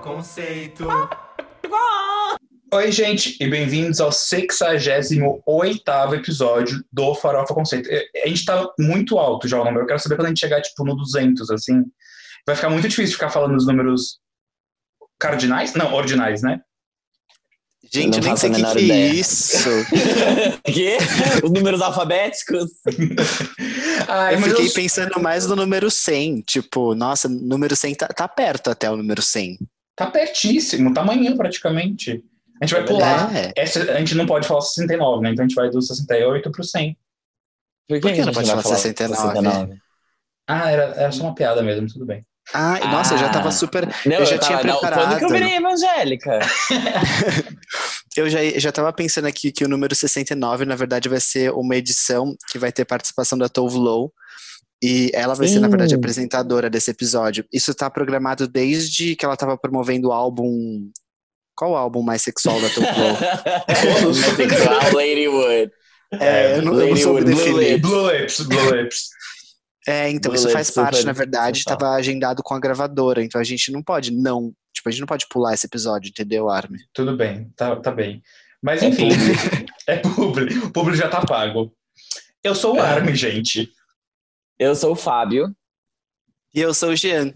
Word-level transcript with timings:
Conceito. 0.00 0.86
Oi, 2.72 2.92
gente, 2.92 3.36
e 3.40 3.48
bem-vindos 3.48 4.00
ao 4.00 4.12
68 4.12 6.14
episódio 6.14 6.84
do 6.92 7.14
Farofa 7.14 7.52
Conceito. 7.52 7.88
É, 7.90 8.04
A 8.24 8.28
gente 8.28 8.44
tá 8.44 8.66
muito 8.78 9.18
alto 9.18 9.48
já 9.48 9.60
o 9.60 9.64
número. 9.64 9.82
Eu 9.82 9.86
quero 9.86 9.98
saber 9.98 10.16
quando 10.16 10.26
a 10.26 10.28
gente 10.28 10.40
chegar, 10.40 10.62
tipo, 10.62 10.84
no 10.84 10.94
200, 10.96 11.50
assim. 11.50 11.82
Vai 12.46 12.54
ficar 12.56 12.70
muito 12.70 12.88
difícil 12.88 13.14
ficar 13.14 13.30
falando 13.30 13.56
os 13.56 13.66
números 13.66 14.18
cardinais? 15.18 15.74
Não, 15.74 15.92
ordinais, 15.92 16.42
né? 16.42 16.60
Gente, 17.92 18.18
Eu 18.18 18.24
nem 18.24 18.36
sei 18.36 18.50
o 18.50 18.54
que, 18.54 18.62
que 18.72 18.92
é 18.92 19.06
isso. 19.08 19.68
Quê? 20.64 20.98
Os 21.42 21.50
números 21.50 21.82
alfabéticos? 21.82 22.70
Ai, 24.06 24.36
Eu 24.36 24.42
fiquei 24.42 24.68
eu- 24.68 24.72
pensando 24.72 25.20
mais 25.20 25.44
no 25.46 25.56
número 25.56 25.90
100. 25.90 26.42
Tipo, 26.42 26.94
nossa, 26.94 27.28
número 27.28 27.74
100 27.74 27.96
tá, 27.96 28.06
tá 28.06 28.28
perto 28.28 28.70
até 28.70 28.88
o 28.88 28.96
número 28.96 29.20
100. 29.20 29.58
Tá 30.04 30.10
pertíssimo, 30.10 30.94
tá 30.94 31.02
amanhã 31.02 31.36
praticamente. 31.36 32.24
A 32.60 32.64
gente 32.66 32.74
vai 32.74 32.84
pular. 32.86 33.36
É. 33.36 33.52
Essa, 33.56 33.82
a 33.92 33.98
gente 33.98 34.14
não 34.14 34.24
pode 34.26 34.46
falar 34.48 34.62
69, 34.62 35.22
né? 35.22 35.30
Então 35.30 35.44
a 35.44 35.48
gente 35.48 35.54
vai 35.54 35.68
do 35.70 35.80
68 35.80 36.50
pro 36.50 36.64
100. 36.64 36.96
Por 37.88 38.00
Por 38.00 38.12
que 38.12 38.20
a 38.20 38.26
não 38.26 38.32
pode 38.32 38.48
falar 38.48 38.62
falar 38.62 38.76
69? 38.76 39.78
Ah, 40.48 40.70
era, 40.70 40.82
era 40.96 41.12
só 41.12 41.22
uma 41.24 41.34
piada 41.34 41.62
mesmo, 41.62 41.86
tudo 41.86 42.06
bem. 42.06 42.24
Ai, 42.52 42.80
nossa, 42.90 43.14
eu 43.14 43.18
já 43.18 43.28
tava 43.28 43.48
Ah. 43.48 43.52
super. 43.52 43.86
Não, 44.06 44.16
eu 44.16 44.26
já 44.26 44.38
tava- 44.38 44.60
tinha 44.60 44.72
não, 44.72 44.80
preparado. 44.80 45.08
Quando 45.08 45.18
que 45.18 45.24
eu 45.24 45.28
virei 45.28 45.56
evangélica? 45.56 46.38
Eu 48.16 48.28
já, 48.28 48.40
já 48.58 48.72
tava 48.72 48.92
pensando 48.92 49.26
aqui 49.28 49.52
que 49.52 49.64
o 49.64 49.68
número 49.68 49.94
69, 49.94 50.64
na 50.64 50.74
verdade, 50.74 51.08
vai 51.08 51.20
ser 51.20 51.52
uma 51.52 51.76
edição 51.76 52.34
que 52.50 52.58
vai 52.58 52.72
ter 52.72 52.84
participação 52.84 53.38
da 53.38 53.48
Tove 53.48 53.76
Lo. 53.78 54.12
E 54.82 55.10
ela 55.12 55.34
vai 55.34 55.46
ser, 55.46 55.60
na 55.60 55.68
verdade, 55.68 55.94
a 55.94 55.96
Sim. 55.96 56.00
apresentadora 56.00 56.70
desse 56.70 56.90
episódio. 56.90 57.44
Isso 57.52 57.74
tá 57.74 57.90
programado 57.90 58.48
desde 58.48 59.14
que 59.14 59.24
ela 59.24 59.36
tava 59.36 59.56
promovendo 59.58 60.08
o 60.08 60.12
álbum. 60.12 60.90
Qual 61.54 61.72
o 61.72 61.76
álbum 61.76 62.02
mais 62.02 62.22
sexual 62.22 62.58
da 62.60 62.68
Tove 62.70 62.86
Lo? 62.86 64.14
Sexual 64.14 64.92
Ladywood. 64.94 65.70
É, 66.12 66.56
eu 66.56 66.62
não, 66.62 66.80
eu 66.80 66.88
não 66.88 66.96
soube 66.96 67.20
Blue 67.24 67.34
definir. 67.34 67.72
Lips. 67.74 67.80
Blue 67.90 68.10
Lips, 68.10 68.40
Blue 68.40 68.74
Lips. 68.74 69.08
É, 69.86 70.10
então, 70.10 70.30
Blue 70.30 70.36
isso 70.36 70.46
Lips, 70.48 70.52
faz 70.52 70.70
parte, 70.70 70.96
super 70.96 71.06
na 71.06 71.12
verdade, 71.12 71.58
sensual. 71.58 71.74
estava 71.76 71.94
agendado 71.94 72.42
com 72.42 72.54
a 72.54 72.60
gravadora, 72.60 73.22
então 73.22 73.40
a 73.40 73.44
gente 73.44 73.70
não 73.70 73.82
pode 73.82 74.10
não, 74.12 74.52
tipo, 74.74 74.88
a 74.88 74.92
gente 74.92 75.00
não 75.00 75.06
pode 75.06 75.26
pular 75.28 75.54
esse 75.54 75.66
episódio, 75.66 76.08
entendeu, 76.08 76.48
Armin? 76.50 76.78
Tudo 76.92 77.16
bem, 77.16 77.50
tá, 77.56 77.76
tá 77.76 77.90
bem. 77.90 78.22
Mas 78.62 78.82
É 78.82 78.88
enfim, 78.88 79.08
é 79.86 79.96
público. 79.96 80.66
O 80.66 80.72
público 80.72 80.96
já 80.96 81.08
tá 81.08 81.20
pago. 81.24 81.72
Eu 82.42 82.54
sou 82.54 82.74
o 82.74 82.78
É. 82.78 82.80
Armin, 82.80 83.14
gente. 83.14 83.70
Eu 84.60 84.74
sou 84.76 84.92
o 84.92 84.94
Fábio. 84.96 85.56
E 86.54 86.60
eu 86.60 86.74
sou 86.74 86.90
o 86.90 86.96
Jean. 86.96 87.32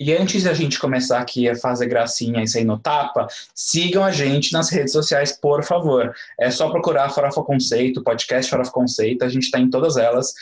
E 0.00 0.14
antes 0.14 0.44
da 0.44 0.54
gente 0.54 0.78
começar 0.80 1.18
aqui 1.20 1.46
a 1.46 1.54
fazer 1.54 1.86
gracinha 1.86 2.42
e 2.42 2.48
sair 2.48 2.64
no 2.64 2.78
tapa, 2.78 3.26
sigam 3.54 4.02
a 4.02 4.10
gente 4.10 4.50
nas 4.50 4.70
redes 4.70 4.92
sociais, 4.94 5.38
por 5.38 5.62
favor. 5.62 6.14
É 6.40 6.50
só 6.50 6.70
procurar 6.70 7.10
Farofa 7.10 7.42
Conceito, 7.42 8.02
podcast 8.02 8.50
Farofa 8.50 8.72
Conceito, 8.72 9.22
a 9.22 9.28
gente 9.28 9.50
tá 9.50 9.60
em 9.60 9.68
todas 9.68 9.98
elas. 9.98 10.32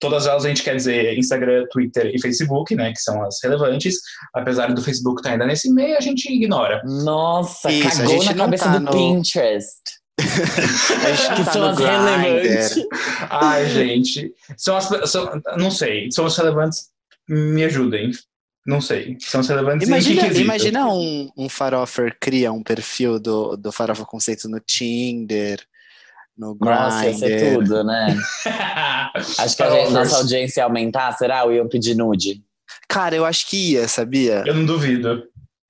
Todas 0.00 0.26
elas 0.26 0.44
a 0.44 0.48
gente 0.48 0.64
quer 0.64 0.74
dizer 0.74 1.16
Instagram, 1.16 1.66
Twitter 1.70 2.10
e 2.12 2.20
Facebook, 2.20 2.74
né, 2.74 2.92
que 2.92 3.00
são 3.00 3.22
as 3.22 3.40
relevantes. 3.40 4.00
Apesar 4.34 4.74
do 4.74 4.82
Facebook 4.82 5.20
estar 5.20 5.30
ainda 5.30 5.46
nesse 5.46 5.72
meio, 5.72 5.96
a 5.96 6.00
gente 6.00 6.28
ignora. 6.34 6.82
Nossa, 6.84 7.70
Isso, 7.70 7.86
a 7.86 7.90
cagou 7.92 8.08
gente 8.20 8.34
na 8.34 8.34
cabeça 8.34 8.64
tá 8.64 8.78
do 8.78 8.84
no- 8.86 8.90
Pinterest. 8.90 9.78
Que 11.36 11.44
tá 11.44 11.52
são 11.52 11.64
as 11.64 11.78
relevantes. 11.78 12.86
Ai, 13.30 13.68
gente, 13.68 14.32
são 14.56 14.76
as, 14.76 15.10
são, 15.10 15.42
não 15.56 15.70
sei, 15.70 16.10
são 16.10 16.26
as 16.26 16.36
relevantes, 16.36 16.90
me 17.28 17.64
ajudem. 17.64 18.12
Não 18.66 18.80
sei, 18.80 19.16
são 19.20 19.40
as 19.40 19.48
relevantes 19.48 19.86
em 19.86 19.92
que 19.92 20.10
Imagina, 20.10 20.38
imagina 20.38 20.88
um, 20.88 21.30
um 21.36 21.48
farofer 21.50 22.16
cria 22.18 22.50
um 22.50 22.62
perfil 22.62 23.20
do, 23.20 23.56
do 23.56 23.70
Farofa 23.70 24.06
Conceito 24.06 24.48
no 24.48 24.58
Tinder, 24.58 25.60
no 26.36 26.56
Nossa, 26.58 27.06
ia 27.06 27.14
ser 27.14 27.28
Grindr. 27.28 27.54
tudo, 27.58 27.84
né? 27.84 28.16
Acho 29.38 29.56
que 29.56 29.62
a 29.62 29.70
gente, 29.70 29.92
nossa 29.92 30.16
audiência 30.16 30.60
ia 30.60 30.64
aumentar, 30.64 31.12
será? 31.12 31.44
Ou 31.44 31.52
iam 31.52 31.68
pedir 31.68 31.94
nude? 31.94 32.42
Cara, 32.88 33.14
eu 33.14 33.24
acho 33.24 33.48
que 33.48 33.72
ia, 33.72 33.86
sabia? 33.86 34.42
Eu 34.46 34.54
não 34.54 34.64
duvido. 34.64 35.24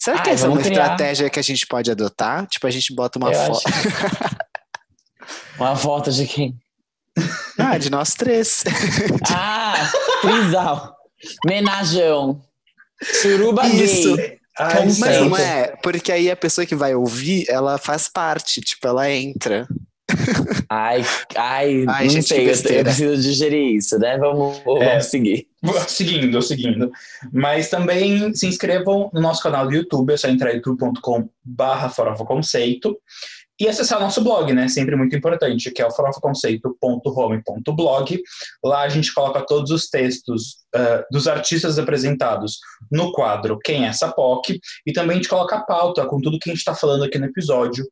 Será 0.05 0.21
que 0.21 0.29
Ai, 0.29 0.35
essa 0.35 0.45
é 0.45 0.49
uma 0.51 0.61
criar. 0.61 0.83
estratégia 0.83 1.31
que 1.31 1.39
a 1.41 1.43
gente 1.43 1.67
pode 1.67 1.91
adotar? 1.91 2.47
Tipo, 2.47 2.67
a 2.67 2.71
gente 2.71 2.95
bota 2.95 3.19
uma 3.19 3.33
foto. 3.33 3.63
Uma 5.57 5.75
foto 5.75 6.11
de 6.11 6.27
quem? 6.27 6.55
Ah, 7.59 7.79
de 7.79 7.89
nós 7.89 8.13
três. 8.15 8.65
Ah, 9.33 9.91
trisal. 10.21 10.95
Menajão. 11.47 12.43
Suruba 13.03 13.67
Isso. 13.69 14.17
gay. 14.17 14.39
Ai, 14.59 14.85
Mas 14.99 15.21
não 15.21 15.37
é, 15.37 15.75
porque 15.83 16.13
aí 16.13 16.31
a 16.31 16.37
pessoa 16.37 16.67
que 16.67 16.75
vai 16.75 16.95
ouvir, 16.95 17.47
ela 17.49 17.79
faz 17.79 18.09
parte, 18.09 18.61
tipo, 18.61 18.87
ela 18.87 19.11
entra. 19.11 19.67
Ai, 20.69 21.03
ai, 21.37 21.85
Ai, 21.89 22.05
não 22.05 22.11
gente, 22.11 22.29
sei, 22.29 22.49
eu, 22.49 22.55
eu 22.77 22.85
preciso 22.85 23.23
digerir 23.23 23.77
isso, 23.77 23.99
né? 23.99 24.19
Vamos, 24.19 24.59
vamos 24.65 24.83
É. 24.83 25.01
seguir. 25.01 25.47
Seguindo, 25.89 26.41
seguindo. 26.43 26.93
Mas 27.33 27.71
também 27.71 28.33
se 28.35 28.47
inscrevam 28.47 29.11
no 29.13 29.21
nosso 29.21 29.43
canal 29.43 29.67
do 29.67 29.75
YouTube, 29.75 30.13
é 30.13 30.17
só 30.17 30.29
entrar 30.29 30.53
em 30.53 30.57
youtube.com 30.57 31.29
barra 31.43 31.91
Conceito 32.17 32.97
e 33.59 33.67
acessar 33.69 34.01
nosso 34.01 34.23
blog, 34.23 34.53
né? 34.53 34.69
Sempre 34.69 34.95
muito 34.97 35.17
importante, 35.17 35.71
que 35.71 35.81
é 35.81 35.87
o 35.87 35.91
farofaconceito.home.blog. 35.91 38.21
Lá 38.65 38.83
a 38.83 38.89
gente 38.89 39.15
coloca 39.15 39.47
todos 39.47 39.71
os 39.71 39.89
textos 39.89 40.57
ah, 40.75 41.05
dos 41.11 41.27
artistas 41.29 41.79
apresentados 41.79 42.59
no 42.91 43.13
quadro 43.13 43.59
Quem 43.65 43.85
é 43.85 43.89
essa 43.89 44.11
POC? 44.11 44.59
E 44.85 44.93
também 44.93 45.13
a 45.13 45.17
gente 45.17 45.29
coloca 45.29 45.57
a 45.57 45.63
pauta 45.63 46.05
com 46.07 46.21
tudo 46.21 46.39
que 46.39 46.51
a 46.51 46.53
gente 46.53 46.61
está 46.61 46.75
falando 46.75 47.05
aqui 47.05 47.19
no 47.19 47.27
episódio, 47.27 47.87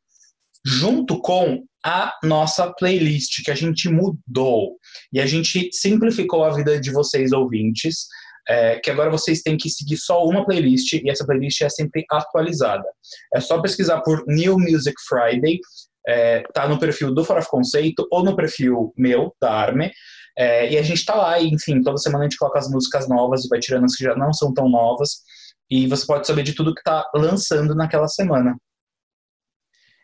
junto 0.65 1.19
com 1.21 1.63
a 1.85 2.13
nossa 2.23 2.71
playlist 2.73 3.43
que 3.43 3.51
a 3.51 3.55
gente 3.55 3.89
mudou. 3.89 4.77
E 5.11 5.19
a 5.19 5.25
gente 5.25 5.69
simplificou 5.73 6.43
a 6.43 6.51
vida 6.51 6.79
de 6.79 6.91
vocês 6.91 7.31
ouvintes, 7.31 8.07
é, 8.47 8.79
que 8.79 8.89
agora 8.89 9.09
vocês 9.09 9.41
têm 9.41 9.57
que 9.57 9.69
seguir 9.69 9.97
só 9.97 10.25
uma 10.25 10.45
playlist 10.45 10.93
e 10.93 11.09
essa 11.09 11.25
playlist 11.25 11.61
é 11.61 11.69
sempre 11.69 12.05
atualizada. 12.09 12.85
É 13.33 13.39
só 13.39 13.61
pesquisar 13.61 14.01
por 14.01 14.23
New 14.27 14.57
Music 14.57 14.95
Friday, 15.07 15.59
é, 16.07 16.43
tá 16.53 16.67
no 16.67 16.79
perfil 16.79 17.13
do 17.13 17.23
Farof 17.23 17.47
Conceito 17.49 18.07
ou 18.11 18.23
no 18.23 18.35
perfil 18.35 18.93
meu, 18.97 19.33
da 19.41 19.53
Arme. 19.53 19.91
É, 20.37 20.71
e 20.71 20.77
a 20.77 20.81
gente 20.81 21.05
tá 21.05 21.15
lá, 21.15 21.39
e, 21.39 21.47
enfim, 21.47 21.81
toda 21.81 21.97
semana 21.97 22.25
a 22.25 22.27
gente 22.27 22.37
coloca 22.37 22.59
as 22.59 22.69
músicas 22.69 23.07
novas 23.07 23.45
e 23.45 23.49
vai 23.49 23.59
tirando 23.59 23.85
as 23.85 23.95
que 23.95 24.03
já 24.03 24.15
não 24.15 24.33
são 24.33 24.53
tão 24.53 24.67
novas. 24.69 25.21
E 25.69 25.87
você 25.87 26.05
pode 26.05 26.27
saber 26.27 26.43
de 26.43 26.53
tudo 26.53 26.73
que 26.73 26.83
tá 26.83 27.05
lançando 27.15 27.75
naquela 27.75 28.07
semana. 28.07 28.55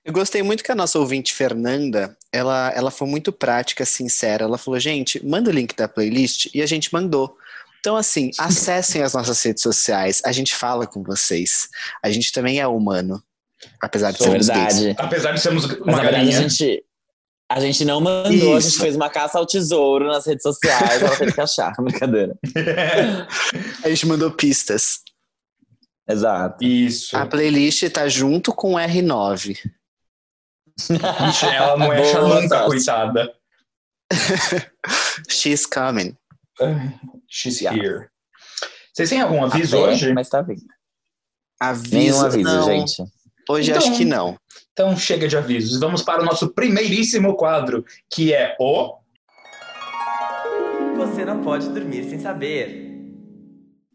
Eu 0.06 0.14
gostei 0.14 0.42
muito 0.42 0.64
que 0.64 0.72
a 0.72 0.76
nossa 0.76 0.98
ouvinte 0.98 1.34
Fernanda, 1.34 2.18
ela, 2.32 2.72
ela 2.76 2.90
foi 2.92 3.08
muito 3.08 3.32
prática, 3.32 3.86
sincera. 3.86 4.46
Ela 4.46 4.58
falou, 4.58 4.80
gente, 4.80 5.24
manda 5.26 5.50
o 5.50 5.54
link 5.54 5.76
da 5.76 5.88
playlist 5.88 6.48
e 6.54 6.62
a 6.62 6.66
gente 6.66 6.92
mandou. 6.94 7.36
Então, 7.80 7.96
assim, 7.96 8.32
acessem 8.40 9.02
as 9.04 9.14
nossas 9.14 9.42
redes 9.44 9.62
sociais, 9.62 10.22
a 10.26 10.32
gente 10.32 10.56
fala 10.56 10.88
com 10.88 11.04
vocês. 11.04 11.68
A 12.04 12.10
gente 12.10 12.32
também 12.32 12.60
é 12.60 12.68
humano, 12.68 13.22
apesar 13.82 14.12
de 14.12 14.22
É 14.22 14.26
sermos 14.26 14.48
gays. 14.48 14.80
verdade. 14.82 14.96
Apesar 14.98 15.32
de 15.34 15.42
sermos 15.42 15.66
Mas 15.68 15.80
uma 15.80 15.92
na 15.98 16.02
verdade 16.02 16.16
a 16.16 16.32
galinha. 16.32 16.50
gente, 16.50 16.84
a 17.52 17.60
gente 17.60 17.86
não 17.86 18.00
mandou, 18.02 18.56
a 18.56 18.60
gente 18.60 18.72
Isso. 18.72 18.82
fez 18.82 18.96
uma 18.96 19.10
caça 19.10 19.38
ao 19.38 19.46
tesouro 19.46 20.08
nas 20.08 20.26
redes 20.26 20.44
sociais, 20.44 21.02
ela 21.02 21.16
teve 21.16 21.34
que 21.34 21.42
achar, 21.42 21.74
brincadeira. 21.80 22.38
A 23.84 23.90
gente 23.90 24.06
mandou 24.08 24.32
pistas. 24.32 25.00
Exato. 26.08 26.64
Isso. 26.64 27.16
A 27.16 27.26
playlist 27.26 27.84
tá 27.92 28.08
junto 28.08 28.54
com 28.54 28.74
o 28.74 28.78
R9. 28.78 29.58
Ixi, 31.30 31.46
ela 31.46 31.78
não 31.78 31.92
é 31.94 32.04
sorte. 32.06 32.66
coitada. 32.68 33.34
She's 35.30 35.66
coming. 35.66 36.16
She's 37.28 37.62
Yeah. 37.62 37.78
here. 37.82 38.08
Vocês 38.94 39.10
têm 39.10 39.22
algum 39.22 39.44
aviso 39.44 39.78
Até, 39.78 39.88
hoje? 39.92 40.14
Mas 40.14 40.30
tá 40.30 40.42
vindo. 40.42 40.62
Aviso, 41.60 41.96
Nenhum 41.96 42.22
aviso, 42.26 42.44
não. 42.56 42.64
gente. 42.66 43.04
Hoje 43.50 43.72
Então- 43.72 43.82
acho 43.84 43.98
que 43.98 44.06
não. 44.06 44.38
Então 44.74 44.96
chega 44.98 45.28
de 45.28 45.38
avisos. 45.38 45.80
Vamos 45.80 46.02
para 46.02 46.22
o 46.22 46.26
nosso 46.26 46.50
primeiríssimo 46.54 47.36
quadro, 47.36 47.86
que 48.10 48.34
é 48.34 48.56
o. 48.60 48.98
Você 50.98 51.24
não 51.26 51.42
pode 51.44 51.70
dormir 51.70 52.10
sem 52.10 52.20
saber. 52.20 52.89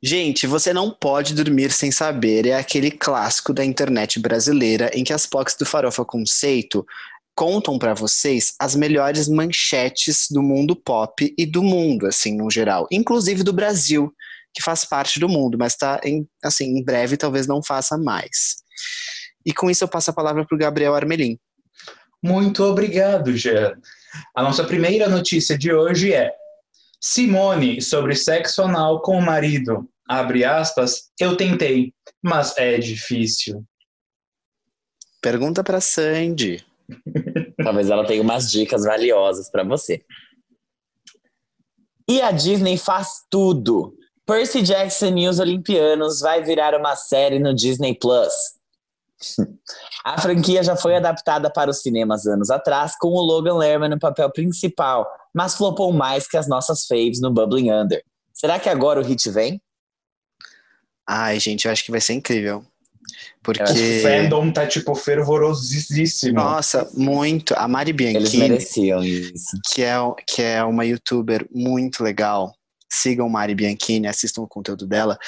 Gente, 0.07 0.47
você 0.47 0.71
não 0.75 0.91
pode 0.91 1.33
dormir 1.33 1.73
sem 1.73 1.91
saber. 1.91 2.45
É 2.45 2.57
aquele 2.57 2.91
clássico 2.91 3.55
da 3.55 3.65
internet 3.65 4.21
brasileira 4.21 4.91
em 4.93 5.03
que 5.03 5.15
as 5.15 5.25
POCs 5.25 5.57
do 5.57 5.65
Farofa 5.65 6.05
Conceito 6.05 6.85
contam 7.35 7.79
pra 7.79 7.95
vocês 7.95 8.53
as 8.61 8.77
melhores 8.77 9.29
manchetes 9.29 10.27
do 10.31 10.43
mundo 10.43 10.77
pop 10.77 11.35
e 11.39 11.47
do 11.47 11.63
mundo, 11.63 12.07
assim, 12.07 12.37
no 12.37 12.51
geral. 12.51 12.87
Inclusive 12.93 13.43
do 13.43 13.51
Brasil, 13.51 14.13
que 14.53 14.63
faz 14.63 14.85
parte 14.85 15.19
do 15.19 15.27
mundo, 15.27 15.57
mas 15.57 15.75
tá 15.75 15.99
em, 16.05 16.29
assim, 16.45 16.77
em 16.77 16.85
breve 16.85 17.17
talvez 17.17 17.47
não 17.47 17.63
faça 17.63 17.97
mais. 17.97 18.57
E 19.43 19.55
com 19.55 19.71
isso 19.71 19.85
eu 19.85 19.89
passo 19.89 20.11
a 20.11 20.15
palavra 20.15 20.45
pro 20.45 20.59
Gabriel 20.59 20.95
Armelin. 20.95 21.39
Muito 22.23 22.63
obrigado, 22.63 23.35
Jean. 23.35 23.73
A 24.37 24.43
nossa 24.43 24.65
primeira 24.65 25.09
notícia 25.09 25.57
de 25.57 25.73
hoje 25.73 26.13
é 26.13 26.31
Simone 27.01 27.81
sobre 27.81 28.15
sexo 28.15 28.61
anal 28.61 29.01
com 29.01 29.17
o 29.17 29.23
marido. 29.23 29.89
Abre 30.09 30.45
aspas, 30.45 31.11
eu 31.19 31.37
tentei, 31.37 31.93
mas 32.23 32.57
é 32.57 32.79
difícil. 32.79 33.65
Pergunta 35.21 35.65
pra 35.65 35.81
Sandy. 35.81 36.65
Talvez 37.63 37.89
ela 37.89 38.07
tenha 38.07 38.23
umas 38.23 38.51
dicas 38.51 38.85
valiosas 38.85 39.51
pra 39.51 39.65
você. 39.65 40.05
E 42.09 42.21
a 42.21 42.31
Disney 42.31 42.77
faz 42.77 43.23
tudo. 43.31 43.97
Percy 44.27 44.63
Jackson 44.63 45.17
e 45.17 45.29
os 45.29 45.39
Olimpianos 45.39 46.21
vai 46.21 46.43
virar 46.43 46.75
uma 46.79 46.97
série 46.97 47.39
no 47.39 47.55
Disney 47.55 47.95
Plus. 47.95 48.33
A 50.05 50.21
franquia 50.21 50.63
já 50.63 50.77
foi 50.77 50.97
adaptada 50.97 51.51
para 51.51 51.71
os 51.71 51.81
cinemas 51.81 52.27
anos 52.27 52.51
atrás, 52.51 52.95
com 52.99 53.09
o 53.09 53.23
Logan 53.23 53.57
Lerman 53.57 53.89
no 53.89 53.99
papel 53.99 54.31
principal, 54.31 55.11
mas 55.33 55.55
flopou 55.55 55.93
mais 55.93 56.29
que 56.29 56.37
as 56.37 56.47
nossas 56.47 56.87
faves 56.87 57.23
no 57.23 57.31
Bubbling 57.31 57.71
Under. 57.71 58.05
Será 58.33 58.59
que 58.59 58.69
agora 58.69 59.01
o 59.01 59.03
hit 59.03 59.31
vem? 59.31 59.63
Ai, 61.07 61.39
gente, 61.41 61.67
eu 61.67 61.73
acho 61.73 61.85
que 61.85 61.91
vai 61.91 62.01
ser 62.01 62.15
incrível. 62.15 62.65
Porque. 63.43 63.63
O 63.63 64.03
fandom 64.03 64.51
tá, 64.51 64.67
tipo, 64.67 64.95
fervorosíssimo. 64.95 66.35
Nossa, 66.35 66.89
muito. 66.95 67.55
A 67.57 67.69
Mari 67.69 67.91
Eles 67.91 68.13
Bianchini, 68.13 68.49
mereciam 68.49 69.05
isso. 69.05 69.59
que 69.73 69.83
é, 69.83 69.95
que 70.27 70.43
é 70.43 70.65
uma 70.65 70.85
youtuber 70.85 71.47
muito 71.53 72.03
legal. 72.03 72.55
Sigam 72.91 73.29
Mari 73.29 73.55
Bianchini, 73.57 74.07
assistam 74.07 74.43
o 74.43 74.47
conteúdo 74.49 74.87
dela. 74.87 75.19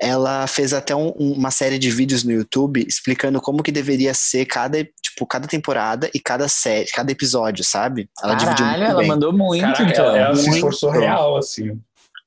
Ela 0.00 0.46
fez 0.46 0.72
até 0.72 0.96
um- 0.96 1.12
um- 1.18 1.32
uma 1.34 1.50
série 1.50 1.78
de 1.78 1.90
vídeos 1.90 2.24
no 2.24 2.32
YouTube 2.32 2.82
explicando 2.88 3.40
como 3.42 3.62
que 3.62 3.70
deveria 3.70 4.14
ser 4.14 4.46
cada, 4.46 4.82
tipo, 4.82 5.26
cada 5.26 5.46
temporada 5.46 6.10
e 6.14 6.18
cada 6.18 6.48
série, 6.48 6.86
cada 6.90 7.12
episódio, 7.12 7.62
sabe? 7.62 8.08
Ela 8.22 8.34
dividiu 8.34 8.64
Caralho, 8.64 8.78
muito 8.80 8.90
ela 8.92 9.00
bem. 9.00 9.08
mandou 9.08 9.32
muito, 9.34 9.60
Caraca, 9.60 9.82
então. 9.84 10.04
ela, 10.06 10.18
ela 10.18 10.34
se 10.36 10.42
muito. 10.44 10.54
esforçou 10.56 10.90
real, 10.90 11.36
assim. 11.36 11.78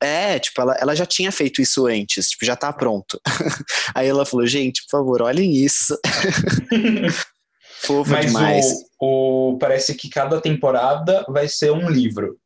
É, 0.04 0.38
tipo, 0.40 0.60
ela, 0.62 0.76
ela 0.80 0.96
já 0.96 1.06
tinha 1.06 1.32
feito 1.32 1.62
isso 1.62 1.88
antes, 1.88 2.30
tipo, 2.30 2.46
já 2.46 2.56
tá 2.56 2.72
pronto. 2.74 3.20
Aí 3.96 4.08
ela 4.08 4.26
falou, 4.26 4.46
gente, 4.46 4.82
por 4.84 4.98
favor, 4.98 5.22
olhem 5.22 5.54
isso. 5.56 5.98
Fofa 7.86 8.12
Mas 8.12 8.26
demais. 8.28 8.66
o, 9.00 9.54
o- 9.54 9.58
parece 9.58 9.94
que 9.96 10.10
cada 10.10 10.40
temporada 10.40 11.26
vai 11.28 11.48
ser 11.48 11.72
um 11.72 11.90
livro. 11.90 12.38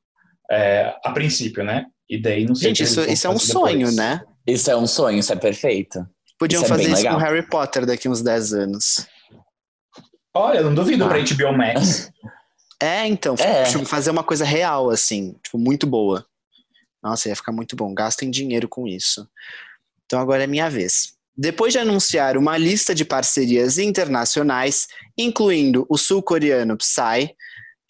É, 0.49 0.95
a 1.03 1.11
princípio, 1.11 1.63
né? 1.63 1.85
E 2.09 2.19
daí 2.21 2.45
não 2.45 2.55
sei 2.55 2.69
Gente, 2.69 2.83
o 2.83 2.85
que 2.85 2.91
isso, 2.91 3.01
isso 3.11 3.27
é 3.27 3.29
um 3.29 3.37
sonho, 3.39 3.77
depois. 3.79 3.95
né? 3.95 4.21
Isso 4.47 4.71
é 4.71 4.77
um 4.77 4.87
sonho, 4.87 5.19
isso 5.19 5.33
é 5.33 5.35
perfeito. 5.35 6.07
Podiam 6.39 6.61
Isso 6.63 6.65
é 6.65 6.69
fazer 6.69 6.83
bem 6.85 6.93
isso 6.93 7.01
legal. 7.03 7.15
com 7.19 7.23
Harry 7.25 7.41
Potter 7.49 7.85
daqui 7.85 8.07
uns 8.07 8.21
10 8.21 8.53
anos. 8.53 9.07
Olha, 10.33 10.61
não 10.61 10.73
duvido 10.73 11.03
Ah. 11.05 11.09
pra 11.09 11.19
HBO 11.19 11.57
Max. 11.57 12.09
É, 12.79 13.07
então, 13.07 13.33
É. 13.39 13.63
tipo, 13.63 13.83
fazer 13.85 14.11
uma 14.11 14.23
coisa 14.23 14.45
real, 14.45 14.91
assim, 14.91 15.33
tipo, 15.43 15.57
muito 15.57 15.87
boa. 15.87 16.23
Nossa, 17.03 17.29
ia 17.29 17.35
ficar 17.35 17.51
muito 17.51 17.75
bom. 17.75 17.93
Gastem 17.93 18.29
dinheiro 18.29 18.67
com 18.67 18.87
isso. 18.87 19.27
Então 20.05 20.19
agora 20.19 20.43
é 20.43 20.47
minha 20.47 20.69
vez. 20.69 21.13
Depois 21.35 21.71
de 21.73 21.79
anunciar 21.79 22.35
uma 22.37 22.57
lista 22.57 22.95
de 22.95 23.05
parcerias 23.05 23.77
internacionais, 23.77 24.87
incluindo 25.17 25.85
o 25.89 25.97
sul-coreano 25.97 26.75
Psy, 26.77 27.35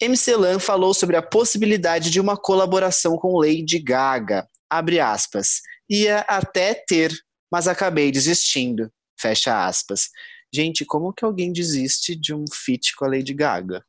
MC 0.00 0.36
Lan 0.36 0.58
falou 0.58 0.92
sobre 0.92 1.16
a 1.16 1.22
possibilidade 1.22 2.10
de 2.10 2.20
uma 2.20 2.36
colaboração 2.36 3.16
com 3.16 3.38
Lady 3.38 3.78
Gaga. 3.78 4.46
Abre 4.70 5.00
aspas. 5.00 5.62
Ia 5.88 6.18
até 6.20 6.74
ter, 6.74 7.10
mas 7.50 7.66
acabei 7.66 8.12
desistindo. 8.12 8.92
Fecha 9.18 9.66
aspas. 9.66 10.10
Gente, 10.52 10.84
como 10.84 11.12
que 11.12 11.24
alguém 11.24 11.52
desiste 11.52 12.14
de 12.14 12.34
um 12.34 12.44
feat 12.52 12.94
com 12.96 13.06
a 13.06 13.08
Lady 13.08 13.32
Gaga? 13.34 13.82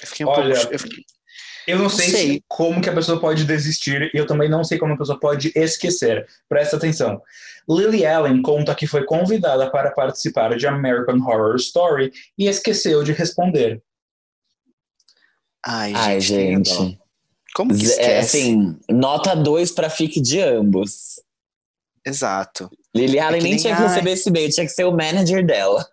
Eu 0.00 0.06
fiquei 0.06 0.26
um 0.26 0.28
Olha, 0.28 0.54
pouco. 0.54 0.72
eu 0.74 0.78
fiquei- 0.78 1.04
Eu 1.66 1.78
não 1.78 1.88
sei, 1.88 2.08
sei. 2.08 2.26
se- 2.34 2.44
como 2.48 2.80
que 2.80 2.88
a 2.88 2.94
pessoa 2.94 3.20
pode 3.20 3.44
desistir 3.44 4.10
e 4.14 4.18
eu 4.18 4.26
também 4.26 4.48
não 4.48 4.64
sei 4.64 4.78
como 4.78 4.94
a 4.94 4.96
pessoa 4.98 5.18
pode 5.18 5.52
esquecer. 5.54 6.26
Presta 6.48 6.76
atenção. 6.76 7.22
Lily 7.68 8.04
Allen 8.04 8.42
conta 8.42 8.74
que 8.74 8.86
foi 8.86 9.04
convidada 9.04 9.70
para 9.70 9.92
participar 9.92 10.56
de 10.56 10.66
American 10.66 11.18
Horror 11.18 11.54
Story 11.56 12.12
e 12.36 12.48
esqueceu 12.48 13.04
de 13.04 13.12
responder. 13.12 13.80
Ai, 15.64 15.92
Ai, 15.94 16.20
gente. 16.20 16.98
Como 17.54 17.70
que 17.76 17.82
É, 17.84 17.86
esquece? 17.86 18.38
assim, 18.38 18.78
nota 18.90 19.36
2 19.36 19.70
pra 19.70 19.88
fique 19.90 20.20
de 20.20 20.40
ambos. 20.40 21.20
Exato. 22.04 22.68
Lily 22.94 23.18
Allen 23.20 23.38
que 23.38 23.44
nem 23.44 23.52
nem 23.52 23.60
tinha 23.62 23.76
que 23.76 23.82
ai. 23.82 23.88
receber 23.88 24.10
esse 24.12 24.28
e-mail, 24.28 24.50
tinha 24.50 24.66
que 24.66 24.72
ser 24.72 24.84
o 24.84 24.90
manager 24.92 25.46
dela. 25.46 25.86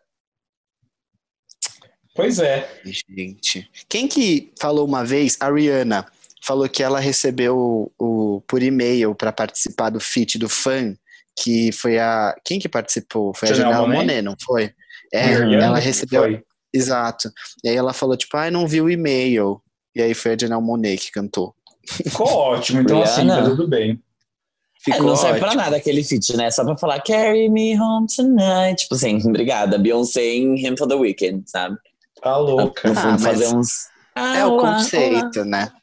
Pois 2.20 2.38
é. 2.40 2.68
Gente. 2.84 3.70
Quem 3.88 4.06
que 4.06 4.52
falou 4.60 4.86
uma 4.86 5.06
vez? 5.06 5.38
A 5.40 5.50
Rihanna 5.50 6.06
falou 6.42 6.68
que 6.68 6.84
ela 6.84 7.00
recebeu 7.00 7.90
o, 7.98 8.42
por 8.46 8.62
e-mail 8.62 9.16
para 9.16 9.32
participar 9.32 9.90
do 9.90 10.02
feat 10.02 10.38
do 10.38 10.50
fã, 10.50 10.94
que 11.42 11.72
foi 11.72 11.98
a. 11.98 12.36
Quem 12.44 12.60
que 12.60 12.68
participou? 12.68 13.34
Foi 13.34 13.48
a 13.48 13.54
Janelle 13.54 13.74
Janela 13.74 13.88
Monáe? 13.88 14.06
Monet, 14.06 14.22
não 14.22 14.36
foi? 14.44 14.74
É, 15.14 15.28
Rihanna 15.28 15.64
ela 15.64 15.80
recebeu. 15.80 16.24
Foi. 16.24 16.44
Exato. 16.74 17.32
E 17.64 17.70
aí 17.70 17.76
ela 17.78 17.94
falou, 17.94 18.18
tipo, 18.18 18.36
ai, 18.36 18.52
não 18.52 18.68
vi 18.68 18.82
o 18.82 18.90
e-mail. 18.90 19.62
E 19.96 20.02
aí 20.02 20.14
foi 20.14 20.34
a 20.34 20.38
Janelle 20.38 20.62
Monet 20.62 20.98
que 20.98 21.12
cantou. 21.14 21.56
Ficou 21.88 22.28
ótimo, 22.28 22.82
então 22.82 23.02
assim, 23.02 23.26
tá 23.26 23.44
tudo 23.44 23.66
bem. 23.66 23.92
É, 23.92 24.92
Ficou 24.92 25.08
não 25.08 25.16
serve 25.16 25.40
pra 25.40 25.48
ótimo. 25.48 25.64
nada 25.64 25.78
aquele 25.78 26.04
feat, 26.04 26.36
né? 26.36 26.52
Só 26.52 26.66
pra 26.66 26.76
falar 26.76 27.02
Carry 27.02 27.48
me 27.48 27.80
home 27.80 28.08
tonight. 28.14 28.84
Tipo 28.84 28.96
assim, 28.96 29.18
obrigada. 29.26 29.78
Beyoncé 29.78 30.22
em 30.22 30.56
Him 30.56 30.76
for 30.76 30.86
the 30.86 30.96
Weekend, 30.96 31.50
sabe? 31.50 31.78
Tá 32.22 32.38
louca. 32.38 32.88
No 32.90 32.96
fundo, 32.96 33.08
Ah, 33.08 33.12
mas 33.12 33.24
fazer 33.24 33.48
uns. 33.56 33.70
É 34.16 34.42
Ah, 34.42 34.48
o 34.48 34.52
olá, 34.54 34.76
conceito, 34.76 35.46
né? 35.46 35.64
olá. 35.64 35.74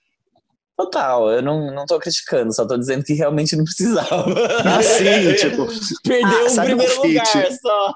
Total, 0.79 1.31
eu 1.31 1.41
não, 1.43 1.75
não 1.75 1.87
tô 1.87 1.99
criticando, 1.99 2.55
só 2.55 2.67
tô 2.67 2.77
dizendo 2.77 3.03
que 3.03 3.15
realmente 3.15 3.57
não 3.57 3.65
precisava. 3.65 4.27
Assim, 4.79 5.33
tipo, 5.41 5.67
Perdeu 6.03 6.39
Ah, 6.39 6.45
o 6.45 6.51
sabe 6.51 6.75
um 6.75 6.77
primeiro 6.77 7.01
feat? 7.01 7.09
lugar 7.09 7.53
só. 7.53 7.95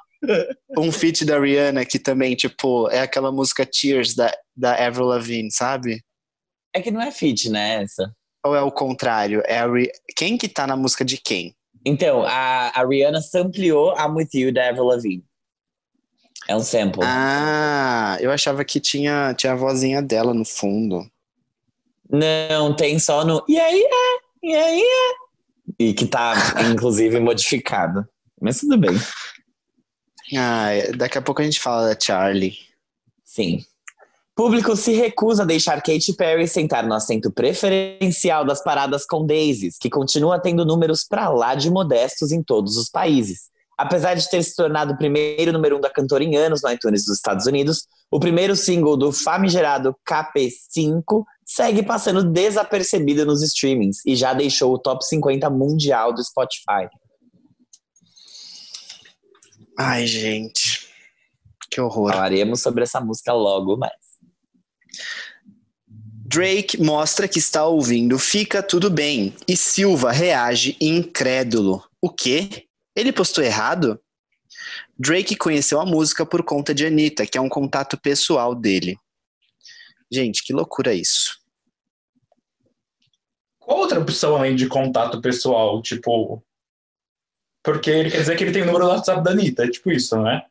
um 0.78 0.90
feat 0.92 1.24
da 1.26 1.38
Rihanna 1.38 1.84
que 1.84 1.98
também, 1.98 2.34
tipo, 2.34 2.88
é 2.90 3.00
aquela 3.00 3.30
música 3.30 3.66
Tears 3.66 4.14
da, 4.14 4.32
da 4.56 4.74
Avril 4.86 5.06
Lavigne, 5.06 5.52
sabe? 5.52 6.02
É 6.74 6.80
que 6.80 6.90
não 6.90 7.02
é 7.02 7.10
feat, 7.10 7.50
né? 7.50 7.82
Essa. 7.82 8.10
Ou 8.46 8.56
é 8.56 8.62
o 8.62 8.72
contrário? 8.72 9.42
É 9.44 9.58
a 9.58 9.66
Ri... 9.70 9.90
Quem 10.16 10.38
que 10.38 10.48
tá 10.48 10.66
na 10.66 10.74
música 10.76 11.04
de 11.04 11.18
quem? 11.18 11.54
Então, 11.84 12.22
a, 12.24 12.68
a 12.68 12.86
Rihanna 12.86 13.20
sampleou 13.20 13.94
I'm 13.94 14.14
With 14.14 14.28
You 14.32 14.52
da 14.54 14.68
Avril 14.70 14.84
Lavigne. 14.84 15.24
É 16.50 16.56
um 16.56 16.64
sample. 16.64 17.02
Ah, 17.04 18.16
eu 18.18 18.28
achava 18.32 18.64
que 18.64 18.80
tinha, 18.80 19.32
tinha 19.34 19.52
a 19.52 19.56
vozinha 19.56 20.02
dela 20.02 20.34
no 20.34 20.44
fundo. 20.44 21.08
Não, 22.10 22.74
tem 22.74 22.98
só 22.98 23.24
no 23.24 23.44
E 23.48 23.56
aí, 23.56 23.80
é, 23.80 24.48
e 24.48 24.56
aí, 24.56 24.80
é. 24.80 25.74
E 25.78 25.94
que 25.94 26.06
tá, 26.06 26.34
inclusive, 26.68 27.20
modificado. 27.22 28.04
Mas 28.40 28.58
tudo 28.58 28.76
bem. 28.76 28.90
Ah, 30.36 30.72
é, 30.72 30.90
daqui 30.90 31.18
a 31.18 31.22
pouco 31.22 31.40
a 31.40 31.44
gente 31.44 31.60
fala 31.60 31.94
da 31.94 32.00
Charlie. 32.00 32.58
Sim. 33.24 33.64
Público 34.34 34.74
se 34.74 34.92
recusa 34.92 35.44
a 35.44 35.46
deixar 35.46 35.80
Katy 35.80 36.14
Perry 36.16 36.48
sentar 36.48 36.84
no 36.84 36.94
assento 36.94 37.30
preferencial 37.30 38.44
das 38.44 38.60
paradas 38.60 39.06
com 39.06 39.24
Daisies, 39.24 39.78
que 39.78 39.88
continua 39.88 40.40
tendo 40.40 40.64
números 40.64 41.04
pra 41.04 41.28
lá 41.28 41.54
de 41.54 41.70
modestos 41.70 42.32
em 42.32 42.42
todos 42.42 42.76
os 42.76 42.88
países. 42.88 43.50
Apesar 43.80 44.12
de 44.12 44.28
ter 44.28 44.42
se 44.42 44.54
tornado 44.54 44.92
o 44.92 44.96
primeiro 44.98 45.54
número 45.54 45.78
um 45.78 45.80
da 45.80 45.88
cantora 45.88 46.22
em 46.22 46.36
anos 46.36 46.60
no 46.62 46.70
iTunes 46.70 47.06
dos 47.06 47.16
Estados 47.16 47.46
Unidos, 47.46 47.86
o 48.10 48.20
primeiro 48.20 48.54
single 48.54 48.94
do 48.94 49.10
famigerado 49.10 49.96
KP5 50.06 51.24
segue 51.46 51.82
passando 51.82 52.22
desapercebido 52.22 53.24
nos 53.24 53.42
streamings 53.42 54.04
e 54.04 54.14
já 54.14 54.34
deixou 54.34 54.74
o 54.74 54.78
top 54.78 55.02
50 55.02 55.48
mundial 55.48 56.12
do 56.12 56.22
Spotify. 56.22 56.90
Ai, 59.78 60.06
gente. 60.06 60.86
Que 61.70 61.80
horror. 61.80 62.12
Falaremos 62.12 62.60
sobre 62.60 62.82
essa 62.82 63.00
música 63.00 63.32
logo 63.32 63.78
mais. 63.78 63.94
Drake 66.26 66.78
mostra 66.78 67.26
que 67.26 67.38
está 67.38 67.64
ouvindo 67.64 68.18
Fica 68.18 68.62
Tudo 68.62 68.90
Bem 68.90 69.34
e 69.48 69.56
Silva 69.56 70.12
reage 70.12 70.76
incrédulo. 70.78 71.82
O 71.98 72.10
quê? 72.10 72.68
Ele 73.00 73.12
postou 73.12 73.42
errado? 73.42 74.00
Drake 74.98 75.36
conheceu 75.36 75.80
a 75.80 75.86
música 75.86 76.26
por 76.26 76.42
conta 76.42 76.74
de 76.74 76.84
Anitta, 76.86 77.26
que 77.26 77.38
é 77.38 77.40
um 77.40 77.48
contato 77.48 77.96
pessoal 77.98 78.54
dele. 78.54 78.96
Gente, 80.12 80.44
que 80.44 80.52
loucura 80.52 80.92
isso. 80.92 81.38
Qual 83.58 83.78
outra 83.78 84.00
opção 84.00 84.36
além 84.36 84.56
de 84.56 84.66
contato 84.66 85.20
pessoal? 85.20 85.80
Tipo. 85.80 86.42
Porque 87.62 87.90
ele 87.90 88.10
quer 88.10 88.18
dizer 88.20 88.36
que 88.36 88.42
ele 88.44 88.52
tem 88.52 88.62
o 88.62 88.66
número 88.66 88.84
do 88.86 88.90
WhatsApp 88.90 89.22
da 89.22 89.30
Anitta, 89.32 89.64
é 89.64 89.70
tipo 89.70 89.90
isso, 89.92 90.20
né? 90.20 90.42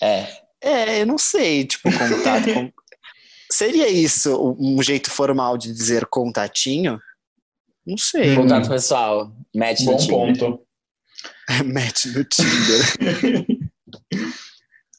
É, 0.00 0.42
É, 0.60 1.02
eu 1.02 1.06
não 1.06 1.18
sei, 1.18 1.66
tipo, 1.66 1.90
contato. 1.90 2.54
com- 2.54 2.72
Seria 3.52 3.88
isso 3.88 4.56
um 4.58 4.80
jeito 4.82 5.10
formal 5.10 5.58
de 5.58 5.70
dizer 5.72 6.06
contatinho? 6.06 6.98
Não 7.84 7.98
sei. 7.98 8.34
Contato 8.34 8.68
pessoal, 8.68 9.30
match 9.54 9.82
Bom 9.84 9.96
ponto. 10.06 10.66
Match 11.64 12.06
no 12.06 12.24
Tinder. 12.24 13.46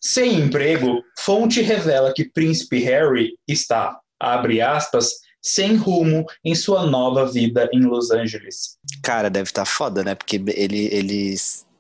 Sem 0.02 0.42
emprego, 0.42 1.02
fonte 1.18 1.62
revela 1.62 2.14
que 2.14 2.26
Príncipe 2.26 2.80
Harry 2.80 3.38
está, 3.48 3.98
abre 4.20 4.60
aspas, 4.60 5.10
sem 5.42 5.76
rumo 5.76 6.26
em 6.44 6.54
sua 6.56 6.86
nova 6.86 7.26
vida 7.26 7.70
em 7.74 7.82
Los 7.82 8.12
Angeles. 8.12 8.78
Cara, 9.02 9.30
deve 9.30 9.50
estar 9.50 9.62
tá 9.62 9.66
foda, 9.66 10.04
né? 10.04 10.14
Porque 10.14 10.44
ele, 10.48 10.88
ele 10.94 11.36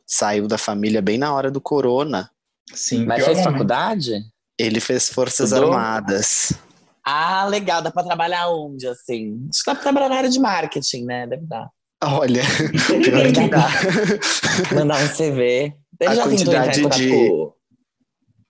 saiu 0.08 0.48
da 0.48 0.58
família 0.58 1.02
bem 1.02 1.18
na 1.18 1.34
hora 1.34 1.52
do 1.52 1.60
corona. 1.60 2.32
Sim, 2.74 3.06
Mas 3.06 3.24
fez 3.24 3.38
momento. 3.38 3.52
faculdade? 3.52 4.26
Ele 4.58 4.80
fez 4.80 5.10
Forças 5.10 5.52
Estudou? 5.52 5.74
Armadas. 5.74 6.54
Ah, 7.06 7.46
legal. 7.46 7.82
Dá 7.82 7.92
pra 7.92 8.04
trabalhar 8.04 8.50
onde, 8.50 8.88
assim? 8.88 9.48
Acho 9.50 9.64
que 9.64 9.66
dá 9.66 9.76
pra 9.76 9.84
trabalhar 9.84 10.10
na 10.10 10.16
área 10.16 10.30
de 10.30 10.40
marketing, 10.40 11.06
né? 11.06 11.28
Deve 11.28 11.46
dar. 11.46 11.70
Olha, 12.06 12.42
pior 13.04 13.32
que 13.32 13.50
dá. 13.50 13.68
Mandar 14.76 15.04
um 15.04 15.08
CV. 15.08 15.74
Ele 16.00 16.10
a 16.12 16.16
já 16.16 16.28
tentou 16.28 16.54
entrar 16.54 16.78
em 16.78 16.90
de... 16.90 17.10
com, 17.10 17.54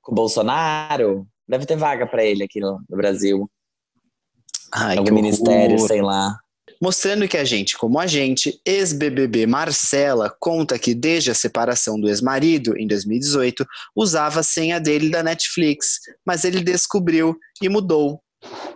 com 0.02 0.12
o 0.12 0.16
Bolsonaro? 0.16 1.28
Deve 1.48 1.66
ter 1.66 1.78
vaga 1.78 2.08
para 2.08 2.24
ele 2.24 2.44
aqui 2.44 2.60
no, 2.60 2.80
no 2.90 2.98
Brasil. 2.98 3.50
Ai, 4.74 4.98
Algum 4.98 5.14
ministério, 5.14 5.78
sei 5.80 6.02
lá. 6.02 6.38
Mostrando 6.82 7.28
que 7.28 7.38
a 7.38 7.46
gente, 7.46 7.78
como 7.78 8.00
a 8.00 8.08
gente, 8.08 8.60
ex-BBB 8.66 9.46
Marcela, 9.46 10.36
conta 10.40 10.80
que 10.80 10.94
desde 10.94 11.32
a 11.32 11.36
separação 11.36 12.00
do 12.00 12.10
ex-marido, 12.10 12.78
em 12.78 12.88
2018, 12.88 13.66
usava 13.96 14.40
a 14.40 14.44
senha 14.44 14.80
dele 14.80 15.10
da 15.10 15.24
Netflix, 15.24 16.00
mas 16.26 16.44
ele 16.44 16.62
descobriu 16.62 17.38
e 17.62 17.70
mudou. 17.70 18.22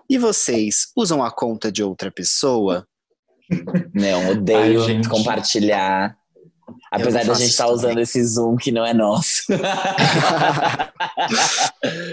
E 0.09 0.17
vocês 0.17 0.87
usam 0.95 1.23
a 1.23 1.31
conta 1.31 1.71
de 1.71 1.83
outra 1.83 2.11
pessoa? 2.11 2.87
Não, 3.93 4.31
odeio 4.31 4.85
Ai, 4.85 5.01
compartilhar. 5.07 6.17
Apesar 6.91 7.25
da 7.25 7.33
gente 7.33 7.49
estar 7.49 7.65
tá 7.65 7.71
usando 7.71 7.99
esse 7.99 8.23
Zoom 8.23 8.55
que 8.57 8.71
não 8.71 8.85
é 8.85 8.93
nosso. 8.93 9.43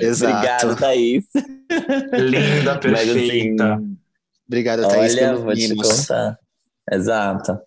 Exato. 0.00 0.34
Obrigado, 0.34 0.76
Thaís. 0.76 1.24
Linda, 2.12 2.78
perfeita. 2.78 3.74
Assim, 3.74 3.96
Obrigado, 4.46 4.88
Thaís, 4.88 5.14
olha, 5.14 5.36
vou 5.36 5.54
te 5.54 5.74
contar. 5.74 6.38
Exato. 6.90 7.58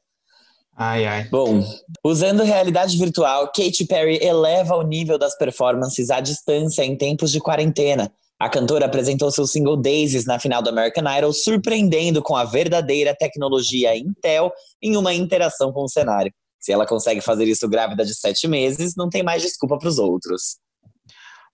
Ai, 0.76 1.06
ai. 1.06 1.28
Bom, 1.30 1.64
usando 2.04 2.44
realidade 2.44 2.98
virtual, 2.98 3.48
Katy 3.48 3.86
Perry 3.86 4.20
eleva 4.22 4.76
o 4.76 4.84
nível 4.84 5.18
das 5.18 5.36
performances 5.36 6.12
à 6.12 6.20
distância 6.20 6.84
em 6.84 6.96
tempos 6.96 7.32
de 7.32 7.40
quarentena. 7.40 8.12
A 8.40 8.48
cantora 8.48 8.86
apresentou 8.86 9.32
seu 9.32 9.48
single 9.48 9.76
Daisies 9.76 10.26
na 10.26 10.38
final 10.38 10.62
do 10.62 10.70
American 10.70 11.04
Idol, 11.18 11.34
surpreendendo 11.34 12.22
com 12.22 12.36
a 12.36 12.44
verdadeira 12.44 13.16
tecnologia 13.16 13.98
Intel 13.98 14.52
em 14.80 14.96
uma 14.96 15.12
interação 15.12 15.72
com 15.72 15.84
o 15.84 15.90
cenário. 15.90 16.32
Se 16.60 16.72
ela 16.72 16.86
consegue 16.86 17.20
fazer 17.20 17.46
isso 17.46 17.68
grávida 17.68 18.06
de 18.06 18.14
sete 18.14 18.48
meses, 18.48 18.94
não 18.96 19.10
tem 19.10 19.24
mais 19.24 19.42
desculpa 19.42 19.80
para 19.80 19.90
os 19.90 19.98
outros. 19.98 20.58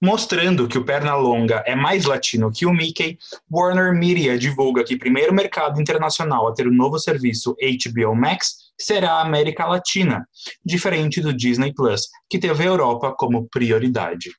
Mostrando 0.02 0.68
que 0.68 0.78
o 0.78 0.84
Pernalonga 0.84 1.64
é 1.66 1.74
mais 1.74 2.04
latino 2.04 2.52
que 2.52 2.66
o 2.66 2.74
Mickey, 2.74 3.18
Warner 3.50 3.94
Media 3.94 4.38
divulga 4.38 4.84
que 4.84 4.96
o 4.96 5.00
primeiro 5.00 5.34
mercado 5.34 5.80
internacional 5.80 6.50
a 6.50 6.54
ter 6.54 6.68
o 6.68 6.74
novo 6.74 7.00
serviço 7.00 7.56
HBO 7.56 8.14
Max 8.14 8.56
será 8.78 9.14
a 9.14 9.22
América 9.22 9.66
Latina, 9.66 10.28
diferente 10.66 11.22
do 11.22 11.34
Disney 11.34 11.74
Plus, 11.74 12.10
que 12.30 12.38
teve 12.38 12.64
a 12.64 12.68
Europa 12.68 13.16
como 13.18 13.48
prioridade. 13.48 14.32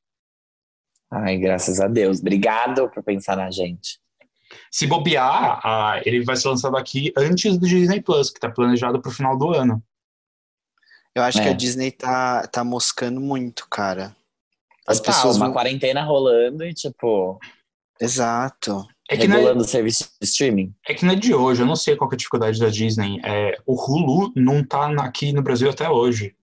Ai, 1.15 1.39
graças 1.39 1.81
a 1.81 1.87
Deus. 1.87 2.19
Obrigado 2.19 2.89
por 2.91 3.03
pensar 3.03 3.37
na 3.37 3.51
gente. 3.51 4.01
Se 4.71 4.87
bobear, 4.87 6.03
ele 6.05 6.25
vai 6.25 6.37
ser 6.37 6.49
lançado 6.49 6.77
aqui 6.77 7.13
antes 7.17 7.57
do 7.57 7.67
Disney 7.67 8.03
Plus, 8.03 8.31
que 8.31 8.39
está 8.39 8.51
planejado 8.51 9.01
para 9.01 9.09
o 9.09 9.15
final 9.15 9.39
do 9.39 9.51
ano. 9.51 9.83
Eu 11.15 11.23
acho 11.23 11.39
é. 11.39 11.43
que 11.45 11.49
a 11.49 11.53
Disney 11.53 11.93
tá, 11.93 12.47
tá 12.49 12.65
moscando 12.65 13.21
muito, 13.21 13.69
cara. 13.71 14.17
As 14.87 14.99
Total, 14.99 15.15
pessoas 15.15 15.37
uma 15.37 15.47
vão... 15.47 15.55
quarentena 15.55 16.03
rolando 16.03 16.65
e 16.65 16.75
tipo. 16.75 17.39
Exato. 18.01 18.85
É 19.09 19.17
que 19.17 19.27
regulando 19.27 19.61
é, 19.61 19.63
o 19.63 19.69
serviço 19.69 20.11
de 20.21 20.27
streaming. 20.27 20.75
É 20.89 20.95
que 20.95 21.05
não 21.05 21.13
é 21.13 21.17
de 21.17 21.33
hoje, 21.33 21.63
eu 21.63 21.67
não 21.67 21.77
sei 21.77 21.95
qual 21.95 22.11
é 22.11 22.15
a 22.15 22.17
dificuldade 22.17 22.59
da 22.59 22.69
Disney. 22.69 23.21
É, 23.23 23.57
o 23.65 23.75
Hulu 23.75 24.33
não 24.35 24.65
tá 24.65 24.91
aqui 25.05 25.33
no 25.33 25.43
Brasil 25.43 25.71
até 25.71 25.89
hoje. 25.89 26.35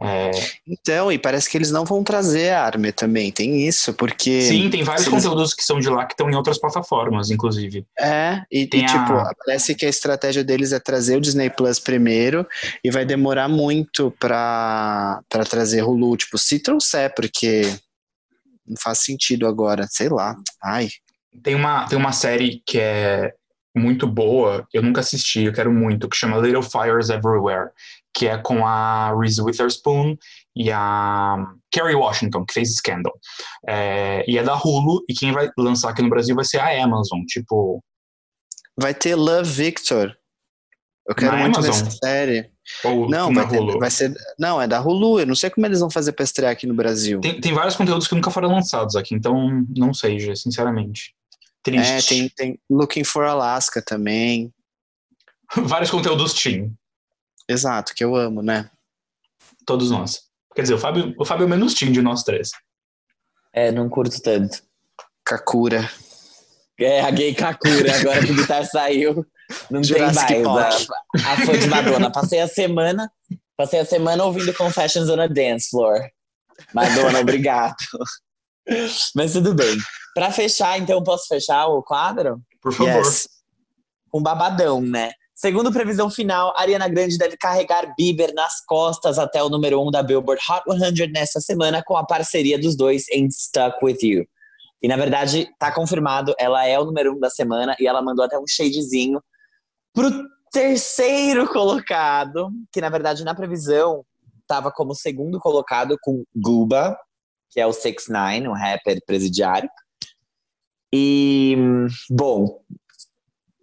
É... 0.00 0.30
Então, 0.66 1.10
e 1.10 1.18
parece 1.18 1.50
que 1.50 1.58
eles 1.58 1.72
não 1.72 1.84
vão 1.84 2.04
trazer 2.04 2.50
a 2.50 2.64
Army 2.64 2.92
também, 2.92 3.32
tem 3.32 3.66
isso, 3.66 3.92
porque. 3.94 4.42
Sim, 4.42 4.70
tem 4.70 4.84
vários 4.84 5.08
conteúdos 5.08 5.52
que 5.52 5.64
são 5.64 5.80
de 5.80 5.88
lá 5.88 6.06
que 6.06 6.12
estão 6.12 6.30
em 6.30 6.36
outras 6.36 6.58
plataformas, 6.58 7.30
inclusive. 7.30 7.84
É, 7.98 8.42
e, 8.50 8.66
tem 8.66 8.82
e 8.82 8.86
tipo, 8.86 9.12
a... 9.12 9.32
parece 9.44 9.74
que 9.74 9.84
a 9.84 9.88
estratégia 9.88 10.44
deles 10.44 10.72
é 10.72 10.78
trazer 10.78 11.16
o 11.16 11.20
Disney 11.20 11.50
Plus 11.50 11.80
primeiro 11.80 12.46
e 12.84 12.90
vai 12.90 13.04
demorar 13.04 13.48
muito 13.48 14.14
pra, 14.20 15.20
pra 15.28 15.44
trazer 15.44 15.82
Hulu. 15.82 16.16
Tipo, 16.16 16.38
se 16.38 16.60
trouxer, 16.60 17.12
porque 17.14 17.62
não 18.66 18.76
faz 18.80 19.00
sentido 19.00 19.46
agora, 19.46 19.86
sei 19.90 20.08
lá. 20.08 20.36
Ai. 20.62 20.88
Tem 21.42 21.54
uma, 21.54 21.86
tem 21.88 21.98
uma 21.98 22.12
série 22.12 22.62
que 22.66 22.78
é 22.78 23.32
muito 23.78 24.06
boa, 24.06 24.66
eu 24.72 24.82
nunca 24.82 25.00
assisti, 25.00 25.44
eu 25.44 25.52
quero 25.52 25.72
muito, 25.72 26.08
que 26.08 26.16
chama 26.16 26.38
Little 26.38 26.62
Fires 26.62 27.10
Everywhere, 27.10 27.70
que 28.14 28.26
é 28.26 28.36
com 28.36 28.66
a 28.66 29.14
Reese 29.18 29.40
Witherspoon 29.40 30.16
e 30.56 30.70
a 30.72 31.46
Kerry 31.70 31.94
Washington, 31.94 32.44
que 32.44 32.54
fez 32.54 32.74
Scandal. 32.74 33.12
É, 33.66 34.24
e 34.28 34.36
é 34.36 34.42
da 34.42 34.54
Hulu, 34.54 35.04
e 35.08 35.14
quem 35.14 35.32
vai 35.32 35.50
lançar 35.56 35.90
aqui 35.90 36.02
no 36.02 36.10
Brasil 36.10 36.34
vai 36.34 36.44
ser 36.44 36.58
a 36.58 36.84
Amazon, 36.84 37.20
tipo... 37.26 37.82
Vai 38.76 38.94
ter 38.94 39.14
Love 39.14 39.50
Victor. 39.50 40.16
Eu 41.08 41.14
quero 41.14 41.32
na 41.32 41.38
muito 41.38 41.58
Amazon? 41.58 41.86
essa 41.86 41.98
série. 42.04 42.50
Ou 42.84 43.08
não, 43.08 43.32
vai, 43.32 43.48
ter, 43.48 43.78
vai, 43.78 43.90
ser. 43.90 44.14
Não, 44.38 44.60
é 44.60 44.68
da 44.68 44.80
Hulu. 44.80 45.20
Eu 45.20 45.26
não 45.26 45.34
sei 45.34 45.48
como 45.48 45.66
eles 45.66 45.80
vão 45.80 45.90
fazer 45.90 46.12
pra 46.12 46.22
estrear 46.22 46.52
aqui 46.52 46.66
no 46.66 46.74
Brasil. 46.74 47.18
Tem, 47.20 47.40
tem 47.40 47.54
vários 47.54 47.74
conteúdos 47.74 48.06
que 48.06 48.14
nunca 48.14 48.30
foram 48.30 48.52
lançados 48.52 48.94
aqui, 48.94 49.14
então 49.14 49.64
não 49.74 49.94
sei, 49.94 50.36
sinceramente. 50.36 51.14
Triste. 51.70 52.14
É, 52.14 52.16
tem, 52.16 52.28
tem 52.28 52.60
Looking 52.70 53.04
for 53.04 53.24
Alaska 53.24 53.82
também. 53.82 54.52
vários 55.56 55.90
conteúdos 55.90 56.34
Team. 56.34 56.74
Exato, 57.48 57.94
que 57.94 58.04
eu 58.04 58.14
amo, 58.14 58.42
né? 58.42 58.70
Todos 59.64 59.90
nós. 59.90 60.22
Quer 60.54 60.62
dizer, 60.62 60.74
o 60.74 60.78
Fábio, 60.78 61.14
o 61.18 61.24
Fábio 61.24 61.44
é 61.44 61.46
o 61.46 61.48
menos 61.48 61.74
teen 61.74 61.92
de 61.92 62.02
nós 62.02 62.22
três. 62.22 62.50
É, 63.52 63.70
não 63.72 63.88
curto 63.88 64.20
tanto. 64.20 64.62
Kakura. 65.24 65.90
É, 66.78 67.00
a 67.00 67.10
gay 67.10 67.34
Kakura, 67.34 67.94
agora 67.96 68.24
que 68.24 68.32
o 68.32 68.36
Guitar 68.36 68.64
saiu, 68.64 69.26
não 69.70 69.82
Jurassic 69.82 70.26
tem 70.26 70.42
mais. 70.42 70.86
A, 71.24 71.32
a 71.32 71.36
fã 71.36 71.58
de 71.58 71.66
Madonna. 71.66 72.10
Passei 72.12 72.40
a 72.40 72.48
semana, 72.48 73.10
passei 73.56 73.80
a 73.80 73.84
semana 73.84 74.24
ouvindo 74.24 74.52
Confessions 74.54 75.08
on 75.08 75.20
a 75.20 75.26
Dance 75.26 75.70
Floor. 75.70 76.08
Madonna, 76.74 77.20
obrigado. 77.20 77.76
Mas 79.14 79.32
tudo 79.32 79.54
bem. 79.54 79.76
Para 80.14 80.30
fechar, 80.30 80.78
então, 80.78 81.02
posso 81.02 81.26
fechar 81.28 81.66
o 81.66 81.82
quadro? 81.82 82.40
Por 82.60 82.72
favor. 82.72 83.04
Yes. 83.04 83.28
Um 84.12 84.22
babadão, 84.22 84.80
né? 84.80 85.12
Segundo 85.34 85.72
previsão 85.72 86.10
final, 86.10 86.52
Ariana 86.56 86.88
Grande 86.88 87.16
deve 87.16 87.36
carregar 87.36 87.94
Bieber 87.96 88.34
nas 88.34 88.60
costas 88.66 89.20
até 89.20 89.40
o 89.40 89.48
número 89.48 89.80
1 89.80 89.86
um 89.86 89.90
da 89.90 90.02
Billboard 90.02 90.42
Hot 90.50 90.64
100 90.66 91.12
nesta 91.12 91.40
semana 91.40 91.80
com 91.86 91.96
a 91.96 92.04
parceria 92.04 92.58
dos 92.58 92.76
dois 92.76 93.08
em 93.08 93.30
Stuck 93.30 93.78
With 93.80 93.98
You. 94.02 94.26
E 94.82 94.88
na 94.88 94.96
verdade, 94.96 95.48
tá 95.56 95.72
confirmado, 95.72 96.34
ela 96.40 96.66
é 96.66 96.76
o 96.78 96.84
número 96.84 97.12
1 97.12 97.16
um 97.16 97.20
da 97.20 97.30
semana 97.30 97.76
e 97.78 97.86
ela 97.86 98.02
mandou 98.02 98.24
até 98.24 98.36
um 98.36 98.46
shadezinho 98.48 99.22
pro 99.94 100.10
terceiro 100.50 101.46
colocado, 101.46 102.50
que 102.72 102.80
na 102.80 102.88
verdade 102.88 103.24
na 103.24 103.34
previsão 103.34 104.04
tava 104.44 104.72
como 104.72 104.92
segundo 104.92 105.38
colocado 105.38 105.96
com 106.02 106.24
Guba, 106.34 106.98
que 107.50 107.60
é 107.60 107.66
o 107.66 107.72
6 107.72 108.08
9 108.08 108.48
um 108.48 108.52
rapper 108.52 109.00
presidiário. 109.06 109.68
E, 110.92 111.56
bom, 112.10 112.60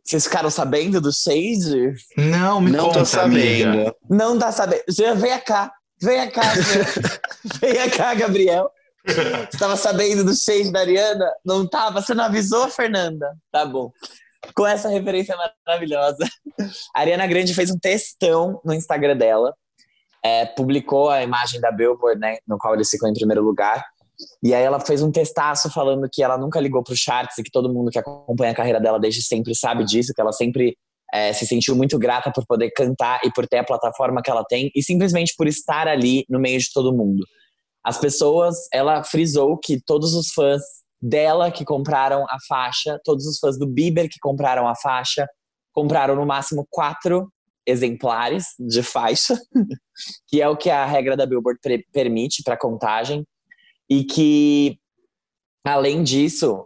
vocês 0.04 0.25
ficaram 0.25 0.51
sabendo 0.51 1.01
do 1.01 1.12
Shade? 1.12 1.94
Não, 2.15 2.62
me 2.62 2.72
não 2.72 2.86
conta, 2.86 3.00
tô 3.00 3.06
sabendo. 3.06 3.70
Amiga. 3.72 3.96
Não 4.08 4.38
tá 4.38 4.51
sabendo. 4.51 4.84
Já 4.89 5.13
venha 5.15 5.39
cá. 5.39 5.72
Venha 6.01 6.30
cá, 6.30 6.42
venha 7.60 7.89
cá, 7.89 8.13
Gabriel. 8.13 8.70
Você 9.08 9.58
tava 9.58 9.75
sabendo 9.75 10.24
do 10.24 10.36
Shade 10.36 10.72
da 10.72 10.82
Ariana? 10.82 11.32
Não 11.44 11.68
tava? 11.68 12.01
Você 12.01 12.13
não 12.13 12.25
avisou, 12.25 12.70
Fernanda? 12.70 13.34
Tá 13.51 13.65
bom. 13.65 13.92
Com 14.56 14.68
essa 14.68 14.89
referência 14.89 15.36
maravilhosa. 15.65 16.27
A 16.94 17.00
Ariana 17.00 17.25
Grande 17.25 17.54
fez 17.54 17.72
um 17.72 17.80
textão 17.80 18.62
no 18.63 18.74
Instagram 18.74 19.15
dela. 19.18 19.56
É, 20.25 20.46
publicou 20.46 21.10
a 21.10 21.22
imagem 21.22 21.62
da 21.62 21.72
Billboard, 21.72 22.20
né? 22.20 22.38
No 22.48 22.58
qual 22.58 22.74
ele 22.74 22.84
ficou 22.84 23.08
em 23.08 23.13
primeiro 23.13 23.44
lugar. 23.44 23.86
E 24.41 24.55
aí 24.55 24.63
ela 24.63 24.79
fez 24.79 25.03
um 25.03 25.12
testaço 25.12 25.70
falando 25.70 26.08
que 26.12 26.24
ela 26.24 26.38
nunca 26.38 26.60
ligou 26.60 26.84
pro 26.84 26.96
charts 26.98 27.38
e 27.38 27.44
que 27.44 27.51
todo 27.51 27.72
mundo 27.72 27.91
que 27.91 28.00
acompanha 28.00 28.51
a 28.51 28.55
carreira 28.55 28.79
dela 28.79 29.00
desde 29.00 29.22
sempre 29.22 29.53
sabe 29.53 29.84
disso, 29.84 30.13
que 30.15 30.22
ela 30.22 30.32
sempre 30.32 30.75
é, 31.13 31.32
se 31.34 31.46
sentiu 31.46 31.75
muito 31.75 32.00
grata 32.00 32.32
por 32.32 32.46
poder 32.48 32.72
cantar 32.72 33.20
e 33.24 33.32
por 33.32 33.48
ter 33.48 33.58
a 33.58 33.63
plataforma 33.63 34.22
que 34.24 34.32
ela 34.32 34.44
tem 34.44 34.72
e 34.75 34.82
simplesmente 34.82 35.34
por 35.38 35.48
estar 35.48 35.88
ali 35.88 36.25
no 36.29 36.39
meio 36.39 36.60
de 36.60 36.72
todo 36.74 36.96
mundo. 36.96 37.24
As 37.84 38.00
pessoas, 38.00 38.55
ela 38.74 39.03
frisou 39.03 39.58
que 39.58 39.79
todos 39.86 40.15
os 40.15 40.32
fãs 40.32 40.62
dela 41.01 41.51
que 41.51 41.63
compraram 41.63 42.25
a 42.29 42.38
faixa, 42.48 43.00
todos 43.03 43.27
os 43.27 43.38
fãs 43.38 43.60
do 43.60 43.67
Bieber 43.67 44.10
que 44.10 44.17
compraram 44.20 44.67
a 44.67 44.75
faixa, 44.75 45.27
compraram 45.72 46.15
no 46.15 46.25
máximo 46.25 46.65
quatro 46.70 47.29
exemplares 47.65 48.48
de 48.60 48.84
faixa, 48.84 49.39
que 50.27 50.41
é 50.41 50.48
o 50.48 50.57
que 50.57 50.69
a 50.69 50.86
regra 50.86 51.17
da 51.17 51.25
Billboard 51.25 51.60
permite 51.91 52.43
para 52.43 52.57
contagem 52.57 53.25
e 53.89 54.03
que, 54.03 54.77
além 55.65 56.03
disso, 56.03 56.65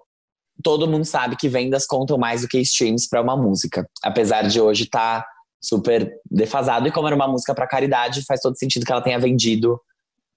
todo 0.63 0.87
mundo 0.87 1.05
sabe 1.05 1.35
que 1.35 1.49
vendas 1.49 1.85
contam 1.85 2.17
mais 2.17 2.41
do 2.41 2.47
que 2.47 2.59
streams 2.59 3.07
para 3.09 3.21
uma 3.21 3.37
música. 3.37 3.87
Apesar 4.03 4.43
de 4.43 4.59
hoje 4.59 4.83
estar 4.83 5.21
tá 5.21 5.27
super 5.61 6.11
defasado. 6.29 6.87
E 6.87 6.91
como 6.91 7.07
era 7.07 7.15
uma 7.15 7.27
música 7.27 7.53
para 7.53 7.67
caridade, 7.67 8.23
faz 8.25 8.39
todo 8.41 8.57
sentido 8.57 8.85
que 8.85 8.91
ela 8.91 9.01
tenha 9.01 9.19
vendido 9.19 9.79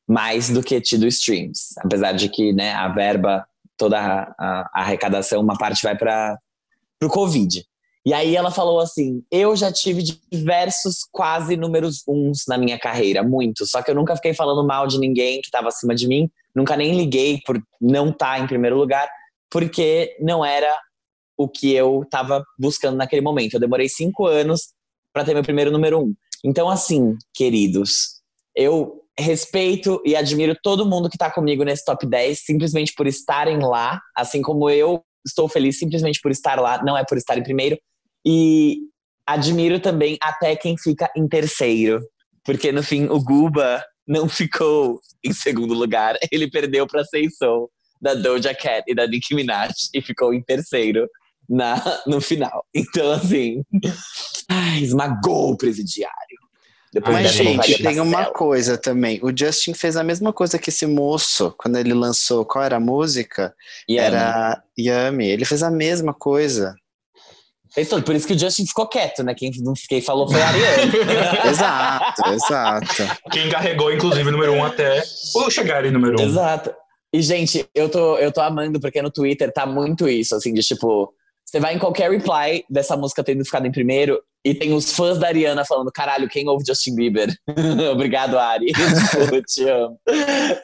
mais 0.09 0.51
do 0.51 0.63
que 0.63 0.81
tido 0.81 1.07
streams. 1.07 1.75
Apesar 1.79 2.13
de 2.13 2.29
que 2.29 2.53
né, 2.53 2.73
a 2.75 2.89
verba, 2.89 3.47
toda 3.77 3.99
a, 3.99 4.35
a, 4.39 4.71
arrecadação, 4.75 5.41
uma 5.41 5.57
parte 5.57 5.83
vai 5.83 5.97
para 5.97 6.39
o 7.03 7.09
Covid. 7.09 7.65
E 8.05 8.13
aí 8.13 8.35
ela 8.35 8.51
falou 8.51 8.81
assim: 8.81 9.23
eu 9.31 9.55
já 9.55 9.73
tive 9.73 10.03
diversos 10.31 11.07
quase 11.11 11.57
números 11.57 12.03
uns 12.07 12.45
na 12.49 12.59
minha 12.59 12.79
carreira, 12.79 13.23
muitos. 13.23 13.71
Só 13.71 13.83
que 13.83 13.91
eu 13.91 13.95
nunca 13.95 14.17
fiquei 14.17 14.35
falando 14.35 14.67
mal 14.67 14.87
de 14.87 14.99
ninguém 14.99 15.41
que 15.41 15.47
estava 15.47 15.69
acima 15.69 15.95
de 15.95 16.09
mim. 16.09 16.29
Nunca 16.55 16.77
nem 16.77 16.97
liguei 16.97 17.41
por 17.47 17.63
não 17.81 18.11
estar 18.11 18.37
tá 18.37 18.39
em 18.41 18.47
primeiro 18.47 18.77
lugar, 18.77 19.09
porque 19.51 20.17
não 20.21 20.45
era 20.45 20.79
o 21.39 21.49
que 21.49 21.73
eu 21.73 22.03
estava 22.03 22.45
buscando 22.59 22.97
naquele 22.97 23.23
momento. 23.23 23.55
Eu 23.55 23.61
demorei 23.61 23.89
cinco 23.89 24.27
anos 24.27 24.73
para 25.13 25.25
ter 25.25 25.35
meu 25.35 25.43
primeiro 25.43 25.71
número 25.71 26.01
um. 26.01 26.15
Então, 26.45 26.69
assim, 26.69 27.17
queridos, 27.33 28.21
eu 28.55 29.01
respeito 29.19 30.01
e 30.05 30.17
admiro 30.17 30.57
todo 30.63 30.89
mundo 30.89 31.09
que 31.09 31.17
está 31.17 31.31
comigo 31.31 31.63
nesse 31.65 31.85
top 31.85 32.07
10, 32.07 32.41
simplesmente 32.45 32.93
por 32.97 33.07
estarem 33.07 33.59
lá, 33.61 34.01
assim 34.17 34.43
como 34.43 34.69
eu 34.71 35.03
estou 35.27 35.49
feliz 35.49 35.79
simplesmente 35.79 36.21
por 36.21 36.31
estar 36.31 36.59
lá, 36.59 36.83
não 36.83 36.97
é 36.97 37.05
por 37.05 37.17
estar 37.17 37.39
em 37.39 37.43
primeiro. 37.43 37.79
E 38.27 38.79
admiro 39.27 39.81
também 39.81 40.17
até 40.21 40.55
quem 40.57 40.77
fica 40.77 41.11
em 41.17 41.29
terceiro, 41.29 42.01
porque 42.45 42.73
no 42.73 42.83
fim 42.83 43.05
o 43.05 43.23
Guba 43.23 43.85
não 44.07 44.29
ficou 44.29 45.01
em 45.25 45.33
segundo 45.33 45.75
lugar, 45.75 46.17
ele 46.31 46.51
perdeu 46.51 46.87
para 46.87 47.05
Seison 47.05 47.69
da 48.01 48.15
Doja 48.15 48.55
Cat 48.55 48.83
e 48.89 48.95
da 48.95 49.07
Nicki 49.07 49.35
Minaj 49.35 49.73
e 49.95 50.03
ficou 50.03 50.35
em 50.35 50.43
terceiro 50.43 51.09
na, 51.49 51.81
no 52.07 52.21
final. 52.21 52.65
Então, 52.75 53.13
assim, 53.13 53.63
ai, 54.49 54.81
esmagou 54.81 55.53
o 55.53 55.57
presidiário. 55.57 56.43
Depois 56.93 57.15
Mas, 57.15 57.33
gente, 57.33 57.83
tem 57.83 58.01
uma 58.01 58.27
coisa 58.27 58.77
também. 58.77 59.19
O 59.23 59.35
Justin 59.35 59.73
fez 59.73 59.97
a 59.97 60.05
mesma 60.05 60.31
coisa 60.31 60.59
que 60.59 60.69
esse 60.69 60.85
moço, 60.85 61.55
quando 61.57 61.79
ele 61.79 61.95
lançou. 61.95 62.45
Qual 62.45 62.63
era 62.63 62.77
a 62.77 62.81
música? 62.81 63.55
Yummy. 63.89 64.01
Era 64.01 64.63
Yummy. 64.79 65.27
Ele 65.27 65.47
fez 65.47 65.63
a 65.63 65.71
mesma 65.71 66.13
coisa. 66.13 66.75
Fez 67.75 67.89
tudo. 67.89 68.03
Por 68.03 68.15
isso 68.15 68.27
que 68.27 68.35
o 68.35 68.39
Justin 68.39 68.67
ficou 68.67 68.87
quieto, 68.87 69.23
né? 69.23 69.35
Quem, 69.35 69.51
quem 69.89 70.03
falou 70.03 70.31
foi 70.31 70.41
a 70.41 70.49
Ariane. 70.49 70.93
exato, 71.49 72.23
exato. 72.29 73.19
Quem 73.31 73.49
carregou, 73.49 73.93
inclusive, 73.93 74.29
o 74.29 74.33
número 74.33 74.53
um 74.53 74.65
até 74.65 75.03
o 75.35 75.51
chegar 75.51 75.85
em 75.85 75.91
número 75.91 76.21
um. 76.21 76.25
Exato. 76.25 76.75
E, 77.15 77.23
gente, 77.23 77.67
eu 77.75 77.89
tô, 77.89 78.17
eu 78.19 78.33
tô 78.33 78.41
amando, 78.41 78.81
porque 78.81 79.01
no 79.01 79.11
Twitter 79.11 79.53
tá 79.53 79.67
muito 79.67 80.09
isso, 80.09 80.35
assim, 80.35 80.53
de 80.53 80.63
tipo 80.63 81.13
você 81.53 81.61
vai 81.61 81.75
em 81.75 81.79
qualquer 81.79 82.11
reply 82.11 82.65
dessa 82.71 82.97
música 82.97 83.23
tendo 83.23 83.45
ficado 83.45 83.67
em 83.67 83.71
primeiro 83.71 84.19
e 84.43 84.55
tem 84.55 84.73
os 84.73 84.93
fãs 84.93 85.19
da 85.19 85.27
Ariana 85.27 85.67
falando: 85.67 85.93
caralho, 85.93 86.27
quem 86.27 86.49
ouve 86.49 86.65
Justin 86.67 86.95
Bieber? 86.95 87.29
Obrigado, 87.93 88.39
Ari. 88.39 88.73
tipo, 88.73 89.43
te 89.43 89.69
amo. 89.69 90.01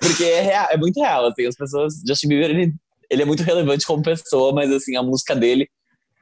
Porque 0.01 0.25
é, 0.25 0.41
real, 0.41 0.69
é 0.71 0.77
muito 0.79 0.99
real, 0.99 1.27
assim, 1.27 1.47
as 1.47 1.55
pessoas. 1.55 1.95
Justin 2.07 2.29
Bieber, 2.29 2.51
ele, 2.51 2.73
ele 3.11 3.23
é 3.23 3.25
muito 3.27 3.43
relevante 3.43 3.87
como 3.87 4.03
pessoa, 4.03 4.53
mas 4.55 4.73
assim, 4.73 4.97
a 4.97 5.03
música 5.03 5.37
dele 5.37 5.69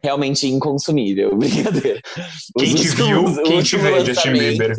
realmente 0.02 0.46
inconsumível. 0.46 1.34
Brincadeira. 1.38 2.00
Quem 2.58 2.74
te 2.74 2.88
viu, 2.88 3.42
quem 3.42 3.62
te 3.62 3.76
vê, 3.76 4.04
Justin 4.04 4.32
Bieber 4.32 4.76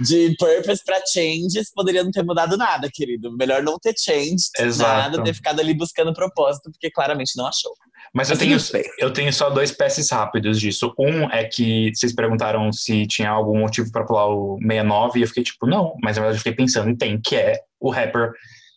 de 0.00 0.34
purpose 0.38 0.82
para 0.84 1.00
changes 1.06 1.70
poderia 1.72 2.02
não 2.02 2.10
ter 2.10 2.22
mudado 2.22 2.56
nada, 2.56 2.88
querido. 2.92 3.36
Melhor 3.36 3.62
não 3.62 3.78
ter 3.78 3.94
changed 3.98 4.50
Exato. 4.58 5.12
nada, 5.12 5.24
ter 5.24 5.34
ficado 5.34 5.60
ali 5.60 5.74
buscando 5.74 6.12
propósito, 6.14 6.70
porque 6.70 6.90
claramente 6.90 7.36
não 7.36 7.46
achou. 7.46 7.72
Mas 8.12 8.30
eu 8.30 8.38
tenho, 8.38 8.56
eu 8.98 9.12
tenho 9.12 9.32
só 9.32 9.50
dois 9.50 9.72
passes 9.72 10.10
rápidos 10.10 10.60
disso. 10.60 10.94
Um 10.98 11.28
é 11.30 11.44
que 11.44 11.90
vocês 11.94 12.14
perguntaram 12.14 12.72
se 12.72 13.06
tinha 13.06 13.30
algum 13.30 13.58
motivo 13.58 13.90
para 13.90 14.04
pular 14.04 14.28
o 14.28 14.56
69 14.60 15.18
e 15.18 15.22
eu 15.22 15.28
fiquei 15.28 15.42
tipo, 15.42 15.66
não. 15.66 15.94
Mas 16.02 16.16
na 16.16 16.22
verdade 16.22 16.36
eu 16.36 16.38
fiquei 16.38 16.54
pensando 16.54 16.90
e 16.90 16.96
tem, 16.96 17.20
que 17.20 17.34
é 17.34 17.58
o 17.80 17.90
rapper 17.90 18.32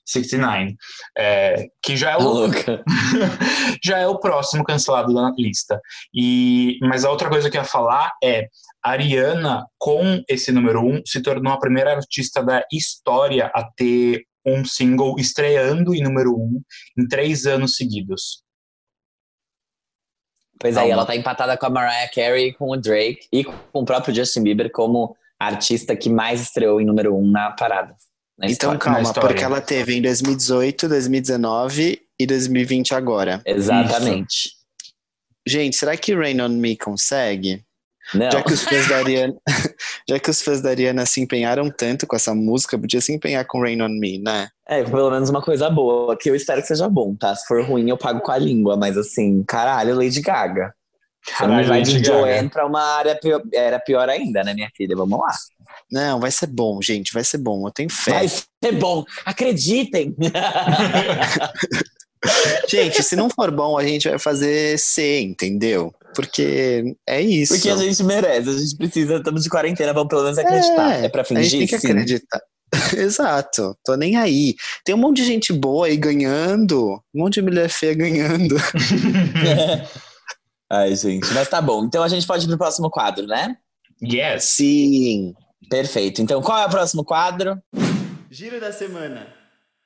69, 0.07 0.75
é, 1.17 1.67
que 1.83 1.97
já 1.97 2.11
é 2.11 2.17
o 2.17 2.47
já 3.83 3.99
é 3.99 4.07
o 4.07 4.19
próximo 4.19 4.63
cancelado 4.63 5.13
da 5.13 5.31
lista. 5.37 5.79
E 6.13 6.77
mas 6.81 7.03
a 7.03 7.11
outra 7.11 7.29
coisa 7.29 7.49
que 7.49 7.57
eu 7.57 7.61
ia 7.61 7.67
falar 7.67 8.11
é 8.23 8.47
Ariana 8.81 9.65
com 9.77 10.23
esse 10.29 10.51
número 10.51 10.81
um 10.81 11.01
se 11.05 11.21
tornou 11.21 11.51
a 11.51 11.59
primeira 11.59 11.95
artista 11.95 12.41
da 12.43 12.63
história 12.71 13.51
a 13.53 13.63
ter 13.75 14.23
um 14.45 14.63
single 14.63 15.15
estreando 15.19 15.93
em 15.93 16.01
número 16.01 16.33
um 16.33 16.61
em 16.97 17.07
três 17.07 17.45
anos 17.45 17.75
seguidos. 17.75 18.43
Pois 20.59 20.75
é, 20.75 20.89
ela 20.89 21.05
tá 21.05 21.15
empatada 21.15 21.55
com 21.57 21.65
a 21.67 21.69
Mariah 21.69 22.09
Carey, 22.13 22.53
com 22.53 22.71
o 22.71 22.77
Drake 22.77 23.27
e 23.31 23.43
com 23.43 23.53
o 23.73 23.85
próprio 23.85 24.15
Justin 24.15 24.43
Bieber 24.43 24.71
como 24.71 25.15
artista 25.39 25.95
que 25.95 26.09
mais 26.09 26.41
estreou 26.41 26.81
em 26.81 26.85
número 26.85 27.15
um 27.15 27.29
na 27.29 27.51
parada. 27.51 27.95
Na 28.37 28.45
então 28.45 28.73
história, 28.73 29.03
calma, 29.03 29.13
porque 29.13 29.43
ela 29.43 29.59
teve 29.59 29.95
em 29.95 30.01
2018, 30.01 30.87
2019 30.87 32.01
e 32.19 32.25
2020 32.27 32.93
agora. 32.93 33.41
Exatamente. 33.45 34.47
Isso. 34.47 34.57
Gente, 35.47 35.77
será 35.77 35.95
que 35.95 36.13
Rain 36.13 36.41
On 36.41 36.49
Me 36.49 36.75
consegue? 36.77 37.65
Não. 38.13 38.31
Já 38.31 38.41
que 38.41 38.53
os 38.53 38.63
fãs 38.63 38.87
da 38.87 38.97
Ariana, 38.97 39.35
já 40.07 40.19
que 40.19 40.29
os 40.29 40.41
fãs 40.41 40.61
da 40.61 40.69
Ariana 40.69 41.05
se 41.05 41.19
empenharam 41.19 41.69
tanto 41.69 42.07
com 42.07 42.15
essa 42.15 42.33
música, 42.33 42.77
podia 42.77 43.01
se 43.01 43.13
empenhar 43.13 43.45
com 43.45 43.61
Rain 43.61 43.81
on 43.81 43.89
Me, 43.89 44.17
né? 44.19 44.47
É, 44.67 44.83
pelo 44.83 45.11
menos 45.11 45.29
uma 45.29 45.41
coisa 45.41 45.69
boa, 45.69 46.17
que 46.17 46.29
eu 46.29 46.35
espero 46.35 46.61
que 46.61 46.67
seja 46.67 46.87
bom, 46.87 47.15
tá? 47.15 47.35
Se 47.35 47.45
for 47.47 47.63
ruim, 47.65 47.89
eu 47.89 47.97
pago 47.97 48.21
com 48.21 48.31
a 48.31 48.37
língua, 48.37 48.77
mas 48.77 48.97
assim, 48.97 49.43
caralho, 49.43 49.95
Lady 49.95 50.21
Gaga. 50.21 50.73
Caralho, 51.37 51.67
vai 51.67 51.81
de 51.81 52.03
Joanne 52.03 52.49
pra 52.49 52.65
uma 52.65 52.81
área 52.81 53.15
pior, 53.19 53.41
era 53.53 53.79
pior 53.79 54.07
ainda, 54.07 54.43
né, 54.43 54.53
minha 54.53 54.71
filha? 54.75 54.95
Vamos 54.95 55.19
lá. 55.19 55.31
Não, 55.91 56.19
vai 56.19 56.31
ser 56.31 56.47
bom, 56.47 56.81
gente, 56.81 57.13
vai 57.13 57.23
ser 57.23 57.37
bom, 57.37 57.67
eu 57.67 57.71
tenho 57.71 57.89
fé. 57.89 58.11
Vai 58.11 58.27
ser 58.27 58.71
bom, 58.77 59.05
acreditem! 59.25 60.15
gente, 62.67 63.01
se 63.03 63.15
não 63.15 63.29
for 63.29 63.51
bom, 63.51 63.77
a 63.77 63.85
gente 63.85 64.09
vai 64.09 64.19
fazer 64.19 64.77
C, 64.77 65.21
entendeu? 65.21 65.93
Porque 66.13 66.95
é 67.07 67.21
isso. 67.21 67.53
Porque 67.53 67.69
a 67.69 67.77
gente 67.77 68.03
merece, 68.03 68.49
a 68.49 68.53
gente 68.53 68.75
precisa, 68.75 69.15
estamos 69.17 69.43
de 69.43 69.49
quarentena, 69.49 69.93
vamos 69.93 70.09
pelo 70.09 70.23
menos 70.23 70.37
acreditar. 70.37 71.01
É, 71.01 71.05
é 71.05 71.09
pra 71.09 71.23
fingir, 71.23 71.39
A 71.39 71.43
gente 71.43 71.59
tem 71.59 71.67
que 71.67 71.79
sim. 71.79 71.91
acreditar. 71.91 72.41
Exato, 72.97 73.77
tô 73.83 73.95
nem 73.95 74.17
aí. 74.17 74.55
Tem 74.83 74.93
um 74.93 74.97
monte 74.97 75.17
de 75.17 75.25
gente 75.25 75.53
boa 75.53 75.87
aí 75.87 75.95
ganhando, 75.95 77.01
um 77.13 77.21
monte 77.21 77.35
de 77.35 77.43
mulher 77.43 77.69
feia 77.69 77.93
ganhando. 77.93 78.57
Ai, 80.69 80.93
gente, 80.95 81.33
mas 81.33 81.47
tá 81.47 81.61
bom. 81.61 81.85
Então 81.85 82.03
a 82.03 82.09
gente 82.09 82.27
pode 82.27 82.43
ir 82.43 82.47
pro 82.49 82.57
próximo 82.57 82.89
quadro, 82.89 83.25
né? 83.25 83.55
Yes. 84.03 84.43
Sim. 84.43 85.33
Perfeito. 85.69 86.21
Então 86.21 86.41
qual 86.41 86.59
é 86.59 86.65
o 86.65 86.69
próximo 86.69 87.03
quadro? 87.03 87.61
Giro 88.29 88.59
da 88.59 88.71
semana. 88.71 89.27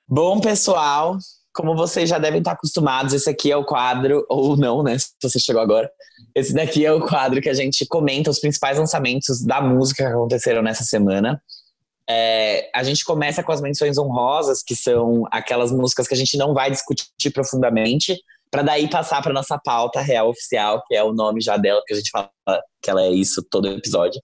Bom, 0.08 0.42
pessoal, 0.42 1.18
como 1.54 1.76
vocês 1.76 2.10
já 2.10 2.18
devem 2.18 2.40
estar 2.40 2.54
acostumados, 2.54 3.14
esse 3.14 3.30
aqui 3.30 3.52
é 3.52 3.58
o 3.58 3.66
quadro, 3.66 4.26
ou 4.30 4.58
não, 4.58 4.84
né? 4.84 4.98
Se 4.98 5.10
você 5.22 5.40
chegou 5.40 5.62
agora. 5.62 5.90
Esse 6.36 6.54
daqui 6.54 6.86
é 6.86 6.92
o 6.92 7.02
quadro 7.06 7.42
que 7.42 7.50
a 7.50 7.54
gente 7.54 7.86
comenta 7.86 8.30
os 8.30 8.40
principais 8.40 8.78
lançamentos 8.78 9.42
da 9.42 9.62
música 9.62 10.04
que 10.04 10.10
aconteceram 10.10 10.62
nessa 10.62 10.84
semana. 10.84 11.42
É, 12.10 12.70
a 12.74 12.84
gente 12.84 13.04
começa 13.04 13.44
com 13.44 13.52
as 13.52 13.62
menções 13.62 13.98
honrosas, 13.98 14.64
que 14.64 14.76
são 14.76 15.26
aquelas 15.32 15.72
músicas 15.72 16.08
que 16.08 16.14
a 16.14 16.18
gente 16.18 16.38
não 16.38 16.54
vai 16.54 16.72
discutir 16.72 17.32
profundamente, 17.34 18.18
para 18.50 18.64
daí 18.64 18.90
passar 18.90 19.22
para 19.22 19.32
nossa 19.32 19.58
pauta 19.58 20.02
real 20.02 20.30
oficial, 20.30 20.84
que 20.88 20.96
é 20.96 21.04
o 21.04 21.14
nome 21.14 21.42
já 21.42 21.58
dela, 21.58 21.82
que 21.86 21.94
a 21.94 21.98
gente 21.98 22.10
fala 22.10 22.30
que 22.82 22.90
ela 22.90 23.02
é 23.02 23.10
isso 23.10 23.46
todo 23.50 23.68
episódio 23.68 24.22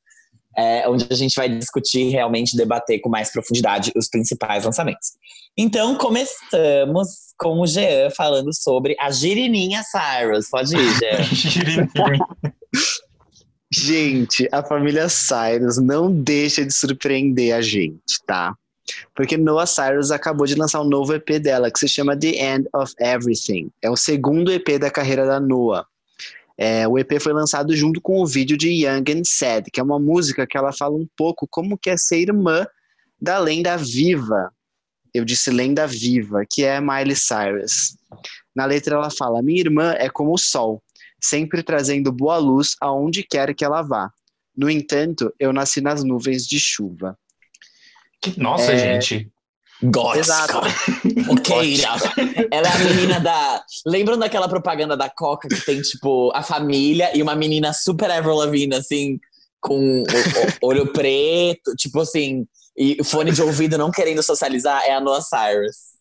é, 0.58 0.90
onde 0.90 1.06
a 1.10 1.16
gente 1.16 1.36
vai 1.36 1.48
discutir 1.48 2.10
realmente, 2.10 2.58
debater 2.58 3.00
com 3.00 3.10
mais 3.10 3.32
profundidade 3.32 3.92
os 3.96 4.08
principais 4.10 4.66
lançamentos. 4.66 5.12
Então, 5.56 5.96
começamos 5.96 7.10
com 7.38 7.62
o 7.62 7.68
Jean 7.68 8.10
falando 8.10 8.54
sobre 8.54 8.96
a 9.00 9.12
Girininha 9.12 9.84
Cyrus. 9.84 10.50
Pode 10.50 10.76
ir, 10.76 10.94
Jean. 11.00 12.18
gente, 13.72 14.50
a 14.52 14.64
família 14.64 15.08
Cyrus 15.10 15.78
não 15.78 16.12
deixa 16.12 16.66
de 16.66 16.74
surpreender 16.74 17.54
a 17.54 17.62
gente, 17.62 18.20
tá? 18.26 18.56
Porque 19.16 19.38
Noah 19.38 19.68
Cyrus 19.68 20.12
acabou 20.12 20.48
de 20.48 20.56
lançar 20.56 20.82
um 20.82 20.88
novo 20.88 21.14
EP 21.14 21.40
dela, 21.40 21.70
que 21.70 21.80
se 21.80 21.88
chama 21.88 22.18
The 22.18 22.30
End 22.30 22.70
of 22.74 22.94
Everything. 23.00 23.70
É 23.82 23.90
o 23.90 23.98
segundo 23.98 24.52
EP 24.52 24.80
da 24.80 24.90
carreira 24.90 25.26
da 25.26 25.40
Noah. 25.40 25.86
É, 26.58 26.88
o 26.88 26.98
EP 26.98 27.22
foi 27.22 27.34
lançado 27.34 27.76
junto 27.76 28.02
com 28.02 28.20
o 28.20 28.26
vídeo 28.26 28.58
de 28.58 28.70
Young 28.70 29.04
and 29.10 29.24
Sad, 29.24 29.70
que 29.70 29.80
é 29.80 29.84
uma 29.84 30.00
música 30.00 30.48
que 30.48 30.58
ela 30.58 30.74
fala 30.74 30.96
um 30.96 31.08
pouco 31.16 31.48
como 31.48 31.78
que 31.78 31.90
é 31.90 31.98
ser 31.98 32.20
irmã 32.20 32.66
da 33.22 33.38
lenda 33.38 33.78
viva. 33.78 34.52
Eu 35.14 35.24
disse 35.24 35.52
lenda 35.52 35.86
viva, 35.86 36.44
que 36.50 36.64
é 36.64 36.82
Miley 36.82 37.16
Cyrus. 37.16 37.96
Na 38.56 38.66
letra 38.66 38.96
ela 38.96 39.12
fala: 39.12 39.42
Minha 39.44 39.62
irmã 39.62 39.94
é 39.94 40.10
como 40.10 40.34
o 40.34 40.38
sol, 40.38 40.82
sempre 41.22 41.62
trazendo 41.62 42.12
boa 42.12 42.38
luz 42.38 42.76
aonde 42.82 43.24
quer 43.24 43.54
que 43.54 43.64
ela 43.64 43.82
vá. 43.84 44.12
No 44.56 44.70
entanto, 44.70 45.32
eu 45.40 45.54
nasci 45.54 45.80
nas 45.82 46.04
nuvens 46.04 46.48
de 46.48 46.60
chuva. 46.60 47.18
Nossa, 48.36 48.72
é... 48.72 49.00
gente. 49.00 49.32
Gótica. 49.84 50.62
Roqueira. 51.28 51.90
Ela 52.52 52.68
é 52.68 52.72
a 52.72 52.80
menina 52.80 53.20
da. 53.20 53.64
Lembram 53.86 54.18
daquela 54.18 54.50
propaganda 54.50 54.98
da 54.98 55.10
Coca 55.10 55.48
que 55.48 55.64
tem, 55.66 55.82
tipo, 55.82 56.32
a 56.34 56.42
família 56.42 57.16
e 57.16 57.22
uma 57.22 57.36
menina 57.36 57.74
super 57.74 58.10
Avril 58.10 58.36
Lavigne, 58.36 58.76
assim, 58.76 59.20
com 59.60 60.04
olho 60.62 60.92
preto, 60.92 61.76
tipo 61.76 62.00
assim, 62.00 62.48
e 62.78 63.04
fone 63.04 63.32
de 63.32 63.42
ouvido 63.42 63.78
não 63.78 63.92
querendo 63.92 64.24
socializar? 64.24 64.84
É 64.86 64.94
a 64.94 65.02
Noah 65.02 65.22
Cyrus. 65.22 65.98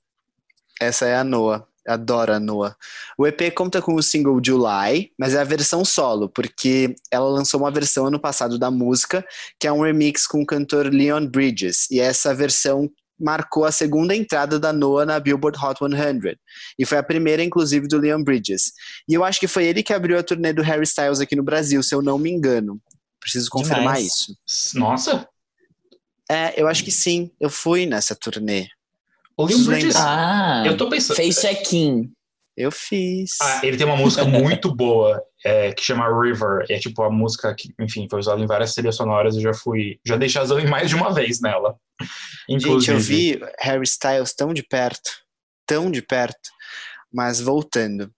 Essa 0.81 1.07
é 1.07 1.17
a 1.17 1.25
Noah. 1.25 1.67
Adoro 1.87 2.33
a 2.33 2.41
Noah. 2.41 2.77
O 3.17 3.27
EP 3.27 3.55
conta 3.55 3.81
com 3.81 3.95
o 3.95 4.03
single 4.03 4.41
July, 4.45 5.13
mas 5.17 5.35
é 5.35 5.41
a 5.41 5.45
versão 5.45 5.85
solo, 5.85 6.29
porque 6.29 6.97
ela 7.11 7.29
lançou 7.29 7.61
uma 7.61 7.71
versão 7.71 8.07
ano 8.07 8.19
passado 8.19 8.59
da 8.59 8.71
música, 8.71 9.25
que 9.59 9.69
é 9.69 9.73
um 9.73 9.83
remix 9.83 10.27
com 10.27 10.43
o 10.43 10.47
cantor 10.47 10.87
Leon 10.93 11.27
Bridges. 11.27 11.89
E 11.91 12.01
essa 12.01 12.35
versão 12.35 12.91
marcou 13.19 13.65
a 13.65 13.73
segunda 13.73 14.15
entrada 14.15 14.59
da 14.59 14.73
Noah 14.73 15.07
na 15.07 15.19
Billboard 15.21 15.59
Hot 15.63 15.79
100. 15.79 16.37
E 16.79 16.85
foi 16.85 16.99
a 16.99 17.03
primeira, 17.03 17.43
inclusive, 17.43 17.89
do 17.89 17.99
Leon 17.99 18.23
Bridges. 18.23 18.73
E 19.09 19.15
eu 19.15 19.25
acho 19.25 19.41
que 19.41 19.49
foi 19.49 19.65
ele 19.67 19.83
que 19.83 19.93
abriu 19.93 20.19
a 20.19 20.23
turnê 20.23 20.53
do 20.53 20.63
Harry 20.63 20.85
Styles 20.85 21.21
aqui 21.21 21.35
no 21.37 21.43
Brasil, 21.43 21.83
se 21.83 21.95
eu 21.95 22.03
não 22.03 22.19
me 22.19 22.31
engano. 22.31 22.81
Preciso 23.21 23.51
confirmar 23.51 23.97
Demais. 23.97 24.07
isso. 24.47 24.79
Nossa, 24.79 25.29
É, 26.31 26.61
eu 26.61 26.67
acho 26.69 26.83
que 26.85 26.91
sim. 26.91 27.31
Eu 27.41 27.49
fui 27.49 27.87
nessa 27.87 28.15
turnê. 28.15 28.69
o 29.37 29.47
Preciso 29.47 29.71
Bridges. 29.71 29.97
Ah, 29.97 30.63
Eu 30.67 30.77
tô 30.77 30.89
pensando. 30.89 31.17
fez 31.17 31.37
check-in. 31.41 32.13
Eu 32.57 32.73
fiz. 32.73 33.33
Ah, 33.43 33.61
ele 33.63 33.77
tem 33.77 33.87
uma 33.87 33.97
música 33.97 34.25
muito 34.25 34.75
boa 34.75 35.23
é, 35.45 35.73
que 35.73 35.85
chama 35.85 36.09
River. 36.09 36.65
É 36.71 36.79
tipo 36.79 37.03
a 37.03 37.11
música 37.11 37.55
que, 37.55 37.73
enfim, 37.81 38.07
foi 38.11 38.19
usada 38.19 38.41
em 38.41 38.47
várias 38.47 38.73
trilhas 38.75 38.97
sonoras. 38.97 39.37
Eu 39.37 39.43
já 39.43 39.55
fui, 39.55 40.01
já 40.07 40.17
dei 40.17 40.29
Shazam 40.29 40.59
em 40.59 40.67
mais 40.67 40.89
de 40.89 40.97
uma 40.97 41.13
vez 41.13 41.41
nela. 41.41 41.77
Gente, 42.49 42.65
Inclusive. 42.65 42.93
eu 42.93 43.01
vi 43.01 43.41
Harry 43.61 43.85
Styles 43.85 44.33
tão 44.35 44.55
de 44.55 44.63
perto, 44.63 45.11
tão 45.67 45.91
de 45.91 46.01
perto, 46.01 46.51
mas 47.13 47.41
voltando. 47.41 48.11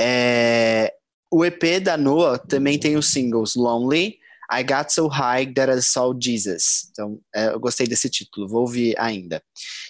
É, 0.00 0.92
O 1.30 1.44
EP 1.44 1.80
da 1.82 1.96
Noah 1.96 2.38
também 2.38 2.78
tem 2.78 2.96
os 2.96 3.10
singles 3.12 3.54
Lonely, 3.54 4.18
I 4.50 4.62
Got 4.62 4.90
So 4.90 5.08
High 5.08 5.52
That 5.54 5.70
I 5.70 5.82
Saw 5.82 6.14
Jesus. 6.18 6.88
Então, 6.90 7.20
é, 7.34 7.48
eu 7.48 7.60
gostei 7.60 7.86
desse 7.86 8.08
título, 8.08 8.48
vou 8.48 8.62
ouvir 8.62 8.94
ainda. 8.98 9.42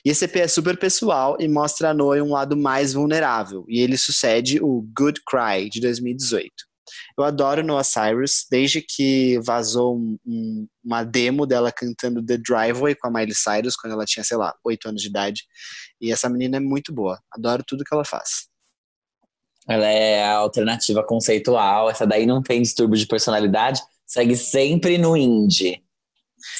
E 0.04 0.10
esse 0.10 0.24
EP 0.24 0.36
é 0.36 0.48
super 0.48 0.76
pessoal 0.78 1.36
e 1.38 1.46
mostra 1.46 1.90
a 1.90 1.94
Noah 1.94 2.18
em 2.18 2.22
um 2.22 2.32
lado 2.32 2.56
mais 2.56 2.92
vulnerável, 2.94 3.64
e 3.68 3.80
ele 3.80 3.96
sucede 3.96 4.58
o 4.60 4.86
Good 4.96 5.20
Cry, 5.28 5.68
de 5.70 5.80
2018. 5.80 6.50
Eu 7.18 7.24
adoro 7.24 7.62
Noah 7.62 7.84
Cyrus, 7.84 8.46
desde 8.50 8.80
que 8.80 9.38
vazou 9.44 9.96
um- 9.96 10.18
um- 10.26 10.66
uma 10.82 11.04
demo 11.04 11.46
dela 11.46 11.70
cantando 11.70 12.24
The 12.24 12.38
Driveway 12.38 12.94
com 12.94 13.08
a 13.08 13.10
Miley 13.10 13.34
Cyrus, 13.34 13.76
quando 13.76 13.92
ela 13.92 14.06
tinha, 14.06 14.24
sei 14.24 14.38
lá, 14.38 14.54
8 14.64 14.88
anos 14.88 15.02
de 15.02 15.08
idade. 15.08 15.42
E 16.00 16.10
essa 16.10 16.28
menina 16.30 16.56
é 16.56 16.60
muito 16.60 16.92
boa, 16.92 17.20
adoro 17.30 17.62
tudo 17.66 17.84
que 17.84 17.94
ela 17.94 18.04
faz. 18.04 18.48
Ela 19.68 19.86
é 19.86 20.24
a 20.24 20.36
alternativa 20.36 21.04
conceitual. 21.04 21.90
Essa 21.90 22.06
daí 22.06 22.24
não 22.24 22.42
tem 22.42 22.62
distúrbio 22.62 22.96
de 22.98 23.06
personalidade. 23.06 23.82
Segue 24.08 24.34
sempre 24.36 24.96
no 24.98 25.16
indie. 25.16 25.82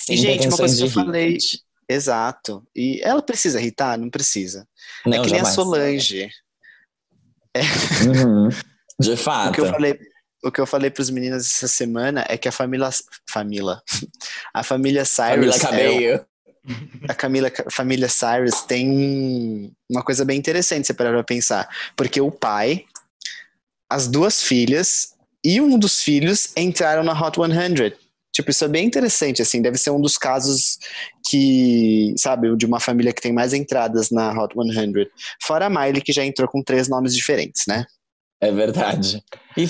Sem 0.05 0.15
E, 0.17 0.19
gente, 0.19 0.47
uma 0.49 0.57
coisa 0.57 0.77
que 0.77 0.83
eu 0.83 0.91
falei- 0.91 1.31
hit. 1.33 1.63
Exato. 1.89 2.63
E 2.77 3.01
ela 3.03 3.23
precisa 3.23 3.59
irritar? 3.59 3.97
Não 3.99 4.11
precisa. 4.11 4.69
Não, 5.07 5.15
é 5.19 5.23
que 5.23 5.27
nem 5.31 5.37
a 5.37 5.39
jamais. 5.39 5.55
Solange. 5.55 6.31
Uhum. 8.07 8.49
De 9.01 9.11
O 9.13 9.17
fato. 9.17 9.55
que 9.55 9.61
eu 9.61 9.67
falei, 9.71 9.99
o 10.45 10.53
que 10.53 10.61
eu 10.61 10.67
falei 10.67 10.91
para 10.91 11.01
os 11.03 11.11
meninos 11.11 11.47
essa 11.47 11.69
semana 11.69 12.25
é 12.29 12.37
que 12.37 12.49
a 12.49 12.53
família, 12.53 12.91
família, 13.29 13.81
a 14.53 14.63
família 14.63 15.05
Cyrus, 15.05 15.57
Camila 15.59 15.83
é, 16.05 16.25
a 17.09 17.15
Camila, 17.15 17.51
família 17.71 18.09
Cyrus 18.09 18.61
tem 18.63 18.91
um- 18.91 19.73
uma 19.89 20.03
coisa 20.05 20.25
bem 20.25 20.39
interessante 20.39 20.87
você 20.87 20.93
parar 20.95 21.13
pra 21.13 21.25
pensar, 21.25 21.67
porque 21.97 22.21
o 22.21 22.31
pai, 22.31 22.85
as 23.89 24.07
duas 24.07 24.43
filhas 24.43 25.15
e 25.49 25.63
um 25.63 25.79
dos 25.79 26.03
filhos 26.03 26.53
entraram 26.55 27.03
na 27.03 27.19
Hot 27.19 27.39
100. 27.39 27.95
Tipo, 28.31 28.51
isso 28.51 28.67
é 28.67 28.69
bem 28.69 28.87
interessante, 28.87 29.41
assim, 29.41 29.63
deve 29.63 29.79
ser 29.79 29.89
um 29.89 30.01
dos 30.01 30.19
casos 30.19 30.79
que, 31.27 32.13
sabe, 32.19 32.55
de 32.55 32.67
uma 32.67 32.79
família 32.79 33.15
que 33.15 33.23
tem 33.23 33.33
mais 33.33 33.55
entradas 33.55 34.11
na 34.11 34.31
Hot 34.31 34.55
100. 34.55 34.93
Fora 35.43 35.65
a 35.65 35.71
Miley, 35.71 36.03
que 36.03 36.13
já 36.13 36.23
entrou 36.23 36.47
com 36.47 36.63
três 36.63 36.87
nomes 36.87 37.15
diferentes, 37.15 37.63
né? 37.67 37.87
É 38.43 38.53
verdade. 38.53 39.25
E 39.57 39.67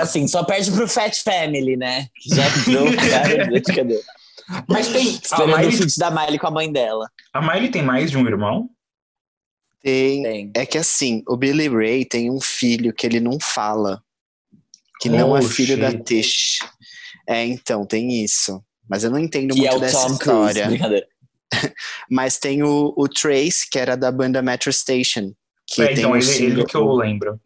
assim, 0.00 0.26
só 0.26 0.42
perde 0.42 0.72
pro 0.72 0.88
Fat 0.88 1.14
Family, 1.22 1.76
né? 1.76 2.08
Que 2.20 2.34
já 2.34 2.48
entrou, 2.58 2.86
cara, 2.96 3.62
cadê? 3.74 4.02
Mas 4.68 4.88
tem. 4.88 5.06
A 5.06 5.10
Esperando 5.10 5.54
o 5.54 5.56
Miley, 5.56 5.72
feat 5.72 5.96
da 5.96 6.10
Miley 6.10 6.38
com 6.40 6.46
a 6.48 6.50
mãe 6.50 6.72
dela. 6.72 7.08
a 7.32 7.40
Miley 7.40 7.70
tem 7.70 7.82
mais 7.82 8.10
de 8.10 8.18
um 8.18 8.26
irmão? 8.26 8.68
Tem, 9.80 10.22
Tem. 10.22 10.50
É 10.54 10.66
que 10.66 10.76
assim, 10.76 11.22
o 11.26 11.36
Billy 11.36 11.68
Ray 11.68 12.04
tem 12.04 12.30
um 12.30 12.40
filho 12.40 12.92
que 12.92 13.06
ele 13.06 13.20
não 13.20 13.38
fala. 13.40 14.02
Que 15.00 15.08
não 15.08 15.36
é 15.36 15.40
Oh, 15.40 15.42
filho 15.42 15.78
da. 15.78 15.92
Tish. 15.98 16.58
É, 17.28 17.44
então, 17.44 17.84
tem 17.86 18.22
isso. 18.22 18.62
Mas 18.88 19.04
eu 19.04 19.10
não 19.10 19.18
entendo 19.18 19.54
Que 19.54 19.60
muito 19.60 19.72
é 19.72 19.76
o 19.76 19.80
dessa 19.80 19.98
Tom 20.06 20.18
Cruise. 20.18 20.18
história. 20.50 20.66
Brincadeira. 20.66 21.06
Mas 22.10 22.38
tem 22.38 22.62
o, 22.62 22.92
o 22.96 23.08
Trace, 23.08 23.68
que 23.70 23.78
era 23.78 23.96
da 23.96 24.10
banda 24.12 24.42
Metro 24.42 24.72
Station. 24.72 25.32
Que 25.66 25.82
É, 25.82 25.86
tem 25.88 25.98
então, 25.98 26.10
o 26.12 26.16
ele, 26.16 26.22
single- 26.22 26.50
ele 26.60 26.64
que 26.66 26.76
eu 26.76 26.92
lembro. 26.92 27.40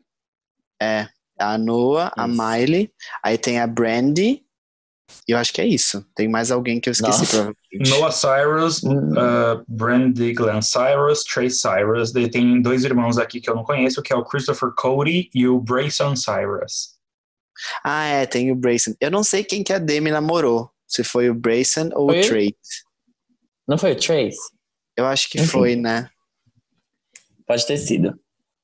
a 1.39 1.59
Noah, 1.59 2.13
a 2.17 2.27
Isso. 2.27 2.37
Miley, 2.43 2.91
aí 3.23 3.37
tem 3.39 3.59
a 3.61 3.67
Brandy. 3.67 4.43
E 5.29 5.33
eu 5.33 5.39
acho 5.39 5.53
que 5.53 5.61
é 5.61 5.67
isso. 5.67 6.05
Tem 6.17 6.27
mais 6.29 6.51
alguém 6.51 6.81
que 6.81 6.89
eu 6.89 6.93
esqueci, 6.93 7.19
Nossa. 7.21 7.27
provavelmente. 7.71 7.91
Noah 7.91 8.11
Cyrus, 8.13 8.83
Hum. 8.83 9.11
uh, 9.13 9.65
Brandy 9.69 10.33
Glenn 10.33 10.61
Cyrus, 10.63 11.23
Trace 11.25 11.57
Cyrus. 11.61 12.11
Daí 12.13 12.29
tem 12.31 12.61
dois 12.61 12.85
irmãos 12.85 13.19
aqui 13.19 13.41
que 13.41 13.49
eu 13.49 13.55
não 13.55 13.63
conheço, 13.65 14.03
que 14.03 14.13
é 14.13 14.17
o 14.17 14.25
Christopher 14.25 14.71
Cody 14.77 15.31
e 15.35 15.47
o 15.47 15.61
Brayson 15.61 16.17
Cyrus. 16.17 16.94
Ah, 17.83 18.05
é, 18.07 18.27
tem 18.27 18.51
o 18.51 18.57
Brayson. 18.57 18.95
Eu 19.01 19.11
não 19.11 19.23
sei 19.23 19.45
quem 19.45 19.63
que 19.63 19.73
a 19.73 19.79
Demi 19.79 20.11
namorou. 20.11 20.71
Se 20.87 21.03
foi 21.03 21.31
o 21.31 21.35
Brayson 21.35 21.91
ou 21.95 22.09
Foi 22.09 22.21
o? 22.21 22.29
Trace. 22.29 22.85
Não 23.67 23.79
foi 23.79 23.93
o 23.93 23.97
Trace? 23.97 24.39
Eu 24.97 25.07
acho 25.07 25.29
que 25.29 25.39
Enfim. 25.39 25.49
foi, 25.49 25.77
né? 25.77 26.09
Pode 27.47 27.67
ter 27.67 27.77
sido. 27.79 28.19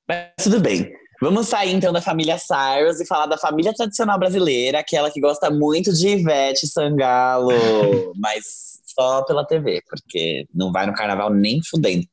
Mas 0.08 0.30
tudo 0.42 0.60
bem. 0.60 0.92
Vamos 1.20 1.48
sair 1.48 1.74
então 1.74 1.92
da 1.92 2.00
família 2.00 2.38
Cyrus 2.38 2.98
e 2.98 3.06
falar 3.06 3.26
da 3.26 3.36
família 3.36 3.74
tradicional 3.74 4.18
brasileira, 4.18 4.78
aquela 4.78 5.10
que 5.10 5.20
gosta 5.20 5.50
muito 5.50 5.92
de 5.92 6.08
Ivete 6.08 6.66
Sangalo, 6.66 7.50
mas 8.16 8.80
só 8.86 9.22
pela 9.24 9.46
TV, 9.46 9.82
porque 9.86 10.46
não 10.54 10.72
vai 10.72 10.86
no 10.86 10.94
carnaval 10.94 11.30
nem 11.30 11.60
fudendo. 11.62 12.06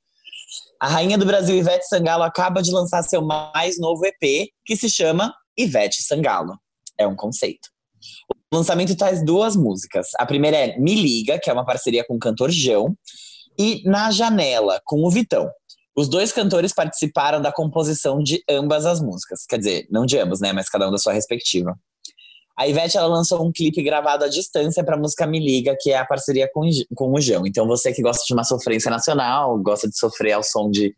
A 0.80 0.88
rainha 0.88 1.18
do 1.18 1.26
Brasil, 1.26 1.56
Ivete 1.56 1.88
Sangalo, 1.88 2.24
acaba 2.24 2.62
de 2.62 2.72
lançar 2.72 3.02
seu 3.02 3.22
mais 3.22 3.80
novo 3.80 4.06
EP, 4.06 4.50
que 4.66 4.76
se 4.76 4.90
chama 4.90 5.34
Ivete 5.58 6.04
Sangalo. 6.04 6.60
É 6.98 7.08
um 7.08 7.16
conceito. 7.16 7.70
O 8.52 8.56
lançamento 8.56 8.96
traz 8.96 9.24
duas 9.24 9.56
músicas. 9.56 10.08
A 10.18 10.26
primeira 10.26 10.58
é 10.58 10.78
Me 10.78 10.96
Liga, 10.96 11.40
que 11.40 11.50
é 11.50 11.54
uma 11.54 11.66
parceria 11.66 12.06
com 12.06 12.16
o 12.16 12.20
cantor 12.20 12.50
João, 12.52 12.96
e 13.60 13.82
Na 13.86 14.12
Janela, 14.12 14.80
com 14.86 15.04
o 15.04 15.10
Vitão. 15.10 15.50
Os 15.96 16.08
dois 16.08 16.32
cantores 16.32 16.74
participaram 16.74 17.42
da 17.42 17.52
composição 17.52 18.22
de 18.22 18.44
ambas 18.48 18.86
as 18.86 19.02
músicas. 19.02 19.46
Quer 19.50 19.58
dizer, 19.58 19.88
não 19.90 20.06
de 20.06 20.18
ambas, 20.18 20.40
né? 20.40 20.54
Mas 20.54 20.70
cada 20.70 20.88
um 20.88 20.92
da 20.92 20.98
sua 20.98 21.12
respectiva. 21.12 21.76
A 22.56 22.68
Ivete 22.68 22.98
ela 22.98 23.08
lançou 23.08 23.46
um 23.46 23.52
clipe 23.52 23.84
gravado 23.84 24.24
à 24.24 24.28
distância 24.28 24.84
para 24.84 24.96
a 24.96 25.00
música 25.00 25.28
Me 25.28 25.40
Liga, 25.40 25.76
que 25.80 25.92
é 25.92 25.98
a 25.98 26.06
parceria 26.06 26.50
com, 26.54 26.62
com 26.96 27.14
o 27.14 27.22
João. 27.22 27.46
Então 27.46 27.68
você 27.68 27.94
que 27.94 28.02
gosta 28.02 28.24
de 28.26 28.34
uma 28.34 28.44
sofrência 28.44 28.90
nacional, 28.90 29.58
gosta 29.60 29.88
de 29.88 29.98
sofrer 29.98 30.34
ao 30.34 30.44
som 30.44 30.70
de 30.70 30.96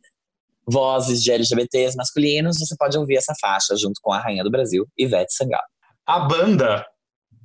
vozes 0.65 1.21
de 1.23 1.31
LGBTs 1.31 1.97
masculinos, 1.97 2.57
você 2.59 2.75
pode 2.77 2.97
ouvir 2.97 3.17
essa 3.17 3.33
faixa 3.41 3.75
junto 3.75 3.99
com 4.01 4.13
a 4.13 4.19
Rainha 4.19 4.43
do 4.43 4.51
Brasil, 4.51 4.85
Ivete 4.97 5.33
Sangalo. 5.33 5.63
A 6.09 6.21
banda 6.21 6.83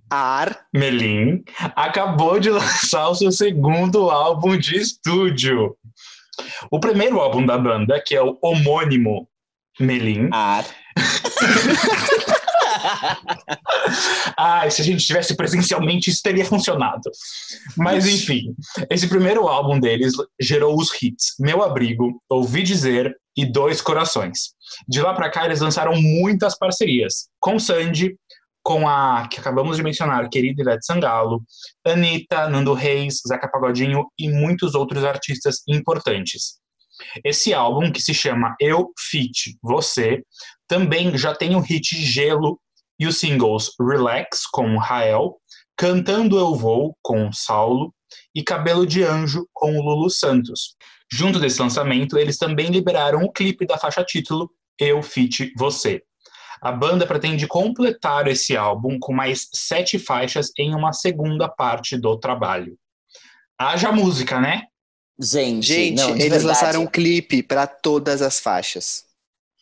Ar. 0.09 0.65
Melim 0.73 1.45
acabou 1.77 2.41
de 2.41 2.49
lançar 2.49 3.11
o 3.11 3.15
seu 3.15 3.31
segundo 3.31 4.09
álbum 4.11 4.57
de 4.57 4.79
estúdio. 4.79 5.77
O 6.71 6.81
primeiro 6.81 7.21
álbum 7.21 7.45
da 7.45 7.59
banda, 7.59 8.03
que 8.03 8.17
é 8.17 8.23
o 8.23 8.39
homônimo 8.41 9.29
Melim. 9.79 10.31
Ar. 10.33 10.65
Ah, 14.37 14.69
se 14.69 14.83
a 14.83 14.85
gente 14.85 15.07
tivesse 15.07 15.37
presencialmente, 15.37 16.11
isso 16.11 16.23
teria 16.23 16.45
funcionado. 16.45 17.11
Mas 17.77 18.07
enfim, 18.07 18.55
esse 18.91 19.07
primeiro 19.07 19.49
álbum 19.49 19.79
deles 19.79 20.13
gerou 20.41 20.77
os 20.77 20.91
hits 21.03 21.35
Meu 21.39 21.63
Abrigo, 21.63 22.21
Ouvi 22.29 22.63
Dizer 22.63 23.15
e 23.37 23.45
Dois 23.45 23.81
Corações. 23.81 24.55
De 24.89 25.01
lá 25.01 25.15
pra 25.15 25.31
cá, 25.31 25.45
eles 25.45 25.61
lançaram 25.61 25.95
muitas 26.01 26.57
parcerias 26.57 27.29
com 27.41 27.59
Sandy, 27.59 28.17
com 28.65 28.89
a 28.89 29.29
que 29.29 29.39
acabamos 29.39 29.77
de 29.77 29.83
mencionar, 29.83 30.29
querida 30.31 30.63
Ivete 30.63 30.87
Sangalo, 30.87 31.43
Anitta, 31.85 32.49
Nando 32.49 32.73
Reis, 32.73 33.21
Zeca 33.29 33.47
Pagodinho 33.47 34.07
e 34.19 34.31
muitos 34.31 34.75
outros 34.75 35.05
artistas 35.05 35.63
importantes. 35.69 36.59
Esse 37.23 37.53
álbum, 37.53 37.93
que 37.93 38.01
se 38.01 38.15
chama 38.15 38.57
Eu 38.59 38.91
Fit 38.99 39.59
Você, 39.63 40.23
também 40.67 41.17
já 41.19 41.35
tem 41.35 41.55
o 41.55 41.61
hit 41.61 41.95
Gelo 41.95 42.59
e 42.99 43.07
os 43.07 43.19
singles 43.19 43.71
Relax 43.79 44.47
com 44.51 44.79
Rael, 44.79 45.37
Cantando 45.77 46.39
Eu 46.39 46.55
Vou 46.55 46.97
com 47.03 47.31
Saulo 47.33 47.93
e 48.35 48.43
Cabelo 48.43 48.87
de 48.87 49.03
Anjo 49.03 49.47
com 49.53 49.73
Lulu 49.73 50.09
Santos. 50.09 50.75
Junto 51.13 51.39
desse 51.39 51.61
lançamento, 51.61 52.17
eles 52.17 52.39
também 52.39 52.69
liberaram 52.69 53.23
o 53.25 53.33
clipe 53.33 53.67
da 53.67 53.77
faixa 53.77 54.03
título 54.03 54.51
Eu 54.79 55.03
Fit 55.03 55.53
Você. 55.59 56.03
A 56.65 56.73
banda 56.73 57.07
pretende 57.07 57.47
completar 57.47 58.27
esse 58.27 58.57
álbum 58.57 58.99
com 58.99 59.13
mais 59.13 59.49
sete 59.53 59.99
faixas 59.99 60.51
em 60.59 60.75
uma 60.75 60.95
segunda 60.95 61.47
parte 61.47 61.99
do 61.99 62.17
trabalho. 62.19 62.79
Haja 63.59 63.93
música, 63.93 64.41
né? 64.41 64.63
Gente, 65.21 65.67
Gente, 65.67 65.97
não, 65.97 66.11
eles 66.11 66.21
verdade, 66.23 66.45
lançaram 66.47 66.83
um 66.83 66.87
clipe 66.87 67.43
pra 67.43 67.67
todas 67.67 68.23
as 68.23 68.41
faixas. 68.41 69.05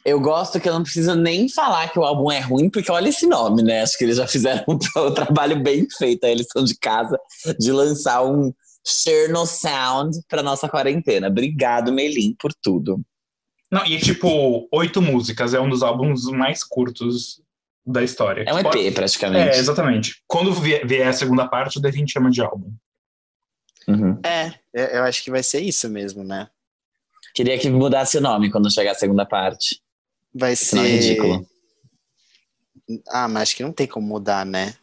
Eu 0.05 0.21
gosto 0.21 0.61
que 0.61 0.69
eu 0.69 0.73
não 0.73 0.83
preciso 0.83 1.15
nem 1.17 1.49
falar 1.49 1.89
que 1.93 1.99
o 1.99 2.05
álbum 2.05 2.31
é 2.31 2.39
ruim, 2.39 2.71
porque 2.71 2.91
olha 2.91 3.09
esse 3.09 3.27
nome, 3.27 3.63
né? 3.63 3.83
Acho 3.83 3.99
que 3.99 4.05
eles 4.05 4.17
já 4.17 4.27
fizeram 4.27 4.65
um, 4.69 4.79
tra- 4.79 5.11
trabalho 5.13 5.61
bem 5.63 5.87
feito. 5.99 6.25
Eles 6.25 6.47
são 6.53 6.65
de 6.65 6.77
casa 6.79 7.19
de 7.59 7.71
lançar 7.73 8.23
um 8.25 8.53
Cherno 8.87 9.45
Sound 9.45 10.19
pra 10.29 10.43
nossa 10.43 10.69
quarentena. 10.69 11.29
Obrigado, 11.29 11.93
Melim, 11.93 12.35
por 12.39 12.53
tudo. 12.63 13.01
Não, 13.73 13.87
e 13.87 13.99
tipo, 13.99 14.69
oito 14.71 15.01
músicas, 15.01 15.55
é 15.55 15.61
um 15.61 15.69
dos 15.71 15.83
álbuns 15.83 16.25
mais 16.27 16.63
curtos 16.63 17.41
da 17.87 18.03
história. 18.05 18.45
É 18.47 18.53
um 18.53 18.63
Pode- 18.63 18.79
EP, 18.79 18.95
praticamente. 18.95 19.57
É, 19.57 19.59
exatamente. 19.59 20.23
Quando 20.29 20.53
vier, 20.53 21.09
a 21.09 21.13
segunda 21.15 21.49
parte, 21.49 21.79
o 21.79 21.81
Devin 21.81 22.07
chama 22.07 22.31
de 22.31 22.43
álbum. 22.43 22.71
Uhum. 23.89 24.21
É, 24.23 24.53
eu 24.75 24.85
eu 24.99 25.03
acho 25.05 25.25
que 25.25 25.31
vai 25.31 25.43
ser 25.43 25.61
isso 25.61 25.89
mesmo, 25.89 26.23
né? 26.23 26.49
Queria 27.35 27.59
que 27.59 27.71
mudasse 27.71 28.19
o 28.19 28.21
nome 28.21 28.51
quando 28.51 28.71
chegar 28.71 28.93
a 28.93 28.95
segunda 28.95 29.25
parte. 29.25 29.81
Vai 30.35 30.55
Senão 30.55 30.85
ser. 30.85 30.91
é 30.91 30.95
ridículo. 30.97 31.47
Ah, 33.09 33.27
mas 33.29 33.45
acho 33.45 33.57
que 33.57 33.63
não 33.63 33.73
tem 33.73 33.87
como 33.87 34.07
mudar, 34.07 34.45
né? 34.45 34.75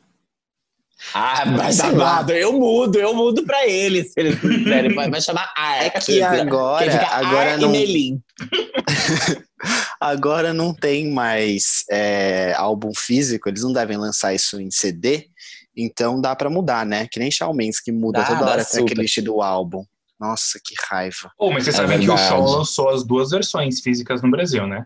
Ah, 1.13 1.45
mas 1.45 1.79
amado, 1.79 2.31
eu 2.31 2.51
mudo, 2.51 2.97
eu 2.99 3.13
mudo 3.13 3.45
pra 3.45 3.65
eles, 3.67 4.11
se 4.11 4.19
eles 4.19 4.39
quiserem. 4.39 4.93
Vai, 4.95 5.21
chamar 5.21 5.53
Ar. 5.55 5.85
É 5.85 5.89
que 5.91 6.21
agora, 6.21 6.83
Quem 6.83 6.91
fica 6.91 7.07
agora 7.15 7.51
Ar 7.53 7.57
não, 7.57 7.69
e 7.69 7.71
Melim. 7.71 8.23
agora 9.99 10.53
não 10.53 10.73
tem 10.73 11.11
mais 11.11 11.83
é, 11.89 12.53
álbum 12.55 12.91
físico, 12.95 13.49
eles 13.49 13.63
não 13.63 13.73
devem 13.73 13.97
lançar 13.97 14.33
isso 14.33 14.59
em 14.59 14.71
CD, 14.71 15.27
então 15.75 16.19
dá 16.19 16.35
pra 16.35 16.49
mudar, 16.49 16.85
né? 16.85 17.07
Que 17.11 17.19
nem 17.19 17.31
Shawn 17.31 17.53
Mendes 17.53 17.79
que 17.79 17.91
muda 17.91 18.19
Dá, 18.21 18.25
toda 18.27 18.45
hora 18.51 18.61
a 18.61 18.65
tracklist 18.65 19.19
do 19.21 19.41
álbum. 19.41 19.83
Nossa, 20.19 20.59
que 20.63 20.73
raiva. 20.89 21.31
Pô, 21.37 21.49
mas 21.51 21.63
vocês 21.63 21.75
É 21.75 21.77
sabem 21.81 21.99
que 21.99 22.05
o 22.05 22.07
verdade. 22.15 22.27
Shaw 22.29 22.45
lançou 22.45 22.89
as 22.89 23.05
duas 23.05 23.29
versões 23.29 23.79
físicas 23.79 24.21
no 24.21 24.29
Brasil, 24.29 24.67
né? 24.67 24.85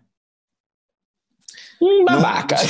Não- 1.81 2.05
babaca. 2.05 2.55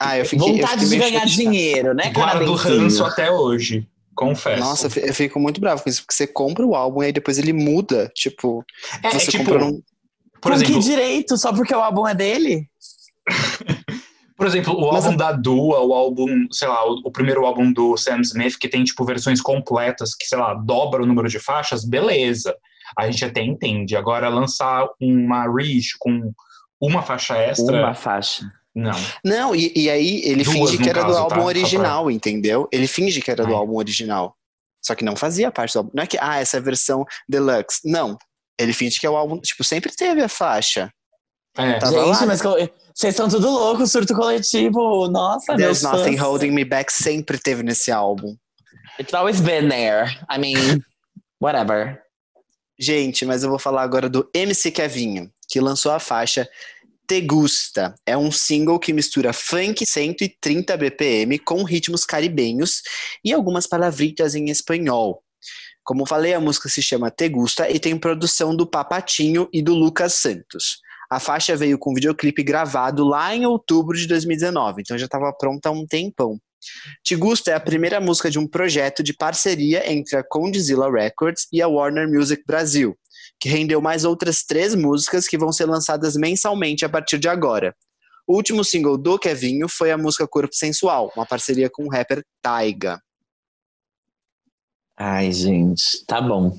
Ah, 0.00 0.16
eu 0.16 0.24
fiquei. 0.24 0.46
eu 0.48 0.52
Vontade 0.58 0.84
fiquei 0.86 0.96
de 1.00 1.10
ganhar 1.10 1.24
dinheiro, 1.26 1.92
né, 1.92 2.10
Guardo 2.12 2.38
canadensinho? 2.56 2.82
ranço 2.84 3.04
até 3.04 3.32
hoje, 3.32 3.84
confesso. 4.18 4.60
Nossa, 4.60 4.86
eu 4.86 4.90
fi- 4.90 5.00
eu 5.06 5.14
fico 5.14 5.38
muito 5.40 5.60
bravo 5.60 5.82
com 5.82 5.88
isso, 5.88 6.02
porque 6.02 6.14
você 6.14 6.26
compra 6.26 6.64
o 6.66 6.74
álbum 6.74 7.02
e 7.02 7.06
aí 7.06 7.12
depois 7.12 7.38
ele 7.38 7.52
muda. 7.52 8.10
Tipo, 8.14 8.64
é, 9.02 9.08
é 9.08 9.10
você 9.12 9.30
tipo, 9.30 9.44
compra 9.44 9.58
num. 9.64 9.80
por 10.40 10.50
Com 10.50 10.52
exemplo, 10.52 10.74
que 10.74 10.80
direito? 10.80 11.36
Só 11.38 11.52
porque 11.52 11.74
o 11.74 11.80
álbum 11.80 12.06
é 12.06 12.14
dele? 12.14 12.66
Por 14.36 14.46
exemplo, 14.46 14.72
o 14.72 14.92
Mas 14.92 15.04
álbum 15.04 15.16
a- 15.16 15.18
da 15.18 15.32
Dua, 15.32 15.80
o 15.80 15.92
álbum, 15.92 16.46
sei 16.52 16.68
lá, 16.68 16.88
o, 16.88 17.00
o 17.06 17.10
primeiro 17.10 17.44
álbum 17.44 17.72
do 17.72 17.96
Sam 17.96 18.20
Smith, 18.20 18.56
que 18.56 18.68
tem, 18.68 18.84
tipo, 18.84 19.04
versões 19.04 19.40
completas, 19.40 20.14
que, 20.14 20.26
sei 20.26 20.38
lá, 20.38 20.54
dobra 20.54 21.02
o 21.02 21.06
número 21.06 21.28
de 21.28 21.40
faixas, 21.40 21.84
beleza. 21.84 22.54
A 22.96 23.10
gente 23.10 23.24
até 23.24 23.42
entende. 23.42 23.96
Agora, 23.96 24.28
lançar 24.28 24.86
uma 25.00 25.42
reach 25.52 25.96
com 25.98 26.30
uma 26.80 27.02
faixa 27.02 27.36
extra, 27.36 27.80
Uma 27.80 27.94
faixa. 27.94 28.48
Não. 28.78 28.94
Não, 29.24 29.54
e, 29.56 29.72
e 29.74 29.90
aí 29.90 30.22
ele 30.24 30.44
Duas, 30.44 30.56
finge 30.56 30.78
que 30.78 30.88
era 30.88 31.02
do 31.02 31.08
caso, 31.08 31.18
álbum 31.18 31.36
tá? 31.36 31.44
Original, 31.44 32.10
entendeu? 32.10 32.68
Ele 32.72 32.86
finge 32.86 33.20
que 33.20 33.30
era 33.30 33.44
do 33.44 33.50
Ai. 33.50 33.54
álbum 33.54 33.76
original. 33.76 34.36
Só 34.84 34.94
que 34.94 35.04
não 35.04 35.16
fazia 35.16 35.50
parte 35.50 35.72
do 35.72 35.78
álbum. 35.78 35.90
Não 35.92 36.02
é 36.02 36.06
que, 36.06 36.16
ah, 36.20 36.38
essa 36.38 36.56
é 36.56 36.60
a 36.60 36.62
versão 36.62 37.04
deluxe. 37.28 37.80
Não. 37.84 38.16
Ele 38.58 38.72
finge 38.72 38.98
que 39.00 39.06
é 39.06 39.10
o 39.10 39.16
álbum. 39.16 39.40
Tipo, 39.40 39.64
sempre 39.64 39.94
teve 39.94 40.22
a 40.22 40.28
faixa. 40.28 40.92
É. 41.56 41.78
Tava 41.78 41.92
Gente, 41.92 42.20
lá. 42.20 42.26
mas 42.26 42.40
vocês 42.40 43.14
estão 43.14 43.28
tudo 43.28 43.50
louco, 43.50 43.86
surto 43.86 44.14
coletivo. 44.14 45.08
Nossa, 45.08 45.56
There's 45.56 45.82
meus 45.82 45.82
Nothing 45.82 46.16
fãs. 46.16 46.26
Holding 46.26 46.50
Me 46.52 46.64
Back 46.64 46.92
sempre 46.92 47.38
teve 47.38 47.62
nesse 47.62 47.90
álbum. 47.90 48.36
It's 49.00 49.12
always 49.12 49.40
been 49.40 49.68
there. 49.68 50.16
I 50.30 50.38
mean, 50.38 50.80
whatever. 51.42 52.00
Gente, 52.78 53.24
mas 53.24 53.42
eu 53.42 53.50
vou 53.50 53.58
falar 53.58 53.82
agora 53.82 54.08
do 54.08 54.28
MC 54.32 54.70
Kevinho, 54.70 55.30
que 55.48 55.60
lançou 55.60 55.90
a 55.90 55.98
faixa 55.98 56.48
Te 57.08 57.22
Gusta. 57.22 57.94
É 58.04 58.18
um 58.18 58.30
single 58.30 58.78
que 58.78 58.92
mistura 58.92 59.32
funk 59.32 59.82
130 59.86 60.76
BPM 60.76 61.38
com 61.38 61.64
ritmos 61.64 62.04
caribenhos 62.04 62.82
e 63.24 63.32
algumas 63.32 63.66
palavritas 63.66 64.34
em 64.34 64.50
espanhol. 64.50 65.22
Como 65.82 66.04
falei, 66.04 66.34
a 66.34 66.40
música 66.40 66.68
se 66.68 66.82
chama 66.82 67.10
Te 67.10 67.26
Gusta 67.30 67.70
e 67.70 67.80
tem 67.80 67.98
produção 67.98 68.54
do 68.54 68.66
Papatinho 68.66 69.48
e 69.50 69.62
do 69.62 69.74
Lucas 69.74 70.12
Santos. 70.12 70.80
A 71.10 71.18
faixa 71.18 71.56
veio 71.56 71.78
com 71.78 71.94
videoclipe 71.94 72.42
gravado 72.42 73.06
lá 73.06 73.34
em 73.34 73.46
outubro 73.46 73.96
de 73.96 74.06
2019, 74.06 74.82
então 74.82 74.98
já 74.98 75.06
estava 75.06 75.32
pronta 75.32 75.70
há 75.70 75.72
um 75.72 75.86
tempão. 75.86 76.38
Te 77.02 77.16
Gusta 77.16 77.52
é 77.52 77.54
a 77.54 77.60
primeira 77.60 78.02
música 78.02 78.30
de 78.30 78.38
um 78.38 78.46
projeto 78.46 79.02
de 79.02 79.14
parceria 79.14 79.90
entre 79.90 80.14
a 80.14 80.22
Condzilla 80.22 80.92
Records 80.92 81.46
e 81.50 81.62
a 81.62 81.68
Warner 81.68 82.06
Music 82.06 82.42
Brasil, 82.46 82.94
que 83.40 83.48
rendeu 83.48 83.80
mais 83.80 84.04
outras 84.04 84.42
três 84.42 84.74
músicas 84.74 85.28
que 85.28 85.38
vão 85.38 85.52
ser 85.52 85.66
lançadas 85.66 86.16
mensalmente 86.16 86.84
a 86.84 86.88
partir 86.88 87.18
de 87.18 87.28
agora. 87.28 87.74
O 88.26 88.34
último 88.34 88.62
single 88.62 88.98
do 88.98 89.18
Kevinho 89.18 89.68
foi 89.68 89.90
a 89.90 89.98
música 89.98 90.28
Corpo 90.28 90.54
Sensual, 90.54 91.10
uma 91.16 91.24
parceria 91.24 91.70
com 91.70 91.84
o 91.84 91.88
rapper 91.88 92.22
Taiga. 92.42 93.00
Ai, 94.96 95.32
gente, 95.32 96.04
tá 96.06 96.20
bom. 96.20 96.58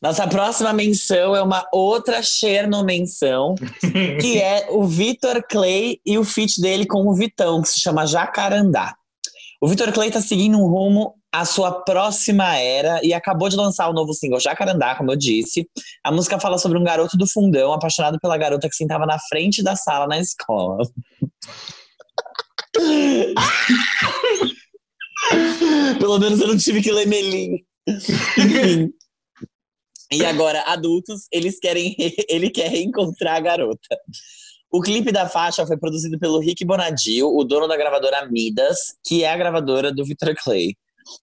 Nossa 0.00 0.26
próxima 0.26 0.72
menção 0.72 1.34
é 1.34 1.42
uma 1.42 1.66
outra 1.72 2.22
Cherno 2.22 2.84
menção, 2.84 3.54
que 4.20 4.40
é 4.40 4.68
o 4.70 4.84
Vitor 4.84 5.42
Clay 5.48 6.00
e 6.06 6.16
o 6.16 6.24
feat 6.24 6.60
dele 6.60 6.86
com 6.86 7.06
o 7.06 7.14
Vitão, 7.14 7.60
que 7.62 7.68
se 7.68 7.80
chama 7.80 8.06
Jacarandá. 8.06 8.96
O 9.60 9.68
Vitor 9.68 9.92
Clay 9.92 10.10
tá 10.10 10.20
seguindo 10.20 10.56
um 10.56 10.66
rumo 10.68 11.17
à 11.32 11.44
sua 11.44 11.82
próxima 11.82 12.56
era 12.56 13.00
e 13.04 13.12
acabou 13.12 13.48
de 13.48 13.56
lançar 13.56 13.88
o 13.88 13.92
novo 13.92 14.14
single 14.14 14.40
Jacarandá, 14.40 14.94
como 14.96 15.12
eu 15.12 15.16
disse. 15.16 15.68
A 16.02 16.10
música 16.10 16.40
fala 16.40 16.58
sobre 16.58 16.78
um 16.78 16.84
garoto 16.84 17.16
do 17.16 17.26
fundão 17.26 17.72
apaixonado 17.72 18.18
pela 18.20 18.36
garota 18.36 18.68
que 18.68 18.76
sentava 18.76 19.04
na 19.06 19.18
frente 19.18 19.62
da 19.62 19.76
sala 19.76 20.06
na 20.06 20.18
escola. 20.18 20.78
Pelo 25.98 26.18
menos 26.18 26.40
eu 26.40 26.48
não 26.48 26.56
tive 26.56 26.80
que 26.80 26.92
ler 26.92 27.06
Melim. 27.06 27.58
Enfim. 28.38 28.90
E 30.10 30.24
agora, 30.24 30.62
adultos, 30.66 31.26
eles 31.30 31.58
querem, 31.58 31.94
ele 32.28 32.48
quer 32.48 32.70
reencontrar 32.70 33.36
a 33.36 33.40
garota. 33.40 33.98
O 34.70 34.80
clipe 34.80 35.12
da 35.12 35.28
faixa 35.28 35.66
foi 35.66 35.76
produzido 35.78 36.18
pelo 36.18 36.40
Rick 36.40 36.64
Bonadio, 36.64 37.28
o 37.28 37.44
dono 37.44 37.66
da 37.66 37.76
gravadora 37.76 38.26
Midas, 38.30 38.78
que 39.06 39.24
é 39.24 39.30
a 39.30 39.36
gravadora 39.36 39.92
do 39.92 40.04
Victor 40.04 40.34
Clay. 40.42 40.74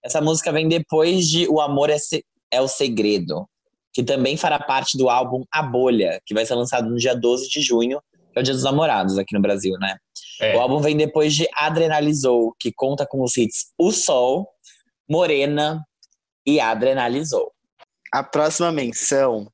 Essa 0.04 0.20
música 0.20 0.52
vem 0.52 0.68
depois 0.68 1.28
de 1.28 1.46
O 1.48 1.60
Amor 1.60 1.90
é, 1.90 1.98
Se- 1.98 2.24
é 2.50 2.60
o 2.60 2.68
Segredo, 2.68 3.48
que 3.92 4.02
também 4.02 4.36
fará 4.36 4.58
parte 4.58 4.96
do 4.98 5.08
álbum 5.08 5.44
A 5.52 5.62
Bolha, 5.62 6.20
que 6.26 6.34
vai 6.34 6.44
ser 6.44 6.54
lançado 6.54 6.88
no 6.88 6.96
dia 6.96 7.14
12 7.14 7.48
de 7.48 7.60
junho, 7.62 8.00
que 8.32 8.38
é 8.38 8.40
o 8.40 8.42
Dia 8.42 8.52
dos 8.54 8.64
Namorados 8.64 9.16
aqui 9.18 9.34
no 9.34 9.40
Brasil, 9.40 9.74
né? 9.78 9.96
É. 10.40 10.54
O 10.56 10.60
álbum 10.60 10.80
vem 10.80 10.96
depois 10.96 11.34
de 11.34 11.48
Adrenalizou, 11.56 12.54
que 12.60 12.70
conta 12.72 13.06
com 13.06 13.22
os 13.22 13.36
hits 13.36 13.72
O 13.78 13.90
Sol, 13.90 14.46
Morena 15.08 15.82
e 16.44 16.60
Adrenalizou. 16.60 17.52
A 18.12 18.22
próxima 18.22 18.70
menção 18.70 19.50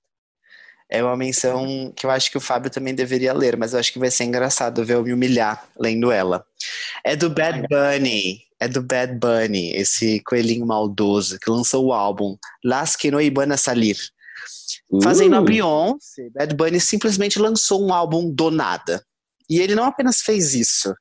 é 0.91 1.03
uma 1.03 1.17
menção 1.17 1.91
que 1.97 2.05
eu 2.05 2.11
acho 2.11 2.31
que 2.31 2.37
o 2.37 2.41
Fábio 2.41 2.71
também 2.71 2.95
deveria 2.95 3.33
ler, 3.33 3.57
mas 3.57 3.73
eu 3.73 3.79
acho 3.81 3.93
que 3.93 3.99
vai 3.99 4.11
ser 4.11 4.25
engraçado 4.25 4.85
ver 4.85 4.95
eu 4.95 5.03
me 5.03 5.13
humilhar 5.13 5.67
lendo 5.79 6.11
ela. 6.11 6.45
É 7.05 7.17
do 7.17 7.31
Bad 7.31 7.63
Bunny. 7.69 8.43
É 8.63 8.69
do 8.69 8.81
Bad 8.81 9.19
Bunny, 9.19 9.73
esse 9.73 10.21
coelhinho 10.21 10.65
maldoso 10.65 11.37
que 11.41 11.51
lançou 11.51 11.87
o 11.87 11.93
álbum 11.93 12.37
Las 12.65 12.95
que 12.95 13.11
no 13.11 13.21
iban 13.21 13.53
a 13.53 13.57
salir. 13.57 13.97
Fazendo 15.03 15.35
a 15.35 15.41
Uh, 15.41 15.45
Beyoncé, 15.45 16.31
Bad 16.33 16.55
Bunny 16.55 16.81
simplesmente 16.81 17.41
lançou 17.41 17.85
um 17.85 17.93
álbum 17.93 18.33
do 18.33 18.53
nada. 18.53 19.03
E 19.51 19.59
ele 19.59 19.75
não 19.75 19.83
apenas 19.83 20.21
fez 20.21 20.55
isso, 20.55 20.95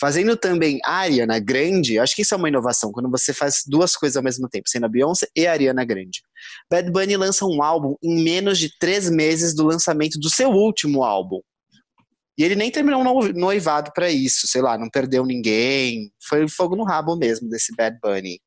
fazendo 0.00 0.36
também 0.36 0.78
a 0.84 0.98
Ariana 0.98 1.40
Grande, 1.40 1.98
acho 1.98 2.14
que 2.14 2.22
isso 2.22 2.34
é 2.34 2.36
uma 2.36 2.48
inovação, 2.48 2.92
quando 2.92 3.10
você 3.10 3.34
faz 3.34 3.64
duas 3.66 3.96
coisas 3.96 4.16
ao 4.16 4.22
mesmo 4.22 4.48
tempo, 4.48 4.68
sendo 4.68 4.86
a 4.86 4.88
Beyoncé 4.88 5.26
e 5.34 5.44
a 5.44 5.50
Ariana 5.50 5.84
Grande. 5.84 6.20
Bad 6.70 6.88
Bunny 6.92 7.16
lança 7.16 7.44
um 7.44 7.60
álbum 7.64 7.96
em 8.00 8.22
menos 8.22 8.60
de 8.60 8.70
três 8.78 9.10
meses 9.10 9.56
do 9.56 9.64
lançamento 9.64 10.20
do 10.20 10.30
seu 10.30 10.50
último 10.50 11.02
álbum. 11.02 11.40
E 12.38 12.44
ele 12.44 12.54
nem 12.54 12.70
terminou 12.70 13.00
um 13.00 13.04
no- 13.04 13.32
noivado 13.32 13.90
pra 13.92 14.08
isso, 14.10 14.46
sei 14.46 14.62
lá, 14.62 14.78
não 14.78 14.88
perdeu 14.88 15.26
ninguém. 15.26 16.12
Foi 16.22 16.48
fogo 16.48 16.76
no 16.76 16.84
rabo 16.84 17.16
mesmo 17.16 17.48
desse 17.48 17.74
Bad 17.74 17.98
Bunny. 18.00 18.40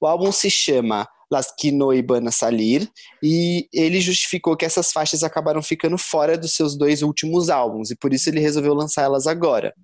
O 0.00 0.06
álbum 0.06 0.30
se 0.30 0.48
chama 0.50 1.08
Las 1.30 1.50
que 1.58 1.72
no 1.72 1.92
iban 1.92 2.28
a 2.28 2.30
salir 2.30 2.88
e 3.22 3.66
ele 3.72 4.00
justificou 4.00 4.56
que 4.56 4.64
essas 4.64 4.92
faixas 4.92 5.24
acabaram 5.24 5.62
ficando 5.62 5.96
fora 5.98 6.36
dos 6.38 6.52
seus 6.52 6.76
dois 6.76 7.02
últimos 7.02 7.48
álbuns 7.50 7.90
e 7.90 7.96
por 7.96 8.12
isso 8.12 8.28
ele 8.28 8.38
resolveu 8.40 8.74
lançar 8.74 9.02
elas 9.02 9.26
agora. 9.26 9.74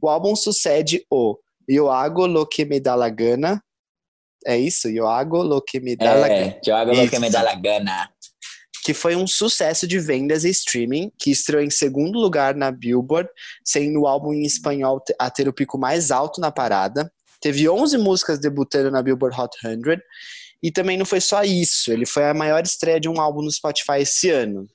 O 0.00 0.08
álbum 0.08 0.36
sucede 0.36 1.04
o 1.10 1.36
Eu 1.66 1.90
hago 1.90 2.26
lo 2.26 2.46
que 2.46 2.64
me 2.64 2.78
da 2.78 2.94
la 2.94 3.08
gana 3.08 3.60
É 4.46 4.56
isso? 4.58 4.88
Yo 4.88 5.06
hago 5.08 5.42
lo 5.42 5.60
que 5.62 5.80
me 5.80 5.96
dá 5.96 6.14
la 6.14 6.28
É, 6.28 6.50
que 6.60 6.70
eu 6.70 6.76
hago 6.76 6.92
lo 6.92 7.08
que 7.08 7.18
me 7.18 7.30
dá 7.30 7.42
la 7.42 7.54
gana. 7.54 8.10
Que 8.82 8.94
foi 8.94 9.14
um 9.16 9.26
sucesso 9.26 9.86
de 9.86 9.98
vendas 9.98 10.44
e 10.44 10.50
streaming, 10.50 11.12
que 11.18 11.30
estreou 11.30 11.62
em 11.62 11.70
segundo 11.70 12.18
lugar 12.18 12.54
na 12.54 12.70
Billboard, 12.70 13.28
sendo 13.64 14.00
o 14.00 14.06
álbum 14.06 14.32
em 14.32 14.42
espanhol 14.42 15.02
a 15.18 15.30
ter 15.30 15.48
o 15.48 15.52
pico 15.52 15.78
mais 15.78 16.10
alto 16.10 16.40
na 16.40 16.50
parada. 16.50 17.12
Teve 17.40 17.68
11 17.68 17.98
músicas 17.98 18.38
debutando 18.38 18.90
na 18.90 19.02
Billboard 19.02 19.38
Hot 19.38 19.56
100, 19.60 19.80
e 20.62 20.70
também 20.70 20.98
não 20.98 21.06
foi 21.06 21.20
só 21.20 21.42
isso, 21.42 21.90
ele 21.90 22.04
foi 22.04 22.24
a 22.24 22.34
maior 22.34 22.62
estreia 22.62 23.00
de 23.00 23.08
um 23.08 23.20
álbum 23.20 23.42
no 23.42 23.50
Spotify 23.50 24.00
esse 24.00 24.30
ano. 24.30 24.66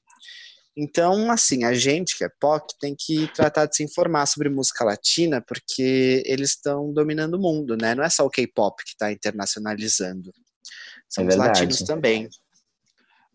Então, 0.77 1.31
assim, 1.31 1.63
a 1.63 1.73
gente 1.73 2.17
que 2.17 2.25
é 2.25 2.29
POC 2.39 2.77
tem 2.79 2.95
que 2.97 3.31
tratar 3.33 3.65
de 3.65 3.77
se 3.77 3.83
informar 3.83 4.25
sobre 4.25 4.49
música 4.49 4.83
latina, 4.83 5.41
porque 5.41 6.21
eles 6.25 6.49
estão 6.49 6.91
dominando 6.91 7.35
o 7.35 7.39
mundo, 7.39 7.77
né? 7.77 7.95
Não 7.95 8.03
é 8.03 8.09
só 8.09 8.25
o 8.25 8.29
K-pop 8.29 8.83
que 8.83 8.89
está 8.89 9.09
internacionalizando. 9.09 10.33
São 11.07 11.23
É 11.23 11.27
os 11.27 11.35
latinos 11.37 11.79
também. 11.79 12.27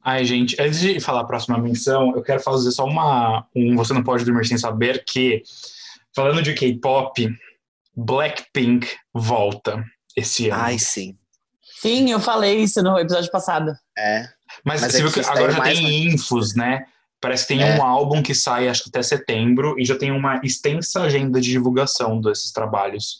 Ai, 0.02 0.24
gente, 0.24 0.56
antes 0.60 0.80
de 0.80 0.98
falar 0.98 1.20
a 1.20 1.26
próxima 1.26 1.58
menção, 1.58 2.14
eu 2.16 2.22
quero 2.22 2.40
fazer 2.40 2.70
só 2.70 2.84
uma. 2.84 3.46
Um 3.54 3.76
Você 3.76 3.92
Não 3.92 4.02
Pode 4.02 4.24
Dormir 4.24 4.46
Sem 4.46 4.56
Saber 4.56 5.04
que, 5.04 5.42
falando 6.14 6.42
de 6.42 6.54
K-pop, 6.54 7.28
Blackpink 7.94 8.88
volta 9.12 9.84
esse 10.16 10.48
ano. 10.48 10.62
Ai, 10.62 10.78
sim. 10.78 11.16
Sim, 11.80 12.10
eu 12.10 12.20
falei 12.20 12.60
isso 12.60 12.82
no 12.82 12.98
episódio 12.98 13.30
passado. 13.30 13.72
É. 13.96 14.22
Mas, 14.64 14.80
Mas 14.80 14.92
você 14.92 14.98
é 14.98 15.02
viu 15.02 15.12
que 15.12 15.20
agora 15.20 15.52
já 15.52 15.58
mais 15.58 15.78
tem 15.78 16.06
infos, 16.06 16.54
né? 16.54 16.84
Parece 17.20 17.46
que 17.46 17.54
tem 17.54 17.62
É. 17.62 17.76
um 17.76 17.82
álbum 17.82 18.22
que 18.22 18.34
sai, 18.34 18.68
acho 18.68 18.84
que 18.84 18.88
até 18.88 19.02
setembro, 19.02 19.78
e 19.78 19.84
já 19.84 19.96
tem 19.96 20.10
uma 20.10 20.40
extensa 20.42 21.02
agenda 21.02 21.40
de 21.40 21.50
divulgação 21.50 22.20
desses 22.20 22.50
trabalhos. 22.52 23.18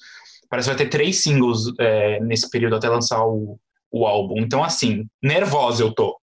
Parece 0.49 0.69
que 0.69 0.75
vai 0.75 0.85
ter 0.85 0.90
três 0.90 1.23
singles 1.23 1.73
é, 1.79 2.19
nesse 2.21 2.51
período 2.51 2.77
até 2.77 2.88
lançar 2.88 3.25
o, 3.25 3.59
o 3.90 4.07
álbum. 4.07 4.37
Então, 4.38 4.64
assim, 4.64 5.07
nervosa 5.23 5.83
eu 5.83 5.93
tô. 5.95 6.19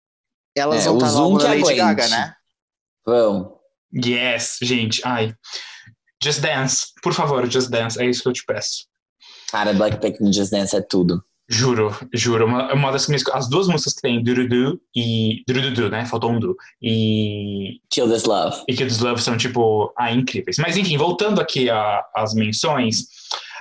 Elas 0.56 0.86
É, 0.86 0.88
vão 0.88 0.96
estar 1.36 1.48
da 1.48 1.56
que 1.56 1.62
Lady 1.62 1.62
aguente. 1.62 1.76
Gaga, 1.76 2.08
né? 2.08 2.34
Vão. 3.04 3.56
Yes, 3.94 4.58
gente, 4.62 5.00
ai. 5.04 5.34
Just 6.22 6.40
Dance, 6.40 6.86
por 7.02 7.12
favor, 7.12 7.48
Just 7.50 7.68
Dance, 7.70 8.00
é 8.00 8.06
isso 8.06 8.22
que 8.22 8.28
eu 8.28 8.32
te 8.32 8.44
peço. 8.44 8.86
Cara, 9.50 9.72
Blackpink 9.72 10.20
no 10.22 10.32
Just 10.32 10.50
Dance 10.50 10.74
é 10.74 10.80
tudo. 10.80 11.22
Juro, 11.48 11.96
juro. 12.12 12.46
Uma, 12.46 12.72
uma 12.74 12.90
das 12.90 13.06
minhas, 13.06 13.22
as 13.28 13.48
duas 13.48 13.68
músicas 13.68 13.92
que 13.94 14.00
tem, 14.00 14.20
Durudu 14.22 14.80
e. 14.94 15.44
Durudu, 15.46 15.88
né? 15.88 16.04
Faltou 16.04 16.32
um 16.32 16.40
Du. 16.40 16.56
E. 16.82 17.80
Kill 17.88 18.10
This 18.10 18.24
Love. 18.24 18.64
E 18.66 18.74
Kids 18.74 18.98
Love 18.98 19.22
são, 19.22 19.36
tipo, 19.36 19.92
ah, 19.96 20.10
incríveis. 20.10 20.56
Mas, 20.58 20.76
enfim, 20.76 20.96
voltando 20.96 21.40
aqui 21.40 21.68
às 22.16 22.34
menções, 22.34 23.04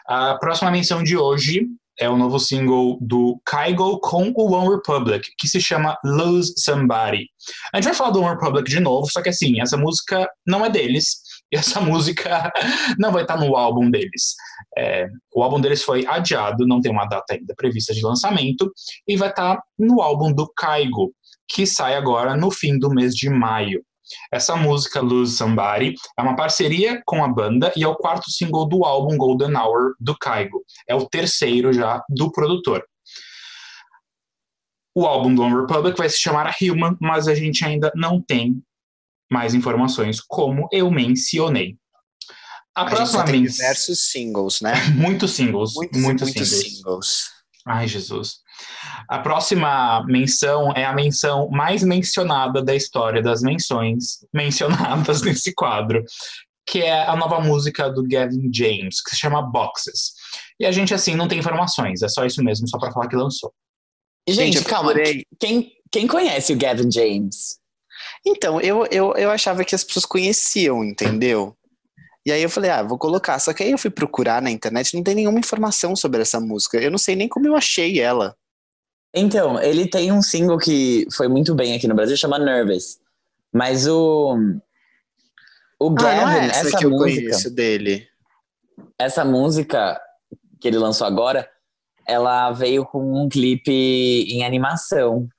a 0.08 0.34
próxima 0.36 0.72
menção 0.72 1.04
de 1.04 1.16
hoje 1.16 1.68
é 2.00 2.10
o 2.10 2.18
novo 2.18 2.40
single 2.40 2.98
do 3.02 3.40
Kygo 3.50 4.00
com 4.00 4.32
o 4.36 4.54
One 4.54 4.76
Republic, 4.76 5.30
que 5.38 5.48
se 5.48 5.62
chama 5.62 5.98
Lose 6.04 6.54
Somebody. 6.58 7.28
A 7.74 7.78
gente 7.78 7.86
vai 7.86 7.94
falar 7.94 8.12
do 8.12 8.22
One 8.22 8.36
Republic 8.36 8.70
de 8.70 8.80
novo, 8.80 9.10
só 9.10 9.22
que, 9.22 9.30
assim, 9.30 9.62
essa 9.62 9.78
música 9.78 10.28
não 10.46 10.66
é 10.66 10.70
deles. 10.70 11.24
E 11.54 11.58
essa 11.58 11.80
música 11.80 12.52
não 12.98 13.12
vai 13.12 13.22
estar 13.22 13.38
no 13.38 13.56
álbum 13.56 13.92
deles. 13.92 14.34
É, 14.76 15.08
o 15.32 15.44
álbum 15.44 15.62
deles 15.62 15.84
foi 15.84 16.04
adiado, 16.08 16.66
não 16.66 16.82
tem 16.82 16.92
uma 16.92 17.06
data 17.06 17.36
ainda 17.36 17.54
prevista 17.56 17.94
de 17.94 18.02
lançamento, 18.02 18.72
e 19.08 19.16
vai 19.16 19.30
estar 19.30 19.62
no 19.78 20.02
álbum 20.02 20.34
do 20.34 20.52
Kygo, 20.60 21.14
que 21.48 21.68
sai 21.68 21.96
agora 21.96 22.36
no 22.36 22.50
fim 22.50 22.80
do 22.80 22.90
mês 22.90 23.14
de 23.14 23.30
maio. 23.30 23.84
Essa 24.32 24.56
música, 24.56 25.02
Lose 25.02 25.36
Somebody, 25.36 25.96
é 26.18 26.22
uma 26.22 26.36
parceria 26.36 27.02
com 27.06 27.24
a 27.24 27.28
banda 27.28 27.72
e 27.76 27.84
é 27.84 27.88
o 27.88 27.96
quarto 27.96 28.30
single 28.30 28.68
do 28.68 28.84
álbum 28.84 29.18
Golden 29.18 29.56
Hour 29.56 29.96
do 30.00 30.18
Kygo. 30.18 30.64
É 30.88 30.96
o 30.96 31.08
terceiro 31.08 31.74
já 31.74 32.04
do 32.10 32.32
produtor. 32.32 32.86
O 34.96 35.06
álbum 35.06 35.34
do 35.36 35.42
One 35.42 35.62
Republic 35.62 35.98
vai 35.98 36.10
se 36.10 36.18
chamar 36.18 36.56
Human, 36.62 36.96
mas 37.02 37.28
a 37.28 37.36
gente 37.36 37.66
ainda 37.66 37.92
não 37.96 38.22
tem 38.22 38.62
mais 39.30 39.54
informações, 39.54 40.22
como 40.22 40.70
eu 40.72 40.90
mencionei. 40.90 41.78
A, 42.74 42.84
A 42.84 42.86
gente 42.86 42.96
próxima 42.96 43.20
só 43.20 43.26
tem 43.26 43.44
diversos 43.44 44.12
singles, 44.12 44.62
né? 44.62 44.74
Muitos 44.96 45.32
singles. 45.32 45.74
Muitos, 45.76 46.02
muitos, 46.02 46.24
muitos 46.24 46.50
singles. 46.50 46.76
singles. 46.76 47.30
Ai, 47.66 47.88
Jesus. 47.88 48.45
A 49.08 49.20
próxima 49.20 50.04
menção 50.08 50.72
é 50.74 50.84
a 50.86 50.94
menção 50.94 51.50
mais 51.50 51.84
mencionada 51.84 52.62
da 52.62 52.76
história 52.76 53.22
das 53.22 53.42
menções 53.42 54.26
mencionadas 54.34 55.22
nesse 55.22 55.54
quadro, 55.54 56.04
que 56.68 56.82
é 56.82 57.04
a 57.04 57.16
nova 57.16 57.40
música 57.40 57.90
do 57.90 58.08
Gavin 58.08 58.50
James, 58.54 59.02
que 59.02 59.12
se 59.12 59.18
chama 59.18 59.42
Boxes. 59.42 60.14
E 60.60 60.66
a 60.66 60.72
gente, 60.72 60.94
assim, 60.94 61.16
não 61.16 61.28
tem 61.28 61.40
informações, 61.40 62.02
é 62.02 62.08
só 62.08 62.26
isso 62.26 62.44
mesmo, 62.44 62.68
só 62.68 62.80
pra 62.80 62.92
falar 62.92 63.08
que 63.08 63.16
lançou. 63.16 63.54
Gente, 64.28 64.58
eu 64.58 64.64
calma. 64.64 64.94
Quem, 65.40 65.72
quem 65.92 66.08
conhece 66.08 66.54
o 66.54 66.58
Gavin 66.58 66.92
James? 66.92 67.60
Então, 68.26 68.60
eu, 68.60 68.86
eu, 68.88 69.14
eu 69.14 69.30
achava 69.30 69.64
que 69.64 69.76
as 69.76 69.84
pessoas 69.84 70.06
conheciam, 70.06 70.84
entendeu? 70.84 71.56
E 72.26 72.32
aí 72.32 72.42
eu 72.42 72.50
falei, 72.50 72.72
ah, 72.72 72.82
vou 72.82 72.98
colocar. 72.98 73.38
Só 73.38 73.54
que 73.54 73.62
aí 73.62 73.72
eu 73.72 73.78
fui 73.78 73.92
procurar 73.92 74.42
na 74.42 74.50
internet, 74.50 74.96
não 74.96 75.04
tem 75.04 75.14
nenhuma 75.14 75.38
informação 75.38 75.96
sobre 75.96 76.22
essa 76.22 76.40
música. 76.40 76.78
Eu 76.80 76.90
não 76.90 76.98
sei 76.98 77.16
nem 77.16 77.28
como 77.28 77.46
eu 77.46 77.56
achei 77.56 78.00
ela. 78.00 78.36
Então, 79.16 79.62
ele 79.62 79.88
tem 79.88 80.12
um 80.12 80.22
single 80.22 80.58
que 80.58 81.08
foi 81.16 81.30
muito 81.30 81.56
bem 81.56 81.74
aqui 81.74 81.88
no 81.88 81.96
Brasil, 81.96 82.18
chama 82.18 82.38
Nervous. 82.38 83.00
Mas 83.52 83.88
o. 83.88 84.36
O 85.80 85.90
ah, 85.92 85.94
Gavin, 85.94 86.22
não 86.22 86.32
é 86.32 86.48
essa, 86.48 86.68
essa 86.68 86.78
que 86.78 86.86
eu 86.86 86.90
música. 86.90 87.22
conheço 87.22 87.50
dele. 87.56 88.08
Essa 89.00 89.24
música 89.24 90.02
que 90.60 90.68
ele 90.68 90.78
lançou 90.78 91.08
agora, 91.08 91.50
ela 92.06 92.52
veio 92.52 92.86
com 92.86 93.24
um 93.24 93.30
clipe 93.30 93.72
em 93.72 94.44
animação. 94.44 95.30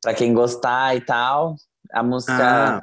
Pra 0.00 0.14
quem 0.14 0.32
gostar 0.32 0.96
e 0.96 1.02
tal. 1.02 1.56
A 1.92 2.02
música 2.02 2.78
Ah, 2.78 2.82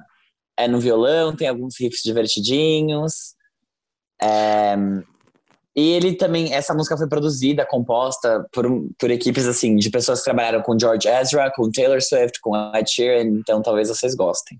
é 0.55 0.67
no 0.67 0.79
violão, 0.79 1.35
tem 1.35 1.47
alguns 1.47 1.79
riffs 1.79 2.03
divertidinhos. 2.03 3.33
É, 4.21 4.75
E 5.75 5.91
ele 5.91 6.15
também, 6.15 6.53
essa 6.53 6.73
música 6.73 6.97
foi 6.97 7.07
produzida, 7.07 7.65
composta 7.65 8.45
por, 8.51 8.65
por 8.97 9.11
equipes 9.11 9.45
assim, 9.45 9.75
de 9.75 9.89
pessoas 9.89 10.19
que 10.19 10.25
trabalharam 10.25 10.61
com 10.61 10.77
George 10.77 11.07
Ezra, 11.07 11.51
com 11.55 11.71
Taylor 11.71 12.01
Swift, 12.01 12.39
com 12.41 12.55
Ed 12.75 12.89
Sheeran, 12.89 13.37
então 13.39 13.61
talvez 13.61 13.87
vocês 13.87 14.15
gostem. 14.15 14.59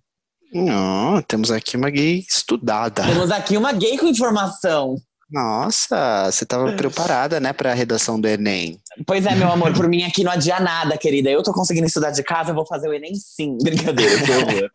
não, 0.54 1.22
temos 1.24 1.52
aqui 1.52 1.76
uma 1.76 1.89
gay 1.89 2.24
estudada. 2.28 3.04
Temos 3.04 3.32
aqui 3.32 3.58
uma 3.58 3.74
gay 3.74 3.98
com 3.98 4.06
informação. 4.08 4.95
Nossa, 5.32 6.32
você 6.32 6.43
estava 6.43 6.72
preparada, 6.74 7.39
né, 7.39 7.54
para 7.54 7.72
a 7.72 7.76
redação 7.76 8.19
do 8.19 8.28
Enem. 8.28 8.80
Pois 9.06 9.28
é, 9.28 9.36
meu 9.36 9.52
amor, 9.52 9.74
por 9.74 9.88
mim 9.88 10.04
aqui 10.04 10.24
não 10.24 10.32
adia 10.32 10.60
nada, 10.60 10.98
querida. 10.98 11.30
Eu 11.30 11.43
tô 11.43 11.54
conseguindo 11.54 11.86
estudar 11.86 12.10
de 12.10 12.24
casa, 12.24 12.50
eu 12.50 12.56
vou 12.56 12.65
fazer 12.65 12.89
o 12.89 12.93
Enem 12.93 13.13
sim. 13.13 13.56
Brincadeira, 13.62 14.24
que 14.24 14.32
horror. 14.32 14.69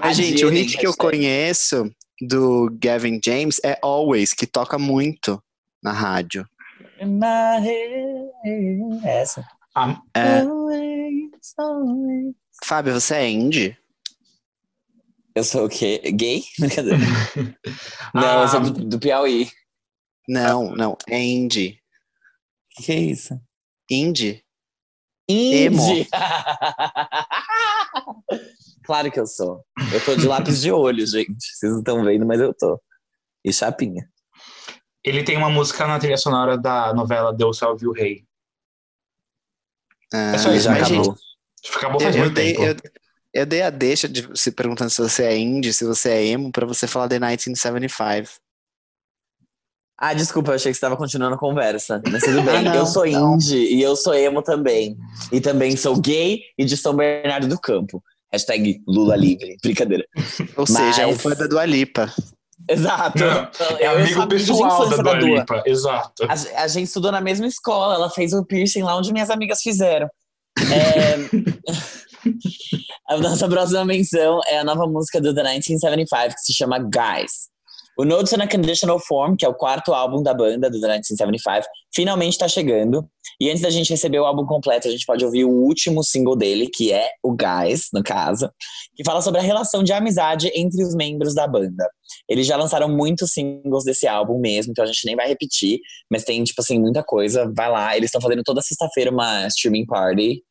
Mas, 0.00 0.16
gente, 0.16 0.44
o 0.44 0.48
hit 0.48 0.78
que 0.78 0.86
eu 0.86 0.90
hashtag. 0.90 1.16
conheço 1.16 1.90
do 2.26 2.70
Gavin 2.80 3.20
James 3.22 3.60
é 3.62 3.78
Always, 3.82 4.32
que 4.32 4.46
toca 4.46 4.78
muito 4.78 5.38
na 5.84 5.92
rádio. 5.92 6.48
My 7.00 7.60
head. 7.60 8.30
Essa. 9.04 9.44
A, 9.76 10.00
É, 10.14 10.40
Always, 10.40 11.30
always. 11.58 12.34
Fábio, 12.64 12.94
você 12.94 13.14
é 13.16 13.28
indie? 13.28 13.76
Eu 15.34 15.44
sou 15.44 15.66
o 15.66 15.68
quê? 15.68 16.00
Gay? 16.14 16.42
Brincadeira. 16.58 16.98
Não, 18.14 18.38
Ah. 18.40 18.42
eu 18.42 18.48
sou 18.48 18.60
do, 18.60 18.70
do 18.84 18.98
Piauí. 18.98 19.50
Não, 20.28 20.74
não, 20.74 20.96
é 21.06 21.20
indie. 21.20 21.78
O 22.72 22.76
que, 22.76 22.82
que 22.84 22.92
é 22.92 22.96
isso? 22.96 23.38
Indie? 23.90 24.42
Emo. 25.28 25.82
Indie. 25.82 26.08
claro 28.84 29.10
que 29.10 29.20
eu 29.20 29.26
sou. 29.26 29.62
Eu 29.92 30.02
tô 30.04 30.16
de 30.16 30.26
lápis 30.26 30.62
de 30.62 30.70
olho, 30.72 31.06
gente. 31.06 31.34
Vocês 31.40 31.72
não 31.72 31.80
estão 31.80 32.02
vendo, 32.04 32.24
mas 32.24 32.40
eu 32.40 32.54
tô. 32.54 32.80
E 33.44 33.52
chapinha. 33.52 34.08
Ele 35.04 35.22
tem 35.22 35.36
uma 35.36 35.50
música 35.50 35.86
na 35.86 35.98
trilha 35.98 36.16
sonora 36.16 36.56
da 36.56 36.92
novela 36.94 37.32
Deus 37.32 37.58
Salve 37.58 37.86
o 37.86 37.92
Rei. 37.92 38.24
Ah, 40.12 40.32
É 40.34 40.38
só 40.38 40.52
isso, 40.52 40.68
mas, 40.70 40.88
gente, 40.88 41.10
acabou. 41.76 42.00
Faz 42.00 42.14
eu 42.16 42.22
muito 42.22 42.34
dei, 42.34 42.54
tempo. 42.54 42.64
eu, 42.64 42.76
eu 43.42 43.46
dei 43.46 43.62
a 43.62 43.70
deixa 43.70 44.08
de 44.08 44.28
se 44.38 44.50
perguntando 44.52 44.90
se 44.90 45.00
você 45.02 45.24
é 45.24 45.36
indie, 45.36 45.72
se 45.74 45.84
você 45.84 46.10
é 46.10 46.26
emo, 46.26 46.50
pra 46.52 46.66
você 46.66 46.86
falar 46.86 47.08
The 47.08 47.18
1975. 47.18 48.40
Ah, 49.96 50.12
desculpa, 50.12 50.50
eu 50.50 50.54
achei 50.56 50.70
que 50.72 50.74
você 50.74 50.78
estava 50.78 50.96
continuando 50.96 51.36
a 51.36 51.38
conversa. 51.38 52.02
Mas 52.10 52.24
tudo 52.24 52.42
bem. 52.42 52.56
Ah, 52.56 52.62
não, 52.62 52.74
eu 52.74 52.86
sou 52.86 53.06
não. 53.06 53.34
indie 53.36 53.74
e 53.76 53.80
eu 53.80 53.94
sou 53.96 54.12
emo 54.14 54.42
também. 54.42 54.96
E 55.32 55.40
também 55.40 55.76
sou 55.76 55.98
gay 56.00 56.42
e 56.58 56.64
de 56.64 56.76
São 56.76 56.94
Bernardo 56.96 57.46
do 57.48 57.58
Campo. 57.60 58.02
Hashtag 58.32 58.82
Lula 58.88 59.14
livre. 59.14 59.56
Brincadeira. 59.62 60.04
Ou 60.56 60.66
seja, 60.66 61.02
é 61.02 61.06
um 61.06 61.12
Mas- 61.12 61.22
fã 61.22 61.30
da 61.30 61.46
Dua 61.46 61.64
Lipa. 61.64 62.12
Exato. 62.68 63.18
Não, 63.18 63.78
é 63.78 63.86
amigo 63.86 64.26
pessoal 64.26 64.88
da 64.88 64.96
Dua 64.96 65.14
Lipa, 65.14 65.62
exato. 65.66 66.24
A, 66.24 66.62
a 66.62 66.68
gente 66.68 66.86
estudou 66.86 67.12
na 67.12 67.20
mesma 67.20 67.46
escola, 67.46 67.94
ela 67.94 68.10
fez 68.10 68.32
o 68.32 68.44
piercing 68.44 68.82
lá 68.82 68.96
onde 68.96 69.12
minhas 69.12 69.30
amigas 69.30 69.60
fizeram. 69.60 70.08
É, 70.58 71.16
a 73.08 73.18
nossa 73.18 73.48
próxima 73.48 73.84
menção 73.84 74.40
é 74.46 74.58
a 74.58 74.64
nova 74.64 74.86
música 74.86 75.20
do 75.20 75.34
The 75.34 75.42
1975, 75.42 76.34
que 76.34 76.40
se 76.40 76.54
chama 76.54 76.78
Guys. 76.78 77.53
O 77.96 78.04
Notes 78.04 78.32
on 78.32 78.42
a 78.42 78.48
Conditional 78.48 78.98
Form, 78.98 79.36
que 79.36 79.44
é 79.44 79.48
o 79.48 79.54
quarto 79.54 79.94
álbum 79.94 80.22
da 80.22 80.34
banda, 80.34 80.68
do 80.68 80.78
1975, 80.78 81.66
finalmente 81.94 82.32
está 82.32 82.48
chegando. 82.48 83.08
E 83.40 83.48
antes 83.48 83.62
da 83.62 83.70
gente 83.70 83.90
receber 83.90 84.18
o 84.18 84.24
álbum 84.24 84.44
completo, 84.44 84.88
a 84.88 84.90
gente 84.90 85.06
pode 85.06 85.24
ouvir 85.24 85.44
o 85.44 85.50
último 85.50 86.02
single 86.02 86.36
dele, 86.36 86.68
que 86.72 86.92
é 86.92 87.08
o 87.22 87.32
Guys, 87.32 87.88
no 87.92 88.02
caso, 88.02 88.50
que 88.96 89.04
fala 89.04 89.20
sobre 89.20 89.40
a 89.40 89.42
relação 89.42 89.82
de 89.82 89.92
amizade 89.92 90.50
entre 90.54 90.82
os 90.82 90.94
membros 90.94 91.34
da 91.34 91.46
banda. 91.46 91.88
Eles 92.28 92.46
já 92.46 92.56
lançaram 92.56 92.88
muitos 92.88 93.32
singles 93.32 93.84
desse 93.84 94.06
álbum 94.06 94.40
mesmo, 94.40 94.72
então 94.72 94.84
a 94.84 94.86
gente 94.86 95.04
nem 95.06 95.14
vai 95.14 95.28
repetir, 95.28 95.78
mas 96.10 96.24
tem, 96.24 96.42
tipo 96.42 96.60
assim, 96.60 96.80
muita 96.80 97.02
coisa. 97.02 97.50
Vai 97.56 97.70
lá, 97.70 97.96
eles 97.96 98.08
estão 98.08 98.20
fazendo 98.20 98.42
toda 98.42 98.60
sexta-feira 98.60 99.10
uma 99.10 99.46
streaming 99.46 99.86
party. 99.86 100.42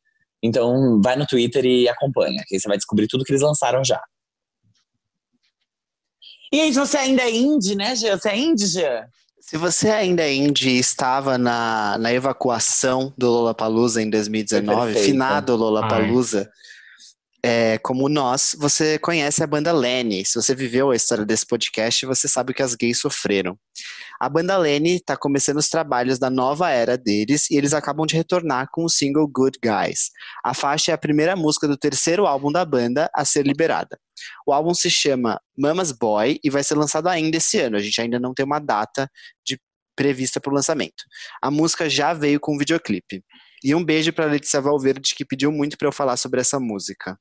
Então 0.42 1.00
vai 1.02 1.16
no 1.16 1.26
Twitter 1.26 1.64
e 1.64 1.88
acompanha, 1.88 2.42
que 2.46 2.54
aí 2.54 2.60
você 2.60 2.68
vai 2.68 2.76
descobrir 2.76 3.06
tudo 3.06 3.24
que 3.24 3.32
eles 3.32 3.42
lançaram 3.42 3.82
já. 3.84 4.00
E 6.54 6.60
aí, 6.60 6.72
se 6.72 6.78
você 6.78 6.96
ainda 6.98 7.22
é 7.22 7.34
indie, 7.34 7.74
né, 7.74 7.96
Jean? 7.96 8.16
Você 8.16 8.28
é 8.28 8.38
indie, 8.38 8.66
Jean? 8.68 9.06
Se 9.40 9.56
você 9.58 9.90
ainda 9.90 10.22
é 10.22 10.32
indie 10.32 10.70
e 10.70 10.78
estava 10.78 11.36
na, 11.36 11.98
na 11.98 12.12
evacuação 12.12 13.12
do 13.18 13.28
Lollapalooza 13.28 14.00
em 14.00 14.08
2019, 14.08 14.92
Perfeito. 14.92 15.04
finado 15.04 15.56
Lollapalooza, 15.56 16.48
é, 17.46 17.76
como 17.76 18.08
nós, 18.08 18.56
você 18.58 18.98
conhece 18.98 19.42
a 19.42 19.46
banda 19.46 19.70
Lenny. 19.70 20.24
Se 20.24 20.34
você 20.36 20.54
viveu 20.54 20.90
a 20.90 20.96
história 20.96 21.26
desse 21.26 21.46
podcast, 21.46 22.06
você 22.06 22.26
sabe 22.26 22.52
o 22.52 22.54
que 22.54 22.62
as 22.62 22.74
gays 22.74 22.98
sofreram. 22.98 23.58
A 24.18 24.30
banda 24.30 24.56
Lenny 24.56 24.96
está 24.96 25.14
começando 25.14 25.58
os 25.58 25.68
trabalhos 25.68 26.18
da 26.18 26.30
nova 26.30 26.70
era 26.70 26.96
deles 26.96 27.50
e 27.50 27.56
eles 27.58 27.74
acabam 27.74 28.06
de 28.06 28.16
retornar 28.16 28.68
com 28.72 28.82
o 28.82 28.88
single 28.88 29.28
Good 29.28 29.58
Guys. 29.62 30.10
A 30.42 30.54
faixa 30.54 30.92
é 30.92 30.94
a 30.94 30.98
primeira 30.98 31.36
música 31.36 31.68
do 31.68 31.76
terceiro 31.76 32.26
álbum 32.26 32.50
da 32.50 32.64
banda 32.64 33.10
a 33.14 33.26
ser 33.26 33.46
liberada. 33.46 34.00
O 34.46 34.52
álbum 34.54 34.72
se 34.72 34.88
chama 34.88 35.38
Mama's 35.54 35.92
Boy 35.92 36.40
e 36.42 36.48
vai 36.48 36.64
ser 36.64 36.76
lançado 36.76 37.10
ainda 37.10 37.36
esse 37.36 37.60
ano. 37.60 37.76
A 37.76 37.80
gente 37.80 38.00
ainda 38.00 38.18
não 38.18 38.32
tem 38.32 38.46
uma 38.46 38.58
data 38.58 39.06
de 39.46 39.60
prevista 39.94 40.40
para 40.40 40.50
o 40.50 40.54
lançamento. 40.54 41.04
A 41.42 41.50
música 41.50 41.90
já 41.90 42.14
veio 42.14 42.40
com 42.40 42.54
um 42.54 42.58
videoclipe. 42.58 43.22
E 43.62 43.74
um 43.74 43.84
beijo 43.84 44.14
para 44.14 44.24
Letícia 44.24 44.62
Valverde 44.62 45.14
que 45.14 45.26
pediu 45.26 45.52
muito 45.52 45.76
para 45.76 45.88
eu 45.88 45.92
falar 45.92 46.16
sobre 46.16 46.40
essa 46.40 46.58
música. 46.58 47.18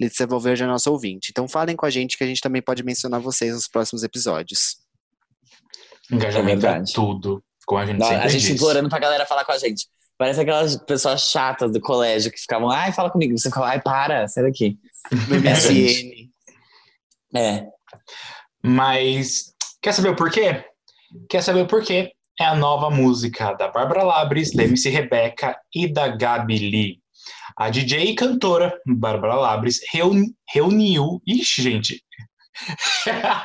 Letícia 0.00 0.26
Valverde 0.26 0.62
é 0.62 0.66
nossa 0.66 0.90
ouvinte. 0.90 1.28
Então 1.30 1.48
falem 1.48 1.76
com 1.76 1.86
a 1.86 1.90
gente 1.90 2.16
que 2.16 2.24
a 2.24 2.26
gente 2.26 2.40
também 2.40 2.62
pode 2.62 2.82
mencionar 2.82 3.20
vocês 3.20 3.54
nos 3.54 3.68
próximos 3.68 4.02
episódios. 4.02 4.76
Engajamento 6.10 6.66
É 6.66 6.78
é, 6.78 6.82
tudo, 6.92 7.42
como 7.66 7.80
a 7.80 7.86
gente 7.86 7.98
Não, 7.98 8.06
sempre 8.06 8.24
a 8.24 8.28
gente 8.28 8.42
diz. 8.42 8.50
implorando 8.50 8.88
pra 8.88 8.98
galera 8.98 9.26
falar 9.26 9.44
com 9.44 9.52
a 9.52 9.58
gente. 9.58 9.86
Parece 10.18 10.40
aquelas 10.40 10.76
pessoas 10.76 11.22
chatas 11.22 11.72
do 11.72 11.80
colégio 11.80 12.30
que 12.30 12.38
ficavam, 12.38 12.70
ai, 12.70 12.92
fala 12.92 13.10
comigo. 13.10 13.36
Você 13.36 13.50
fala, 13.50 13.70
ai, 13.70 13.80
para, 13.80 14.28
sai 14.28 14.44
daqui. 14.44 14.78
No 15.28 15.36
MSN. 15.40 16.30
É. 17.34 17.66
Mas 18.62 19.52
quer 19.80 19.92
saber 19.92 20.10
o 20.10 20.16
porquê? 20.16 20.64
Quer 21.28 21.42
saber 21.42 21.62
o 21.62 21.66
porquê? 21.66 22.12
É 22.38 22.44
a 22.44 22.54
nova 22.54 22.90
música 22.90 23.52
da 23.54 23.68
Bárbara 23.68 24.02
Labres, 24.02 24.52
da 24.52 24.64
MC 24.64 24.88
Rebeca 24.90 25.58
e 25.74 25.86
da 25.92 26.08
Gabi 26.08 26.58
Lee. 26.58 27.01
A 27.56 27.70
DJ 27.70 28.10
e 28.10 28.14
cantora 28.14 28.74
Bárbara 28.86 29.34
Labres 29.34 29.80
reuni- 29.92 30.34
reuniu. 30.52 31.20
Ixi, 31.26 31.62
gente. 31.62 32.02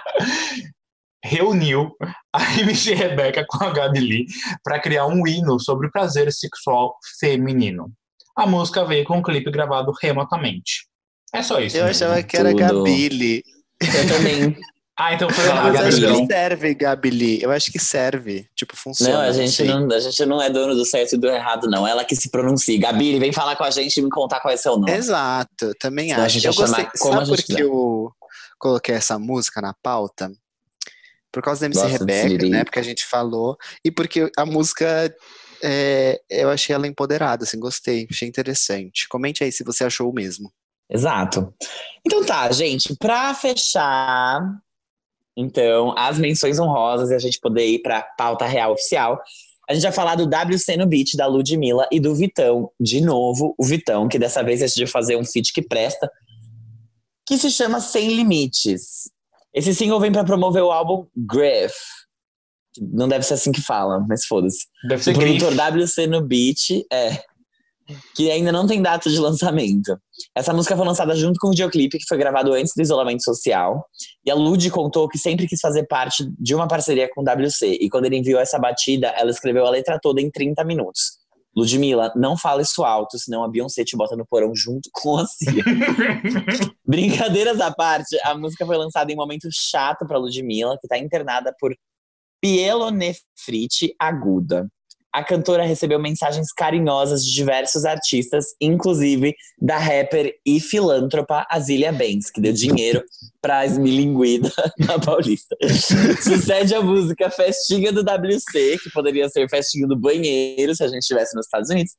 reuniu 1.24 1.92
a 2.34 2.60
MC 2.60 2.94
Rebeca 2.94 3.46
com 3.48 3.64
a 3.64 3.72
Gabi 3.72 4.00
Lee 4.00 4.26
para 4.64 4.80
criar 4.80 5.08
um 5.08 5.28
hino 5.28 5.60
sobre 5.60 5.88
o 5.88 5.92
prazer 5.92 6.32
sexual 6.32 6.96
feminino. 7.20 7.92
A 8.36 8.46
música 8.46 8.86
veio 8.86 9.04
com 9.04 9.18
um 9.18 9.22
clipe 9.24 9.50
gravado 9.52 9.92
remotamente. 10.02 10.88
É 11.34 11.42
só 11.42 11.60
isso. 11.60 11.76
Eu 11.78 11.86
mesmo. 11.86 12.06
achava 12.06 12.24
que 12.24 12.38
era 12.38 12.52
Tudo. 12.52 12.60
Gabile. 12.60 13.44
Eu 13.82 14.08
também. 14.08 14.58
Ah, 15.00 15.14
então 15.14 15.30
foi. 15.30 15.46
Mas 15.48 15.76
acho 15.76 16.02
que 16.02 16.26
serve, 16.26 16.74
Gabili. 16.74 17.42
Eu 17.42 17.52
acho 17.52 17.72
que 17.72 17.78
serve. 17.78 18.50
Tipo, 18.56 18.76
funciona. 18.76 19.14
Não, 19.14 19.22
a 19.22 19.32
gente 19.32 19.52
sei. 19.52 19.68
não, 19.68 19.92
a 19.92 20.00
gente 20.00 20.26
não 20.26 20.42
é 20.42 20.50
dono 20.50 20.74
do 20.74 20.84
certo 20.84 21.14
e 21.14 21.18
do 21.20 21.28
errado, 21.28 21.70
não. 21.70 21.88
Ela 21.88 22.04
que 22.04 22.16
se 22.16 22.30
pronuncia. 22.30 22.80
Gabi, 22.80 23.20
vem 23.20 23.32
falar 23.32 23.56
com 23.56 23.64
a 23.64 23.70
gente 23.70 23.98
e 23.98 24.02
me 24.02 24.10
contar 24.10 24.40
qual 24.40 24.52
é 24.52 24.58
seu 24.58 24.76
nome. 24.76 24.92
Exato, 24.92 25.72
também 25.80 26.10
Senão 26.10 26.24
a 26.24 26.26
acho. 26.26 26.34
gente 26.40 26.48
Eu 26.48 26.54
gostei. 26.56 26.88
Sabe 26.96 27.28
por 27.28 27.44
que 27.44 27.62
eu 27.62 28.12
coloquei 28.58 28.96
essa 28.96 29.20
música 29.20 29.62
na 29.62 29.74
pauta? 29.84 30.32
Por 31.32 31.44
causa 31.44 31.62
da 31.62 31.66
MC 31.68 31.80
Gosta 31.80 32.06
de 32.06 32.14
Rebeca, 32.14 32.46
né? 32.48 32.64
Porque 32.64 32.80
a 32.80 32.84
gente 32.84 33.06
falou. 33.06 33.56
E 33.86 33.92
porque 33.92 34.32
a 34.36 34.46
música. 34.48 35.14
é, 35.62 36.20
eu 36.28 36.50
achei 36.50 36.74
ela 36.74 36.88
empoderada, 36.88 37.44
assim, 37.44 37.60
gostei, 37.60 38.08
achei 38.10 38.28
interessante. 38.28 39.08
Comente 39.08 39.44
aí 39.44 39.52
se 39.52 39.64
você 39.64 39.84
achou 39.84 40.10
o 40.10 40.14
mesmo. 40.14 40.52
Exato. 40.90 41.54
Então 42.06 42.26
tá, 42.26 42.52
gente, 42.52 42.96
pra 42.98 43.34
fechar, 43.36 44.42
então, 45.38 45.94
as 45.96 46.18
menções 46.18 46.60
honrosas 46.60 47.12
e 47.12 47.14
a 47.14 47.20
gente 47.20 47.40
poder 47.40 47.68
ir 47.68 47.80
pra 47.84 48.02
pauta 48.02 48.46
real 48.48 48.74
oficial, 48.74 49.22
a 49.70 49.74
gente 49.74 49.84
vai 49.84 49.92
falar 49.92 50.16
do 50.16 50.24
WC 50.24 50.76
no 50.78 50.88
Beat 50.88 51.16
da 51.16 51.28
Ludmilla 51.28 51.88
e 51.92 52.00
do 52.00 52.16
Vitão, 52.16 52.72
de 52.80 53.00
novo, 53.02 53.54
o 53.56 53.64
Vitão, 53.64 54.08
que 54.08 54.18
dessa 54.18 54.42
vez 54.42 54.62
decidiu 54.62 54.88
fazer 54.88 55.16
um 55.16 55.24
feat 55.24 55.54
que 55.54 55.62
presta, 55.62 56.10
que 57.24 57.38
se 57.38 57.52
chama 57.52 57.80
Sem 57.80 58.16
Limites. 58.16 59.12
Esse 59.54 59.76
single 59.76 60.00
vem 60.00 60.12
pra 60.12 60.24
promover 60.24 60.64
o 60.64 60.72
álbum 60.72 61.06
Griff. 61.16 61.76
Não 62.80 63.08
deve 63.08 63.26
ser 63.26 63.36
assim 63.36 63.52
que 63.52 63.62
fala, 63.62 64.00
mas 64.08 64.26
foda-se. 64.26 64.66
Deve 64.88 65.04
ser 65.04 65.12
O 65.12 65.20
produtor. 65.20 65.54
WC 65.54 66.08
no 66.08 66.22
Beat, 66.22 66.86
é. 66.92 67.24
Que 68.16 68.32
ainda 68.32 68.52
não 68.52 68.68
tem 68.68 68.82
data 68.82 69.10
de 69.10 69.20
lançamento. 69.20 69.98
Essa 70.36 70.54
música 70.54 70.76
foi 70.76 70.86
lançada 70.86 71.16
junto 71.16 71.40
com 71.40 71.48
o 71.48 71.52
videoclipe, 71.52 71.98
que 71.98 72.08
foi 72.08 72.18
gravado 72.18 72.54
antes 72.54 72.74
do 72.76 72.82
isolamento 72.82 73.24
social. 73.24 73.86
E 74.26 74.32
a 74.32 74.36
Lud 74.36 74.70
contou 74.72 75.08
que 75.08 75.18
sempre 75.18 75.48
quis 75.48 75.60
fazer 75.60 75.88
parte 75.88 76.30
de 76.40 76.56
uma 76.56 76.68
parceria 76.68 77.10
com 77.14 77.22
o 77.22 77.24
WC. 77.24 77.78
E 77.80 77.90
quando 77.90 78.06
ele 78.06 78.18
enviou 78.18 78.40
essa 78.40 78.60
batida, 78.60 79.08
ela 79.10 79.32
escreveu 79.32 79.66
a 79.66 79.70
letra 79.70 80.00
toda 80.02 80.22
em 80.22 80.30
30 80.30 80.64
minutos. 80.64 81.18
Ludmilla, 81.58 82.14
não 82.16 82.38
fala 82.38 82.62
isso 82.62 82.84
alto, 82.84 83.18
senão 83.18 83.44
a 83.44 83.50
Beyoncé 83.50 83.84
te 83.84 83.98
bota 83.98 84.16
no 84.16 84.28
porão 84.28 84.56
junto 84.56 84.92
com 84.94 85.18
a 85.18 85.26
Cia. 85.26 85.64
Brincadeiras 86.86 87.60
à 87.60 87.74
parte, 87.74 88.16
a 88.24 88.38
música 88.38 88.64
foi 88.64 88.78
lançada 88.78 89.12
em 89.12 89.16
um 89.16 89.18
momento 89.18 89.50
chato 89.52 90.06
pra 90.06 90.20
Ludmilla, 90.20 90.78
que 90.80 90.88
tá 90.88 91.00
internada 91.00 91.52
por 91.60 91.76
pielonefrite 92.40 93.96
aguda. 94.00 94.70
A 95.14 95.24
cantora 95.24 95.64
recebeu 95.64 95.98
mensagens 96.00 96.52
carinhosas 96.52 97.24
de 97.26 97.34
diversos 97.34 97.86
artistas, 97.86 98.46
inclusive 98.62 99.34
da 99.60 99.78
rapper 99.78 100.36
e 100.46 100.60
filântropa 100.60 101.48
Azilia 101.50 101.92
Banks, 101.92 102.30
que 102.30 102.42
deu 102.42 102.54
dinheiro 102.54 103.04
pra 103.42 103.66
esmilinguida 103.66 104.52
na 104.78 105.00
Paulista. 105.00 105.56
Sucede 106.22 106.76
a 106.76 106.82
música 106.82 107.30
Festinha 107.32 107.92
do 107.92 108.02
WC, 108.02 108.78
que 108.84 108.92
poderia 108.92 109.28
ser 109.30 109.50
Festinha 109.50 109.88
do 109.88 109.98
Banheiro, 109.98 110.76
se 110.76 110.84
a 110.84 110.88
gente 110.88 111.02
estivesse 111.02 111.36
nos 111.36 111.46
Estados 111.46 111.70
Unidos. 111.70 111.94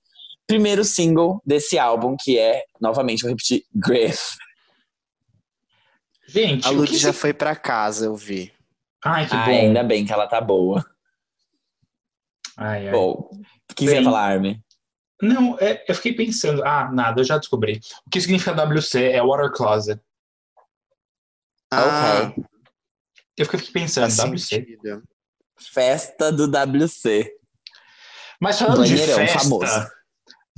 Primeiro 0.47 0.85
single 0.85 1.43
desse 1.45 1.79
álbum, 1.79 2.15
que 2.19 2.39
é, 2.39 2.63
novamente, 2.81 3.23
vou 3.23 3.31
repetir, 3.31 3.65
Griff. 3.75 4.37
Gente, 6.27 6.67
A 6.69 6.87
que 6.87 6.97
já 6.99 7.13
foi 7.13 7.33
pra 7.33 7.57
casa, 7.57 8.05
eu 8.07 8.15
vi. 8.15 8.53
Ai, 9.05 9.27
que 9.27 9.35
Ah, 9.35 9.45
bom. 9.47 9.51
ainda 9.51 9.83
bem 9.83 10.05
que 10.05 10.13
ela 10.13 10.27
tá 10.27 10.41
boa. 10.41 10.85
Ai, 12.59 12.89
ai. 12.89 12.93
Bom, 12.93 13.31
o 13.71 13.75
que 13.75 13.85
você 13.85 13.91
ia 13.93 13.97
Bem, 13.97 14.05
falar, 14.05 14.33
Armin? 14.33 14.61
Não, 15.23 15.57
é- 15.61 15.85
eu 15.89 15.95
fiquei 15.95 16.13
pensando. 16.15 16.65
Ah, 16.65 16.91
nada, 16.93 17.21
eu 17.21 17.25
já 17.25 17.39
descobri. 17.39 17.81
O 18.07 18.11
que 18.11 18.21
significa 18.21 18.53
WC 18.53 19.13
é 19.13 19.23
Water 19.23 19.51
Closet. 19.53 20.01
Ah, 21.71 22.31
Ok. 22.33 22.45
Eu 23.37 23.47
fiquei 23.47 23.61
pensando, 23.71 24.11
faz 24.11 24.19
WC. 24.19 24.57
sentido. 24.57 25.03
Festa 25.57 26.33
do 26.33 26.49
WC. 26.49 27.33
Mas 28.41 28.59
falando 28.59 28.85
de 28.85 28.93
Banheirão 28.95 29.15
festa, 29.17 29.39
famoso. 29.39 29.89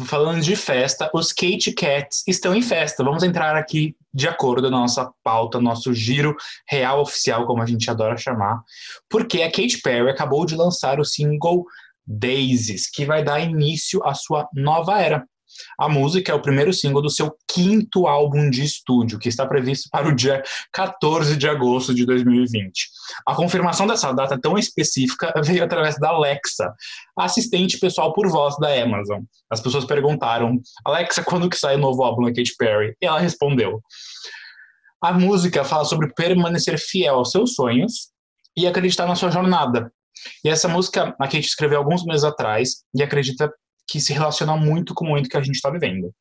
falando 0.06 0.40
de 0.40 0.56
festa, 0.56 1.10
os 1.12 1.30
Kate 1.32 1.72
Cats 1.72 2.22
estão 2.26 2.54
em 2.54 2.62
festa. 2.62 3.04
Vamos 3.04 3.22
entrar 3.22 3.54
aqui 3.56 3.94
de 4.14 4.26
acordo 4.28 4.62
com 4.62 4.68
a 4.74 4.80
nossa 4.80 5.12
pauta, 5.22 5.60
nosso 5.60 5.92
giro 5.92 6.34
real 6.68 7.00
oficial, 7.02 7.46
como 7.46 7.62
a 7.62 7.66
gente 7.66 7.90
adora 7.90 8.16
chamar, 8.16 8.62
porque 9.10 9.42
a 9.42 9.50
Katy 9.50 9.80
Perry 9.82 10.08
acabou 10.10 10.46
de 10.46 10.56
lançar 10.56 10.98
o 11.00 11.04
single 11.04 11.66
Daisies, 12.10 12.90
que 12.90 13.04
vai 13.04 13.22
dar 13.22 13.40
início 13.40 14.04
à 14.04 14.14
sua 14.14 14.48
nova 14.52 15.00
era. 15.00 15.24
A 15.78 15.88
música 15.88 16.32
é 16.32 16.34
o 16.34 16.42
primeiro 16.42 16.72
single 16.72 17.02
do 17.02 17.10
seu 17.10 17.34
quinto 17.48 18.06
álbum 18.06 18.50
de 18.50 18.64
estúdio, 18.64 19.18
que 19.18 19.28
está 19.28 19.46
previsto 19.46 19.88
para 19.90 20.08
o 20.08 20.14
dia 20.14 20.42
14 20.72 21.36
de 21.36 21.48
agosto 21.48 21.94
de 21.94 22.06
2020. 22.06 22.88
A 23.26 23.34
confirmação 23.34 23.86
dessa 23.86 24.12
data 24.12 24.38
tão 24.40 24.56
específica 24.56 25.32
veio 25.44 25.64
através 25.64 25.96
da 25.98 26.08
Alexa, 26.08 26.72
assistente 27.18 27.78
pessoal 27.78 28.12
por 28.12 28.28
voz 28.28 28.56
da 28.58 28.72
Amazon. 28.82 29.22
As 29.50 29.60
pessoas 29.60 29.84
perguntaram, 29.84 30.60
Alexa, 30.84 31.22
quando 31.22 31.48
que 31.48 31.56
sai 31.56 31.76
o 31.76 31.80
novo 31.80 32.02
álbum 32.02 32.22
da 32.22 32.30
Katy 32.30 32.54
Perry? 32.56 32.94
E 33.00 33.06
ela 33.06 33.18
respondeu. 33.18 33.80
A 35.02 35.12
música 35.12 35.64
fala 35.64 35.84
sobre 35.84 36.12
permanecer 36.12 36.78
fiel 36.78 37.16
aos 37.16 37.30
seus 37.30 37.54
sonhos 37.54 38.10
e 38.56 38.66
acreditar 38.66 39.06
na 39.06 39.16
sua 39.16 39.30
jornada. 39.30 39.90
E 40.44 40.48
essa 40.48 40.68
música 40.68 41.14
a 41.18 41.24
Katy 41.24 41.40
escreveu 41.40 41.78
alguns 41.78 42.04
meses 42.04 42.24
atrás 42.24 42.82
e 42.94 43.02
acredita 43.02 43.52
que 43.88 44.00
se 44.00 44.12
relaciona 44.12 44.56
muito 44.56 44.94
com 44.94 45.04
o 45.04 45.08
momento 45.08 45.28
que 45.28 45.36
a 45.36 45.42
gente 45.42 45.56
está 45.56 45.70
vivendo. 45.70 46.12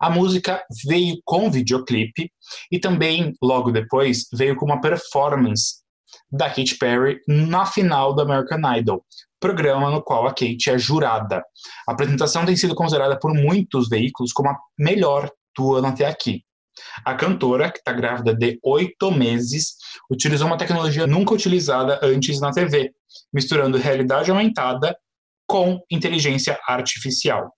A 0.00 0.08
música 0.08 0.62
veio 0.86 1.16
com 1.24 1.50
videoclipe 1.50 2.30
e 2.70 2.78
também, 2.78 3.34
logo 3.42 3.72
depois, 3.72 4.26
veio 4.32 4.54
com 4.54 4.64
uma 4.64 4.80
performance 4.80 5.82
da 6.30 6.48
Katy 6.48 6.76
Perry 6.78 7.20
na 7.26 7.66
final 7.66 8.14
do 8.14 8.22
American 8.22 8.60
Idol, 8.76 9.04
programa 9.40 9.90
no 9.90 10.02
qual 10.02 10.26
a 10.26 10.30
Katy 10.30 10.70
é 10.70 10.78
jurada. 10.78 11.42
A 11.88 11.92
apresentação 11.92 12.46
tem 12.46 12.56
sido 12.56 12.74
considerada 12.74 13.18
por 13.18 13.34
muitos 13.34 13.88
veículos 13.88 14.32
como 14.32 14.50
a 14.50 14.56
melhor 14.78 15.30
do 15.56 15.74
ano 15.74 15.88
até 15.88 16.06
aqui. 16.06 16.44
A 17.04 17.14
cantora, 17.14 17.70
que 17.72 17.78
está 17.78 17.92
grávida 17.92 18.32
de 18.32 18.58
oito 18.62 19.10
meses, 19.10 19.74
utilizou 20.10 20.46
uma 20.46 20.58
tecnologia 20.58 21.08
nunca 21.08 21.34
utilizada 21.34 21.98
antes 22.02 22.40
na 22.40 22.52
TV, 22.52 22.92
misturando 23.32 23.78
realidade 23.78 24.30
aumentada 24.30 24.96
com 25.46 25.80
inteligência 25.90 26.58
artificial. 26.66 27.52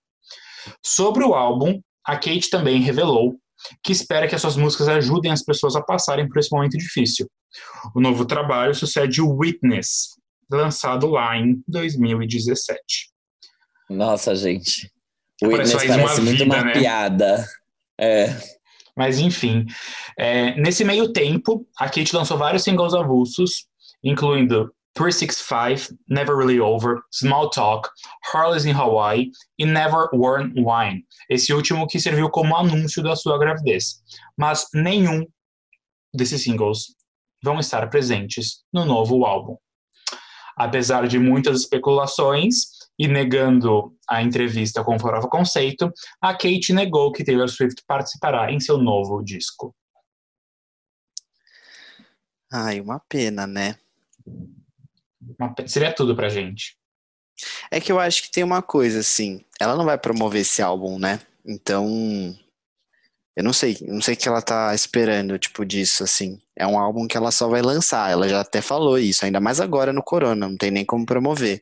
Sobre 0.83 1.23
o 1.23 1.33
álbum, 1.33 1.79
a 2.05 2.15
Kate 2.15 2.49
também 2.49 2.81
revelou 2.81 3.35
que 3.83 3.91
espera 3.91 4.27
que 4.27 4.33
as 4.33 4.41
suas 4.41 4.55
músicas 4.55 4.87
ajudem 4.87 5.31
as 5.31 5.43
pessoas 5.43 5.75
a 5.75 5.83
passarem 5.83 6.27
por 6.27 6.39
esse 6.39 6.51
momento 6.51 6.77
difícil. 6.77 7.29
O 7.95 8.01
novo 8.01 8.25
trabalho 8.25 8.73
sucede 8.73 9.21
o 9.21 9.37
Witness, 9.37 10.15
lançado 10.49 11.07
lá 11.07 11.37
em 11.37 11.61
2017. 11.67 12.79
Nossa, 13.89 14.35
gente. 14.35 14.91
O 15.43 15.47
Witness 15.47 15.73
parece, 15.73 15.87
parece 15.87 16.21
muito 16.21 16.43
vida, 16.43 16.55
uma 16.55 16.63
né? 16.63 16.73
piada. 16.73 17.47
É. 17.99 18.35
Mas 18.95 19.19
enfim, 19.19 19.65
é, 20.17 20.55
nesse 20.59 20.83
meio 20.83 21.11
tempo, 21.11 21.65
a 21.77 21.85
Kate 21.85 22.15
lançou 22.15 22.37
vários 22.37 22.63
singles 22.63 22.93
avulsos, 22.93 23.65
incluindo 24.03 24.73
365, 24.93 25.97
Never 26.09 26.35
Really 26.35 26.59
Over, 26.59 27.01
Small 27.11 27.49
Talk, 27.49 27.89
Harley's 28.31 28.65
in 28.65 28.73
Hawaii 28.73 29.31
e 29.57 29.65
Never 29.65 30.09
Worn 30.13 30.53
Wine. 30.55 31.05
Esse 31.29 31.53
último 31.53 31.87
que 31.87 31.99
serviu 31.99 32.29
como 32.29 32.55
anúncio 32.55 33.01
da 33.01 33.15
sua 33.15 33.37
gravidez. 33.37 34.01
Mas 34.37 34.67
nenhum 34.73 35.25
desses 36.13 36.43
singles 36.43 36.95
vão 37.43 37.59
estar 37.59 37.89
presentes 37.89 38.63
no 38.71 38.85
novo 38.85 39.25
álbum. 39.25 39.57
Apesar 40.57 41.07
de 41.07 41.17
muitas 41.17 41.61
especulações 41.61 42.81
e 42.99 43.07
negando 43.07 43.95
a 44.07 44.21
entrevista 44.21 44.83
com 44.83 44.99
Farofa 44.99 45.27
Conceito, 45.27 45.91
a 46.21 46.33
Kate 46.33 46.73
negou 46.73 47.11
que 47.11 47.23
Taylor 47.23 47.49
Swift 47.49 47.81
participará 47.87 48.51
em 48.51 48.59
seu 48.59 48.77
novo 48.77 49.23
disco. 49.23 49.73
Ai, 52.51 52.81
uma 52.81 52.99
pena, 53.07 53.47
né? 53.47 53.77
Seria 55.67 55.93
tudo 55.93 56.15
pra 56.15 56.29
gente. 56.29 56.75
É 57.71 57.79
que 57.79 57.91
eu 57.91 57.99
acho 57.99 58.23
que 58.23 58.31
tem 58.31 58.43
uma 58.43 58.61
coisa, 58.61 58.99
assim, 58.99 59.43
ela 59.59 59.75
não 59.75 59.85
vai 59.85 59.97
promover 59.97 60.41
esse 60.41 60.61
álbum, 60.61 60.99
né? 60.99 61.19
Então, 61.45 61.87
eu 63.35 63.43
não 63.43 63.53
sei, 63.53 63.77
não 63.81 64.01
sei 64.01 64.13
o 64.13 64.17
que 64.17 64.27
ela 64.27 64.41
tá 64.41 64.73
esperando, 64.75 65.39
tipo, 65.39 65.65
disso, 65.65 66.03
assim. 66.03 66.39
É 66.55 66.67
um 66.67 66.77
álbum 66.77 67.07
que 67.07 67.17
ela 67.17 67.31
só 67.31 67.47
vai 67.47 67.61
lançar, 67.61 68.11
ela 68.11 68.27
já 68.27 68.41
até 68.41 68.61
falou 68.61 68.99
isso, 68.99 69.25
ainda 69.25 69.39
mais 69.39 69.59
agora 69.59 69.91
no 69.93 70.03
Corona, 70.03 70.47
não 70.47 70.57
tem 70.57 70.69
nem 70.69 70.85
como 70.85 71.05
promover. 71.05 71.61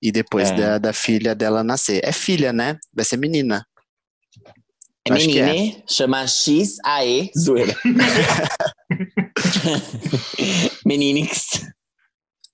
E 0.00 0.12
depois 0.12 0.50
é. 0.50 0.54
da, 0.54 0.78
da 0.78 0.92
filha 0.92 1.34
dela 1.34 1.64
nascer. 1.64 2.00
É 2.04 2.12
filha, 2.12 2.52
né? 2.52 2.78
Vai 2.94 3.04
ser 3.04 3.16
menina. 3.16 3.66
É 5.04 5.12
menina, 5.12 5.56
é. 5.56 5.82
chama 5.88 6.24
X-A-E, 6.26 7.30
zoeira. 7.36 7.74
Meninix. 10.86 11.66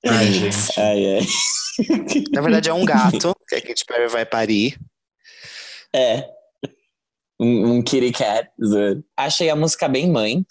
Ai, 0.07 0.33
gente. 0.33 0.81
Ai, 0.81 1.17
ai. 1.17 1.27
Na 2.33 2.41
verdade, 2.41 2.69
é 2.69 2.75
um 2.75 2.85
gato 2.85 3.35
que 3.49 3.55
a 3.57 3.61
Katy 3.61 3.85
Perry 3.85 4.09
vai 4.09 4.25
parir. 4.25 4.79
É. 5.95 6.29
Um, 7.41 7.77
um 7.77 7.83
kitty 7.83 8.13
cat. 8.13 8.49
Achei 9.17 9.51
a 9.51 9.57
música 9.57 9.89
bem 9.89 10.11
mãe. 10.11 10.45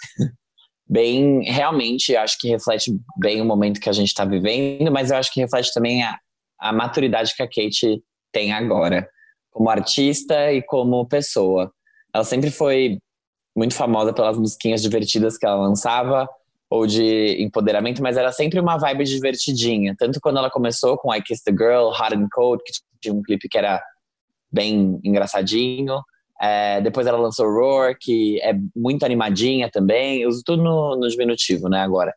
Bem, 0.88 1.44
realmente, 1.44 2.16
acho 2.16 2.38
que 2.38 2.50
reflete 2.50 2.92
bem 3.18 3.42
o 3.42 3.46
momento 3.46 3.80
que 3.80 3.90
a 3.90 3.94
gente 3.94 4.10
está 4.10 4.26
vivendo, 4.26 4.92
mas 4.92 5.10
eu 5.10 5.18
acho 5.18 5.34
que 5.34 5.40
reflete 5.40 5.74
também 5.74 6.04
a, 6.04 6.20
a 6.60 6.74
maturidade 6.74 7.34
que 7.36 7.42
a 7.42 7.48
Kate 7.48 8.04
tem 8.32 8.52
agora, 8.52 9.08
como 9.50 9.70
artista 9.70 10.52
e 10.52 10.62
como 10.62 11.08
pessoa. 11.08 11.72
Ela 12.14 12.24
sempre 12.24 12.52
foi 12.52 13.00
muito 13.56 13.74
famosa 13.74 14.14
pelas 14.14 14.38
musiquinhas 14.38 14.82
divertidas 14.82 15.38
que 15.38 15.46
ela 15.46 15.56
lançava, 15.56 16.28
ou 16.74 16.88
de 16.88 17.40
empoderamento, 17.40 18.02
mas 18.02 18.18
era 18.18 18.32
sempre 18.32 18.60
uma 18.60 18.78
vibe 18.78 19.04
divertidinha. 19.04 19.96
Tanto 19.96 20.20
quando 20.20 20.40
ela 20.40 20.50
começou 20.50 20.98
com 20.98 21.14
I 21.14 21.22
Kiss 21.22 21.44
the 21.44 21.52
Girl, 21.52 21.90
Hot 21.90 22.16
and 22.16 22.28
Cold, 22.34 22.64
que 22.66 22.74
tinha 23.00 23.14
um 23.14 23.22
clipe 23.22 23.48
que 23.48 23.60
era 23.60 23.80
bem 24.52 25.00
engraçadinho. 25.04 26.02
É, 26.42 26.82
depois 26.82 27.06
ela 27.06 27.20
lançou 27.20 27.46
Roar, 27.46 27.96
que 28.02 28.42
é 28.42 28.56
muito 28.76 29.06
animadinha 29.06 29.70
também. 29.70 30.24
Eu 30.24 30.30
uso 30.30 30.42
tudo 30.44 30.64
no, 30.64 30.96
no 30.96 31.08
diminutivo, 31.08 31.70
né, 31.70 31.80
agora. 31.82 32.12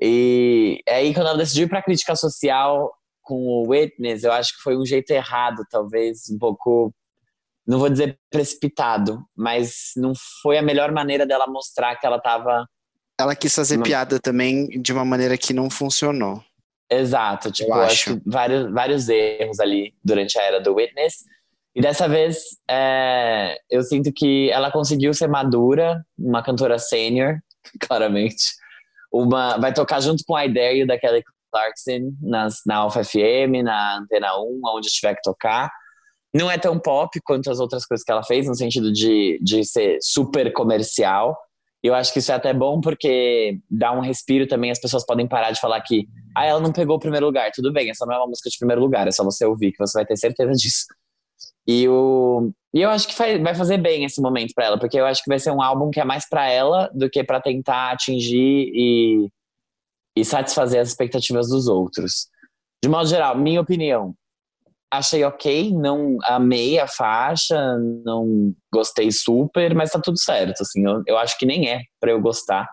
E 0.00 0.80
aí, 0.88 1.12
quando 1.12 1.26
ela 1.26 1.38
decidiu 1.38 1.66
ir 1.66 1.68
pra 1.68 1.82
crítica 1.82 2.14
social 2.14 2.92
com 3.20 3.34
o 3.34 3.68
Witness, 3.68 4.22
eu 4.22 4.30
acho 4.30 4.54
que 4.54 4.62
foi 4.62 4.76
um 4.76 4.86
jeito 4.86 5.10
errado, 5.10 5.64
talvez 5.68 6.30
um 6.30 6.38
pouco 6.38 6.94
não 7.66 7.80
vou 7.80 7.90
dizer 7.90 8.16
precipitado, 8.30 9.24
mas 9.36 9.90
não 9.96 10.12
foi 10.40 10.56
a 10.56 10.62
melhor 10.62 10.92
maneira 10.92 11.26
dela 11.26 11.48
mostrar 11.48 11.96
que 11.96 12.06
ela 12.06 12.18
estava 12.18 12.64
ela 13.18 13.34
quis 13.34 13.54
fazer 13.54 13.76
não. 13.76 13.82
piada 13.82 14.20
também 14.20 14.68
de 14.68 14.92
uma 14.92 15.04
maneira 15.04 15.36
que 15.38 15.52
não 15.52 15.70
funcionou. 15.70 16.42
Exato, 16.90 17.50
tipo, 17.50 17.70
eu 17.70 17.74
acho. 17.74 18.10
acho 18.10 18.22
vários, 18.24 18.72
vários 18.72 19.08
erros 19.08 19.58
ali 19.58 19.94
durante 20.04 20.38
a 20.38 20.42
era 20.42 20.60
do 20.60 20.74
Witness. 20.74 21.24
E 21.74 21.80
dessa 21.80 22.08
vez, 22.08 22.38
é, 22.70 23.58
eu 23.68 23.82
sinto 23.82 24.12
que 24.12 24.50
ela 24.50 24.70
conseguiu 24.70 25.12
ser 25.12 25.28
madura, 25.28 26.04
uma 26.18 26.42
cantora 26.42 26.78
sênior, 26.78 27.38
claramente. 27.80 28.54
Uma, 29.12 29.58
vai 29.58 29.72
tocar 29.72 30.00
junto 30.00 30.22
com 30.26 30.36
a 30.36 30.46
ideia 30.46 30.86
da 30.86 30.98
Kelly 30.98 31.22
Clarkson 31.52 32.12
nas, 32.20 32.60
na 32.66 32.76
Alpha 32.76 33.02
FM, 33.02 33.62
na 33.64 33.98
Antena 33.98 34.38
1, 34.38 34.60
onde 34.64 34.88
tiver 34.88 35.14
que 35.16 35.22
tocar. 35.22 35.70
Não 36.34 36.50
é 36.50 36.58
tão 36.58 36.78
pop 36.78 37.18
quanto 37.24 37.50
as 37.50 37.58
outras 37.58 37.84
coisas 37.86 38.04
que 38.04 38.12
ela 38.12 38.22
fez, 38.22 38.46
no 38.46 38.54
sentido 38.54 38.92
de, 38.92 39.38
de 39.42 39.64
ser 39.64 39.98
super 40.00 40.52
comercial, 40.52 41.36
eu 41.86 41.94
acho 41.94 42.12
que 42.12 42.18
isso 42.18 42.32
é 42.32 42.34
até 42.34 42.52
bom 42.52 42.80
porque 42.80 43.58
dá 43.70 43.92
um 43.92 44.00
respiro 44.00 44.46
também, 44.46 44.70
as 44.70 44.80
pessoas 44.80 45.04
podem 45.04 45.26
parar 45.26 45.50
de 45.50 45.60
falar 45.60 45.80
que 45.82 46.06
ah, 46.36 46.44
ela 46.44 46.60
não 46.60 46.72
pegou 46.72 46.96
o 46.96 47.00
primeiro 47.00 47.26
lugar. 47.26 47.50
Tudo 47.52 47.72
bem, 47.72 47.90
essa 47.90 48.04
não 48.06 48.14
é 48.14 48.18
uma 48.18 48.26
música 48.26 48.50
de 48.50 48.58
primeiro 48.58 48.80
lugar, 48.80 49.06
é 49.06 49.10
só 49.10 49.24
você 49.24 49.44
ouvir 49.44 49.72
que 49.72 49.78
você 49.78 49.98
vai 49.98 50.06
ter 50.06 50.16
certeza 50.16 50.52
disso. 50.56 50.86
E, 51.66 51.88
o, 51.88 52.52
e 52.72 52.80
eu 52.80 52.90
acho 52.90 53.08
que 53.08 53.38
vai 53.38 53.54
fazer 53.54 53.78
bem 53.78 54.04
esse 54.04 54.20
momento 54.20 54.52
para 54.54 54.66
ela, 54.66 54.78
porque 54.78 54.98
eu 54.98 55.06
acho 55.06 55.22
que 55.22 55.28
vai 55.28 55.38
ser 55.38 55.50
um 55.50 55.60
álbum 55.60 55.90
que 55.90 56.00
é 56.00 56.04
mais 56.04 56.28
para 56.28 56.48
ela 56.48 56.88
do 56.94 57.10
que 57.10 57.24
para 57.24 57.40
tentar 57.40 57.90
atingir 57.90 58.70
e, 58.72 59.28
e 60.16 60.24
satisfazer 60.24 60.80
as 60.80 60.88
expectativas 60.88 61.48
dos 61.48 61.66
outros. 61.66 62.28
De 62.82 62.88
modo 62.88 63.08
geral, 63.08 63.36
minha 63.36 63.60
opinião, 63.60 64.14
achei 64.98 65.24
ok, 65.24 65.72
não 65.72 66.16
amei 66.24 66.78
a 66.78 66.86
faixa, 66.86 67.56
não 68.04 68.54
gostei 68.72 69.10
super, 69.10 69.74
mas 69.74 69.90
tá 69.90 70.00
tudo 70.00 70.18
certo, 70.18 70.62
assim, 70.62 70.84
eu, 70.86 71.02
eu 71.06 71.18
acho 71.18 71.38
que 71.38 71.46
nem 71.46 71.68
é 71.68 71.82
para 72.00 72.10
eu 72.10 72.20
gostar 72.20 72.68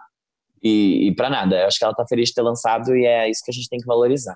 e, 0.61 1.07
e 1.07 1.15
para 1.15 1.29
nada. 1.29 1.59
Eu 1.59 1.67
acho 1.67 1.77
que 1.77 1.83
ela 1.83 1.93
tá 1.93 2.05
feliz 2.07 2.29
de 2.29 2.35
ter 2.35 2.41
lançado 2.41 2.95
e 2.95 3.05
é 3.05 3.29
isso 3.29 3.41
que 3.43 3.51
a 3.51 3.53
gente 3.53 3.69
tem 3.69 3.79
que 3.79 3.85
valorizar. 3.85 4.35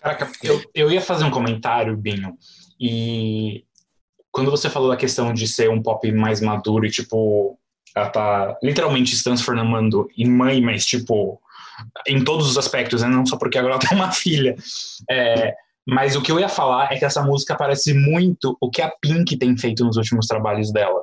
Caraca, 0.00 0.30
eu, 0.42 0.62
eu 0.74 0.90
ia 0.90 1.00
fazer 1.00 1.24
um 1.24 1.30
comentário, 1.30 1.96
Binho, 1.96 2.34
e 2.80 3.64
quando 4.30 4.50
você 4.50 4.68
falou 4.68 4.90
da 4.90 4.96
questão 4.96 5.32
de 5.32 5.48
ser 5.48 5.70
um 5.70 5.82
pop 5.82 6.10
mais 6.12 6.40
maduro 6.40 6.86
e, 6.86 6.90
tipo, 6.90 7.58
ela 7.94 8.10
tá 8.10 8.58
literalmente 8.62 9.16
se 9.16 9.24
transformando 9.24 10.08
em 10.16 10.28
mãe, 10.28 10.60
mas, 10.60 10.84
tipo, 10.84 11.40
em 12.06 12.22
todos 12.22 12.46
os 12.48 12.58
aspectos, 12.58 13.02
né? 13.02 13.08
Não 13.08 13.24
só 13.24 13.36
porque 13.38 13.58
agora 13.58 13.74
ela 13.74 13.82
tem 13.82 13.96
uma 13.96 14.12
filha. 14.12 14.54
É, 15.10 15.54
mas 15.86 16.16
o 16.16 16.22
que 16.22 16.32
eu 16.32 16.40
ia 16.40 16.48
falar 16.48 16.92
é 16.92 16.98
que 16.98 17.04
essa 17.04 17.22
música 17.22 17.56
parece 17.56 17.94
muito 17.94 18.56
o 18.60 18.68
que 18.68 18.82
a 18.82 18.90
Pink 19.00 19.36
tem 19.38 19.56
feito 19.56 19.84
nos 19.84 19.96
últimos 19.96 20.26
trabalhos 20.26 20.72
dela. 20.72 21.02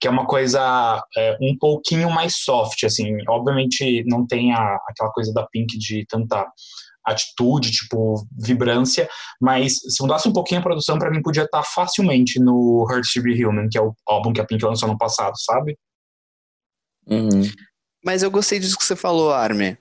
Que 0.00 0.06
é 0.06 0.10
uma 0.10 0.26
coisa 0.26 1.02
é, 1.16 1.36
um 1.40 1.56
pouquinho 1.58 2.08
mais 2.08 2.36
soft, 2.36 2.84
assim. 2.84 3.16
Obviamente 3.28 4.04
não 4.06 4.24
tem 4.26 4.52
a, 4.52 4.78
aquela 4.88 5.10
coisa 5.10 5.32
da 5.32 5.44
Pink 5.46 5.76
de 5.76 6.06
tanta 6.08 6.46
atitude, 7.04 7.72
tipo, 7.72 8.24
vibrância, 8.38 9.08
mas 9.40 9.74
se 9.74 10.00
mudasse 10.00 10.28
um 10.28 10.32
pouquinho 10.32 10.60
a 10.60 10.62
produção, 10.62 11.00
para 11.00 11.10
mim 11.10 11.20
podia 11.20 11.42
estar 11.42 11.64
facilmente 11.64 12.38
no 12.38 12.86
Hurt 12.88 13.04
to 13.12 13.22
Be 13.22 13.44
Human, 13.44 13.68
que 13.68 13.76
é 13.76 13.82
o 13.82 13.92
álbum 14.06 14.32
que 14.32 14.40
a 14.40 14.46
Pink 14.46 14.64
lançou 14.64 14.88
no 14.88 14.96
passado, 14.96 15.34
sabe? 15.36 15.76
Uhum. 17.08 17.42
Mas 18.04 18.22
eu 18.22 18.30
gostei 18.30 18.60
disso 18.60 18.78
que 18.78 18.84
você 18.84 18.94
falou, 18.94 19.32
Armin 19.32 19.76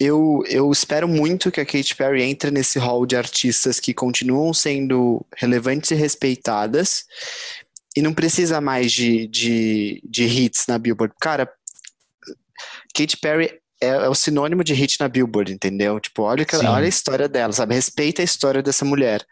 eu, 0.00 0.42
eu 0.48 0.70
espero 0.70 1.08
muito 1.08 1.50
que 1.50 1.60
a 1.60 1.66
Katy 1.66 1.96
Perry 1.96 2.22
entre 2.22 2.50
nesse 2.50 2.78
hall 2.78 3.04
de 3.04 3.16
artistas 3.16 3.80
que 3.80 3.92
continuam 3.92 4.54
sendo 4.54 5.24
relevantes 5.36 5.90
e 5.90 5.94
respeitadas 5.94 7.04
e 7.96 8.02
não 8.02 8.14
precisa 8.14 8.60
mais 8.60 8.92
de, 8.92 9.26
de, 9.26 10.00
de 10.08 10.24
hits 10.24 10.66
na 10.68 10.78
Billboard. 10.78 11.14
Cara, 11.20 11.50
Katy 12.94 13.16
Perry 13.16 13.60
é, 13.80 13.88
é, 13.88 14.08
o 14.08 14.14
sinônimo 14.14 14.62
de 14.62 14.72
hit 14.72 14.98
na 15.00 15.08
Billboard, 15.08 15.52
entendeu? 15.52 15.98
Tipo, 15.98 16.22
olha, 16.22 16.44
que, 16.44 16.54
olha 16.56 16.86
a 16.86 16.88
história 16.88 17.28
dela, 17.28 17.52
sabe? 17.52 17.74
Respeita 17.74 18.22
a 18.22 18.24
história 18.24 18.62
dessa 18.62 18.84
mulher. 18.84 19.24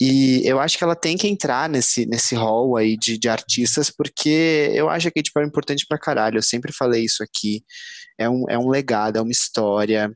E 0.00 0.42
eu 0.44 0.60
acho 0.60 0.78
que 0.78 0.84
ela 0.84 0.94
tem 0.94 1.16
que 1.16 1.26
entrar 1.26 1.68
nesse, 1.68 2.06
nesse 2.06 2.34
hall 2.34 2.76
aí 2.76 2.96
de, 2.96 3.18
de 3.18 3.28
artistas, 3.28 3.90
porque 3.90 4.70
eu 4.72 4.88
acho 4.88 5.08
a 5.08 5.10
Katy 5.10 5.32
Perry 5.32 5.46
importante 5.46 5.86
pra 5.88 5.98
caralho. 5.98 6.38
Eu 6.38 6.42
sempre 6.42 6.72
falei 6.72 7.04
isso 7.04 7.22
aqui. 7.22 7.62
É 8.18 8.28
um, 8.28 8.44
é 8.48 8.58
um 8.58 8.68
legado, 8.68 9.16
é 9.16 9.20
uma 9.22 9.30
história. 9.32 10.10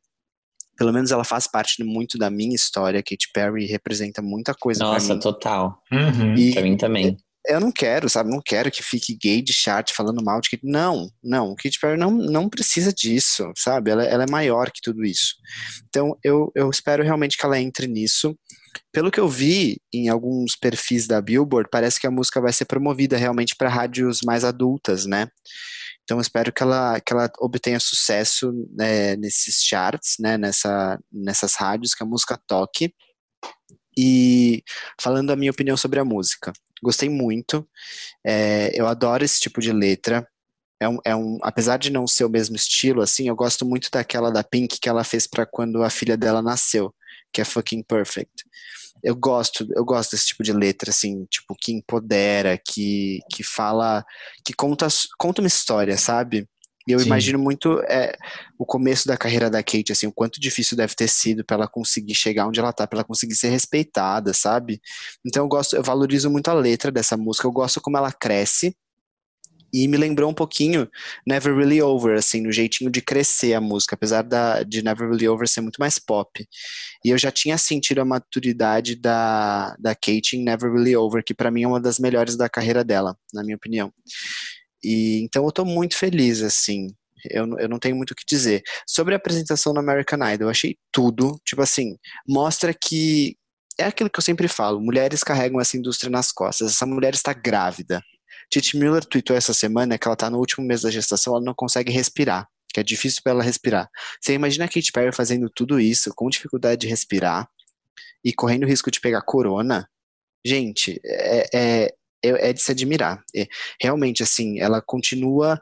Pelo 0.76 0.92
menos 0.92 1.10
ela 1.10 1.24
faz 1.24 1.46
parte 1.46 1.82
muito 1.84 2.18
da 2.18 2.30
minha 2.30 2.54
história. 2.54 3.02
Katy 3.02 3.28
Perry 3.32 3.66
representa 3.66 4.20
muita 4.22 4.54
coisa 4.54 4.80
pra 4.80 4.94
Nossa, 4.94 5.14
mim. 5.14 5.20
total. 5.20 5.80
Uhum. 5.92 6.34
E- 6.34 6.52
Pra 6.54 6.62
mim 6.62 6.76
também. 6.76 7.16
eu 7.46 7.60
não 7.60 7.70
quero, 7.70 8.08
sabe? 8.08 8.30
Não 8.30 8.40
quero 8.44 8.70
que 8.70 8.82
fique 8.82 9.14
gay 9.16 9.42
de 9.42 9.52
chart 9.52 9.92
falando 9.92 10.22
mal 10.24 10.40
de 10.40 10.48
que 10.48 10.58
não, 10.62 11.08
não, 11.22 11.54
Katy 11.54 11.78
Perry 11.78 11.98
não, 11.98 12.10
não 12.10 12.48
precisa 12.48 12.92
disso, 12.92 13.52
sabe? 13.56 13.90
Ela, 13.90 14.04
ela 14.04 14.24
é 14.24 14.30
maior 14.30 14.70
que 14.70 14.80
tudo 14.82 15.04
isso. 15.04 15.34
Então 15.88 16.16
eu, 16.24 16.50
eu 16.54 16.70
espero 16.70 17.02
realmente 17.04 17.36
que 17.36 17.44
ela 17.44 17.60
entre 17.60 17.86
nisso. 17.86 18.34
Pelo 18.90 19.10
que 19.10 19.20
eu 19.20 19.28
vi 19.28 19.78
em 19.92 20.08
alguns 20.08 20.56
perfis 20.56 21.06
da 21.06 21.20
Billboard, 21.20 21.68
parece 21.70 22.00
que 22.00 22.06
a 22.06 22.10
música 22.10 22.40
vai 22.40 22.52
ser 22.52 22.64
promovida 22.64 23.16
realmente 23.18 23.54
para 23.54 23.68
rádios 23.68 24.20
mais 24.24 24.44
adultas, 24.44 25.04
né? 25.04 25.28
Então 26.12 26.20
espero 26.20 26.52
que 26.52 26.62
ela, 26.62 27.00
que 27.00 27.10
ela 27.10 27.32
obtenha 27.38 27.80
sucesso 27.80 28.52
né, 28.70 29.16
nesses 29.16 29.62
charts, 29.64 30.16
né? 30.20 30.36
Nessa, 30.36 31.00
nessas 31.10 31.54
rádios, 31.54 31.94
que 31.94 32.02
a 32.02 32.06
música 32.06 32.38
toque. 32.46 32.94
E 33.96 34.62
falando 35.00 35.30
a 35.30 35.36
minha 35.36 35.50
opinião 35.50 35.74
sobre 35.74 35.98
a 35.98 36.04
música. 36.04 36.52
Gostei 36.82 37.08
muito. 37.08 37.66
É, 38.22 38.78
eu 38.78 38.86
adoro 38.86 39.24
esse 39.24 39.40
tipo 39.40 39.58
de 39.58 39.72
letra. 39.72 40.28
É 40.78 40.86
um, 40.86 40.98
é 41.02 41.16
um, 41.16 41.38
apesar 41.40 41.78
de 41.78 41.90
não 41.90 42.06
ser 42.06 42.26
o 42.26 42.30
mesmo 42.30 42.56
estilo, 42.56 43.00
assim, 43.00 43.28
eu 43.28 43.36
gosto 43.36 43.64
muito 43.64 43.88
daquela 43.90 44.30
da 44.30 44.44
Pink 44.44 44.80
que 44.80 44.90
ela 44.90 45.04
fez 45.04 45.26
para 45.26 45.46
quando 45.46 45.82
a 45.82 45.88
filha 45.88 46.16
dela 46.16 46.42
nasceu, 46.42 46.94
que 47.32 47.40
é 47.40 47.44
Fucking 47.44 47.84
Perfect. 47.84 48.44
Eu 49.02 49.16
gosto, 49.16 49.66
eu 49.74 49.84
gosto 49.84 50.12
desse 50.12 50.28
tipo 50.28 50.42
de 50.42 50.52
letra, 50.52 50.90
assim, 50.90 51.24
tipo, 51.26 51.54
que 51.60 51.72
empodera, 51.72 52.58
que, 52.58 53.18
que 53.32 53.42
fala, 53.42 54.04
que 54.44 54.52
conta, 54.52 54.86
conta 55.18 55.42
uma 55.42 55.48
história, 55.48 55.96
sabe? 55.98 56.48
E 56.86 56.92
eu 56.92 56.98
Sim. 56.98 57.06
imagino 57.06 57.38
muito 57.38 57.80
é, 57.82 58.16
o 58.58 58.66
começo 58.66 59.06
da 59.06 59.16
carreira 59.16 59.48
da 59.48 59.62
Kate, 59.62 59.92
assim, 59.92 60.06
o 60.06 60.12
quanto 60.12 60.40
difícil 60.40 60.76
deve 60.76 60.94
ter 60.94 61.08
sido 61.08 61.44
para 61.44 61.56
ela 61.56 61.68
conseguir 61.68 62.14
chegar 62.14 62.46
onde 62.46 62.58
ela 62.58 62.72
tá, 62.72 62.86
para 62.86 62.98
ela 62.98 63.04
conseguir 63.04 63.34
ser 63.34 63.50
respeitada, 63.50 64.32
sabe? 64.32 64.80
Então 65.24 65.44
eu 65.44 65.48
gosto, 65.48 65.76
eu 65.76 65.82
valorizo 65.82 66.30
muito 66.30 66.48
a 66.48 66.54
letra 66.54 66.90
dessa 66.90 67.16
música, 67.16 67.46
eu 67.46 67.52
gosto 67.52 67.80
como 67.80 67.96
ela 67.96 68.12
cresce. 68.12 68.76
E 69.72 69.88
me 69.88 69.96
lembrou 69.96 70.30
um 70.30 70.34
pouquinho 70.34 70.88
Never 71.26 71.56
Really 71.56 71.80
Over, 71.80 72.18
assim, 72.18 72.42
no 72.42 72.52
jeitinho 72.52 72.90
de 72.90 73.00
crescer 73.00 73.54
a 73.54 73.60
música, 73.60 73.94
apesar 73.94 74.22
da, 74.22 74.62
de 74.62 74.82
Never 74.82 75.08
Really 75.08 75.26
Over 75.26 75.48
ser 75.48 75.62
muito 75.62 75.78
mais 75.78 75.98
pop. 75.98 76.46
E 77.04 77.08
eu 77.08 77.16
já 77.16 77.30
tinha 77.30 77.56
sentido 77.56 78.00
a 78.00 78.04
maturidade 78.04 78.96
da, 78.96 79.74
da 79.78 79.94
Kate 79.94 80.36
em 80.36 80.44
Never 80.44 80.70
Really 80.70 80.96
Over, 80.96 81.24
que 81.24 81.34
para 81.34 81.50
mim 81.50 81.62
é 81.62 81.68
uma 81.68 81.80
das 81.80 81.98
melhores 81.98 82.36
da 82.36 82.48
carreira 82.48 82.84
dela, 82.84 83.16
na 83.32 83.42
minha 83.42 83.56
opinião. 83.56 83.92
E 84.84 85.22
então 85.24 85.44
eu 85.44 85.52
tô 85.52 85.64
muito 85.64 85.96
feliz, 85.96 86.42
assim. 86.42 86.88
Eu, 87.30 87.46
eu 87.58 87.68
não 87.68 87.78
tenho 87.78 87.96
muito 87.96 88.10
o 88.10 88.14
que 88.14 88.24
dizer. 88.28 88.62
Sobre 88.86 89.14
a 89.14 89.16
apresentação 89.16 89.72
no 89.72 89.80
American 89.80 90.18
Idol, 90.28 90.46
eu 90.48 90.50
achei 90.50 90.76
tudo, 90.92 91.40
tipo 91.44 91.62
assim, 91.62 91.96
mostra 92.28 92.74
que 92.74 93.36
é 93.78 93.84
aquilo 93.84 94.10
que 94.10 94.18
eu 94.18 94.22
sempre 94.22 94.48
falo, 94.48 94.80
mulheres 94.80 95.22
carregam 95.22 95.60
essa 95.60 95.76
indústria 95.76 96.10
nas 96.10 96.32
costas. 96.32 96.72
Essa 96.72 96.86
mulher 96.86 97.14
está 97.14 97.32
grávida. 97.32 98.02
Titi 98.52 98.76
Miller 98.76 99.02
tweetou 99.02 99.34
essa 99.34 99.54
semana 99.54 99.96
que 99.96 100.06
ela 100.06 100.14
tá 100.14 100.28
no 100.28 100.38
último 100.38 100.66
mês 100.66 100.82
da 100.82 100.90
gestação, 100.90 101.34
ela 101.34 101.44
não 101.44 101.54
consegue 101.54 101.90
respirar, 101.90 102.46
que 102.72 102.78
é 102.78 102.82
difícil 102.82 103.22
para 103.22 103.32
ela 103.32 103.42
respirar. 103.42 103.88
Você 104.20 104.34
imagina 104.34 104.66
a 104.66 104.68
Katy 104.68 104.92
Perry 104.92 105.10
fazendo 105.10 105.48
tudo 105.48 105.80
isso, 105.80 106.12
com 106.14 106.28
dificuldade 106.28 106.82
de 106.82 106.86
respirar 106.86 107.48
e 108.22 108.30
correndo 108.30 108.64
o 108.64 108.68
risco 108.68 108.90
de 108.90 109.00
pegar 109.00 109.22
corona? 109.22 109.88
Gente, 110.44 111.00
é, 111.02 111.48
é, 111.54 111.94
é, 112.22 112.50
é 112.50 112.52
de 112.52 112.60
se 112.60 112.70
admirar. 112.70 113.24
É, 113.34 113.46
realmente, 113.80 114.22
assim, 114.22 114.60
ela 114.60 114.82
continua 114.82 115.58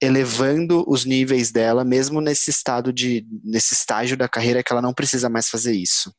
elevando 0.00 0.82
os 0.88 1.04
níveis 1.04 1.52
dela, 1.52 1.84
mesmo 1.84 2.22
nesse 2.22 2.48
estado 2.48 2.90
de, 2.90 3.26
nesse 3.44 3.74
estágio 3.74 4.16
da 4.16 4.26
carreira 4.26 4.62
que 4.62 4.72
ela 4.72 4.80
não 4.80 4.94
precisa 4.94 5.28
mais 5.28 5.50
fazer 5.50 5.74
isso. 5.74 6.10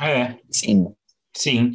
É, 0.00 0.38
Sim. 0.50 0.86
sim. 1.36 1.72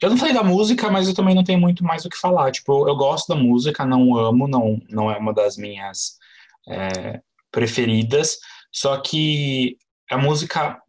Eu 0.00 0.10
não 0.10 0.16
falei 0.16 0.34
da 0.34 0.42
música, 0.42 0.90
mas 0.90 1.08
eu 1.08 1.14
também 1.14 1.34
não 1.34 1.44
tenho 1.44 1.60
muito 1.60 1.84
mais 1.84 2.04
o 2.04 2.08
que 2.08 2.16
falar. 2.16 2.50
Tipo, 2.50 2.88
eu 2.88 2.96
gosto 2.96 3.28
da 3.28 3.36
música, 3.36 3.84
não 3.86 4.16
amo, 4.16 4.48
não, 4.48 4.80
não 4.88 5.10
é 5.10 5.16
uma 5.16 5.32
das 5.32 5.56
minhas 5.56 6.18
é, 6.68 7.20
preferidas. 7.50 8.38
Só 8.72 9.00
que 9.00 9.76
a 10.10 10.18
música 10.18 10.80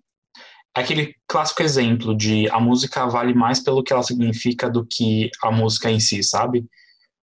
é 0.75 0.81
aquele 0.81 1.15
clássico 1.27 1.61
exemplo 1.61 2.15
de 2.15 2.49
a 2.49 2.59
música 2.59 3.05
vale 3.07 3.33
mais 3.33 3.59
pelo 3.59 3.83
que 3.83 3.93
ela 3.93 4.03
significa 4.03 4.69
do 4.69 4.85
que 4.85 5.29
a 5.43 5.51
música 5.51 5.89
em 5.91 5.99
si, 5.99 6.23
sabe? 6.23 6.65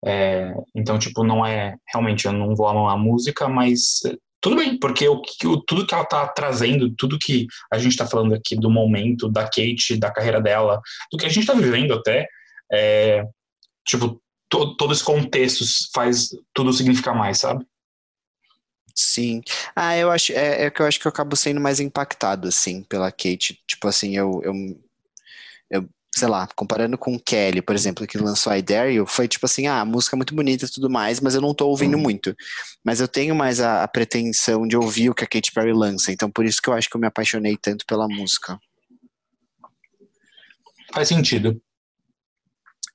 É, 0.04 0.54
então, 0.74 0.98
tipo, 0.98 1.24
não 1.24 1.44
é. 1.44 1.76
Realmente, 1.92 2.26
eu 2.26 2.32
não 2.32 2.54
vou 2.54 2.68
amar 2.68 2.94
a 2.94 2.98
música, 2.98 3.48
mas 3.48 4.00
tudo 4.44 4.56
bem, 4.56 4.78
porque 4.78 5.08
o, 5.08 5.22
o, 5.46 5.56
tudo 5.62 5.86
que 5.86 5.94
ela 5.94 6.04
tá 6.04 6.28
trazendo, 6.28 6.94
tudo 6.96 7.18
que 7.18 7.46
a 7.72 7.78
gente 7.78 7.96
tá 7.96 8.06
falando 8.06 8.34
aqui 8.34 8.54
do 8.54 8.68
momento, 8.68 9.26
da 9.26 9.44
Kate, 9.44 9.96
da 9.96 10.12
carreira 10.12 10.38
dela, 10.38 10.82
do 11.10 11.16
que 11.16 11.24
a 11.24 11.30
gente 11.30 11.46
tá 11.46 11.54
vivendo 11.54 11.94
até, 11.94 12.28
é, 12.70 13.24
tipo, 13.86 14.22
to, 14.50 14.76
todo 14.76 14.92
esse 14.92 15.02
contexto 15.02 15.64
faz 15.94 16.28
tudo 16.52 16.74
significar 16.74 17.16
mais, 17.16 17.38
sabe? 17.38 17.64
Sim. 18.94 19.40
Ah, 19.74 19.96
eu 19.96 20.10
acho, 20.10 20.30
é, 20.32 20.64
é 20.66 20.70
que 20.70 20.82
eu 20.82 20.86
acho 20.86 21.00
que 21.00 21.06
eu 21.06 21.10
acabo 21.10 21.34
sendo 21.36 21.58
mais 21.58 21.80
impactado, 21.80 22.48
assim, 22.48 22.82
pela 22.82 23.10
Kate. 23.10 23.58
Tipo 23.66 23.88
assim, 23.88 24.14
eu, 24.14 24.42
eu, 24.44 24.52
eu, 25.70 25.88
sei 26.14 26.28
lá, 26.28 26.48
comparando 26.54 26.96
com 26.96 27.18
Kelly, 27.18 27.60
por 27.60 27.74
exemplo, 27.74 28.06
que 28.06 28.16
lançou 28.16 28.54
I 28.54 28.62
Dare 28.62 28.94
You, 28.94 29.04
foi 29.06 29.26
tipo 29.26 29.46
assim, 29.46 29.66
ah, 29.66 29.80
a 29.80 29.84
música 29.84 30.14
é 30.14 30.18
muito 30.18 30.34
bonita 30.34 30.64
e 30.64 30.68
tudo 30.70 30.88
mais, 30.88 31.20
mas 31.20 31.34
eu 31.34 31.40
não 31.40 31.52
tô 31.52 31.66
ouvindo 31.68 31.98
muito. 31.98 32.36
Mas 32.84 33.00
eu 33.00 33.08
tenho 33.08 33.34
mais 33.34 33.60
a, 33.60 33.82
a 33.82 33.88
pretensão 33.88 34.66
de 34.66 34.76
ouvir 34.76 35.10
o 35.10 35.14
que 35.14 35.24
a 35.24 35.26
Katy 35.26 35.50
Perry 35.52 35.72
lança, 35.72 36.12
então 36.12 36.30
por 36.30 36.44
isso 36.44 36.62
que 36.62 36.68
eu 36.68 36.74
acho 36.74 36.88
que 36.88 36.96
eu 36.96 37.00
me 37.00 37.06
apaixonei 37.08 37.56
tanto 37.56 37.84
pela 37.84 38.06
música. 38.06 38.58
Faz 40.92 41.08
sentido. 41.08 41.60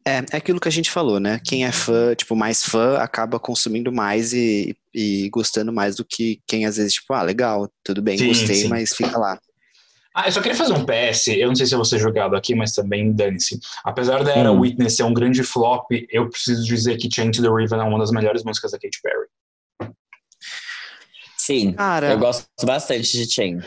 É, 0.08 0.24
é 0.32 0.38
aquilo 0.38 0.60
que 0.60 0.70
a 0.70 0.72
gente 0.72 0.90
falou, 0.90 1.20
né? 1.20 1.42
Quem 1.46 1.66
é 1.66 1.72
fã, 1.74 2.16
tipo, 2.16 2.38
mais 2.38 2.64
fã, 2.64 2.98
acaba 3.00 3.38
consumindo 3.38 3.92
mais 3.92 4.32
e, 4.32 4.78
e 4.94 5.30
gostando 5.30 5.74
mais 5.74 5.98
do 5.98 6.06
que 6.06 6.42
quem 6.48 6.66
às 6.66 6.78
vezes, 6.78 6.94
tipo, 6.94 7.14
ah, 7.14 7.22
legal, 7.22 7.70
tudo 7.84 8.02
bem, 8.02 8.18
Sim, 8.18 8.28
gostei, 8.28 8.56
sim. 8.56 8.68
mas 8.70 8.96
fica 8.96 9.20
lá. 9.20 9.38
Ah, 10.22 10.28
eu 10.28 10.34
só 10.34 10.42
queria 10.42 10.58
fazer 10.58 10.74
um 10.74 10.86
PS, 10.86 11.28
eu 11.30 11.48
não 11.48 11.56
sei 11.56 11.66
se 11.66 11.74
eu 11.74 11.78
vou 11.78 11.86
ser 11.86 11.98
jogado 11.98 12.36
aqui, 12.36 12.54
mas 12.54 12.74
também 12.74 13.14
dane-se. 13.14 13.58
Apesar 13.86 14.22
da 14.22 14.34
Era 14.34 14.52
Hum. 14.52 14.60
Witness 14.60 14.98
ser 14.98 15.04
um 15.04 15.14
grande 15.14 15.44
flop, 15.44 15.86
eu 16.12 16.30
preciso 16.30 16.66
dizer 16.66 16.98
que 16.98 17.10
Chain 17.10 17.32
to 17.32 17.42
the 17.42 17.48
River 17.48 17.80
é 17.80 17.84
uma 17.84 17.98
das 17.98 18.12
melhores 18.12 18.44
músicas 18.44 18.72
da 18.72 18.78
Katy 18.78 19.00
Perry. 19.02 19.94
Sim. 21.38 21.72
Cara, 21.72 22.12
Eu 22.12 22.20
gosto 22.20 22.48
bastante 22.66 23.10
de 23.12 23.32
Chain. 23.32 23.60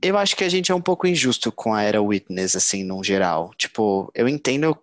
Eu 0.00 0.16
acho 0.16 0.36
que 0.36 0.44
a 0.44 0.48
gente 0.48 0.70
é 0.70 0.74
um 0.74 0.80
pouco 0.80 1.08
injusto 1.08 1.50
com 1.50 1.74
a 1.74 1.82
Era 1.82 2.00
Witness, 2.00 2.54
assim, 2.54 2.84
no 2.84 3.02
geral. 3.02 3.50
Tipo, 3.58 4.12
eu 4.14 4.28
entendo 4.28 4.70
o 4.70 4.76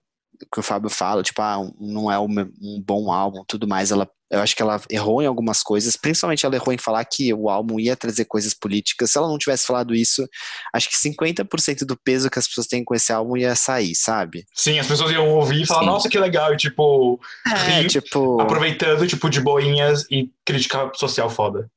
que 0.51 0.59
o 0.59 0.63
Fábio 0.63 0.89
fala, 0.89 1.23
tipo, 1.23 1.41
ah, 1.41 1.65
não 1.79 2.11
é 2.11 2.19
um, 2.19 2.27
um 2.61 2.83
bom 2.85 3.13
álbum, 3.13 3.45
tudo 3.47 3.65
mais. 3.65 3.91
Ela, 3.91 4.09
eu 4.33 4.39
acho 4.39 4.55
que 4.55 4.61
ela 4.63 4.81
errou 4.89 5.21
em 5.21 5.27
algumas 5.27 5.61
coisas, 5.61 5.95
principalmente 5.95 6.43
ela 6.43 6.55
errou 6.55 6.73
em 6.73 6.77
falar 6.77 7.05
que 7.05 7.31
o 7.33 7.49
álbum 7.49 7.79
ia 7.79 7.95
trazer 7.95 8.25
coisas 8.25 8.53
políticas. 8.53 9.11
Se 9.11 9.17
ela 9.19 9.27
não 9.27 9.37
tivesse 9.37 9.67
falado 9.67 9.93
isso, 9.93 10.27
acho 10.73 10.89
que 10.89 10.97
50% 10.97 11.85
do 11.85 11.95
peso 11.95 12.31
que 12.31 12.39
as 12.39 12.47
pessoas 12.47 12.65
têm 12.65 12.83
com 12.83 12.95
esse 12.95 13.13
álbum 13.13 13.37
ia 13.37 13.55
sair, 13.55 13.93
sabe? 13.93 14.43
Sim, 14.55 14.79
as 14.79 14.87
pessoas 14.87 15.11
iam 15.11 15.29
ouvir 15.29 15.61
e 15.61 15.65
falar, 15.67 15.81
Sim. 15.81 15.85
nossa, 15.85 16.09
que 16.09 16.17
legal, 16.17 16.51
e 16.51 16.57
tipo, 16.57 17.19
É, 17.47 17.81
Sim. 17.83 17.87
tipo, 17.87 18.41
aproveitando, 18.41 19.05
tipo, 19.07 19.29
de 19.29 19.39
boinhas 19.39 20.05
e 20.09 20.31
crítica 20.43 20.91
social 20.95 21.29
foda. 21.29 21.69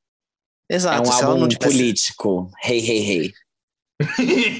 exato. 0.69 1.03
é 1.03 1.07
um 1.07 1.11
álbum 1.13 1.41
não 1.41 1.47
tivesse 1.47 1.77
político. 1.77 2.51
Hey, 2.63 2.79
hey, 2.79 3.09
hey. 3.11 3.33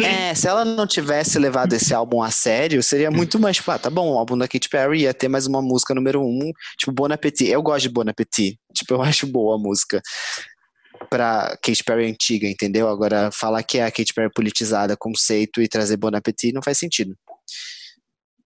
É, 0.04 0.34
se 0.34 0.48
ela 0.48 0.66
não 0.66 0.88
tivesse 0.88 1.38
levado 1.38 1.74
esse 1.74 1.94
álbum 1.94 2.24
a 2.24 2.32
sério, 2.32 2.82
seria 2.82 3.12
muito 3.12 3.40
mais, 3.40 3.58
tipo, 3.58 3.70
ah, 3.70 3.78
tá 3.78 3.90
bom, 3.90 4.14
o 4.14 4.18
álbum 4.18 4.38
da 4.38 4.48
Katy 4.48 4.68
Perry 4.68 5.02
ia 5.02 5.14
ter 5.14 5.28
mais 5.28 5.46
uma 5.46 5.62
música 5.62 5.94
número 5.94 6.22
um, 6.22 6.52
tipo, 6.78 6.92
Bon 6.92 7.12
Appetit. 7.12 7.50
Eu 7.50 7.62
gosto 7.62 7.84
de 7.84 7.90
Bon 7.90 8.08
Appetit, 8.08 8.60
tipo, 8.74 8.96
eu 8.96 9.02
acho 9.04 9.28
boa 9.28 9.56
a 9.56 9.60
música 9.60 10.02
pra 11.10 11.56
Katy 11.62 11.84
Perry 11.84 12.10
antiga, 12.10 12.48
entendeu? 12.48 12.90
Agora, 12.90 13.30
falar 13.32 13.62
que 13.62 13.78
é 13.78 13.86
a 13.86 13.92
Katy 13.92 14.14
Perry 14.14 14.32
politizada, 14.34 14.98
conceito, 14.98 15.62
e 15.62 15.68
trazer 15.68 15.98
Bon 15.98 16.16
Appetit 16.16 16.54
não 16.54 16.64
faz 16.64 16.80
sentido. 16.80 17.16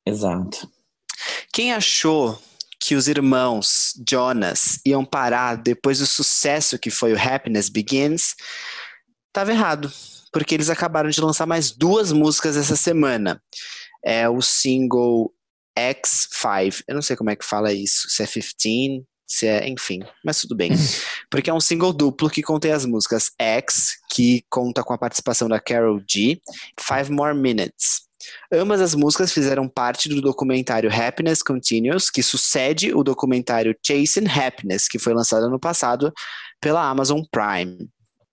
Exato. 0.06 0.70
Quem 1.54 1.72
achou 1.72 2.38
que 2.80 2.96
os 2.96 3.08
irmãos 3.08 3.94
Jonas 4.10 4.80
iam 4.86 5.06
parar 5.06 5.56
depois 5.56 6.00
do 6.00 6.08
sucesso 6.08 6.80
que 6.80 6.90
foi 6.90 7.14
o 7.14 7.20
Happiness 7.20 7.70
Begins, 7.70 8.34
tava 9.32 9.52
errado, 9.52 9.92
porque 10.32 10.56
eles 10.56 10.70
acabaram 10.70 11.10
de 11.10 11.22
lançar 11.22 11.46
mais 11.46 11.72
duas 11.72 12.12
músicas 12.12 12.58
essa 12.58 12.76
semana. 12.76 13.42
É 14.04 14.28
o 14.30 14.42
single 14.42 15.32
X5, 15.78 16.84
eu 16.88 16.96
não 16.96 17.02
sei 17.02 17.16
como 17.16 17.30
é 17.30 17.36
que 17.36 17.46
fala 17.46 17.72
isso, 17.72 18.10
se 18.10 18.24
é 18.24 18.28
15, 18.28 19.06
se 19.28 19.48
é, 19.48 19.68
enfim, 19.70 20.02
mas 20.24 20.42
tudo 20.42 20.56
bem. 20.56 20.72
Porque 21.30 21.50
é 21.50 21.54
um 21.54 21.62
single 21.62 21.94
duplo 21.94 22.30
que 22.30 22.42
contém 22.42 22.72
as 22.72 22.86
músicas 22.86 23.32
X, 23.40 23.98
que 24.12 24.44
conta 24.50 24.84
com 24.84 24.94
a 24.94 24.98
participação 24.98 25.48
da 25.48 25.60
Carol 25.60 26.02
G, 26.08 26.42
Five 26.80 27.12
More 27.12 27.38
Minutes. 27.38 28.10
Ambas 28.52 28.82
as 28.82 28.94
músicas 28.94 29.32
fizeram 29.32 29.68
parte 29.68 30.10
do 30.10 30.22
documentário 30.22 30.92
Happiness 30.94 31.42
Continues, 31.42 32.10
que 32.10 32.22
sucede 32.22 32.94
o 32.94 33.04
documentário 33.04 33.76
Chasing 33.86 34.28
Happiness, 34.28 34.88
que 34.88 35.00
foi 35.00 35.14
lançado 35.14 35.46
ano 35.46 35.60
passado 35.60 36.14
pela 36.60 36.88
Amazon 36.88 37.22
Prime. 37.32 37.90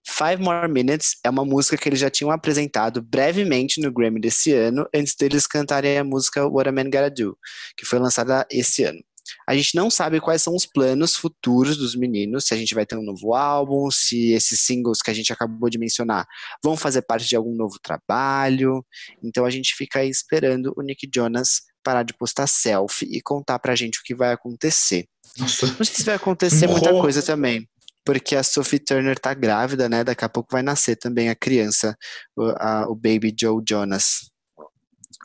Five 0.09 0.43
More 0.43 0.69
Minutes 0.73 1.17
é 1.23 1.29
uma 1.29 1.45
música 1.45 1.77
que 1.77 1.89
eles 1.89 2.01
já 2.01 2.09
tinham 2.09 2.31
apresentado 2.31 3.03
brevemente 3.03 3.81
no 3.81 3.93
Grammy 3.93 4.19
desse 4.19 4.53
ano, 4.53 4.87
antes 4.95 5.15
deles 5.15 5.47
cantarem 5.47 5.99
a 5.99 6.05
música 6.05 6.47
What 6.47 6.69
a 6.69 6.73
Man 6.73 6.85
Gotta 6.85 7.11
Do, 7.11 7.39
que 7.77 7.85
foi 7.85 7.99
lançada 7.99 8.47
esse 8.51 8.85
ano. 8.85 8.99
A 9.47 9.55
gente 9.55 9.75
não 9.75 9.91
sabe 9.91 10.21
quais 10.21 10.43
são 10.43 10.55
os 10.57 10.65
planos 10.65 11.15
futuros 11.15 11.77
dos 11.77 11.95
meninos, 11.95 12.47
se 12.47 12.55
a 12.55 12.57
gente 12.57 12.75
vai 12.75 12.87
ter 12.87 12.97
um 12.97 13.05
novo 13.05 13.35
álbum, 13.35 13.91
se 13.91 14.33
esses 14.33 14.61
singles 14.61 15.03
que 15.03 15.11
a 15.11 15.15
gente 15.15 15.31
acabou 15.31 15.69
de 15.69 15.79
mencionar 15.79 16.27
vão 16.65 16.77
fazer 16.77 17.03
parte 17.03 17.29
de 17.29 17.37
algum 17.37 17.55
novo 17.55 17.79
trabalho. 17.83 18.83
Então 19.23 19.45
a 19.45 19.51
gente 19.51 19.75
fica 19.75 19.99
aí 19.99 20.09
esperando 20.09 20.73
o 20.75 20.83
Nick 20.83 21.07
Jonas 21.15 21.63
parar 21.83 22.03
de 22.03 22.15
postar 22.15 22.47
selfie 22.47 23.07
e 23.11 23.21
contar 23.21 23.59
pra 23.59 23.77
gente 23.77 24.01
o 24.01 24.03
que 24.03 24.15
vai 24.15 24.33
acontecer. 24.33 25.07
Nossa. 25.37 25.67
Não 25.67 25.85
sei 25.85 25.97
se 25.97 26.05
vai 26.05 26.15
acontecer 26.15 26.67
muita 26.67 26.91
Morro. 26.91 27.03
coisa 27.03 27.23
também. 27.23 27.69
Porque 28.09 28.35
a 28.35 28.43
Sophie 28.43 28.79
Turner 28.79 29.19
tá 29.19 29.35
grávida, 29.35 29.87
né? 29.87 30.03
Daqui 30.03 30.25
a 30.25 30.31
pouco 30.31 30.49
vai 30.51 30.63
nascer 30.63 30.97
também 30.97 31.29
a 31.29 31.35
criança, 31.37 31.95
o, 32.35 32.43
a- 32.57 32.87
o 32.89 32.95
baby 32.95 33.35
Joe 33.39 33.63
Jonas. 33.69 34.31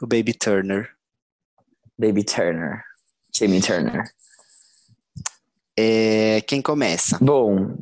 O 0.01 0.05
baby 0.05 0.33
Turner. 0.33 0.89
Baby 1.97 2.25
Turner. 2.25 2.83
Timmy 3.31 3.61
Turner. 3.61 4.03
É, 5.79 6.41
quem 6.41 6.61
começa? 6.61 7.17
Bom, 7.21 7.73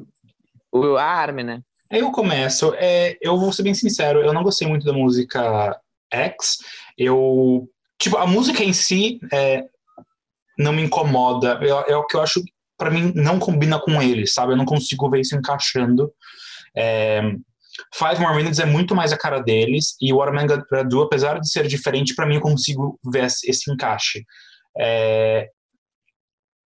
o 0.72 0.95
a 0.97 1.04
Armin, 1.04 1.45
né? 1.45 1.62
Eu 1.89 2.12
começo. 2.12 2.72
É, 2.76 3.18
eu 3.22 3.39
vou 3.39 3.52
ser 3.52 3.64
bem 3.64 3.74
sincero, 3.74 4.22
eu 4.22 4.34
não 4.34 4.43
gostei 4.43 4.68
muito 4.68 4.86
da 4.86 4.93
música 4.93 5.80
X. 6.12 6.60
Eu. 6.95 7.68
Tipo, 7.97 8.18
a 8.18 8.28
música 8.28 8.64
em 8.64 8.72
si 8.72 9.20
é, 9.34 9.66
não 10.60 10.72
me 10.72 10.84
incomoda. 10.84 11.60
É 11.88 11.95
o 11.95 12.06
que 12.06 12.16
eu 12.16 12.22
acho, 12.22 12.41
pra 12.82 12.89
mim, 12.89 13.13
não 13.15 13.38
combina 13.38 13.79
com 13.79 14.01
ele, 14.01 14.25
sabe? 14.25 14.53
Eu 14.53 14.57
não 14.57 14.65
consigo 14.65 15.07
ver 15.07 15.21
isso 15.21 15.36
encaixando. 15.36 16.11
É, 16.75 17.21
Five 17.93 18.19
More 18.19 18.36
Minutes 18.36 18.57
é 18.57 18.65
muito 18.65 18.95
mais 18.95 19.13
a 19.13 19.17
cara 19.17 19.39
deles, 19.39 19.95
e 20.01 20.11
o 20.11 20.19
a 20.19 20.32
Man 20.32 20.47
apesar 21.03 21.39
de 21.39 21.47
ser 21.47 21.67
diferente, 21.67 22.15
pra 22.15 22.25
mim 22.25 22.36
eu 22.36 22.41
consigo 22.41 22.99
ver 23.05 23.25
esse 23.25 23.71
encaixe. 23.71 24.25
É, 24.75 25.47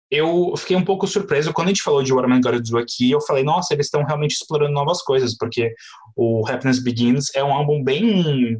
eu 0.09 0.53
fiquei 0.55 0.77
um 0.77 0.85
pouco 0.85 1.05
surpreso 1.05 1.51
quando 1.51 1.67
a 1.67 1.71
gente 1.71 1.83
falou 1.83 2.01
de 2.01 2.13
What 2.13 2.25
a 2.25 2.29
Man 2.29 2.39
aqui. 2.79 3.11
Eu 3.11 3.19
falei, 3.19 3.43
nossa, 3.43 3.73
eles 3.73 3.87
estão 3.87 4.05
realmente 4.05 4.35
explorando 4.35 4.71
novas 4.71 5.01
coisas, 5.01 5.35
porque 5.37 5.73
o 6.15 6.47
Happiness 6.47 6.81
Begins 6.81 7.35
é 7.35 7.43
um 7.43 7.53
álbum 7.53 7.83
bem. 7.83 8.57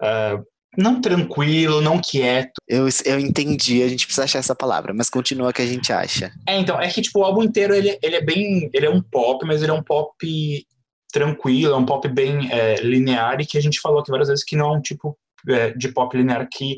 ah, 0.00 0.38
não 0.76 1.00
tranquilo, 1.00 1.80
não 1.80 2.00
quieto. 2.00 2.52
Eu, 2.68 2.86
eu 3.04 3.18
entendi, 3.18 3.82
a 3.82 3.88
gente 3.88 4.06
precisa 4.06 4.24
achar 4.24 4.38
essa 4.38 4.54
palavra, 4.54 4.92
mas 4.94 5.10
continua 5.10 5.52
que 5.52 5.62
a 5.62 5.66
gente 5.66 5.92
acha. 5.92 6.32
É, 6.46 6.58
então, 6.58 6.80
é 6.80 6.88
que 6.88 7.02
tipo, 7.02 7.20
o 7.20 7.24
álbum 7.24 7.42
inteiro 7.42 7.74
ele, 7.74 7.98
ele 8.02 8.16
é 8.16 8.20
bem. 8.20 8.70
Ele 8.72 8.86
é 8.86 8.90
um 8.90 9.02
pop, 9.02 9.44
mas 9.46 9.62
ele 9.62 9.70
é 9.70 9.74
um 9.74 9.82
pop 9.82 10.66
tranquilo, 11.12 11.74
é 11.74 11.76
um 11.76 11.86
pop 11.86 12.06
bem 12.08 12.52
é, 12.52 12.76
linear 12.76 13.40
e 13.40 13.46
que 13.46 13.56
a 13.56 13.62
gente 13.62 13.80
falou 13.80 14.00
aqui 14.00 14.10
várias 14.10 14.28
vezes 14.28 14.44
que 14.44 14.56
não 14.56 14.74
é 14.74 14.78
um 14.78 14.82
tipo 14.82 15.16
é, 15.48 15.70
de 15.70 15.88
pop 15.88 16.14
linear 16.16 16.46
que 16.50 16.76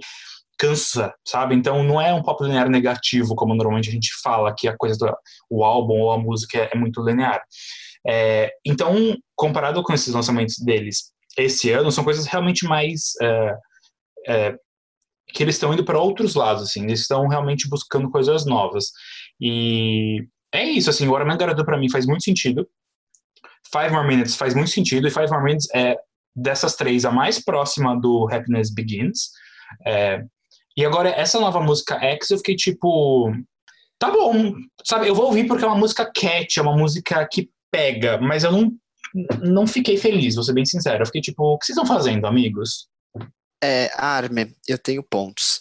cansa, 0.59 1.15
sabe? 1.27 1.55
Então 1.55 1.83
não 1.83 2.01
é 2.01 2.13
um 2.13 2.23
pop 2.23 2.43
linear 2.45 2.69
negativo, 2.69 3.35
como 3.35 3.55
normalmente 3.55 3.89
a 3.89 3.93
gente 3.93 4.11
fala, 4.23 4.55
que 4.57 4.69
a 4.69 4.77
coisa 4.77 4.97
do 4.97 5.13
o 5.49 5.65
álbum 5.65 6.01
ou 6.01 6.13
a 6.13 6.19
música 6.19 6.59
é, 6.59 6.71
é 6.73 6.77
muito 6.77 7.03
linear. 7.03 7.43
É, 8.07 8.51
então, 8.65 9.17
comparado 9.35 9.83
com 9.83 9.93
esses 9.93 10.13
lançamentos 10.13 10.57
deles 10.59 11.13
esse 11.37 11.71
ano, 11.71 11.93
são 11.93 12.05
coisas 12.05 12.27
realmente 12.27 12.65
mais. 12.65 13.13
é, 13.23 13.55
é, 14.29 14.57
que 15.29 15.43
eles 15.43 15.55
estão 15.55 15.73
indo 15.73 15.85
para 15.85 15.99
outros 15.99 16.35
lados, 16.35 16.63
assim, 16.63 16.85
eles 16.85 17.01
estão 17.01 17.27
realmente 17.27 17.69
buscando 17.69 18.11
coisas 18.11 18.45
novas. 18.47 18.93
E 19.41 20.27
é 20.53 20.65
isso, 20.65 20.91
assim, 20.91 21.07
o 21.07 21.13
What 21.13 21.23
a 21.23 21.27
Man 21.27 21.37
Gotta 21.37 21.55
Do 21.55 21.65
pra 21.65 21.79
mim 21.79 21.91
faz 21.91 22.07
muito 22.07 22.25
sentido. 22.25 22.69
Five 23.73 23.91
More 23.91 24.07
Minutes 24.07 24.37
faz 24.37 24.55
muito 24.55 24.71
sentido, 24.71 25.07
e 25.07 25.11
Five 25.11 25.29
More 25.31 25.45
Minutes 25.45 25.69
é 25.75 25.97
dessas 26.35 26.77
três 26.77 27.05
a 27.05 27.11
mais 27.11 27.43
próxima 27.43 27.99
do 27.99 28.29
Happiness 28.31 28.73
Begins. 28.73 29.31
É, 29.85 30.25
e 30.77 30.85
agora, 30.85 31.11
essa 31.11 31.41
nova 31.41 31.61
música 31.61 31.97
X, 31.97 32.31
eu 32.31 32.39
fiquei 32.39 32.55
tipo. 32.55 33.33
Tá 33.99 34.13
bom, 34.13 34.55
sabe? 34.85 35.09
Eu 35.09 35.15
vou 35.15 35.27
ouvir 35.27 35.47
porque 35.47 35.65
é 35.65 35.67
uma 35.67 35.77
música 35.77 36.07
cat, 36.07 36.57
é 36.57 36.63
uma 36.63 36.77
música 36.77 37.27
que 37.31 37.51
pega, 37.71 38.17
mas 38.19 38.45
eu 38.45 38.53
não, 38.53 38.73
não 39.43 39.67
fiquei 39.67 39.97
feliz, 39.97 40.37
vou 40.37 40.45
ser 40.45 40.53
bem 40.53 40.65
sincero. 40.65 41.03
Eu 41.03 41.07
fiquei 41.07 41.21
tipo, 41.21 41.43
o 41.43 41.59
que 41.59 41.67
vocês 41.67 41.77
estão 41.77 41.85
fazendo, 41.85 42.27
amigos? 42.27 42.89
É, 43.63 43.91
Arme, 43.97 44.55
eu 44.67 44.79
tenho 44.79 45.03
pontos. 45.03 45.61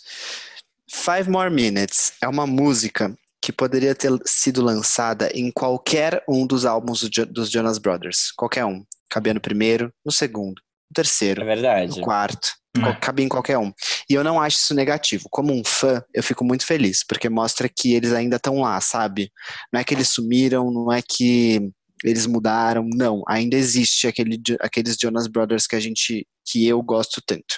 Five 0.89 1.29
More 1.29 1.49
Minutes 1.49 2.13
é 2.21 2.27
uma 2.27 2.45
música 2.47 3.15
que 3.41 3.51
poderia 3.51 3.95
ter 3.95 4.11
sido 4.25 4.61
lançada 4.61 5.29
em 5.33 5.51
qualquer 5.51 6.23
um 6.27 6.45
dos 6.45 6.65
álbuns 6.65 7.01
do 7.01 7.09
Jo- 7.09 7.25
dos 7.25 7.49
Jonas 7.49 7.77
Brothers. 7.77 8.31
Qualquer 8.35 8.65
um. 8.65 8.83
Cabia 9.09 9.33
no 9.33 9.39
primeiro, 9.41 9.91
no 10.05 10.11
segundo, 10.11 10.55
no 10.55 10.91
É 10.91 10.93
terceiro, 10.95 11.45
verdade. 11.45 11.97
no 11.97 12.01
quarto. 12.03 12.49
É. 12.75 12.79
Qual- 12.81 12.99
Cabia 12.99 13.25
em 13.25 13.29
qualquer 13.29 13.57
um. 13.57 13.71
E 14.09 14.13
eu 14.13 14.23
não 14.23 14.39
acho 14.39 14.57
isso 14.57 14.73
negativo. 14.75 15.27
Como 15.31 15.53
um 15.53 15.63
fã, 15.65 16.03
eu 16.13 16.21
fico 16.21 16.43
muito 16.43 16.65
feliz, 16.65 17.03
porque 17.07 17.29
mostra 17.29 17.67
que 17.69 17.93
eles 17.93 18.11
ainda 18.13 18.35
estão 18.35 18.59
lá, 18.61 18.79
sabe? 18.81 19.31
Não 19.73 19.79
é 19.79 19.83
que 19.83 19.93
eles 19.93 20.09
sumiram, 20.09 20.69
não 20.71 20.91
é 20.91 21.01
que 21.01 21.71
eles 22.03 22.25
mudaram, 22.27 22.87
não. 22.93 23.23
Ainda 23.27 23.55
existe 23.55 24.07
aquele, 24.07 24.39
aqueles 24.59 24.95
Jonas 25.01 25.27
Brothers 25.27 25.65
que 25.65 25.75
a 25.75 25.79
gente, 25.79 26.27
que 26.45 26.67
eu 26.67 26.81
gosto 26.83 27.21
tanto. 27.25 27.55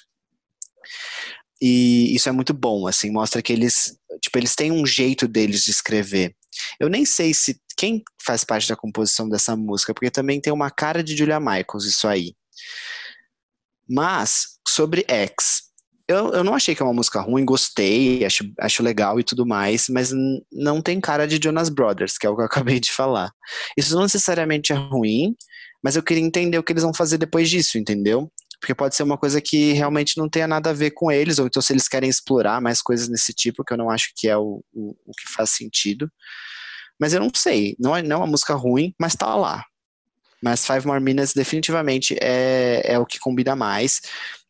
E 1.62 2.16
isso 2.16 2.30
é 2.30 2.32
muito 2.32 2.54
bom, 2.54 2.88
assim, 2.88 3.12
mostra 3.12 3.42
que 3.42 3.52
eles, 3.52 3.98
tipo, 4.22 4.38
eles 4.38 4.56
têm 4.56 4.72
um 4.72 4.86
jeito 4.86 5.28
deles 5.28 5.64
de 5.64 5.72
escrever. 5.72 6.34
Eu 6.80 6.90
nem 6.90 7.06
sei 7.06 7.34
se 7.34 7.60
quem 7.78 8.04
faz 8.26 8.44
parte 8.44 8.68
da 8.68 8.76
composição 8.76 9.28
dessa 9.28 9.56
música, 9.56 9.94
porque 9.94 10.10
também 10.10 10.40
tem 10.40 10.54
uma 10.54 10.72
cara 10.72 11.04
de 11.04 11.16
Julia 11.16 11.40
Michaels 11.40 11.86
isso 11.86 12.08
aí. 12.08 12.34
Mas 13.88 14.58
sobre 14.68 15.06
X, 15.08 15.70
eu, 16.08 16.34
eu 16.34 16.44
não 16.44 16.56
achei 16.56 16.74
que 16.74 16.82
é 16.82 16.86
uma 16.86 16.94
música 16.94 17.22
ruim, 17.22 17.46
gostei, 17.46 18.26
acho, 18.26 18.44
acho 18.60 18.82
legal 18.82 19.20
e 19.20 19.24
tudo 19.24 19.46
mais, 19.46 19.88
mas 19.90 20.12
não 20.52 20.82
tem 20.82 21.00
cara 21.00 21.28
de 21.28 21.40
Jonas 21.42 21.70
Brothers, 21.70 22.18
que 22.18 22.26
é 22.26 22.30
o 22.30 22.36
que 22.36 22.42
eu 22.42 22.46
acabei 22.46 22.80
de 22.80 22.92
falar. 22.92 23.32
Isso 23.78 23.94
não 23.94 24.04
necessariamente 24.04 24.74
é 24.74 24.76
ruim, 24.76 25.36
mas 25.84 25.96
eu 25.96 26.04
queria 26.04 26.24
entender 26.24 26.58
o 26.58 26.64
que 26.64 26.74
eles 26.74 26.84
vão 26.84 26.94
fazer 26.94 27.18
depois 27.18 27.50
disso, 27.50 27.78
entendeu? 27.78 28.32
Porque 28.60 28.76
pode 28.76 28.96
ser 28.96 29.04
uma 29.04 29.18
coisa 29.18 29.40
que 29.40 29.74
realmente 29.74 30.18
não 30.18 30.30
tenha 30.30 30.48
nada 30.48 30.72
a 30.72 30.74
ver 30.74 30.92
com 30.92 31.12
eles, 31.12 31.40
ou 31.40 31.48
então 31.48 31.62
se 31.62 31.72
eles 31.72 31.88
querem 31.88 32.10
explorar 32.10 32.62
mais 32.62 32.82
coisas 32.82 33.08
nesse 33.08 33.34
tipo, 33.34 33.64
que 33.64 33.74
eu 33.74 33.78
não 33.78 33.90
acho 33.90 34.12
que 34.16 34.28
é 34.28 34.38
o, 34.38 34.64
o, 34.74 34.96
o 35.06 35.12
que 35.12 35.32
faz 35.34 35.52
sentido. 35.52 36.12
Mas 37.00 37.14
eu 37.14 37.22
não 37.22 37.32
sei, 37.34 37.76
não 37.80 37.96
é, 37.96 38.04
não 38.04 38.18
é 38.18 38.20
uma 38.20 38.28
música 38.28 38.54
ruim, 38.54 38.94
mas 39.00 39.16
tá 39.16 39.34
lá. 39.36 39.64
Mas 40.42 40.66
Five 40.66 40.86
More 40.86 41.02
Minutes 41.02 41.34
definitivamente 41.34 42.18
é, 42.22 42.82
é 42.84 43.00
o 43.00 43.06
que 43.06 43.20
combina 43.20 43.56
mais. 43.56 44.02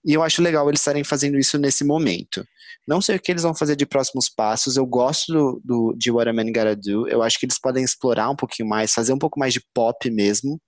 E 0.05 0.14
eu 0.14 0.24
acho 0.24 0.41
legal 0.41 0.68
eles 0.68 0.80
estarem 0.80 1.03
fazendo 1.03 1.38
isso 1.38 1.57
nesse 1.57 1.84
momento. 1.84 2.43
Não 2.88 3.01
sei 3.01 3.18
o 3.18 3.20
que 3.20 3.32
eles 3.32 3.43
vão 3.43 3.53
fazer 3.53 3.76
de 3.76 3.86
próximos 3.86 4.30
passos. 4.30 4.78
Eu 4.78 4.86
gosto 4.86 5.32
do, 5.32 5.62
do, 5.64 5.95
de 5.97 6.10
What 6.10 6.30
a 6.30 6.34
Man 6.34 6.45
Gotta 6.45 6.76
Do. 6.76 7.07
Eu 7.07 7.22
acho 7.22 7.39
que 7.39 7.45
eles 7.45 7.60
podem 7.60 7.84
explorar 7.84 8.30
um 8.30 8.36
pouquinho 8.36 8.68
mais, 8.68 8.93
fazer 8.93 9.14
um 9.14 9.20
pouco 9.20 9.39
mais 9.39 9.53
de 9.53 9.62
pop 9.74 10.10
mesmo. 10.10 10.60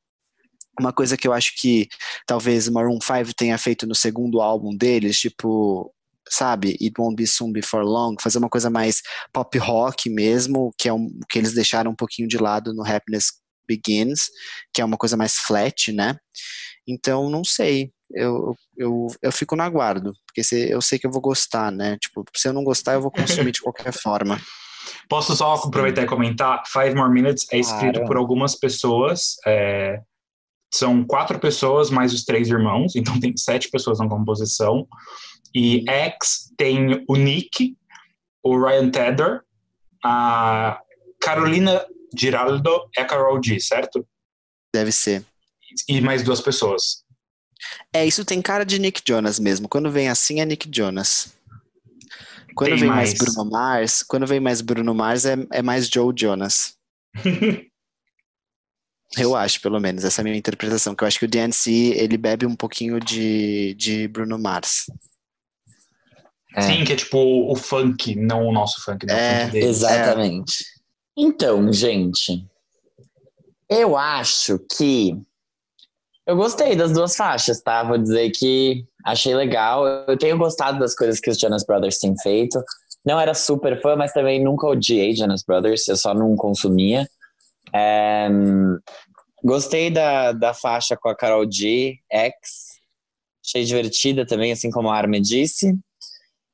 Uma 0.80 0.94
coisa 0.94 1.18
que 1.18 1.28
eu 1.28 1.34
acho 1.34 1.54
que 1.58 1.88
talvez 2.26 2.68
Maroon 2.70 3.00
5 3.02 3.34
tenha 3.36 3.58
feito 3.58 3.86
no 3.86 3.94
segundo 3.94 4.42
álbum 4.42 4.76
deles, 4.76 5.20
tipo, 5.20 5.94
sabe, 6.30 6.78
It 6.82 6.94
Won't 6.98 7.16
Be 7.16 7.28
Soon 7.28 7.52
Before 7.52 7.84
Long, 7.84 8.16
fazer 8.22 8.38
uma 8.38 8.50
coisa 8.50 8.70
mais 8.70 9.02
pop 9.34 9.58
rock 9.58 10.10
mesmo, 10.10 10.72
que 10.78 10.88
é 10.88 10.94
um 10.94 11.10
que 11.30 11.38
eles 11.38 11.54
deixaram 11.54 11.92
um 11.92 11.96
pouquinho 11.96 12.28
de 12.28 12.38
lado 12.38 12.74
no 12.74 12.86
Happiness 12.86 13.34
Begins, 13.68 14.28
que 14.74 14.82
é 14.82 14.86
uma 14.86 14.98
coisa 14.98 15.18
mais 15.18 15.36
flat, 15.36 15.92
né? 15.92 16.16
Então, 16.88 17.30
não 17.30 17.44
sei. 17.44 17.92
Eu, 18.14 18.56
eu, 18.78 19.08
eu 19.22 19.32
fico 19.32 19.56
no 19.56 19.64
aguardo, 19.64 20.14
porque 20.26 20.44
se, 20.44 20.70
eu 20.70 20.82
sei 20.82 21.00
que 21.00 21.08
eu 21.08 21.12
vou 21.12 21.22
gostar, 21.22 21.72
né? 21.72 21.98
Tipo, 21.98 22.26
se 22.36 22.48
eu 22.48 22.54
não 22.54 22.64
gostar, 22.64 22.94
eu 22.94 23.02
vou 23.02 23.12
consumir 23.12 23.52
de 23.52 23.62
qualquer 23.62 23.94
forma. 23.94 24.40
Posso 25.08 25.36
só 25.36 25.54
aproveitar 25.54 26.02
e 26.04 26.06
comentar? 26.06 26.64
Five 26.68 26.96
More 26.96 27.12
Minutes 27.12 27.46
é 27.52 27.60
escrito 27.60 27.94
Claro. 27.96 28.08
por 28.08 28.18
algumas 28.18 28.56
pessoas. 28.56 29.36
é, 29.46 30.00
são 30.74 31.04
quatro 31.04 31.40
pessoas 31.40 31.90
mais 31.90 32.14
os 32.14 32.24
três 32.24 32.48
irmãos, 32.50 32.96
então 32.96 33.20
tem 33.20 33.36
sete 33.36 33.70
pessoas 33.70 34.00
na 34.00 34.08
composição. 34.08 34.88
E 35.54 35.84
X 35.90 36.52
tem 36.58 37.04
o 37.08 37.16
Nick, 37.16 37.76
o 38.42 38.58
Ryan 38.58 38.90
Tedder, 38.90 39.42
a 40.04 40.80
Carolina 41.20 41.86
Giraldo 42.18 42.90
e 42.98 43.02
a 43.02 43.06
Carol 43.06 43.42
G, 43.44 43.60
certo? 43.60 44.08
Deve 44.74 44.92
ser. 44.92 45.26
E 45.88 46.02
mais 46.02 46.24
duas 46.24 46.42
pessoas. 46.42 47.04
É, 47.94 48.06
isso 48.06 48.26
tem 48.26 48.42
cara 48.42 48.64
de 48.66 48.80
Nick 48.80 49.02
Jonas 49.08 49.40
mesmo. 49.40 49.68
Quando 49.68 49.92
vem 49.92 50.10
assim 50.10 50.40
é 50.40 50.46
Nick 50.46 50.70
Jonas. 50.74 51.34
Quando 52.56 52.72
Tem 52.72 52.80
vem 52.80 52.90
mais. 52.90 53.10
mais. 53.10 53.20
Bruno 53.20 53.50
Mars, 53.50 54.04
quando 54.04 54.28
vem 54.28 54.40
mais 54.40 54.62
Bruno 54.62 54.94
Mars 54.94 55.26
é, 55.26 55.36
é 55.52 55.62
mais 55.62 55.88
Joe 55.88 56.14
Jonas. 56.16 56.76
Eu 59.18 59.36
acho, 59.36 59.60
pelo 59.62 59.80
menos, 59.80 60.06
essa 60.06 60.22
é 60.22 60.24
a 60.24 60.26
minha 60.26 60.38
interpretação, 60.38 60.96
que 60.96 61.04
eu 61.04 61.08
acho 61.08 61.20
que 61.20 61.26
o 61.26 61.28
DNC, 61.28 61.94
ele 61.98 62.18
bebe 62.18 62.46
um 62.46 62.56
pouquinho 62.56 63.00
de, 63.00 63.74
de 63.76 64.08
Bruno 64.08 64.40
Mars. 64.40 64.86
É. 66.56 66.62
Sim, 66.62 66.84
que 66.84 66.94
é 66.94 66.96
tipo 66.96 67.18
o 67.18 67.56
funk, 67.56 68.16
não 68.16 68.48
o 68.48 68.54
nosso 68.54 68.84
funk, 68.84 69.06
né? 69.06 69.14
O 69.14 69.18
É, 69.18 69.46
funk. 69.46 69.58
Exatamente. 69.58 70.66
Então, 71.18 71.72
gente, 71.72 72.46
eu 73.70 73.98
acho 73.98 74.60
que 74.78 75.18
eu 76.26 76.36
gostei 76.36 76.76
das 76.76 76.92
duas 76.92 77.16
faixas, 77.16 77.62
tá? 77.62 77.84
Vou 77.84 77.98
dizer 77.98 78.32
que 78.32 78.86
achei 79.04 79.34
legal. 79.34 79.86
Eu 80.08 80.18
tenho 80.18 80.38
gostado 80.38 80.80
das 80.80 80.96
coisas 80.96 81.20
que 81.20 81.30
os 81.30 81.38
Jonas 81.38 81.66
Brothers 81.66 81.98
têm 81.98 82.16
feito. 82.18 82.64
Não 83.06 83.20
era 83.20 83.34
super 83.34 83.82
fã, 83.82 83.96
mas 83.96 84.14
também 84.14 84.44
nunca 84.44 84.68
odiei 84.68 85.16
Jonas 85.16 85.44
Brothers, 85.44 85.88
eu 85.88 85.98
só 85.98 86.14
não 86.14 86.36
consumia. 86.36 87.08
É, 87.74 88.28
gostei 89.44 89.90
da, 89.90 90.32
da 90.32 90.54
faixa 90.54 90.98
com 90.98 91.10
a 91.10 91.16
Carol 91.16 91.50
G, 91.50 91.98
X. 92.12 92.36
Achei 93.46 93.64
divertida 93.64 94.26
também, 94.26 94.52
assim 94.52 94.70
como 94.70 94.90
a 94.90 94.98
Armin 94.98 95.22
disse. 95.22 95.76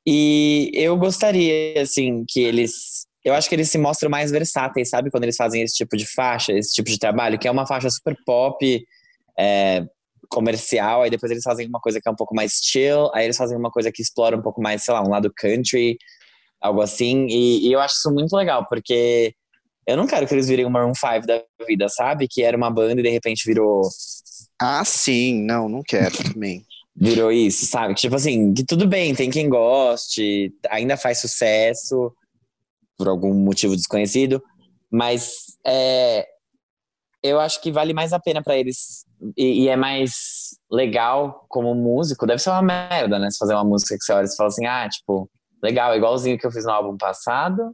E 0.06 0.70
eu 0.72 0.96
gostaria, 0.96 1.82
assim, 1.82 2.24
que 2.26 2.40
eles. 2.40 3.06
Eu 3.22 3.34
acho 3.34 3.48
que 3.48 3.54
eles 3.54 3.70
se 3.70 3.76
mostram 3.76 4.08
mais 4.08 4.30
versáteis, 4.30 4.88
sabe? 4.88 5.10
Quando 5.10 5.24
eles 5.24 5.36
fazem 5.36 5.60
esse 5.62 5.74
tipo 5.74 5.96
de 5.96 6.06
faixa, 6.06 6.52
esse 6.52 6.72
tipo 6.72 6.88
de 6.88 6.98
trabalho, 6.98 7.38
que 7.38 7.46
é 7.46 7.50
uma 7.50 7.66
faixa 7.66 7.90
super 7.90 8.16
pop, 8.24 8.82
é, 9.38 9.84
comercial, 10.30 11.02
aí 11.02 11.10
depois 11.10 11.30
eles 11.30 11.42
fazem 11.42 11.66
uma 11.68 11.80
coisa 11.80 12.00
que 12.00 12.08
é 12.08 12.12
um 12.12 12.16
pouco 12.16 12.34
mais 12.34 12.60
chill, 12.62 13.10
aí 13.14 13.24
eles 13.24 13.36
fazem 13.36 13.56
uma 13.58 13.70
coisa 13.70 13.92
que 13.92 14.00
explora 14.00 14.36
um 14.36 14.42
pouco 14.42 14.62
mais, 14.62 14.82
sei 14.82 14.94
lá, 14.94 15.02
um 15.02 15.10
lado 15.10 15.32
country, 15.36 15.98
algo 16.60 16.80
assim. 16.80 17.26
E, 17.26 17.68
e 17.68 17.72
eu 17.72 17.80
acho 17.80 17.96
isso 17.96 18.10
muito 18.10 18.34
legal, 18.34 18.66
porque 18.66 19.34
eu 19.88 19.96
não 19.96 20.06
quero 20.06 20.26
que 20.26 20.34
eles 20.34 20.46
virem 20.46 20.66
um 20.66 20.70
Maroon 20.70 20.94
5 20.94 21.26
da 21.26 21.42
vida, 21.66 21.88
sabe? 21.88 22.28
Que 22.28 22.42
era 22.42 22.54
uma 22.54 22.70
banda 22.70 23.00
e 23.00 23.02
de 23.02 23.08
repente 23.08 23.46
virou 23.46 23.80
Ah, 24.60 24.84
sim, 24.84 25.42
não, 25.42 25.66
não 25.66 25.82
quero 25.82 26.14
também. 26.22 26.62
virou 26.94 27.32
isso, 27.32 27.64
sabe? 27.64 27.94
Tipo 27.94 28.16
assim, 28.16 28.52
que 28.52 28.64
tudo 28.64 28.86
bem, 28.86 29.14
tem 29.14 29.30
quem 29.30 29.48
goste, 29.48 30.52
ainda 30.68 30.96
faz 30.98 31.20
sucesso 31.20 32.12
por 32.98 33.08
algum 33.08 33.32
motivo 33.32 33.74
desconhecido, 33.74 34.42
mas 34.90 35.32
é, 35.66 36.26
eu 37.22 37.40
acho 37.40 37.62
que 37.62 37.72
vale 37.72 37.94
mais 37.94 38.12
a 38.12 38.20
pena 38.20 38.42
pra 38.42 38.58
eles 38.58 39.06
e, 39.36 39.62
e 39.62 39.68
é 39.68 39.76
mais 39.76 40.50
legal 40.70 41.46
como 41.48 41.74
músico. 41.74 42.26
Deve 42.26 42.42
ser 42.42 42.50
uma 42.50 42.60
merda, 42.60 43.18
né? 43.18 43.30
Se 43.30 43.38
fazer 43.38 43.54
uma 43.54 43.64
música 43.64 43.96
que 43.96 44.04
você 44.04 44.12
olha 44.12 44.26
e 44.26 44.36
fala 44.36 44.48
assim, 44.48 44.66
ah, 44.66 44.86
tipo, 44.86 45.30
legal, 45.62 45.96
igualzinho 45.96 46.36
que 46.36 46.46
eu 46.46 46.52
fiz 46.52 46.66
no 46.66 46.72
álbum 46.72 46.96
passado 46.98 47.72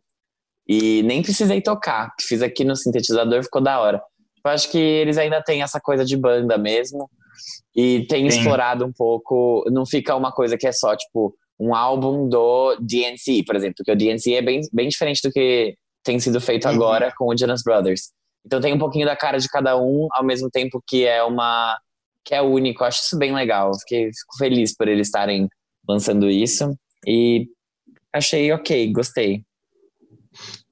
e 0.67 1.03
nem 1.03 1.23
precisei 1.23 1.61
tocar, 1.61 2.15
que 2.17 2.25
fiz 2.25 2.43
aqui 2.43 2.65
no 2.65 2.77
sintetizador 2.77 3.43
ficou 3.43 3.62
da 3.62 3.81
hora. 3.81 4.03
Eu 4.45 4.51
acho 4.51 4.71
que 4.71 4.79
eles 4.79 5.17
ainda 5.19 5.43
têm 5.43 5.62
essa 5.62 5.81
coisa 5.81 6.05
de 6.05 6.17
banda 6.17 6.59
mesmo 6.59 7.09
e 7.75 8.07
tem 8.07 8.31
Sim. 8.31 8.39
explorado 8.39 8.85
um 8.85 8.93
pouco. 8.93 9.65
Não 9.71 9.87
fica 9.87 10.15
uma 10.15 10.33
coisa 10.33 10.57
que 10.57 10.67
é 10.67 10.73
só, 10.73 10.95
tipo, 10.97 11.35
um 11.59 11.75
álbum 11.75 12.29
do 12.29 12.77
DNC, 12.77 13.45
por 13.47 13.57
exemplo, 13.57 13.77
porque 13.79 13.93
o 13.93 13.97
DNC 13.97 14.35
é 14.35 14.43
bem, 14.43 14.61
bem 14.73 14.89
diferente 14.89 15.21
do 15.23 15.33
que 15.33 15.75
tem 16.03 16.19
sido 16.21 16.41
feito 16.41 16.69
Uhum. 16.69 16.75
agora 16.75 17.12
com 17.17 17.27
o 17.27 17.37
Jonas 17.37 17.62
Brothers. 17.62 18.11
Então 18.45 18.61
tem 18.61 18.75
um 18.75 18.79
pouquinho 18.79 19.07
da 19.07 19.17
cara 19.17 19.39
de 19.39 19.49
cada 19.49 19.77
um, 19.79 20.07
ao 20.12 20.25
mesmo 20.25 20.51
tempo 20.51 20.83
que 20.87 21.07
é 21.07 21.23
uma. 21.23 21.79
que 22.25 22.35
é 22.35 22.43
único. 22.43 22.83
Eu 22.83 22.89
acho 22.89 23.03
isso 23.03 23.19
bem 23.19 23.35
legal. 23.35 23.71
Fiquei, 23.81 24.05
fico 24.07 24.37
feliz 24.39 24.77
por 24.77 24.89
eles 24.89 25.09
estarem 25.09 25.49
lançando 25.89 26.29
isso. 26.29 26.75
E 27.07 27.47
achei 28.12 28.53
ok, 28.53 28.93
gostei. 28.93 29.43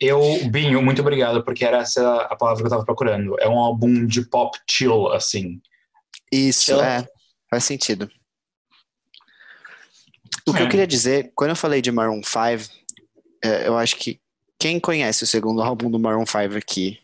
Eu, 0.01 0.21
Binho, 0.51 0.83
muito 0.83 1.01
obrigado, 1.01 1.45
porque 1.45 1.65
era 1.65 1.79
essa 1.79 2.17
a 2.23 2.37
palavra 2.37 2.63
que 2.63 2.67
eu 2.67 2.71
tava 2.71 2.85
procurando. 2.85 3.37
É 3.41 3.49
um 3.49 3.59
álbum 3.59 4.07
de 4.07 4.23
pop 4.29 4.59
chill, 4.69 5.09
assim. 5.13 5.61
Isso, 6.31 6.67
Chill. 6.67 6.81
é, 6.83 7.07
faz 7.51 7.65
sentido. 7.65 8.11
O 10.47 10.53
que 10.53 10.61
É. 10.61 10.65
eu 10.65 10.69
queria 10.69 10.87
dizer, 10.87 11.33
quando 11.35 11.51
eu 11.51 11.57
falei 11.57 11.81
de 11.81 11.93
Maroon 11.93 12.21
5, 12.23 12.73
é, 13.45 13.69
eu 13.69 13.77
acho 13.77 13.97
que 13.97 14.21
quem 14.59 14.81
conhece 14.81 15.25
o 15.25 15.27
segundo 15.27 15.63
álbum 15.63 15.91
do 15.91 15.99
Maroon 15.99 16.27
5 16.27 16.57
aqui? 16.57 16.99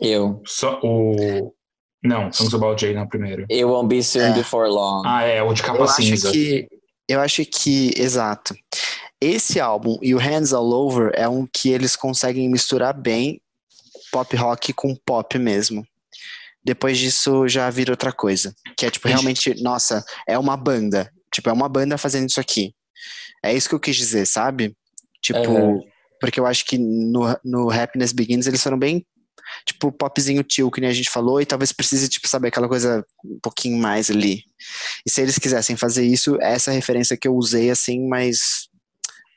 Eu. 0.00 0.42
Só 0.46 0.80
o. 0.82 1.54
Não, 2.02 2.30
Songs 2.32 2.52
About 2.54 2.80
Jay 2.80 2.92
não 2.94 3.02
é 3.02 3.04
o 3.04 3.08
primeiro. 3.08 3.46
Eu 3.48 3.70
Won't 3.70 3.88
Be 3.88 4.02
Soon 4.02 4.22
É. 4.22 4.32
Before 4.34 4.68
Long. 4.68 5.02
Ah, 5.06 5.22
é, 5.22 5.42
o 5.42 5.52
de 5.54 5.62
capa 5.62 5.78
Eu 5.78 5.84
acho 5.84 6.02
cinza. 6.02 6.30
que 6.32 6.68
eu 7.08 7.20
acho 7.20 7.44
que 7.46 7.92
exato. 7.96 8.54
Esse 9.24 9.58
álbum 9.58 9.96
e 10.02 10.14
o 10.14 10.18
Hands 10.18 10.52
All 10.52 10.70
Over 10.70 11.10
é 11.14 11.26
um 11.26 11.46
que 11.46 11.70
eles 11.70 11.96
conseguem 11.96 12.46
misturar 12.46 12.92
bem 12.92 13.40
pop 14.12 14.36
rock 14.36 14.74
com 14.74 14.94
pop 14.94 15.38
mesmo. 15.38 15.82
Depois 16.62 16.98
disso 16.98 17.48
já 17.48 17.70
vira 17.70 17.90
outra 17.90 18.12
coisa, 18.12 18.54
que 18.76 18.84
é 18.84 18.90
tipo 18.90 19.08
realmente, 19.08 19.62
nossa, 19.62 20.04
é 20.28 20.38
uma 20.38 20.58
banda, 20.58 21.10
tipo 21.32 21.48
é 21.48 21.52
uma 21.54 21.70
banda 21.70 21.96
fazendo 21.96 22.28
isso 22.28 22.38
aqui. 22.38 22.74
É 23.42 23.54
isso 23.54 23.66
que 23.66 23.74
eu 23.74 23.80
quis 23.80 23.96
dizer, 23.96 24.26
sabe? 24.26 24.76
Tipo, 25.22 25.38
Aham. 25.38 25.80
porque 26.20 26.38
eu 26.38 26.44
acho 26.44 26.66
que 26.66 26.76
no, 26.76 27.22
no 27.42 27.70
Happiness 27.70 28.12
Begins 28.12 28.46
eles 28.46 28.62
foram 28.62 28.78
bem 28.78 29.06
tipo 29.64 29.90
popzinho 29.90 30.42
tio, 30.42 30.70
que 30.70 30.82
nem 30.82 30.90
a 30.90 30.94
gente 30.94 31.08
falou, 31.08 31.40
e 31.40 31.46
talvez 31.46 31.72
precise 31.72 32.10
tipo 32.10 32.28
saber 32.28 32.48
aquela 32.48 32.68
coisa 32.68 33.02
um 33.24 33.38
pouquinho 33.42 33.78
mais 33.78 34.10
ali. 34.10 34.44
E 35.06 35.10
se 35.10 35.22
eles 35.22 35.38
quisessem 35.38 35.76
fazer 35.76 36.04
isso, 36.04 36.36
essa 36.42 36.70
referência 36.70 37.16
que 37.16 37.26
eu 37.26 37.34
usei 37.34 37.70
assim, 37.70 38.06
mas 38.06 38.68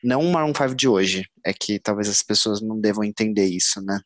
não 0.03 0.21
o 0.21 0.31
Maroon 0.31 0.53
5 0.53 0.75
de 0.75 0.87
hoje. 0.87 1.25
É 1.45 1.53
que 1.53 1.79
talvez 1.79 2.07
as 2.09 2.21
pessoas 2.21 2.61
não 2.61 2.79
devam 2.79 3.03
entender 3.03 3.45
isso, 3.45 3.81
né? 3.81 3.99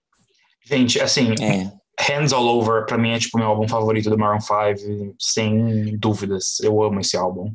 Gente, 0.66 1.00
assim, 1.00 1.34
É. 1.42 1.72
Hands 2.00 2.32
All 2.34 2.46
Over, 2.46 2.86
pra 2.86 2.98
mim, 2.98 3.12
é 3.12 3.20
tipo 3.20 3.38
meu 3.38 3.48
álbum 3.48 3.68
favorito 3.68 4.10
do 4.10 4.18
Maroon 4.18 4.40
5, 4.40 5.16
sem 5.20 5.98
dúvidas. 5.98 6.60
Eu 6.62 6.82
amo 6.82 7.00
esse 7.00 7.16
álbum. 7.18 7.54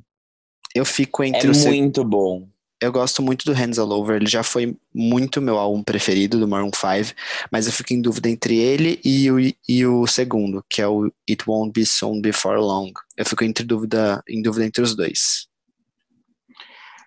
Eu 0.75 0.85
fico 0.85 1.23
É 1.23 1.29
entre 1.29 1.49
o 1.49 1.55
seg- 1.55 1.75
muito 1.75 2.05
bom. 2.05 2.47
Eu 2.79 2.93
gosto 2.93 3.23
muito 3.23 3.47
do 3.47 3.55
Hands 3.55 3.79
All 3.79 3.91
Over, 3.91 4.17
ele 4.17 4.27
já 4.27 4.43
foi 4.43 4.77
muito 4.95 5.41
meu 5.41 5.57
álbum 5.57 5.83
preferido 5.83 6.39
do 6.39 6.47
Maroon 6.47 6.71
5, 6.75 7.15
mas 7.51 7.67
eu 7.67 7.73
fico 7.73 7.95
em 7.95 8.03
dúvida 8.03 8.29
entre 8.29 8.55
ele 8.59 9.01
e 9.03 9.31
o, 9.31 9.39
e 9.67 9.87
o 9.87 10.07
segundo, 10.07 10.63
que 10.69 10.83
é 10.83 10.87
o 10.87 11.11
It 11.29 11.43
Won't 11.49 11.73
Be 11.73 11.87
Soon 11.87 12.21
Before 12.21 12.59
Long. 12.61 12.93
Eu 13.17 13.25
fico 13.25 13.43
entre 13.45 13.65
dúvida, 13.65 14.23
em 14.29 14.43
dúvida 14.43 14.67
entre 14.67 14.83
os 14.83 14.95
dois. 14.95 15.47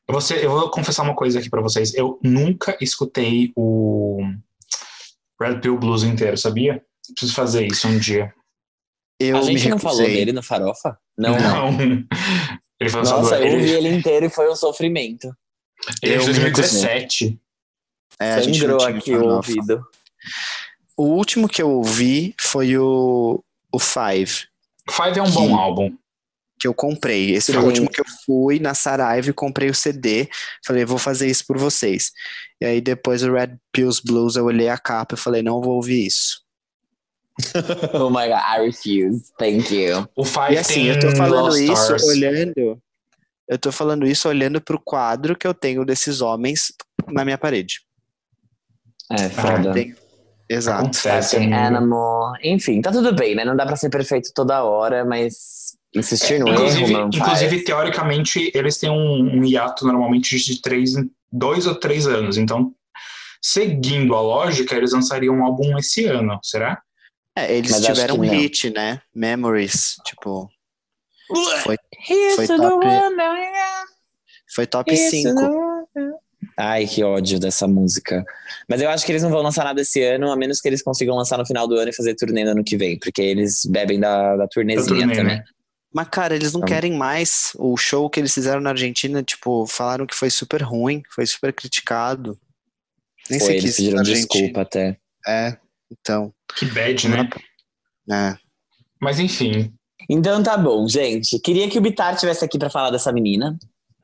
Eu 0.10 0.14
vou, 0.14 0.22
ser- 0.22 0.44
eu 0.44 0.50
vou 0.50 0.72
confessar 0.72 1.04
uma 1.04 1.16
coisa 1.16 1.38
aqui 1.40 1.50
pra 1.52 1.62
vocês. 1.62 1.94
Eu 1.94 2.20
nunca 2.24 2.76
escutei 2.82 3.52
o 3.56 4.18
Red 5.40 5.60
Pill 5.60 5.78
Blues 5.78 6.02
inteiro, 6.04 6.36
sabia? 6.36 6.84
Preciso 7.14 7.36
fazer 7.36 7.68
isso 7.68 7.88
um 7.88 8.00
dia. 8.00 8.34
Eu 9.20 9.38
a 9.38 9.42
gente 9.44 9.70
não 9.70 9.78
falou 9.78 9.98
dele 10.04 10.32
no 10.32 10.42
Farofa? 10.42 10.98
Não, 11.18 11.34
não. 11.40 11.78
Ele 12.82 12.90
lançado 12.92 13.22
Nossa, 13.24 13.40
eu 13.42 13.54
ouvi 13.56 13.70
ele 13.72 13.90
inteiro 13.90 14.26
e 14.26 14.30
foi 14.30 14.50
um 14.50 14.56
sofrimento. 14.56 15.36
ele 16.02 16.14
é 16.14 16.18
de 16.18 16.24
eu 16.24 16.28
me 16.34 16.34
2017. 16.50 17.38
É, 18.18 18.34
a 18.36 18.42
gente 18.42 18.66
não 18.66 18.80
Sangrou 18.80 18.98
aqui 18.98 19.16
o 19.16 19.26
ouvido. 19.36 19.86
O 20.96 21.04
último 21.04 21.48
que 21.50 21.62
eu 21.62 21.70
ouvi 21.70 22.34
foi 22.40 22.78
o, 22.78 23.44
o 23.72 23.80
Five, 23.80 24.48
Five 24.90 25.20
é 25.20 25.22
um 25.22 25.30
bom 25.32 25.48
Que- 25.48 25.54
álbum. 25.54 25.98
Que 26.60 26.68
eu 26.68 26.74
comprei. 26.74 27.32
Esse 27.34 27.54
foi 27.54 27.62
o 27.62 27.64
Sim. 27.64 27.68
último 27.70 27.90
que 27.90 28.02
eu 28.02 28.06
fui 28.26 28.60
na 28.60 28.74
Saraiva 28.74 29.30
e 29.30 29.34
comprei 29.34 29.70
o 29.70 29.74
CD. 29.76 30.28
Falei, 30.66 30.84
vou 30.86 30.98
fazer 30.98 31.28
isso 31.28 31.46
por 31.48 31.58
vocês. 31.58 32.12
E 32.62 32.66
aí 32.66 32.82
depois 32.82 33.24
o 33.24 33.32
Red 33.32 33.56
Pills 33.72 34.02
Blues, 34.06 34.36
eu 34.36 34.46
olhei 34.46 34.68
a 34.70 34.78
capa 34.78 35.16
e 35.16 35.18
falei, 35.18 35.42
não 35.42 35.62
vou 35.62 35.76
ouvir 35.76 36.06
isso. 36.06 36.42
oh 37.94 38.10
my 38.10 38.28
god, 38.28 38.42
I 38.44 38.66
refuse. 38.66 39.32
Thank 39.40 39.74
you. 39.74 40.08
O 40.16 40.26
Five 40.26 40.54
E 40.54 40.58
assim, 40.58 40.88
eu 40.88 41.00
tô 41.00 41.16
falando 41.16 41.58
isso 41.58 41.72
Stars. 41.96 42.04
olhando. 42.04 42.82
Eu 43.48 43.58
tô 43.58 43.72
falando 43.72 44.06
isso 44.06 44.28
olhando 44.28 44.62
pro 44.62 44.80
quadro 44.80 45.36
que 45.36 45.48
eu 45.48 45.54
tenho 45.54 45.86
desses 45.86 46.20
homens 46.22 46.74
na 47.08 47.24
minha 47.24 47.38
parede. 47.38 47.82
É, 49.12 49.30
foda. 49.30 49.72
Tem- 49.72 49.96
Exato. 50.48 50.82
Acontece. 50.82 51.38
Animal. 51.38 52.34
Enfim, 52.44 52.82
tá 52.82 52.92
tudo 52.92 53.14
bem, 53.16 53.36
né? 53.36 53.46
Não 53.46 53.56
dá 53.56 53.66
pra 53.66 53.76
ser 53.76 53.90
perfeito 53.90 54.32
toda 54.36 54.64
hora, 54.64 55.06
mas 55.06 55.78
insistir 55.96 56.40
no 56.40 56.48
erro, 56.50 56.56
Inclusive, 56.58 56.94
não 56.94 57.08
inclusive 57.08 57.64
teoricamente, 57.64 58.52
eles 58.54 58.78
têm 58.78 58.90
um, 58.90 59.40
um 59.40 59.44
hiato 59.44 59.86
normalmente 59.86 60.38
de 60.38 60.62
três, 60.62 60.94
dois 61.32 61.66
ou 61.68 61.76
três 61.76 62.08
anos. 62.08 62.38
Então, 62.38 62.74
seguindo 63.42 64.14
a 64.16 64.22
lógica, 64.22 64.76
eles 64.76 64.92
lançariam 64.94 65.36
um 65.36 65.44
álbum 65.44 65.78
esse 65.78 66.06
ano, 66.06 66.40
será? 66.44 66.82
É, 67.38 67.56
eles 67.56 67.72
Mas 67.72 67.86
tiveram 67.86 68.16
um 68.16 68.22
hit, 68.22 68.70
né? 68.72 69.02
Memories, 69.16 69.96
tipo, 70.06 70.50
foi, 71.64 71.78
Isso 72.10 72.36
Foi 72.36 72.48
top. 72.48 72.86
é- 72.88 73.02
foi 74.54 74.66
top 74.68 74.94
Isso 74.94 75.10
5. 75.12 75.34
não 75.34 75.80
é- 75.96 76.20
Ai, 76.58 76.86
que 76.88 77.04
ódio 77.04 77.40
dessa 77.40 77.68
música. 77.68 78.24
Mas 78.68 78.82
eu 78.82 78.90
acho 78.90 79.06
que 79.06 79.12
eles 79.12 79.24
não 79.24 79.30
vão 79.30 79.42
lançar 79.42 79.64
nada 79.64 79.80
esse 79.82 80.02
ano, 80.04 80.32
a 80.32 80.36
menos 80.36 80.60
que 80.60 80.68
eles 80.68 80.82
consigam 80.82 81.16
lançar 81.16 81.38
no 81.38 81.46
final 81.46 81.68
do 81.68 81.76
ano 81.76 81.90
e 81.90 81.96
fazer 81.96 82.16
turnê 82.16 82.44
no 82.44 82.52
ano 82.52 82.64
que 82.64 82.76
vem, 82.76 82.98
porque 83.00 83.22
eles 83.22 83.66
bebem 83.66 84.00
da, 84.00 84.36
da 84.36 84.48
turnezinha 84.48 85.06
Da 85.08 85.14
turnê, 85.14 85.16
também. 85.16 85.38
né? 85.38 85.44
Mas, 85.94 86.08
cara, 86.10 86.36
eles 86.36 86.54
não 86.54 86.60
Então- 86.60 86.68
querem 86.68 86.94
mais. 86.98 87.52
O 87.58 87.76
show 87.76 88.10
que 88.10 88.20
eles 88.20 88.34
fizeram 88.34 88.62
na 88.62 88.70
Argentina, 88.72 89.24
tipo, 89.24 89.66
falaram 89.66 90.06
que 90.06 90.16
foi 90.16 90.30
super 90.30 90.62
ruim, 90.62 91.02
foi 91.14 91.26
super 91.26 91.52
criticado. 91.54 92.38
Nem 93.30 93.40
Foi, 93.40 93.48
sei 93.50 93.58
eles 93.58 93.76
que 93.76 93.84
pediram 93.84 94.04
desculpa 94.04 94.62
até. 94.62 94.98
É, 95.28 95.58
então. 95.92 96.34
Que 96.56 96.66
bad, 96.66 97.08
né? 97.10 97.30
É. 98.12 98.38
Mas 99.02 99.20
enfim, 99.20 99.74
Então 100.10 100.42
tá 100.42 100.58
bom, 100.58 100.88
gente. 100.88 101.40
Queria 101.40 101.70
que 101.70 101.78
o 101.78 101.82
Bitar 101.82 102.18
tivesse 102.18 102.44
aqui 102.44 102.58
pra 102.58 102.70
falar 102.70 102.90
dessa 102.92 103.12
menina. 103.12 103.58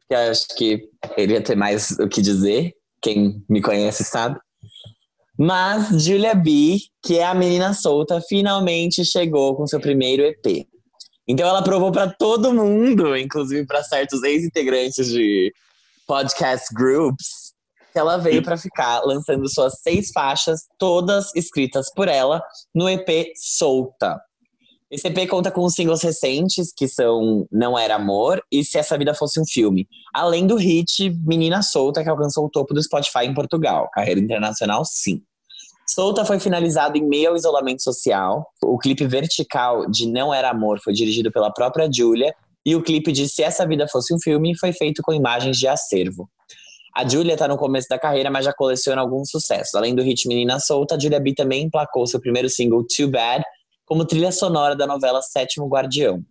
que 0.07 0.13
eu 0.13 0.19
acho 0.29 0.47
que 0.55 0.87
ele 1.17 1.33
ia 1.33 1.41
ter 1.41 1.55
mais 1.55 1.91
o 1.99 2.07
que 2.07 2.21
dizer. 2.21 2.73
Quem 3.01 3.43
me 3.49 3.59
conhece 3.61 4.03
sabe. 4.03 4.39
Mas 5.37 6.03
Julia 6.03 6.35
B, 6.35 6.77
que 7.03 7.17
é 7.17 7.25
a 7.25 7.33
menina 7.33 7.73
solta, 7.73 8.21
finalmente 8.21 9.03
chegou 9.03 9.55
com 9.55 9.65
seu 9.65 9.79
primeiro 9.79 10.21
EP. 10.23 10.67
Então 11.27 11.47
ela 11.47 11.63
provou 11.63 11.91
para 11.91 12.11
todo 12.11 12.53
mundo, 12.53 13.17
inclusive 13.17 13.65
para 13.65 13.83
certos 13.83 14.21
ex-integrantes 14.23 15.07
de 15.07 15.51
podcast 16.07 16.67
groups, 16.73 17.53
que 17.91 17.97
ela 17.97 18.17
veio 18.17 18.43
para 18.43 18.57
ficar 18.57 19.01
lançando 19.01 19.49
suas 19.49 19.81
seis 19.81 20.11
faixas, 20.11 20.61
todas 20.77 21.33
escritas 21.35 21.87
por 21.95 22.07
ela, 22.07 22.43
no 22.73 22.89
EP 22.89 23.31
Solta. 23.35 24.19
Esse 24.91 25.07
EP 25.07 25.27
conta 25.27 25.49
com 25.49 25.63
os 25.63 25.73
singles 25.73 26.03
recentes, 26.03 26.71
que 26.75 26.87
são 26.87 27.47
Não 27.51 27.77
Era 27.77 27.95
Amor 27.95 28.41
e 28.51 28.63
Se 28.63 28.77
Essa 28.77 28.97
Vida 28.97 29.15
Fosse 29.15 29.39
um 29.39 29.45
Filme. 29.45 29.87
Além 30.13 30.45
do 30.45 30.55
hit 30.55 31.09
Menina 31.25 31.63
Solta, 31.63 32.03
que 32.03 32.09
alcançou 32.09 32.45
o 32.45 32.49
topo 32.49 32.73
do 32.73 32.83
Spotify 32.83 33.25
em 33.25 33.33
Portugal. 33.33 33.89
Carreira 33.91 34.19
internacional, 34.19 34.85
sim. 34.85 35.23
Solta 35.87 36.25
foi 36.25 36.39
finalizado 36.39 36.97
em 36.97 37.07
meio 37.07 37.29
ao 37.29 37.35
isolamento 37.35 37.83
social. 37.83 38.47
O 38.63 38.77
clipe 38.77 39.05
vertical 39.05 39.89
de 39.89 40.07
Não 40.07 40.33
Era 40.33 40.49
Amor 40.49 40.79
foi 40.83 40.93
dirigido 40.93 41.31
pela 41.31 41.51
própria 41.53 41.89
Julia. 41.91 42.33
E 42.65 42.75
o 42.75 42.81
clipe 42.81 43.11
de 43.11 43.29
Se 43.29 43.43
Essa 43.43 43.65
Vida 43.67 43.87
Fosse 43.87 44.13
um 44.13 44.19
Filme 44.19 44.57
foi 44.57 44.73
feito 44.73 45.03
com 45.03 45.13
imagens 45.13 45.57
de 45.57 45.67
acervo. 45.67 46.27
A 46.95 47.07
Julia 47.07 47.33
está 47.33 47.47
no 47.47 47.57
começo 47.57 47.87
da 47.89 47.99
carreira, 47.99 48.31
mas 48.31 48.45
já 48.45 48.53
coleciona 48.53 49.01
alguns 49.01 49.29
sucessos. 49.29 49.75
Além 49.75 49.93
do 49.93 50.01
hit 50.01 50.27
Menina 50.27 50.59
Solta, 50.59 50.95
a 50.95 50.99
Julia 50.99 51.19
B 51.19 51.35
também 51.35 51.63
emplacou 51.63 52.07
seu 52.07 52.19
primeiro 52.19 52.49
single 52.49 52.83
Too 52.87 53.09
Bad 53.09 53.43
como 53.85 54.05
trilha 54.05 54.31
sonora 54.31 54.75
da 54.75 54.87
novela 54.87 55.21
Sétimo 55.21 55.67
Guardião. 55.67 56.23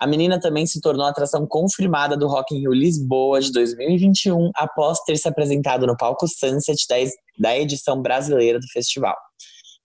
A 0.00 0.06
menina 0.06 0.40
também 0.40 0.66
se 0.66 0.80
tornou 0.80 1.04
atração 1.04 1.46
confirmada 1.46 2.16
do 2.16 2.26
Rock 2.26 2.54
in 2.54 2.60
Rio 2.60 2.72
Lisboa 2.72 3.38
de 3.38 3.52
2021, 3.52 4.50
após 4.54 4.98
ter 5.00 5.18
se 5.18 5.28
apresentado 5.28 5.86
no 5.86 5.94
palco 5.94 6.26
Sunset 6.26 6.86
da 7.38 7.58
edição 7.58 8.00
brasileira 8.00 8.58
do 8.58 8.66
festival. 8.68 9.14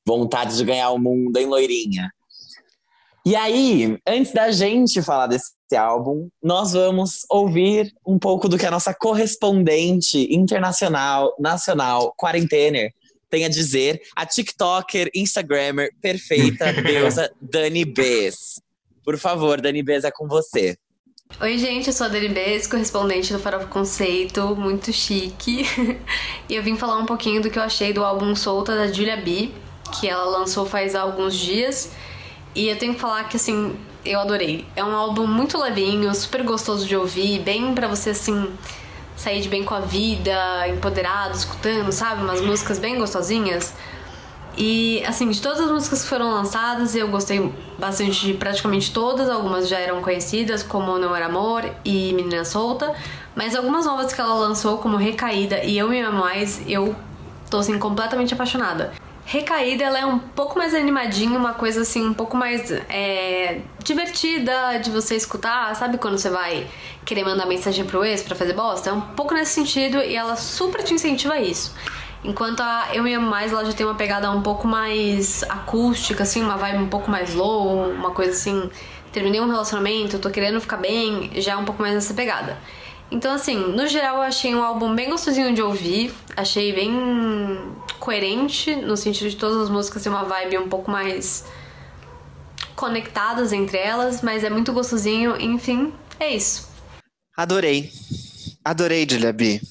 Vontade 0.08 0.56
de 0.56 0.64
ganhar 0.64 0.92
o 0.92 0.98
mundo, 0.98 1.36
hein, 1.38 1.48
loirinha? 1.48 2.10
E 3.26 3.36
aí, 3.36 3.98
antes 4.08 4.32
da 4.32 4.52
gente 4.52 5.02
falar 5.02 5.28
desse 5.28 5.52
álbum, 5.76 6.30
nós 6.42 6.72
vamos 6.72 7.26
ouvir 7.30 7.92
um 8.08 8.18
pouco 8.18 8.48
do 8.48 8.58
que 8.58 8.66
a 8.66 8.72
nossa 8.72 8.94
correspondente 8.94 10.34
internacional, 10.34 11.36
nacional, 11.38 12.14
quarentener, 12.18 12.94
tem 13.30 13.44
a 13.44 13.50
dizer 13.50 14.00
a 14.16 14.26
TikToker, 14.26 15.10
Instagrammer 15.14 15.90
perfeita, 16.00 16.72
deusa 16.82 17.30
Dani 17.42 17.84
Bess. 17.84 18.62
Por 19.06 19.20
favor, 19.20 19.62
Dani 19.62 19.84
Bess, 19.84 20.04
é 20.04 20.10
com 20.10 20.28
você. 20.28 20.76
Oi, 21.40 21.60
gente, 21.60 21.88
eu 21.88 21.94
sou 21.94 22.08
a 22.08 22.10
Dani 22.10 22.30
Bess, 22.30 22.66
correspondente 22.66 23.32
do 23.32 23.38
Farofa 23.38 23.68
Conceito, 23.68 24.56
muito 24.56 24.92
chique. 24.92 25.64
e 26.50 26.56
eu 26.56 26.64
vim 26.64 26.76
falar 26.76 26.98
um 26.98 27.06
pouquinho 27.06 27.40
do 27.40 27.52
que 27.52 27.60
eu 27.60 27.64
achei 27.64 27.94
do 27.94 28.04
álbum 28.04 28.36
Solta 28.36 28.76
da 28.76 28.92
Julia 28.92 29.18
B, 29.18 29.52
que 29.94 30.08
ela 30.08 30.26
lançou 30.26 30.66
faz 30.66 30.96
alguns 30.96 31.36
dias. 31.36 31.92
E 32.56 32.68
eu 32.68 32.80
tenho 32.80 32.96
que 32.96 33.00
falar 33.00 33.26
que, 33.26 33.36
assim, 33.38 33.78
eu 34.04 34.20
adorei. 34.20 34.66
É 34.76 34.84
um 34.84 34.96
álbum 34.96 35.28
muito 35.28 35.56
levinho, 35.56 36.12
super 36.16 36.42
gostoso 36.42 36.88
de 36.88 36.96
ouvir, 36.96 37.42
bem 37.42 37.76
para 37.76 37.88
você, 37.88 38.10
assim, 38.10 38.52
sair 39.16 39.40
de 39.40 39.50
bem 39.50 39.64
com 39.64 39.76
a 39.76 39.82
vida, 39.82 40.68
empoderado, 40.68 41.38
escutando, 41.38 41.92
sabe? 41.92 42.24
Umas 42.24 42.42
músicas 42.42 42.80
bem 42.80 42.98
gostosinhas. 42.98 43.72
E, 44.58 45.04
assim, 45.06 45.30
de 45.30 45.42
todas 45.42 45.60
as 45.60 45.70
músicas 45.70 46.04
que 46.04 46.08
foram 46.08 46.32
lançadas, 46.32 46.96
eu 46.96 47.08
gostei 47.08 47.52
bastante 47.78 48.26
de 48.26 48.34
praticamente 48.34 48.92
todas. 48.94 49.30
Algumas 49.30 49.68
já 49.68 49.80
eram 49.80 50.02
conhecidas, 50.02 50.64
como 50.64 50.98
Não 50.98 51.16
Era 51.16 51.26
Amor 51.26 51.70
e 51.84 52.14
Menina 52.14 52.46
Solta. 52.46 52.94
Mas 53.36 53.56
algumas 53.56 53.86
novas 53.86 54.14
que 54.14 54.22
ela 54.22 54.34
lançou, 54.34 54.78
como 54.78 54.96
Recaída 54.98 55.64
e 55.64 55.78
Eu 55.78 55.90
Me 55.90 56.00
Amo 56.00 56.20
Mais, 56.20 56.62
eu 56.68 56.96
tô, 57.50 57.58
assim, 57.58 57.78
completamente 57.78 58.34
apaixonada. 58.34 58.94
Recaída, 59.26 59.84
ela 59.84 60.00
é 60.00 60.06
um 60.06 60.20
pouco 60.20 60.58
mais 60.58 60.74
animadinha, 60.74 61.38
uma 61.38 61.54
coisa, 61.54 61.82
assim, 61.82 62.06
um 62.06 62.14
pouco 62.14 62.38
mais 62.38 62.72
é, 62.72 63.62
divertida 63.84 64.78
de 64.78 64.90
você 64.90 65.16
escutar. 65.16 65.76
Sabe 65.76 65.98
quando 65.98 66.18
você 66.18 66.30
vai 66.30 66.68
querer 67.04 67.24
mandar 67.24 67.46
mensagem 67.46 67.84
pro 67.86 68.06
ex 68.06 68.22
para 68.24 68.36
fazer 68.36 68.54
bosta. 68.54 68.90
É 68.90 68.94
um 68.94 69.02
pouco 69.02 69.34
nesse 69.34 69.52
sentido 69.52 69.98
e 69.98 70.16
ela 70.16 70.36
super 70.36 70.84
te 70.84 70.94
incentiva 70.94 71.34
a 71.34 71.42
isso. 71.42 71.74
Enquanto 72.26 72.62
a 72.62 72.90
Eu 72.92 73.04
Me 73.04 73.14
Amo 73.14 73.30
Mais, 73.30 73.52
ela 73.52 73.64
já 73.64 73.72
tem 73.72 73.86
uma 73.86 73.94
pegada 73.94 74.32
um 74.32 74.42
pouco 74.42 74.68
mais 74.68 75.44
acústica, 75.44 76.24
assim, 76.24 76.42
uma 76.42 76.58
vibe 76.58 76.80
um 76.80 76.90
pouco 76.90 77.10
mais 77.10 77.36
low, 77.36 77.88
uma 77.92 78.12
coisa 78.12 78.32
assim, 78.32 78.68
terminei 79.12 79.40
um 79.40 79.48
relacionamento, 79.48 80.18
tô 80.18 80.32
querendo 80.32 80.60
ficar 80.60 80.78
bem, 80.78 81.30
já 81.36 81.52
é 81.52 81.56
um 81.56 81.64
pouco 81.64 81.84
mais 81.84 81.94
nessa 81.94 82.16
pegada. 82.16 82.58
Então, 83.12 83.32
assim, 83.32 83.56
no 83.56 83.88
geral 83.88 84.18
eu 84.18 84.22
achei 84.24 84.56
um 84.56 84.64
álbum 84.64 84.96
bem 84.96 85.08
gostosinho 85.08 85.54
de 85.54 85.62
ouvir, 85.62 86.12
achei 86.36 86.74
bem 86.74 87.60
coerente, 88.00 88.76
no 88.76 88.98
sentido 88.98 89.30
de 89.30 89.36
todas 89.36 89.58
as 89.62 89.70
músicas 89.70 90.02
ter 90.02 90.10
uma 90.10 90.24
vibe 90.24 90.58
um 90.58 90.68
pouco 90.68 90.90
mais 90.90 91.46
conectadas 92.76 93.54
entre 93.54 93.78
elas, 93.78 94.24
mas 94.24 94.44
é 94.44 94.50
muito 94.50 94.74
gostosinho, 94.74 95.40
enfim, 95.40 95.94
é 96.20 96.36
isso. 96.36 96.68
Adorei. 97.38 97.92
Adorei, 98.64 99.06
Julia 99.08 99.32
B. 99.32 99.62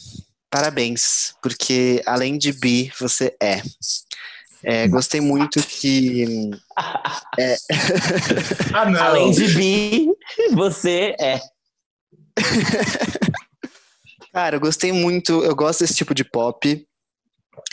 Parabéns, 0.55 1.34
porque 1.42 2.00
além 2.07 2.38
de 2.38 2.52
bi, 2.52 2.92
você 3.00 3.34
é. 3.42 3.61
é 4.62 4.86
gostei 4.86 5.20
muito 5.20 5.61
que. 5.61 6.50
É... 7.36 7.57
Ah, 8.72 8.88
não. 8.88 9.02
Além 9.02 9.32
de 9.32 9.48
bi, 9.48 10.09
você 10.52 11.16
é. 11.18 11.40
Cara, 14.32 14.55
eu 14.55 14.61
gostei 14.61 14.92
muito. 14.92 15.42
Eu 15.44 15.57
gosto 15.57 15.80
desse 15.80 15.94
tipo 15.94 16.14
de 16.14 16.22
pop. 16.22 16.86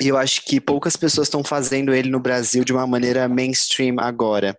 E 0.01 0.07
eu 0.07 0.17
acho 0.17 0.43
que 0.43 0.59
poucas 0.59 0.95
pessoas 0.95 1.27
estão 1.27 1.43
fazendo 1.43 1.93
ele 1.93 2.09
no 2.09 2.19
Brasil 2.19 2.63
de 2.63 2.73
uma 2.73 2.87
maneira 2.87 3.29
mainstream 3.29 3.99
agora. 3.99 4.57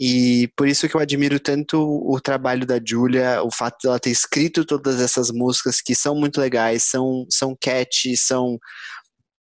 E 0.00 0.48
por 0.56 0.68
isso 0.68 0.88
que 0.88 0.94
eu 0.94 1.00
admiro 1.00 1.40
tanto 1.40 1.76
o 1.80 2.20
trabalho 2.20 2.64
da 2.64 2.80
Julia, 2.84 3.42
o 3.42 3.50
fato 3.50 3.82
dela 3.82 3.98
ter 3.98 4.10
escrito 4.10 4.64
todas 4.64 5.00
essas 5.00 5.30
músicas 5.30 5.80
que 5.80 5.94
são 5.94 6.14
muito 6.14 6.40
legais, 6.40 6.84
são, 6.84 7.26
são 7.28 7.56
catchy, 7.60 8.16
são. 8.16 8.58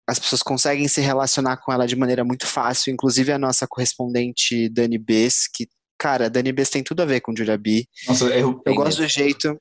As 0.08 0.20
pessoas 0.20 0.43
conseguem 0.43 0.89
se 0.89 0.99
relacionar 0.99 1.58
com 1.58 1.72
ela 1.72 1.88
de 1.88 1.95
maneira 1.95 2.26
muito 2.26 2.45
fácil, 2.45 2.91
inclusive 2.91 3.32
a 3.32 3.38
nossa 3.38 3.66
correspondente 3.66 4.68
Dani 4.68 4.97
Bess, 4.97 5.47
que, 5.54 5.70
cara, 5.97 6.30
Dani 6.30 6.52
Bess 6.52 6.70
tem 6.70 6.84
tudo 6.84 7.02
a 7.02 7.06
ver 7.06 7.22
com 7.22 7.34
Julia 7.36 7.58
B. 7.58 7.86
Nossa, 8.08 8.26
eu, 8.26 8.62
eu 8.66 8.76
gosto 8.76 9.02
do 9.02 9.08
jeito. 9.08 9.58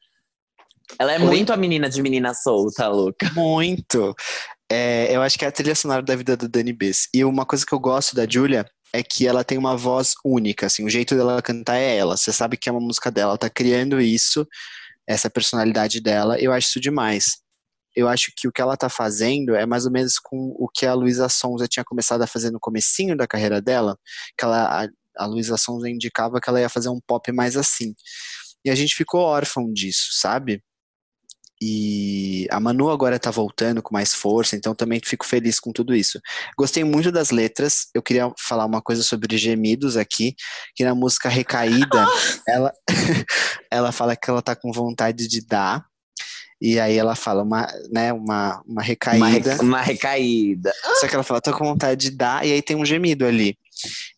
Ela 0.98 1.12
é 1.12 1.18
Oi? 1.20 1.24
muito 1.24 1.52
a 1.52 1.56
menina 1.56 1.88
de 1.88 2.02
menina 2.02 2.34
solta, 2.34 2.88
louca. 2.88 3.30
Muito. 3.32 4.12
É, 4.68 5.14
eu 5.14 5.22
acho 5.22 5.38
que 5.38 5.44
é 5.44 5.48
a 5.48 5.52
trilha 5.52 5.74
sonora 5.74 6.02
da 6.02 6.16
vida 6.16 6.36
da 6.36 6.48
Dani 6.48 6.72
Bess. 6.72 7.08
E 7.14 7.24
uma 7.24 7.46
coisa 7.46 7.64
que 7.64 7.72
eu 7.72 7.78
gosto 7.78 8.16
da 8.16 8.26
Julia 8.28 8.66
é 8.92 9.02
que 9.02 9.26
ela 9.26 9.44
tem 9.44 9.56
uma 9.58 9.76
voz 9.76 10.14
única, 10.24 10.66
assim, 10.66 10.84
o 10.84 10.90
jeito 10.90 11.14
dela 11.14 11.40
cantar 11.42 11.76
é 11.76 11.96
ela. 11.96 12.16
Você 12.16 12.32
sabe 12.32 12.56
que 12.56 12.68
é 12.68 12.72
uma 12.72 12.80
música 12.80 13.10
dela, 13.10 13.32
ela 13.32 13.38
tá 13.38 13.50
criando 13.50 14.00
isso, 14.00 14.46
essa 15.06 15.30
personalidade 15.30 16.00
dela. 16.00 16.38
Eu 16.40 16.52
acho 16.52 16.68
isso 16.68 16.80
demais. 16.80 17.38
Eu 17.94 18.08
acho 18.08 18.32
que 18.36 18.46
o 18.48 18.52
que 18.52 18.60
ela 18.60 18.76
tá 18.76 18.88
fazendo 18.88 19.54
é 19.54 19.66
mais 19.66 19.84
ou 19.84 19.92
menos 19.92 20.18
com 20.18 20.54
o 20.58 20.68
que 20.68 20.86
a 20.86 20.94
Luísa 20.94 21.28
Sonza 21.28 21.66
tinha 21.68 21.84
começado 21.84 22.22
a 22.22 22.26
fazer 22.26 22.50
no 22.50 22.60
comecinho 22.60 23.16
da 23.16 23.26
carreira 23.26 23.60
dela, 23.60 23.98
que 24.38 24.44
ela, 24.44 24.84
a, 24.84 24.88
a 25.16 25.26
Luísa 25.26 25.56
Sonza 25.56 25.88
indicava 25.90 26.40
que 26.40 26.48
ela 26.48 26.60
ia 26.60 26.68
fazer 26.68 26.88
um 26.88 27.00
pop 27.06 27.30
mais 27.32 27.56
assim. 27.56 27.94
E 28.64 28.70
a 28.70 28.74
gente 28.74 28.94
ficou 28.94 29.20
órfão 29.22 29.72
disso, 29.72 30.08
sabe? 30.12 30.62
E 31.62 32.46
a 32.50 32.58
Manu 32.58 32.90
agora 32.90 33.18
tá 33.18 33.30
voltando 33.30 33.82
com 33.82 33.92
mais 33.92 34.14
força, 34.14 34.56
então 34.56 34.74
também 34.74 34.98
fico 35.04 35.26
feliz 35.26 35.60
com 35.60 35.72
tudo 35.72 35.94
isso. 35.94 36.18
Gostei 36.56 36.82
muito 36.84 37.12
das 37.12 37.30
letras. 37.30 37.88
Eu 37.94 38.02
queria 38.02 38.32
falar 38.38 38.64
uma 38.64 38.80
coisa 38.80 39.02
sobre 39.02 39.36
gemidos 39.36 39.96
aqui, 39.96 40.34
que 40.74 40.84
na 40.84 40.94
música 40.94 41.28
Recaída, 41.28 42.06
ela 42.48 42.72
ela 43.70 43.92
fala 43.92 44.16
que 44.16 44.30
ela 44.30 44.40
tá 44.40 44.56
com 44.56 44.72
vontade 44.72 45.28
de 45.28 45.44
dar. 45.46 45.84
E 46.62 46.78
aí 46.78 46.98
ela 46.98 47.14
fala 47.14 47.42
uma, 47.42 47.66
né, 47.90 48.12
uma, 48.12 48.62
uma 48.66 48.82
recaída. 48.82 49.24
Uma, 49.24 49.28
re, 49.30 49.60
uma 49.62 49.80
recaída. 49.80 50.72
Só 51.00 51.08
que 51.08 51.14
ela 51.14 51.24
fala, 51.24 51.40
tô 51.40 51.56
com 51.56 51.64
vontade 51.64 52.10
de 52.10 52.10
dar, 52.10 52.44
e 52.44 52.52
aí 52.52 52.60
tem 52.60 52.76
um 52.76 52.84
gemido 52.84 53.24
ali. 53.24 53.56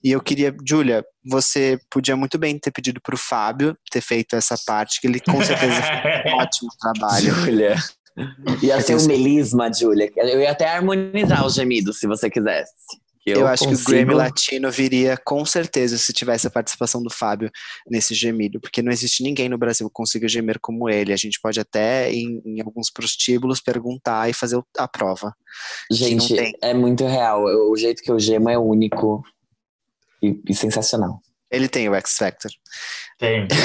E 0.03 0.11
eu 0.11 0.21
queria, 0.21 0.55
Júlia, 0.67 1.05
você 1.25 1.79
podia 1.91 2.17
muito 2.17 2.39
bem 2.39 2.59
ter 2.59 2.71
pedido 2.71 3.01
para 3.01 3.15
o 3.15 3.19
Fábio 3.19 3.77
ter 3.91 4.01
feito 4.01 4.37
essa 4.37 4.57
parte, 4.67 5.01
que 5.01 5.07
ele 5.07 5.21
com 5.21 5.43
certeza 5.43 5.83
fez 5.83 6.33
um 6.33 6.37
ótimo 6.39 6.71
trabalho. 6.81 7.35
Júlia. 7.35 7.77
Ia 8.63 8.81
ser 8.81 8.97
um 8.97 9.07
melisma, 9.07 9.73
Júlia. 9.73 10.11
Eu 10.17 10.41
ia 10.41 10.51
até 10.51 10.69
harmonizar 10.69 11.47
os 11.47 11.55
gemidos, 11.55 11.99
se 11.99 12.07
você 12.07 12.29
quisesse. 12.29 12.73
Eu, 13.25 13.41
eu, 13.41 13.47
acho 13.47 13.65
consigo... 13.65 13.85
que 13.85 13.93
o 13.93 13.95
Grammy 13.95 14.15
Latino 14.15 14.71
viria 14.71 15.17
com 15.17 15.45
certeza 15.45 15.97
se 15.97 16.13
tivesse 16.13 16.47
a 16.47 16.51
participação 16.51 17.01
do 17.01 17.11
Fábio 17.11 17.51
nesse 17.89 18.15
gemido, 18.15 18.61
porque 18.61 18.83
não 18.83 18.91
existe 18.91 19.23
ninguém 19.23 19.49
no 19.49 19.57
Brasil 19.57 19.87
que 19.87 19.93
consiga 19.93 20.29
gemer 20.29 20.59
como 20.61 20.91
ele. 20.91 21.13
A 21.13 21.17
gente 21.17 21.41
pode 21.41 21.61
até, 21.61 22.13
em, 22.13 22.43
em 22.45 22.61
alguns 22.61 22.91
prostíbulos, 22.91 23.61
perguntar 23.61 24.29
e 24.29 24.35
fazer 24.35 24.61
a 24.77 24.89
prova. 24.89 25.33
Gente, 25.91 26.35
é 26.61 26.75
muito 26.75 27.07
real. 27.07 27.45
O 27.45 27.77
jeito 27.77 28.03
que 28.03 28.11
eu 28.11 28.19
gemo 28.19 28.51
é 28.51 28.59
único 28.59 29.23
e, 30.23 30.41
e 30.49 30.55
sensacional. 30.55 31.21
Ele 31.51 31.69
tem 31.69 31.89
o 31.89 31.95
X 31.95 32.17
Factor. 32.17 32.51
Tem. 33.19 33.47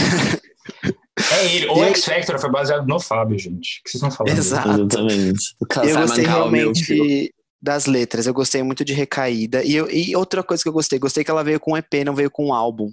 É 1.31 1.45
ele. 1.55 1.67
O 1.69 1.83
X 1.85 2.05
Factor 2.05 2.39
foi 2.39 2.51
baseado 2.51 2.85
no 2.85 2.99
Fábio, 2.99 3.39
gente. 3.39 3.79
O 3.79 3.83
que 3.83 3.89
vocês 3.89 3.95
estão 4.03 4.11
falando? 4.11 4.37
Exato. 4.37 4.69
Exatamente. 4.69 5.55
Eu 5.83 5.95
gostei 6.01 6.25
realmente 6.25 7.33
das 7.59 7.85
letras. 7.87 8.27
Eu 8.27 8.33
gostei 8.35 8.61
muito 8.61 8.85
de 8.85 8.93
Recaída. 8.93 9.63
E, 9.63 9.75
eu- 9.75 9.89
e 9.89 10.15
outra 10.15 10.43
coisa 10.43 10.61
que 10.61 10.69
eu 10.69 10.73
gostei, 10.73 10.99
gostei 10.99 11.23
que 11.23 11.31
ela 11.31 11.43
veio 11.43 11.59
com 11.59 11.73
um 11.73 11.77
EP, 11.77 12.03
não 12.05 12.13
veio 12.13 12.29
com 12.29 12.47
um 12.47 12.53
álbum. 12.53 12.91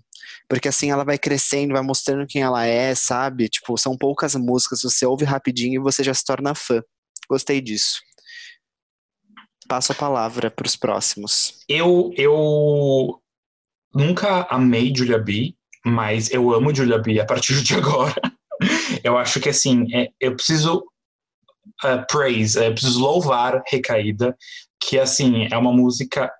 Porque 0.48 0.68
assim 0.68 0.90
ela 0.90 1.04
vai 1.04 1.18
crescendo, 1.18 1.74
vai 1.74 1.82
mostrando 1.82 2.26
quem 2.26 2.40
ela 2.40 2.64
é, 2.64 2.94
sabe? 2.94 3.46
Tipo, 3.48 3.76
são 3.76 3.94
poucas 3.96 4.34
músicas, 4.34 4.80
você 4.82 5.04
ouve 5.04 5.24
rapidinho 5.26 5.80
e 5.80 5.82
você 5.82 6.02
já 6.02 6.14
se 6.14 6.24
torna 6.24 6.54
fã. 6.54 6.82
Gostei 7.28 7.60
disso. 7.60 7.96
Passo 9.68 9.92
a 9.92 9.94
palavra 9.94 10.50
para 10.50 10.66
os 10.66 10.76
próximos. 10.76 11.58
Eu, 11.68 12.10
eu 12.16 13.20
nunca 13.94 14.46
amei 14.50 14.92
Julia 14.94 15.18
B, 15.18 15.54
mas 15.84 16.30
eu 16.30 16.52
amo 16.52 16.74
Julia 16.74 16.98
B 16.98 17.20
a 17.20 17.26
partir 17.26 17.62
de 17.62 17.74
agora. 17.76 18.14
Eu 19.02 19.16
acho 19.16 19.40
que 19.40 19.48
assim, 19.48 19.86
é, 19.94 20.08
eu 20.20 20.34
preciso 20.34 20.84
uh, 21.84 22.06
praise, 22.08 22.58
é, 22.58 22.68
eu 22.68 22.72
preciso 22.72 23.00
louvar 23.00 23.62
Recaída, 23.66 24.36
que 24.82 24.98
assim, 24.98 25.48
é 25.50 25.56
uma 25.56 25.72
música 25.72 26.30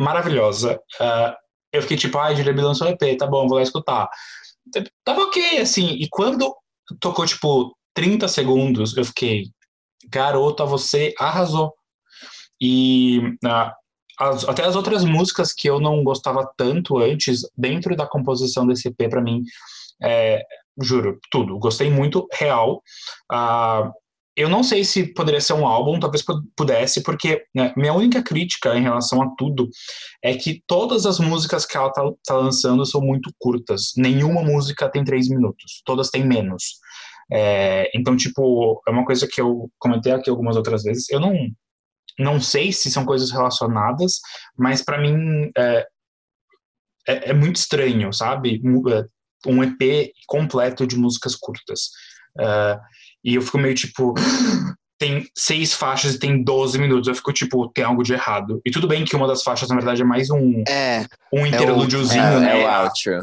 maravilhosa. 0.00 0.80
Uh, 1.00 1.34
eu 1.72 1.82
fiquei 1.82 1.96
tipo, 1.96 2.18
ai, 2.18 2.36
Julia 2.36 2.52
B 2.52 2.62
lançou 2.62 2.88
EP, 2.88 3.16
tá 3.18 3.26
bom, 3.26 3.46
vou 3.46 3.56
lá 3.56 3.62
escutar. 3.62 4.08
Tava 5.04 5.22
ok, 5.22 5.58
assim, 5.60 5.88
e 5.92 6.08
quando 6.08 6.54
tocou 7.00 7.26
tipo 7.26 7.76
30 7.94 8.28
segundos, 8.28 8.96
eu 8.96 9.04
fiquei, 9.04 9.44
garota, 10.08 10.64
você 10.64 11.14
arrasou. 11.18 11.74
E 12.60 13.20
ah, 13.44 13.74
as- 14.18 14.48
até 14.48 14.64
as 14.64 14.76
outras 14.76 15.04
músicas 15.04 15.52
que 15.52 15.68
eu 15.68 15.80
não 15.80 16.02
gostava 16.04 16.48
tanto 16.56 16.98
antes, 16.98 17.42
dentro 17.56 17.94
da 17.96 18.06
composição 18.06 18.66
desse 18.66 18.88
EP, 18.88 19.08
pra 19.08 19.20
mim, 19.22 19.42
é, 20.02 20.40
juro, 20.80 21.18
tudo. 21.30 21.58
Gostei 21.58 21.90
muito, 21.90 22.26
real. 22.32 22.82
Ah, 23.30 23.90
eu 24.36 24.48
não 24.48 24.62
sei 24.62 24.84
se 24.84 25.12
poderia 25.14 25.40
ser 25.40 25.54
um 25.54 25.66
álbum, 25.66 25.98
talvez 25.98 26.24
pu- 26.24 26.42
pudesse, 26.56 27.02
porque 27.02 27.42
né, 27.54 27.72
minha 27.76 27.92
única 27.92 28.22
crítica 28.22 28.76
em 28.76 28.82
relação 28.82 29.20
a 29.20 29.30
tudo 29.36 29.68
é 30.22 30.34
que 30.36 30.62
todas 30.66 31.06
as 31.06 31.18
músicas 31.18 31.66
que 31.66 31.76
ela 31.76 31.90
tá, 31.92 32.02
tá 32.24 32.36
lançando 32.36 32.86
são 32.86 33.00
muito 33.00 33.30
curtas. 33.40 33.92
Nenhuma 33.96 34.42
música 34.42 34.88
tem 34.88 35.02
três 35.04 35.28
minutos, 35.28 35.82
todas 35.84 36.10
têm 36.10 36.24
menos. 36.24 36.76
É, 37.32 37.90
então, 37.94 38.16
tipo, 38.16 38.80
é 38.86 38.90
uma 38.92 39.04
coisa 39.04 39.26
que 39.26 39.40
eu 39.40 39.68
comentei 39.78 40.12
aqui 40.12 40.30
algumas 40.30 40.56
outras 40.56 40.84
vezes. 40.84 41.10
Eu 41.10 41.18
não, 41.20 41.34
não 42.18 42.40
sei 42.40 42.72
se 42.72 42.90
são 42.90 43.04
coisas 43.04 43.30
relacionadas, 43.30 44.20
mas 44.56 44.82
pra 44.82 44.98
mim 45.00 45.50
é, 45.56 45.86
é, 47.06 47.30
é 47.30 47.32
muito 47.32 47.56
estranho, 47.56 48.12
sabe? 48.12 48.60
É, 48.64 49.48
Um 49.48 49.62
EP 49.62 50.12
completo 50.26 50.86
de 50.86 50.96
músicas 50.96 51.34
curtas. 51.36 51.90
É, 52.38 52.78
e 53.24 53.34
eu 53.34 53.42
fico 53.42 53.58
meio 53.58 53.74
tipo. 53.74 54.14
Tem 55.00 55.28
seis 55.32 55.72
faixas 55.74 56.14
e 56.14 56.18
tem 56.18 56.42
12 56.42 56.76
minutos. 56.76 57.06
Eu 57.06 57.14
fico 57.14 57.32
tipo, 57.32 57.68
tem 57.68 57.84
algo 57.84 58.02
de 58.02 58.14
errado. 58.14 58.60
E 58.66 58.70
tudo 58.72 58.88
bem 58.88 59.04
que 59.04 59.14
uma 59.14 59.28
das 59.28 59.44
faixas, 59.44 59.68
na 59.68 59.76
verdade, 59.76 60.02
é 60.02 60.04
mais 60.04 60.28
um, 60.28 60.64
É, 60.68 61.06
um 61.32 61.46
interlúdiozinho, 61.46 62.20
É, 62.20 62.40
né? 62.40 62.62
é 62.62 62.66
o 62.66 62.82
outro. 62.82 63.20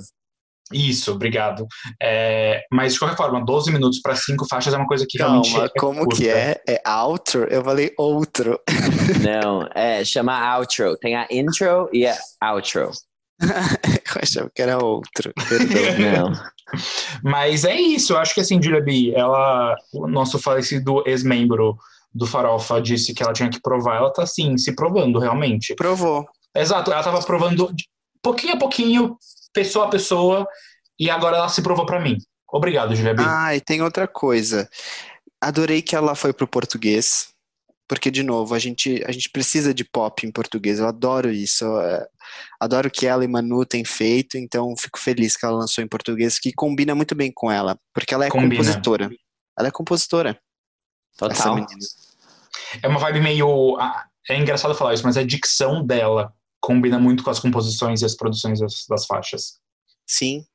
Isso, 0.73 1.11
obrigado. 1.11 1.67
É, 2.01 2.63
mas 2.71 2.93
de 2.93 2.99
qualquer 2.99 3.17
forma, 3.17 3.43
12 3.45 3.71
minutos 3.71 3.99
para 4.01 4.15
cinco 4.15 4.47
faixas 4.49 4.73
é 4.73 4.77
uma 4.77 4.87
coisa 4.87 5.05
que 5.07 5.17
realmente. 5.17 5.51
calma, 5.51 5.65
é 5.65 5.79
como 5.79 5.99
curta. 6.05 6.15
que 6.15 6.29
é? 6.29 6.61
É 6.67 6.81
outro? 6.89 7.43
Eu 7.43 7.63
falei 7.63 7.93
outro. 7.97 8.59
Não, 9.23 9.69
é, 9.75 10.03
chama 10.03 10.57
outro. 10.57 10.97
Tem 10.97 11.15
a 11.15 11.27
intro 11.29 11.89
e 11.93 12.07
a 12.07 12.53
outro. 12.53 12.91
Eu 13.39 14.21
achava 14.21 14.51
que 14.53 14.61
era 14.61 14.83
outro. 14.83 15.33
Perdão. 15.47 16.29
Não. 16.31 16.55
Mas 17.23 17.63
é 17.63 17.75
isso, 17.75 18.13
eu 18.13 18.17
acho 18.17 18.33
que 18.33 18.41
assim, 18.41 18.61
Julia 18.61 18.81
B, 18.81 19.13
ela, 19.15 19.75
o 19.93 20.07
nosso 20.07 20.39
falecido 20.39 21.03
ex-membro 21.05 21.77
do 22.13 22.25
Farofa 22.25 22.81
disse 22.81 23.13
que 23.13 23.21
ela 23.21 23.33
tinha 23.33 23.49
que 23.49 23.61
provar, 23.61 23.97
ela 23.97 24.11
tá 24.11 24.23
assim, 24.23 24.57
se 24.57 24.73
provando 24.73 25.19
realmente. 25.19 25.75
Provou. 25.75 26.25
Exato, 26.55 26.91
ela 26.91 27.03
tava 27.03 27.21
provando 27.21 27.71
de 27.73 27.85
pouquinho 28.21 28.55
a 28.55 28.57
pouquinho, 28.57 29.17
pessoa 29.55 29.85
a 29.85 29.89
pessoa, 29.89 30.47
e 30.99 31.09
agora 31.09 31.37
ela 31.37 31.49
se 31.49 31.61
provou 31.63 31.85
pra 31.85 31.99
mim. 31.99 32.17
Obrigado, 32.51 32.95
Julia 32.95 33.13
B. 33.13 33.23
Ah, 33.25 33.55
e 33.55 33.61
tem 33.61 33.81
outra 33.81 34.07
coisa. 34.07 34.69
Adorei 35.41 35.81
que 35.81 35.95
ela 35.95 36.13
foi 36.15 36.31
pro 36.31 36.47
português, 36.47 37.29
porque, 37.87 38.09
de 38.11 38.23
novo, 38.23 38.53
a 38.53 38.59
gente, 38.59 39.03
a 39.07 39.11
gente 39.11 39.29
precisa 39.29 39.73
de 39.73 39.83
pop 39.83 40.25
em 40.25 40.31
português. 40.31 40.79
Eu 40.79 40.87
adoro 40.87 41.31
isso. 41.31 41.65
eu, 41.65 41.81
é, 41.81 42.07
adoro 42.59 42.87
o 42.87 42.91
que 42.91 43.05
ela 43.07 43.23
e 43.23 43.27
Manu 43.27 43.65
têm 43.65 43.83
feito, 43.83 44.37
então 44.37 44.75
fico 44.77 44.99
feliz 44.99 45.35
que 45.35 45.45
ela 45.45 45.57
lançou 45.57 45.83
em 45.83 45.87
português, 45.87 46.39
que 46.39 46.53
combina 46.53 46.93
muito 46.95 47.15
bem 47.15 47.31
com 47.33 47.51
ela, 47.51 47.77
porque 47.93 48.13
ela 48.13 48.25
é 48.25 48.29
Combina. 48.29 48.55
compositora. 48.55 49.09
Ela 49.57 49.67
é 49.67 49.71
compositora, 49.71 50.39
Total. 51.17 51.65
É 52.81 52.87
uma 52.87 52.99
vibe 52.99 53.21
meio. 53.21 53.77
ah, 53.79 54.05
É 54.29 54.37
engraçado 54.37 54.75
falar 54.75 54.93
isso, 54.93 55.03
mas 55.03 55.17
a 55.17 55.23
dicção 55.23 55.85
dela 55.85 56.33
combina 56.59 56.99
muito 56.99 57.23
com 57.23 57.29
as 57.29 57.39
composições 57.39 58.01
e 58.01 58.05
as 58.05 58.15
produções 58.15 58.59
das, 58.59 58.85
das 58.87 59.05
faixas. 59.05 59.59
Sim. 60.07 60.45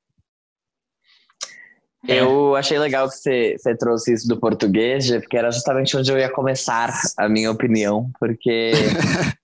É. 2.09 2.21
Eu 2.21 2.57
achei 2.57 2.79
legal 2.79 3.09
que 3.09 3.17
você, 3.17 3.57
você 3.59 3.77
trouxe 3.77 4.15
isso 4.15 4.27
do 4.27 4.41
português, 4.41 5.11
porque 5.11 5.37
era 5.37 5.51
justamente 5.51 5.97
onde 5.97 6.11
eu 6.11 6.19
ia 6.19 6.33
começar 6.33 6.93
a 7.17 7.29
minha 7.29 7.51
opinião, 7.51 8.11
porque. 8.19 8.73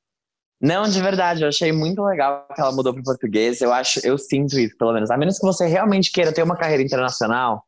Não, 0.58 0.88
de 0.88 1.02
verdade, 1.02 1.42
eu 1.42 1.48
achei 1.48 1.70
muito 1.70 2.02
legal 2.02 2.48
que 2.54 2.58
ela 2.58 2.72
mudou 2.72 2.94
para 2.94 3.02
português. 3.02 3.60
Eu 3.60 3.74
acho, 3.74 4.00
eu 4.02 4.16
sinto 4.16 4.58
isso, 4.58 4.74
pelo 4.78 4.94
menos. 4.94 5.10
A 5.10 5.16
menos 5.18 5.38
que 5.38 5.44
você 5.44 5.66
realmente 5.66 6.10
queira 6.10 6.32
ter 6.32 6.42
uma 6.42 6.56
carreira 6.56 6.82
internacional 6.82 7.62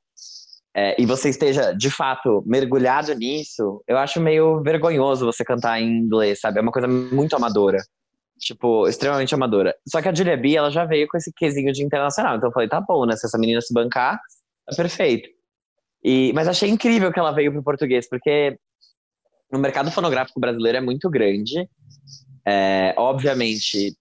é, 0.74 0.94
e 0.98 1.04
você 1.04 1.28
esteja, 1.28 1.72
de 1.72 1.90
fato, 1.90 2.42
mergulhado 2.46 3.12
nisso, 3.14 3.82
eu 3.86 3.98
acho 3.98 4.20
meio 4.20 4.62
vergonhoso 4.62 5.26
você 5.26 5.44
cantar 5.44 5.80
em 5.80 5.98
inglês, 5.98 6.40
sabe? 6.40 6.60
É 6.60 6.62
uma 6.62 6.72
coisa 6.72 6.88
muito 6.88 7.36
amadora. 7.36 7.78
Tipo, 8.38 8.86
extremamente 8.86 9.34
amadora. 9.34 9.74
Só 9.86 10.00
que 10.00 10.08
a 10.08 10.14
Julia 10.14 10.36
B, 10.36 10.54
ela 10.54 10.70
já 10.70 10.84
veio 10.84 11.08
com 11.08 11.16
esse 11.16 11.32
quesinho 11.32 11.72
de 11.72 11.82
internacional. 11.82 12.36
Então 12.36 12.48
eu 12.48 12.52
falei, 12.52 12.68
tá 12.68 12.80
bom, 12.80 13.04
né? 13.04 13.16
Se 13.16 13.26
essa 13.26 13.38
menina 13.38 13.60
se 13.60 13.74
bancar, 13.74 14.18
tá 14.66 14.76
perfeito. 14.76 15.28
E, 16.02 16.32
mas 16.32 16.46
achei 16.46 16.70
incrível 16.70 17.12
que 17.12 17.18
ela 17.18 17.32
veio 17.32 17.52
pro 17.52 17.62
português, 17.62 18.08
porque 18.08 18.56
o 19.52 19.58
mercado 19.58 19.90
fonográfico 19.90 20.38
brasileiro 20.38 20.78
é 20.78 20.80
muito 20.80 21.10
grande. 21.10 21.68
É, 22.46 22.94
obviamente, 22.96 23.96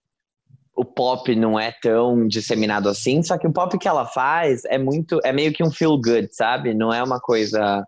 o 0.76 0.86
pop 0.86 1.36
não 1.36 1.60
é 1.60 1.72
tão 1.82 2.28
disseminado 2.28 2.88
assim, 2.88 3.24
só 3.24 3.38
que 3.38 3.48
o 3.48 3.52
pop 3.52 3.78
que 3.80 3.88
ela 3.88 4.06
faz 4.06 4.64
é 4.66 4.78
muito, 4.78 5.20
é 5.24 5.34
meio 5.34 5.52
que 5.52 5.64
um 5.64 5.72
feel 5.72 6.00
good, 6.00 6.30
sabe? 6.32 6.74
Não 6.74 6.94
é 6.94 7.02
uma 7.02 7.20
coisa 7.20 7.84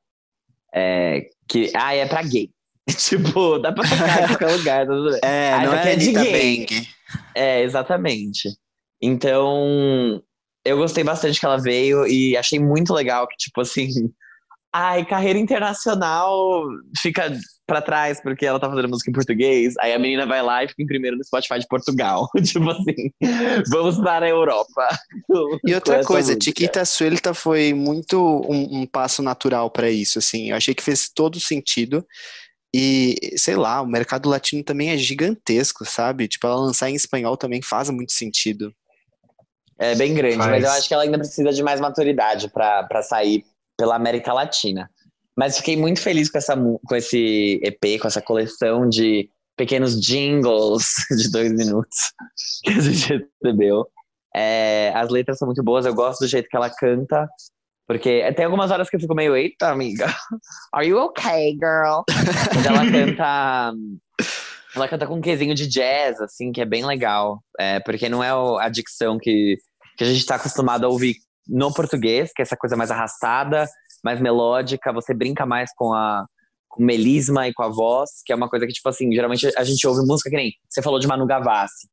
é, 0.73 1.29
que, 1.47 1.71
ah, 1.75 1.93
é 1.93 2.05
pra 2.07 2.23
gay. 2.23 2.49
tipo, 2.97 3.59
dá 3.59 3.71
pra 3.71 3.87
tocar 3.87 4.23
em 4.23 4.27
qualquer 4.27 4.51
lugar, 4.57 4.85
tá 4.85 4.93
tudo 4.93 5.11
bem. 5.11 5.19
É, 5.23 5.53
Ah, 5.53 5.65
não 5.65 5.73
é 5.73 5.93
é 5.93 5.95
de 5.95 6.11
gay. 6.11 6.65
Bang. 6.65 6.87
É, 7.35 7.61
exatamente. 7.63 8.49
Então, 9.01 10.21
eu 10.65 10.77
gostei 10.77 11.03
bastante 11.03 11.39
que 11.39 11.45
ela 11.45 11.57
veio 11.57 12.05
e 12.05 12.35
achei 12.35 12.59
muito 12.59 12.93
legal 12.93 13.27
que, 13.27 13.35
tipo 13.37 13.61
assim, 13.61 13.89
ai, 14.73 15.05
carreira 15.05 15.39
internacional 15.39 16.63
fica 17.01 17.31
pra 17.65 17.81
trás 17.81 18.19
porque 18.21 18.45
ela 18.45 18.59
tá 18.59 18.69
fazendo 18.69 18.89
música 18.89 19.09
em 19.09 19.13
português. 19.13 19.73
Aí 19.79 19.93
a 19.93 19.99
menina 19.99 20.25
vai 20.25 20.41
lá 20.41 20.63
e 20.63 20.67
fica 20.67 20.81
em 20.83 20.87
primeiro 20.87 21.17
no 21.17 21.23
Spotify 21.23 21.59
de 21.59 21.67
Portugal. 21.67 22.27
tipo 22.43 22.69
assim, 22.69 23.11
vamos 23.69 23.97
para 23.99 24.25
a 24.25 24.29
Europa. 24.29 24.87
E 25.65 25.73
outra 25.73 26.03
coisa, 26.03 26.33
música. 26.33 26.43
Chiquita 26.43 26.83
Suelta 26.83 27.33
foi 27.33 27.73
muito 27.73 28.19
um, 28.49 28.81
um 28.81 28.85
passo 28.85 29.21
natural 29.21 29.69
para 29.69 29.89
isso, 29.89 30.19
assim. 30.19 30.49
Eu 30.49 30.57
achei 30.57 30.73
que 30.73 30.83
fez 30.83 31.09
todo 31.09 31.39
sentido. 31.39 32.05
E, 32.73 33.15
sei 33.37 33.55
lá, 33.55 33.81
o 33.81 33.87
mercado 33.87 34.29
latino 34.29 34.63
também 34.63 34.91
é 34.91 34.97
gigantesco, 34.97 35.85
sabe? 35.85 36.27
Tipo, 36.27 36.47
ela 36.47 36.55
lançar 36.57 36.89
em 36.89 36.95
espanhol 36.95 37.35
também 37.35 37.61
faz 37.61 37.89
muito 37.89 38.11
sentido. 38.13 38.73
É 39.77 39.95
bem 39.95 40.13
grande, 40.13 40.37
Faz. 40.37 40.49
mas 40.51 40.63
eu 40.63 40.71
acho 40.71 40.87
que 40.87 40.93
ela 40.93 41.03
ainda 41.03 41.17
precisa 41.17 41.51
de 41.51 41.63
mais 41.63 41.79
maturidade 41.79 42.49
pra 42.49 42.83
pra 42.83 43.01
sair 43.01 43.43
pela 43.77 43.95
América 43.95 44.33
Latina. 44.33 44.89
Mas 45.37 45.57
fiquei 45.57 45.77
muito 45.77 46.01
feliz 46.01 46.29
com, 46.29 46.37
essa, 46.37 46.53
mu- 46.55 46.79
com 46.85 46.95
esse 46.95 47.61
EP, 47.63 47.97
com 48.01 48.07
essa 48.07 48.21
coleção 48.21 48.89
de 48.89 49.29
pequenos 49.55 49.99
jingles 49.99 50.83
de 51.17 51.31
dois 51.31 51.51
minutos 51.53 52.11
que 52.63 52.71
a 52.71 52.79
gente 52.81 53.25
recebeu. 53.41 53.87
É, 54.35 54.91
as 54.93 55.09
letras 55.09 55.37
são 55.37 55.45
muito 55.47 55.63
boas, 55.63 55.85
eu 55.85 55.93
gosto 55.95 56.19
do 56.19 56.27
jeito 56.27 56.49
que 56.49 56.55
ela 56.57 56.69
canta, 56.69 57.27
porque 57.89 58.31
tem 58.33 58.45
algumas 58.45 58.69
horas 58.69 58.87
que 58.87 58.97
eu 58.97 58.99
fico 58.99 59.15
meio, 59.15 59.35
eita, 59.35 59.71
amiga, 59.71 60.05
are 60.71 60.87
you 60.87 60.99
okay, 60.99 61.53
girl? 61.53 62.03
Mas 62.55 62.63
ela 62.63 62.85
canta. 62.85 63.73
Ela 64.75 64.87
canta 64.87 65.07
com 65.07 65.15
um 65.15 65.21
quesinho 65.21 65.55
de 65.55 65.65
jazz, 65.65 66.21
assim, 66.21 66.51
que 66.51 66.61
é 66.61 66.65
bem 66.65 66.85
legal. 66.85 67.41
É, 67.59 67.79
porque 67.79 68.07
não 68.07 68.23
é 68.23 68.29
a 68.63 68.69
dicção 68.69 69.17
que, 69.17 69.57
que 69.97 70.03
a 70.03 70.07
gente 70.07 70.23
tá 70.23 70.35
acostumado 70.35 70.85
a 70.85 70.87
ouvir 70.87 71.15
no 71.47 71.73
português, 71.73 72.31
que 72.31 72.43
é 72.43 72.43
essa 72.43 72.55
coisa 72.55 72.77
mais 72.77 72.91
arrastada, 72.91 73.67
mais 74.03 74.21
melódica, 74.21 74.93
você 74.93 75.11
brinca 75.11 75.43
mais 75.43 75.71
com 75.75 75.91
a 75.91 76.27
com 76.67 76.83
melisma 76.83 77.47
e 77.47 77.53
com 77.55 77.63
a 77.63 77.69
voz, 77.69 78.21
que 78.23 78.31
é 78.31 78.35
uma 78.35 78.47
coisa 78.47 78.67
que, 78.67 78.71
tipo 78.71 78.87
assim, 78.87 79.11
geralmente 79.11 79.51
a 79.57 79.63
gente 79.63 79.87
ouve 79.87 80.05
música 80.05 80.29
que 80.29 80.35
nem 80.35 80.51
você 80.69 80.83
falou 80.83 80.99
de 80.99 81.07
Manu 81.07 81.25
Gavassi. 81.25 81.87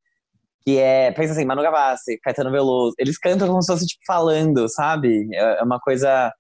Que 0.67 0.79
é, 0.79 1.13
pensa 1.13 1.33
assim, 1.33 1.45
Manu 1.45 1.63
Gavassi, 1.63 2.19
Caetano 2.19 2.51
Veloso, 2.51 2.95
eles 2.99 3.19
cantam 3.19 3.47
como 3.47 3.63
se 3.63 3.73
fosse, 3.73 3.87
tipo, 3.87 4.03
falando, 4.05 4.69
sabe? 4.69 5.29
É 5.33 5.59
é 5.59 5.63
uma 5.63 5.79
coisa 5.79 6.33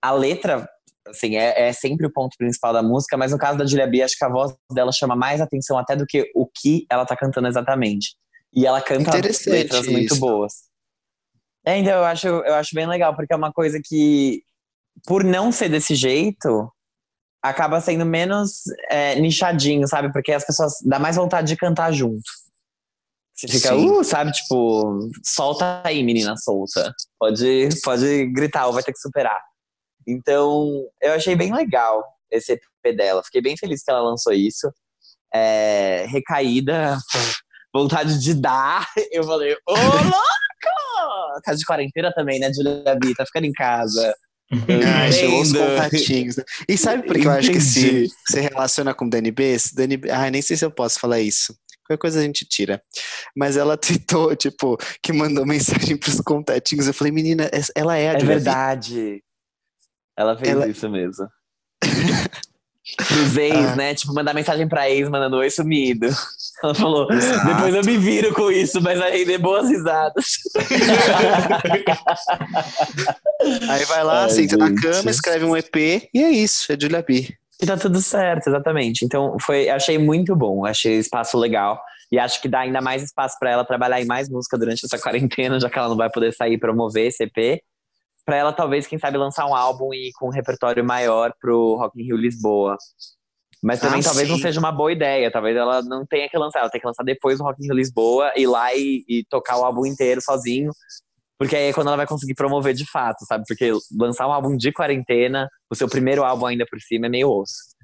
a 0.00 0.12
letra, 0.12 0.68
assim, 1.08 1.36
é, 1.36 1.68
é, 1.68 1.72
sempre 1.72 2.06
o 2.06 2.12
ponto 2.12 2.36
principal 2.38 2.72
da 2.72 2.82
música, 2.82 3.16
mas 3.16 3.32
no 3.32 3.38
caso 3.38 3.58
da 3.58 3.66
Julia 3.66 3.86
B, 3.86 4.02
acho 4.02 4.16
que 4.16 4.24
a 4.24 4.28
voz 4.28 4.54
dela 4.72 4.92
chama 4.92 5.16
mais 5.16 5.40
atenção 5.40 5.78
até 5.78 5.96
do 5.96 6.06
que 6.06 6.30
o 6.34 6.46
que 6.46 6.86
ela 6.90 7.04
tá 7.04 7.16
cantando 7.16 7.48
exatamente. 7.48 8.14
E 8.54 8.66
ela 8.66 8.80
canta 8.80 9.10
letras 9.16 9.82
isso. 9.82 9.92
muito 9.92 10.16
boas. 10.16 10.52
É, 11.64 11.76
então 11.78 11.92
eu 11.92 12.04
acho, 12.04 12.28
eu 12.28 12.54
acho 12.54 12.74
bem 12.74 12.86
legal, 12.86 13.14
porque 13.16 13.32
é 13.32 13.36
uma 13.36 13.52
coisa 13.52 13.80
que, 13.84 14.42
por 15.04 15.24
não 15.24 15.50
ser 15.50 15.68
desse 15.68 15.96
jeito, 15.96 16.70
acaba 17.42 17.80
sendo 17.80 18.06
menos 18.06 18.62
é, 18.88 19.18
nichadinho, 19.20 19.86
sabe? 19.88 20.12
Porque 20.12 20.32
as 20.32 20.44
pessoas 20.44 20.74
dá 20.84 20.98
mais 20.98 21.16
vontade 21.16 21.48
de 21.48 21.56
cantar 21.56 21.92
junto. 21.92 22.22
Você 23.36 23.48
fica, 23.48 23.76
uh, 23.76 24.02
sabe, 24.02 24.32
tipo, 24.32 25.10
solta 25.22 25.82
aí, 25.84 26.02
menina 26.02 26.34
solta. 26.38 26.92
Pode, 27.20 27.68
pode 27.84 28.26
gritar 28.32 28.66
ou 28.66 28.72
vai 28.72 28.82
ter 28.82 28.92
que 28.92 28.98
superar. 28.98 29.38
Então, 30.08 30.84
eu 31.02 31.12
achei 31.12 31.36
bem 31.36 31.52
legal 31.52 32.02
esse 32.30 32.52
EP 32.52 32.96
dela. 32.96 33.22
Fiquei 33.22 33.42
bem 33.42 33.56
feliz 33.56 33.82
que 33.82 33.90
ela 33.90 34.00
lançou 34.00 34.32
isso. 34.32 34.70
É, 35.34 36.06
recaída, 36.08 36.96
vontade 37.74 38.18
de 38.18 38.32
dar. 38.32 38.88
Eu 39.12 39.24
falei, 39.24 39.54
ô, 39.68 39.74
louco! 39.74 41.42
Tá 41.44 41.52
de 41.52 41.66
quarentena 41.66 42.10
também, 42.14 42.40
né, 42.40 42.50
Julia 42.54 42.96
B? 42.98 43.14
Tá 43.14 43.26
ficando 43.26 43.44
em 43.44 43.52
casa. 43.52 44.14
Ah, 44.50 45.10
chegou 45.12 45.42
os 45.42 45.52
contatinhos. 45.52 46.36
E 46.68 46.78
sabe 46.78 47.02
por 47.02 47.18
que 47.18 47.26
eu 47.26 47.32
acho 47.32 47.50
que 47.50 47.60
se, 47.60 48.08
se 48.30 48.40
relaciona 48.40 48.94
com 48.94 49.08
Dani 49.08 49.30
B? 49.30 49.56
Dani 49.74 49.96
B... 49.96 50.10
Ai, 50.10 50.30
nem 50.30 50.40
sei 50.40 50.56
se 50.56 50.64
eu 50.64 50.70
posso 50.70 50.98
falar 50.98 51.20
isso. 51.20 51.54
Qualquer 51.86 51.98
coisa 51.98 52.18
a 52.18 52.22
gente 52.22 52.44
tira. 52.44 52.82
Mas 53.34 53.56
ela 53.56 53.76
tweetou, 53.78 54.34
tipo, 54.34 54.76
que 55.02 55.12
mandou 55.12 55.46
mensagem 55.46 55.96
pros 55.96 56.20
contatinhos. 56.20 56.88
Eu 56.88 56.94
falei, 56.94 57.12
menina, 57.12 57.48
ela 57.74 57.96
é 57.96 58.10
a 58.10 58.12
É 58.14 58.18
verdade. 58.18 59.22
Ela 60.16 60.36
fez 60.36 60.50
ela... 60.50 60.66
isso 60.66 60.88
mesmo. 60.90 61.28
Pros 62.96 63.36
ex, 63.36 63.56
ah. 63.56 63.76
né? 63.76 63.94
Tipo, 63.94 64.14
mandar 64.14 64.32
mensagem 64.32 64.68
pra 64.68 64.88
ex 64.88 65.08
mandando 65.08 65.36
oi 65.36 65.50
sumido. 65.50 66.06
Ela 66.62 66.74
falou, 66.74 67.12
Exato. 67.12 67.46
depois 67.48 67.74
eu 67.74 67.84
me 67.84 67.98
viro 67.98 68.32
com 68.32 68.50
isso, 68.50 68.80
mas 68.80 69.00
aí 69.02 69.26
dê 69.26 69.36
boas 69.36 69.68
risadas. 69.68 70.38
aí 73.68 73.84
vai 73.84 74.04
lá, 74.04 74.22
Ai, 74.22 74.30
senta 74.30 74.56
gente. 74.56 74.56
na 74.56 74.80
cama, 74.80 75.10
escreve 75.10 75.44
um 75.44 75.54
EP 75.54 75.76
e 76.14 76.22
é 76.22 76.30
isso, 76.30 76.72
é 76.72 76.78
Julia 76.80 77.02
B. 77.02 77.28
E 77.60 77.66
tá 77.66 77.76
tudo 77.76 78.00
certo, 78.00 78.48
exatamente. 78.48 79.04
Então, 79.04 79.36
foi, 79.40 79.68
achei 79.68 79.98
muito 79.98 80.36
bom, 80.36 80.66
achei 80.66 80.98
espaço 80.98 81.38
legal. 81.38 81.80
E 82.12 82.18
acho 82.18 82.40
que 82.40 82.48
dá 82.48 82.60
ainda 82.60 82.80
mais 82.80 83.02
espaço 83.02 83.36
para 83.38 83.50
ela 83.50 83.64
trabalhar 83.64 84.00
em 84.00 84.06
mais 84.06 84.28
música 84.28 84.58
durante 84.58 84.84
essa 84.84 84.98
quarentena, 85.00 85.58
já 85.58 85.68
que 85.70 85.78
ela 85.78 85.88
não 85.88 85.96
vai 85.96 86.10
poder 86.10 86.32
sair 86.32 86.58
promover 86.58 87.10
EP. 87.20 87.60
Pra 88.24 88.36
ela, 88.36 88.52
talvez, 88.52 88.86
quem 88.86 88.98
sabe, 88.98 89.16
lançar 89.16 89.46
um 89.46 89.54
álbum 89.54 89.94
e 89.94 90.10
com 90.18 90.26
um 90.26 90.32
repertório 90.32 90.84
maior 90.84 91.32
pro 91.40 91.76
Rock 91.76 92.00
in 92.00 92.04
Rio 92.04 92.16
Lisboa. 92.16 92.76
Mas 93.62 93.80
também 93.80 94.00
ah, 94.00 94.04
talvez 94.04 94.28
sim. 94.28 94.34
não 94.34 94.40
seja 94.40 94.60
uma 94.60 94.72
boa 94.72 94.92
ideia. 94.92 95.30
Talvez 95.30 95.56
ela 95.56 95.80
não 95.82 96.04
tenha 96.04 96.28
que 96.28 96.36
lançar. 96.36 96.60
Ela 96.60 96.70
tem 96.70 96.80
que 96.80 96.86
lançar 96.86 97.04
depois 97.04 97.38
do 97.38 97.44
Rock 97.44 97.62
in 97.62 97.66
Rio 97.66 97.76
Lisboa, 97.76 98.32
ir 98.36 98.46
lá 98.46 98.74
e, 98.74 99.04
e 99.08 99.24
tocar 99.30 99.58
o 99.58 99.64
álbum 99.64 99.86
inteiro 99.86 100.20
sozinho. 100.20 100.72
Porque 101.38 101.54
aí 101.54 101.68
é 101.68 101.72
quando 101.72 101.88
ela 101.88 101.96
vai 101.96 102.06
conseguir 102.06 102.34
promover 102.34 102.74
de 102.74 102.88
fato, 102.90 103.24
sabe? 103.26 103.44
Porque 103.46 103.70
lançar 103.98 104.26
um 104.26 104.32
álbum 104.32 104.56
de 104.56 104.72
quarentena, 104.72 105.48
o 105.70 105.74
seu 105.74 105.88
primeiro 105.88 106.24
álbum 106.24 106.46
ainda 106.46 106.64
por 106.68 106.80
cima, 106.80 107.06
é 107.06 107.08
meio 107.08 107.30
osso. 107.30 107.76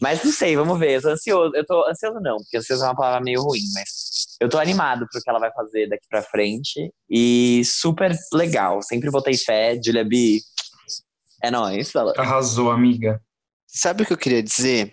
Mas 0.00 0.22
não 0.24 0.32
sei, 0.32 0.56
vamos 0.56 0.78
ver. 0.78 0.96
Eu 0.96 1.02
tô 1.02 1.08
ansioso. 1.08 1.52
Eu 1.54 1.66
tô 1.66 1.88
ansioso 1.88 2.20
não, 2.20 2.36
porque 2.36 2.56
ansioso 2.56 2.82
é 2.82 2.86
uma 2.86 2.96
palavra 2.96 3.20
meio 3.20 3.42
ruim, 3.42 3.60
mas 3.74 4.36
eu 4.40 4.48
tô 4.48 4.58
animado 4.58 5.06
pro 5.10 5.20
que 5.20 5.28
ela 5.28 5.38
vai 5.38 5.52
fazer 5.52 5.88
daqui 5.88 6.06
pra 6.08 6.22
frente. 6.22 6.92
E 7.08 7.62
super 7.64 8.14
legal. 8.32 8.82
Sempre 8.82 9.10
botei 9.10 9.36
fé. 9.36 9.78
Julia 9.82 10.04
B, 10.04 10.40
é 11.42 11.50
nóis. 11.50 11.90
Fala. 11.90 12.14
Arrasou, 12.16 12.70
amiga. 12.70 13.20
Sabe 13.66 14.02
o 14.02 14.06
que 14.06 14.12
eu 14.12 14.18
queria 14.18 14.42
dizer? 14.42 14.92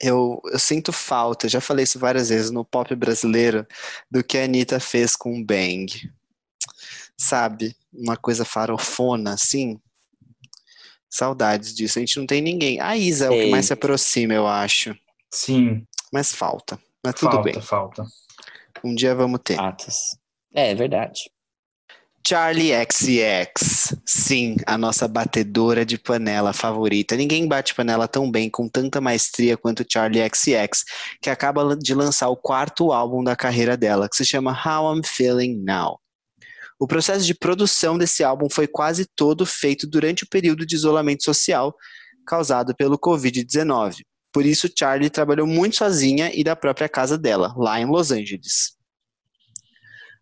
Eu, 0.00 0.40
eu 0.52 0.58
sinto 0.58 0.92
falta, 0.92 1.48
já 1.48 1.58
falei 1.60 1.84
isso 1.84 1.98
várias 1.98 2.28
vezes 2.28 2.50
no 2.50 2.64
pop 2.64 2.94
brasileiro, 2.94 3.66
do 4.10 4.22
que 4.22 4.36
a 4.36 4.44
Anitta 4.44 4.78
fez 4.78 5.16
com 5.16 5.40
o 5.40 5.44
Bang 5.44 5.86
sabe? 7.18 7.74
Uma 7.92 8.16
coisa 8.16 8.44
farofona, 8.44 9.34
assim. 9.34 9.80
Saudades 11.08 11.74
disso. 11.74 11.98
A 11.98 12.00
gente 12.00 12.18
não 12.18 12.26
tem 12.26 12.42
ninguém. 12.42 12.80
A 12.80 12.96
Isa 12.96 13.28
Sei. 13.28 13.36
é 13.36 13.40
o 13.40 13.44
que 13.44 13.50
mais 13.50 13.66
se 13.66 13.72
aproxima, 13.72 14.34
eu 14.34 14.46
acho. 14.46 14.94
Sim. 15.32 15.84
Mas 16.12 16.32
falta. 16.32 16.78
Mas 17.04 17.14
tudo 17.14 17.32
falta, 17.32 17.52
bem. 17.52 17.62
Falta. 17.62 18.04
Um 18.84 18.94
dia 18.94 19.14
vamos 19.14 19.40
ter. 19.42 19.58
Atos. 19.58 20.16
É, 20.54 20.70
é 20.70 20.74
verdade. 20.74 21.20
Charlie 22.26 22.72
XCX. 22.72 23.94
Sim, 24.04 24.56
a 24.66 24.76
nossa 24.76 25.06
batedora 25.06 25.86
de 25.86 25.96
panela 25.96 26.52
favorita. 26.52 27.14
Ninguém 27.14 27.46
bate 27.46 27.72
panela 27.72 28.08
tão 28.08 28.28
bem, 28.28 28.50
com 28.50 28.68
tanta 28.68 29.00
maestria 29.00 29.56
quanto 29.56 29.86
Charlie 29.88 30.28
XCX, 30.28 30.84
que 31.22 31.30
acaba 31.30 31.76
de 31.76 31.94
lançar 31.94 32.28
o 32.28 32.36
quarto 32.36 32.92
álbum 32.92 33.22
da 33.22 33.36
carreira 33.36 33.76
dela, 33.76 34.08
que 34.08 34.16
se 34.16 34.24
chama 34.24 34.50
How 34.50 34.96
I'm 34.96 35.02
Feeling 35.04 35.62
Now. 35.64 36.00
O 36.78 36.86
processo 36.86 37.24
de 37.24 37.34
produção 37.34 37.96
desse 37.96 38.22
álbum 38.22 38.48
foi 38.50 38.66
quase 38.66 39.06
todo 39.16 39.46
feito 39.46 39.86
durante 39.86 40.24
o 40.24 40.28
período 40.28 40.66
de 40.66 40.76
isolamento 40.76 41.24
social 41.24 41.74
causado 42.26 42.74
pelo 42.76 42.98
Covid-19. 42.98 44.02
Por 44.32 44.44
isso, 44.44 44.68
Charlie 44.76 45.08
trabalhou 45.08 45.46
muito 45.46 45.76
sozinha 45.76 46.30
e 46.34 46.44
da 46.44 46.54
própria 46.54 46.88
casa 46.88 47.16
dela, 47.16 47.54
lá 47.56 47.80
em 47.80 47.86
Los 47.86 48.10
Angeles. 48.10 48.76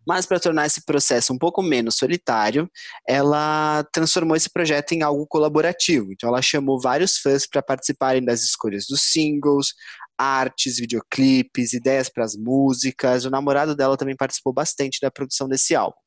Mas 0.07 0.25
para 0.25 0.39
tornar 0.39 0.67
esse 0.67 0.85
processo 0.85 1.33
um 1.33 1.37
pouco 1.37 1.61
menos 1.61 1.95
solitário, 1.95 2.69
ela 3.07 3.83
transformou 3.91 4.37
esse 4.37 4.49
projeto 4.49 4.93
em 4.93 5.01
algo 5.01 5.25
colaborativo. 5.27 6.13
Então, 6.13 6.29
ela 6.29 6.41
chamou 6.41 6.79
vários 6.79 7.17
fãs 7.17 7.47
para 7.47 7.61
participarem 7.61 8.23
das 8.23 8.43
escolhas 8.43 8.85
dos 8.87 9.01
singles, 9.01 9.73
artes, 10.17 10.77
videoclipes, 10.77 11.73
ideias 11.73 12.07
para 12.07 12.23
as 12.23 12.35
músicas. 12.35 13.25
O 13.25 13.31
namorado 13.31 13.75
dela 13.75 13.97
também 13.97 14.15
participou 14.15 14.53
bastante 14.53 14.99
da 15.01 15.09
produção 15.09 15.49
desse 15.49 15.75
álbum. 15.75 16.04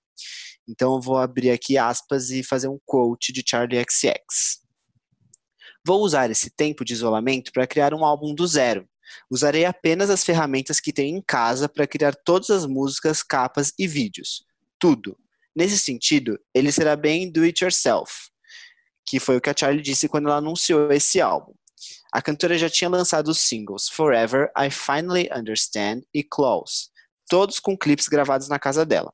Então 0.69 0.95
eu 0.95 1.01
vou 1.01 1.19
abrir 1.19 1.51
aqui 1.51 1.79
aspas 1.79 2.31
e 2.31 2.43
fazer 2.43 2.69
um 2.69 2.79
quote 2.85 3.33
de 3.33 3.43
Charlie 3.47 3.81
XX. 3.81 4.61
Vou 5.85 6.03
usar 6.03 6.31
esse 6.31 6.51
tempo 6.51 6.85
de 6.85 6.93
isolamento 6.93 7.51
para 7.53 7.67
criar 7.67 7.95
um 7.95 8.05
álbum 8.05 8.35
do 8.35 8.47
zero. 8.47 8.87
Usarei 9.31 9.65
apenas 9.65 10.11
as 10.11 10.23
ferramentas 10.23 10.81
que 10.81 10.93
tenho 10.93 11.17
em 11.17 11.23
casa 11.23 11.69
para 11.69 11.87
criar 11.87 12.15
todas 12.15 12.51
as 12.51 12.67
músicas, 12.67 13.23
capas 13.23 13.73
e 13.79 13.87
vídeos. 13.87 14.45
Tudo. 14.79 15.17
Nesse 15.57 15.79
sentido, 15.79 16.39
ele 16.55 16.71
será 16.71 16.95
bem 16.95 17.33
do 17.33 17.43
it 17.43 17.65
yourself, 17.65 18.29
que 19.07 19.19
foi 19.19 19.39
o 19.39 19.41
que 19.41 19.51
a 19.51 19.55
Charlie 19.57 19.83
disse 19.83 20.09
quando 20.09 20.29
ela 20.29 20.37
anunciou 20.37 20.93
esse 20.93 21.21
álbum. 21.21 21.55
A 22.13 22.23
cantora 22.23 22.57
já 22.59 22.69
tinha 22.69 22.91
lançado 22.91 23.29
os 23.29 23.39
singles 23.39 23.89
Forever, 23.89 24.51
I 24.57 24.71
Finally 24.71 25.29
Understand 25.35 26.03
e 26.13 26.23
Close, 26.23 26.89
todos 27.29 27.59
com 27.59 27.77
clipes 27.77 28.09
gravados 28.09 28.49
na 28.49 28.59
casa 28.59 28.85
dela. 28.85 29.13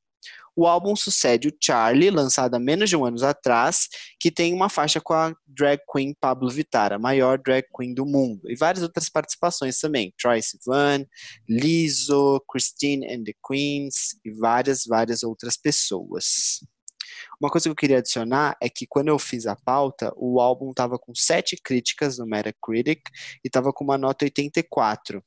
O 0.56 0.66
álbum 0.66 0.94
sucede 0.94 1.48
o 1.48 1.56
Charlie, 1.60 2.10
lançado 2.10 2.54
há 2.54 2.58
menos 2.60 2.88
de 2.88 2.96
um 2.96 3.04
ano 3.04 3.24
atrás, 3.24 3.88
que 4.20 4.30
tem 4.30 4.54
uma 4.54 4.68
faixa 4.68 5.00
com 5.00 5.12
a 5.12 5.34
drag 5.46 5.80
queen 5.92 6.14
Pablo 6.20 6.48
Vittar, 6.48 6.92
a 6.92 6.98
maior 6.98 7.38
drag 7.38 7.64
queen 7.76 7.92
do 7.92 8.06
mundo, 8.06 8.48
e 8.48 8.54
várias 8.54 8.82
outras 8.82 9.08
participações 9.08 9.78
também, 9.78 10.14
Troy 10.20 10.40
Sivan, 10.40 11.04
Lizzo, 11.48 12.40
Christine 12.48 13.12
and 13.12 13.24
the 13.24 13.34
Queens 13.46 14.16
e 14.24 14.30
várias, 14.30 14.84
várias 14.86 15.24
outras 15.24 15.56
pessoas. 15.56 16.60
Uma 17.40 17.50
coisa 17.50 17.64
que 17.64 17.70
eu 17.70 17.76
queria 17.76 17.98
adicionar 17.98 18.56
é 18.60 18.68
que 18.68 18.86
quando 18.86 19.08
eu 19.08 19.18
fiz 19.18 19.46
a 19.46 19.56
pauta, 19.56 20.12
o 20.16 20.40
álbum 20.40 20.70
estava 20.70 20.98
com 20.98 21.14
sete 21.14 21.56
críticas 21.56 22.18
no 22.18 22.26
Metacritic 22.26 23.00
e 23.44 23.48
estava 23.48 23.72
com 23.72 23.84
uma 23.84 23.98
nota 23.98 24.24
84, 24.24 25.22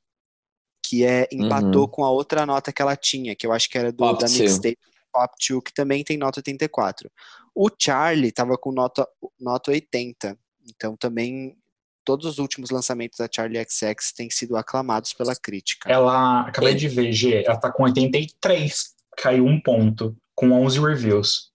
que 0.84 1.04
é 1.04 1.28
empatou 1.32 1.84
uhum. 1.84 1.88
com 1.90 2.06
a 2.06 2.12
outra 2.12 2.45
nota 2.45 2.72
que 2.72 2.82
ela 2.82 2.95
tinha, 2.95 3.36
que 3.36 3.45
eu 3.45 3.52
acho 3.52 3.70
que 3.70 3.78
era 3.78 3.91
do, 3.91 4.14
da 4.14 4.28
mixtape 4.28 4.78
Pop 5.18 5.34
2, 5.49 5.64
que 5.64 5.73
também 5.73 6.03
tem 6.03 6.18
nota 6.18 6.39
84. 6.39 7.10
O 7.56 7.69
Charlie 7.76 8.30
estava 8.30 8.56
com 8.57 8.72
nota, 8.72 9.07
nota 9.39 9.72
80. 9.72 10.38
Então 10.69 10.95
também 10.95 11.57
todos 12.06 12.26
os 12.26 12.38
últimos 12.38 12.69
lançamentos 12.69 13.18
da 13.18 13.27
Charlie 13.34 13.61
XX 13.64 14.14
têm 14.15 14.30
sido 14.30 14.56
aclamados 14.56 15.14
pela 15.14 15.35
crítica. 15.35 15.91
Ela, 15.91 16.41
acabei 16.41 16.76
de 16.76 16.88
ver, 16.88 17.11
G, 17.11 17.44
ela 17.44 17.57
tá 17.57 17.72
com 17.72 17.84
83, 17.84 18.95
caiu 19.18 19.45
um 19.45 19.60
ponto, 19.60 20.15
com 20.35 20.52
11 20.52 20.80
reviews. 20.80 21.52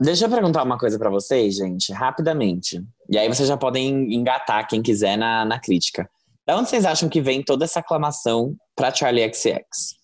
Deixa 0.00 0.26
eu 0.26 0.30
perguntar 0.30 0.62
uma 0.62 0.78
coisa 0.78 0.96
para 0.96 1.10
vocês, 1.10 1.56
gente, 1.56 1.92
rapidamente. 1.92 2.80
E 3.10 3.18
aí 3.18 3.26
vocês 3.26 3.48
já 3.48 3.56
podem 3.56 4.14
engatar 4.14 4.66
quem 4.68 4.80
quiser 4.80 5.18
na, 5.18 5.44
na 5.44 5.58
crítica. 5.58 6.08
Da 6.46 6.56
onde 6.56 6.70
vocês 6.70 6.86
acham 6.86 7.08
que 7.08 7.20
vem 7.20 7.42
toda 7.42 7.64
essa 7.64 7.80
aclamação 7.80 8.56
para 8.76 8.94
Charlie 8.94 9.34
XX? 9.34 9.97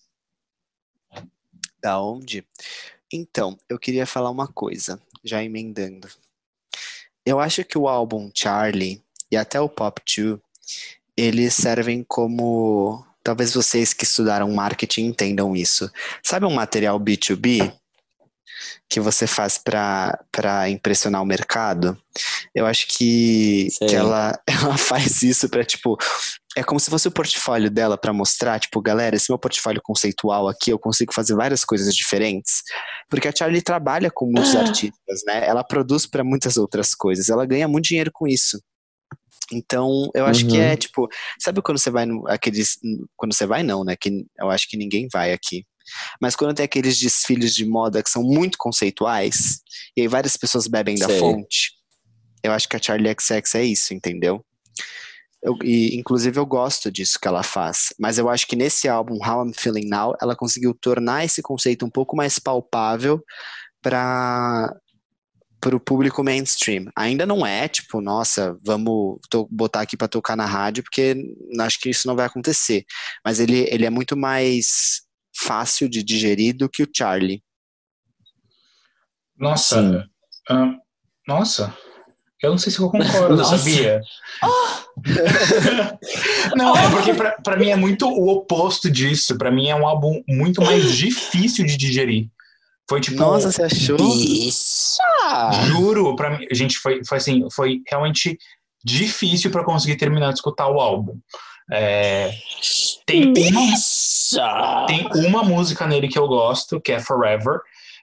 Da 1.85 2.01
onde? 2.01 2.43
Então, 3.13 3.55
eu 3.69 3.77
queria 3.77 4.07
falar 4.07 4.31
uma 4.31 4.47
coisa, 4.47 4.99
já 5.23 5.43
emendando. 5.43 6.07
Eu 7.23 7.39
acho 7.39 7.63
que 7.63 7.77
o 7.77 7.87
álbum 7.87 8.31
Charlie 8.33 9.03
e 9.29 9.37
até 9.37 9.61
o 9.61 9.69
Pop 9.69 10.01
2, 10.03 10.39
eles 11.15 11.53
servem 11.53 12.03
como. 12.03 13.05
Talvez 13.21 13.53
vocês 13.53 13.93
que 13.93 14.03
estudaram 14.03 14.51
marketing 14.51 15.05
entendam 15.05 15.55
isso. 15.55 15.87
Sabe 16.23 16.47
um 16.47 16.55
material 16.55 16.99
B2B? 16.99 17.71
Que 18.89 18.99
você 18.99 19.27
faz 19.27 19.57
para 19.57 20.69
impressionar 20.69 21.21
o 21.21 21.25
mercado. 21.25 21.97
Eu 22.53 22.65
acho 22.65 22.87
que, 22.87 23.67
que 23.87 23.95
ela, 23.95 24.39
ela 24.47 24.77
faz 24.77 25.21
isso 25.21 25.49
para 25.49 25.63
tipo. 25.63 25.97
É 26.57 26.63
como 26.63 26.79
se 26.79 26.89
fosse 26.89 27.07
o 27.07 27.11
portfólio 27.11 27.69
dela 27.69 27.97
para 27.97 28.13
mostrar, 28.13 28.57
tipo, 28.59 28.81
galera, 28.81 29.17
esse 29.17 29.29
meu 29.29 29.37
portfólio 29.37 29.81
conceitual 29.83 30.47
aqui, 30.47 30.71
eu 30.71 30.79
consigo 30.79 31.13
fazer 31.13 31.35
várias 31.35 31.65
coisas 31.65 31.93
diferentes. 31.93 32.61
Porque 33.09 33.27
a 33.27 33.35
Charlie 33.35 33.61
trabalha 33.61 34.09
com 34.09 34.25
muitos 34.25 34.55
ah. 34.55 34.61
artistas, 34.61 35.21
né? 35.25 35.45
Ela 35.45 35.65
produz 35.65 36.05
para 36.05 36.23
muitas 36.23 36.55
outras 36.55 36.95
coisas, 36.95 37.27
ela 37.27 37.45
ganha 37.45 37.67
muito 37.67 37.85
dinheiro 37.85 38.09
com 38.13 38.25
isso. 38.25 38.57
Então, 39.51 40.09
eu 40.13 40.25
acho 40.25 40.45
uhum. 40.45 40.51
que 40.51 40.57
é 40.57 40.71
uhum. 40.71 40.75
tipo, 40.77 41.07
sabe 41.39 41.61
quando 41.61 41.77
você 41.77 41.91
vai 41.91 42.05
no 42.05 42.27
aqueles 42.27 42.77
quando 43.15 43.33
você 43.33 43.45
vai 43.45 43.63
não, 43.63 43.83
né, 43.83 43.95
que 43.95 44.25
eu 44.39 44.49
acho 44.49 44.67
que 44.67 44.77
ninguém 44.77 45.07
vai 45.11 45.33
aqui. 45.33 45.65
Mas 46.21 46.35
quando 46.35 46.55
tem 46.55 46.65
aqueles 46.65 46.97
desfiles 46.97 47.55
de 47.55 47.65
moda 47.65 48.01
que 48.01 48.09
são 48.09 48.23
muito 48.23 48.57
conceituais, 48.57 49.59
e 49.95 50.01
aí 50.01 50.07
várias 50.07 50.37
pessoas 50.37 50.67
bebem 50.67 50.97
Sei. 50.97 51.07
da 51.07 51.19
fonte, 51.19 51.71
eu 52.43 52.51
acho 52.51 52.67
que 52.69 52.75
a 52.75 52.81
Charlie 52.81 53.15
XX 53.19 53.55
é 53.55 53.63
isso, 53.63 53.93
entendeu? 53.93 54.45
Eu, 55.45 55.55
e, 55.63 55.95
inclusive, 55.95 56.39
eu 56.39 56.45
gosto 56.45 56.91
disso 56.91 57.19
que 57.21 57.27
ela 57.27 57.43
faz. 57.43 57.93
Mas 57.99 58.17
eu 58.17 58.27
acho 58.29 58.47
que 58.47 58.55
nesse 58.55 58.87
álbum, 58.87 59.19
How 59.23 59.45
I'm 59.45 59.53
Feeling 59.53 59.87
Now, 59.87 60.15
ela 60.19 60.35
conseguiu 60.35 60.73
tornar 60.73 61.23
esse 61.23 61.41
conceito 61.41 61.85
um 61.85 61.89
pouco 61.89 62.15
mais 62.15 62.39
palpável 62.39 63.23
para 63.81 64.75
para 65.61 65.75
o 65.75 65.79
público 65.79 66.23
mainstream. 66.23 66.91
Ainda 66.95 67.25
não 67.25 67.43
é 67.43 67.67
tipo, 67.67 67.99
nossa, 67.99 68.55
vamos 68.63 69.17
botar 69.49 69.81
aqui 69.81 69.97
para 69.97 70.07
tocar 70.07 70.35
na 70.35 70.45
rádio, 70.45 70.83
porque 70.83 71.15
acho 71.59 71.79
que 71.79 71.89
isso 71.89 72.07
não 72.07 72.15
vai 72.15 72.27
acontecer. 72.27 72.85
Mas 73.23 73.39
ele, 73.39 73.67
ele 73.71 73.83
é 73.83 73.89
muito 73.89 74.15
mais 74.15 75.01
fácil 75.45 75.87
de 75.87 76.03
digerir 76.03 76.55
do 76.55 76.69
que 76.69 76.83
o 76.83 76.89
Charlie. 76.93 77.43
Nossa, 79.37 80.07
uh, 80.49 80.73
nossa, 81.27 81.75
eu 82.41 82.51
não 82.51 82.57
sei 82.57 82.71
se 82.71 82.79
eu 82.79 82.89
concordo, 82.89 83.43
sabia? 83.45 84.01
não, 86.55 86.75
é 86.75 86.89
porque 86.89 87.13
pra, 87.13 87.31
pra 87.41 87.57
mim 87.57 87.69
é 87.69 87.75
muito 87.75 88.07
o 88.07 88.29
oposto 88.29 88.89
disso. 88.89 89.37
Pra 89.37 89.51
mim 89.51 89.67
é 89.67 89.75
um 89.75 89.85
álbum 89.85 90.23
muito 90.27 90.61
mais 90.61 90.91
difícil 90.95 91.65
de 91.65 91.75
digerir. 91.75 92.27
Foi 92.89 93.01
tipo. 93.01 93.17
Nossa, 93.17 93.51
você 93.51 93.63
achou? 93.63 93.97
Isso! 93.97 94.97
Juro, 95.65 96.15
pra 96.15 96.37
mim, 96.37 96.45
gente, 96.51 96.77
foi, 96.77 97.03
foi 97.03 97.17
assim, 97.17 97.47
foi 97.51 97.81
realmente 97.89 98.37
difícil 98.83 99.49
para 99.49 99.63
conseguir 99.65 99.97
terminar 99.97 100.29
de 100.29 100.35
escutar 100.35 100.67
o 100.67 100.79
álbum. 100.79 101.19
É, 101.71 102.31
tem, 103.05 103.33
uma, 103.33 104.85
tem 104.85 105.07
uma 105.27 105.43
música 105.43 105.87
nele 105.87 106.07
que 106.07 106.17
eu 106.17 106.27
gosto, 106.27 106.79
que 106.79 106.91
é 106.91 106.99
Forever. 106.99 107.59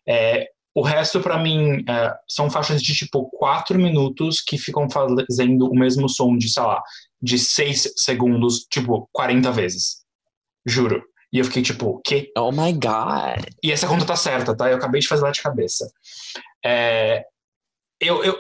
É, 0.07 0.49
o 0.75 0.83
resto, 0.83 1.21
para 1.21 1.39
mim, 1.39 1.85
é, 1.89 2.15
são 2.29 2.51
faixas 2.51 2.83
de 2.83 2.95
tipo 2.95 3.29
quatro 3.31 3.79
minutos 3.79 4.41
que 4.41 4.57
ficam 4.57 4.89
fazendo 4.89 5.71
o 5.71 5.75
mesmo 5.75 6.09
som 6.09 6.37
de, 6.37 6.49
sei 6.49 6.63
lá, 6.63 6.83
de 7.21 7.39
seis 7.39 7.93
segundos, 7.97 8.67
tipo, 8.71 9.09
40 9.13 9.53
vezes. 9.53 10.03
Juro. 10.67 11.03
E 11.33 11.39
eu 11.39 11.45
fiquei 11.45 11.63
tipo, 11.63 11.87
o 11.87 12.01
quê? 12.01 12.31
Oh 12.37 12.51
my 12.51 12.73
god. 12.73 13.45
E 13.63 13.73
essa 13.73 13.87
conta 13.87 14.05
tá 14.05 14.17
certa, 14.17 14.57
tá? 14.57 14.71
Eu 14.71 14.77
acabei 14.77 15.01
de 15.01 15.09
fazer 15.09 15.23
lá 15.23 15.31
de 15.31 15.43
cabeça. 15.43 15.91
É, 16.65 17.25
eu, 18.01 18.25
eu, 18.25 18.37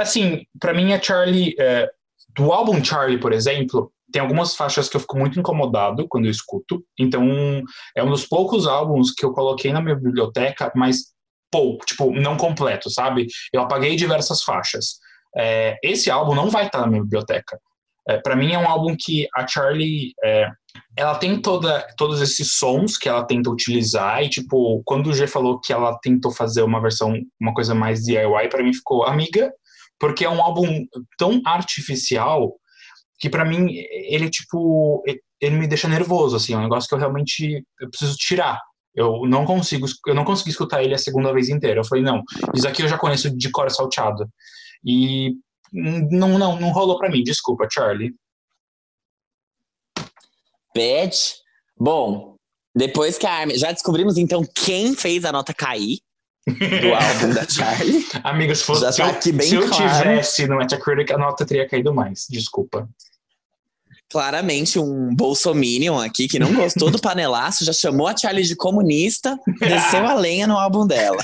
assim, 0.00 0.44
para 0.58 0.74
mim 0.74 0.92
a 0.92 1.00
Charlie, 1.00 1.54
é, 1.58 1.88
do 2.36 2.52
álbum 2.52 2.82
Charlie, 2.82 3.18
por 3.18 3.32
exemplo, 3.32 3.92
tem 4.12 4.22
algumas 4.22 4.54
faixas 4.54 4.88
que 4.88 4.96
eu 4.96 5.00
fico 5.00 5.18
muito 5.18 5.38
incomodado 5.38 6.06
quando 6.08 6.26
eu 6.26 6.30
escuto. 6.30 6.84
Então, 6.98 7.62
é 7.96 8.02
um 8.02 8.10
dos 8.10 8.26
poucos 8.26 8.66
álbuns 8.66 9.12
que 9.12 9.24
eu 9.24 9.32
coloquei 9.32 9.72
na 9.72 9.80
minha 9.80 9.96
biblioteca, 9.96 10.70
mas 10.74 11.14
pouco, 11.50 11.84
tipo, 11.84 12.12
não 12.12 12.36
completo, 12.36 12.90
sabe? 12.90 13.26
Eu 13.52 13.62
apaguei 13.62 13.96
diversas 13.96 14.42
faixas. 14.42 14.98
É, 15.36 15.76
esse 15.82 16.10
álbum 16.10 16.34
não 16.34 16.50
vai 16.50 16.66
estar 16.66 16.80
na 16.80 16.86
minha 16.86 17.02
biblioteca. 17.02 17.58
É, 18.08 18.18
para 18.18 18.36
mim 18.36 18.52
é 18.52 18.58
um 18.58 18.68
álbum 18.68 18.94
que 18.98 19.26
a 19.34 19.46
Charlie 19.46 20.12
é, 20.22 20.48
ela 20.96 21.14
tem 21.16 21.40
toda, 21.40 21.86
todos 21.96 22.20
esses 22.20 22.56
sons 22.56 22.98
que 22.98 23.08
ela 23.08 23.24
tenta 23.24 23.48
utilizar 23.50 24.22
e 24.22 24.28
tipo 24.28 24.82
quando 24.84 25.08
o 25.08 25.14
G 25.14 25.26
falou 25.26 25.58
que 25.58 25.72
ela 25.72 25.98
tentou 26.02 26.30
fazer 26.30 26.62
uma 26.62 26.82
versão 26.82 27.14
uma 27.40 27.54
coisa 27.54 27.74
mais 27.74 28.02
DIY 28.02 28.48
para 28.50 28.62
mim 28.62 28.74
ficou 28.74 29.04
amiga 29.04 29.50
porque 30.04 30.24
é 30.24 30.30
um 30.30 30.42
álbum 30.42 30.84
tão 31.16 31.40
artificial 31.46 32.54
que 33.18 33.30
para 33.30 33.44
mim 33.44 33.68
ele 34.10 34.28
tipo 34.28 35.02
ele 35.40 35.56
me 35.56 35.66
deixa 35.66 35.88
nervoso 35.88 36.36
assim 36.36 36.52
é 36.52 36.58
um 36.58 36.62
negócio 36.62 36.86
que 36.86 36.94
eu 36.94 36.98
realmente 36.98 37.64
eu 37.80 37.88
preciso 37.88 38.14
tirar 38.16 38.60
eu 38.94 39.22
não 39.26 39.46
consigo 39.46 39.86
eu 40.06 40.14
não 40.14 40.24
consegui 40.24 40.50
escutar 40.50 40.82
ele 40.82 40.94
a 40.94 40.98
segunda 40.98 41.32
vez 41.32 41.48
inteira 41.48 41.80
eu 41.80 41.84
falei 41.84 42.04
não 42.04 42.22
isso 42.54 42.68
aqui 42.68 42.82
eu 42.82 42.88
já 42.88 42.98
conheço 42.98 43.34
de 43.34 43.50
cor 43.50 43.70
salteado 43.70 44.28
e 44.84 45.32
não, 45.72 46.38
não, 46.38 46.60
não 46.60 46.70
rolou 46.70 46.96
para 46.98 47.10
mim, 47.10 47.22
desculpa, 47.22 47.66
Charlie. 47.70 48.14
Bitch. 50.74 51.34
Bom, 51.76 52.36
depois 52.74 53.18
que 53.18 53.26
a 53.26 53.32
Armin. 53.32 53.56
Já 53.56 53.72
descobrimos 53.72 54.16
então 54.16 54.44
quem 54.54 54.94
fez 54.94 55.24
a 55.24 55.32
nota 55.32 55.52
cair 55.52 55.98
do 56.46 56.94
álbum 56.94 57.34
da 57.34 57.48
Charlie. 57.48 58.06
Amiga, 58.22 58.54
se, 58.54 58.64
fosse, 58.64 58.80
Já 58.80 59.12
tá 59.12 59.20
se, 59.20 59.30
eu, 59.30 59.42
se 59.42 59.54
eu 59.54 59.70
tivesse 59.70 60.46
no 60.46 60.56
Metacritic, 60.56 61.10
a 61.10 61.18
nota 61.18 61.46
teria 61.46 61.68
caído 61.68 61.94
mais. 61.94 62.26
Desculpa. 62.28 62.88
Claramente 64.10 64.78
um 64.78 65.14
bolsominion 65.14 65.98
aqui 65.98 66.28
que 66.28 66.38
não 66.38 66.54
gostou 66.54 66.90
do 66.90 67.00
panelaço, 67.02 67.64
já 67.64 67.72
chamou 67.72 68.06
a 68.06 68.16
Charlie 68.16 68.44
de 68.44 68.54
comunista, 68.54 69.38
desceu 69.58 70.06
a 70.06 70.14
lenha 70.14 70.46
no 70.46 70.58
álbum 70.58 70.86
dela. 70.86 71.22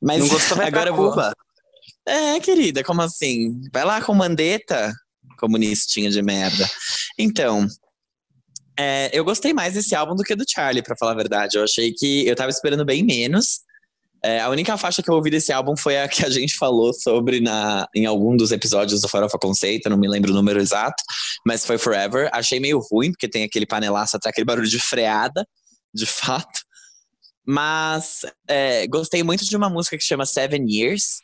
Mas 0.00 0.20
não 0.20 0.28
gostou, 0.28 0.56
vai 0.56 0.68
agora 0.68 0.90
eu 0.90 0.96
vou. 0.96 1.12
É, 2.06 2.40
querida, 2.40 2.82
como 2.82 3.02
assim? 3.02 3.60
Vai 3.72 3.84
lá 3.84 4.00
com 4.00 4.14
mandeta, 4.14 4.92
comunistinha 5.38 6.10
de 6.10 6.22
merda. 6.22 6.68
Então, 7.18 7.66
é, 8.78 9.10
eu 9.12 9.24
gostei 9.24 9.52
mais 9.52 9.74
desse 9.74 9.94
álbum 9.94 10.14
do 10.14 10.22
que 10.22 10.34
do 10.34 10.44
Charlie, 10.48 10.82
para 10.82 10.96
falar 10.96 11.12
a 11.12 11.16
verdade. 11.16 11.58
Eu 11.58 11.64
achei 11.64 11.92
que 11.92 12.26
eu 12.26 12.34
tava 12.34 12.50
esperando 12.50 12.84
bem 12.84 13.04
menos. 13.04 13.60
É, 14.22 14.40
a 14.40 14.48
única 14.50 14.76
faixa 14.76 15.02
que 15.02 15.10
eu 15.10 15.14
ouvi 15.14 15.30
desse 15.30 15.52
álbum 15.52 15.76
foi 15.76 15.98
a 15.98 16.06
que 16.08 16.24
a 16.24 16.30
gente 16.30 16.56
falou 16.56 16.92
sobre 16.92 17.40
na, 17.40 17.86
em 17.94 18.04
algum 18.04 18.36
dos 18.36 18.52
episódios 18.52 19.00
do 19.00 19.08
Farofa 19.08 19.38
Conceito, 19.38 19.88
não 19.88 19.96
me 19.96 20.08
lembro 20.08 20.30
o 20.30 20.34
número 20.34 20.60
exato, 20.60 21.02
mas 21.46 21.64
foi 21.64 21.78
Forever. 21.78 22.28
Achei 22.32 22.60
meio 22.60 22.78
ruim, 22.78 23.10
porque 23.12 23.28
tem 23.28 23.44
aquele 23.44 23.66
panelaço 23.66 24.16
atrás, 24.16 24.32
aquele 24.32 24.44
barulho 24.44 24.68
de 24.68 24.78
freada, 24.78 25.46
de 25.94 26.06
fato. 26.06 26.60
Mas 27.46 28.20
é, 28.46 28.86
gostei 28.86 29.22
muito 29.22 29.44
de 29.44 29.56
uma 29.56 29.70
música 29.70 29.96
que 29.96 30.04
chama 30.04 30.26
Seven 30.26 30.66
Years, 30.68 31.20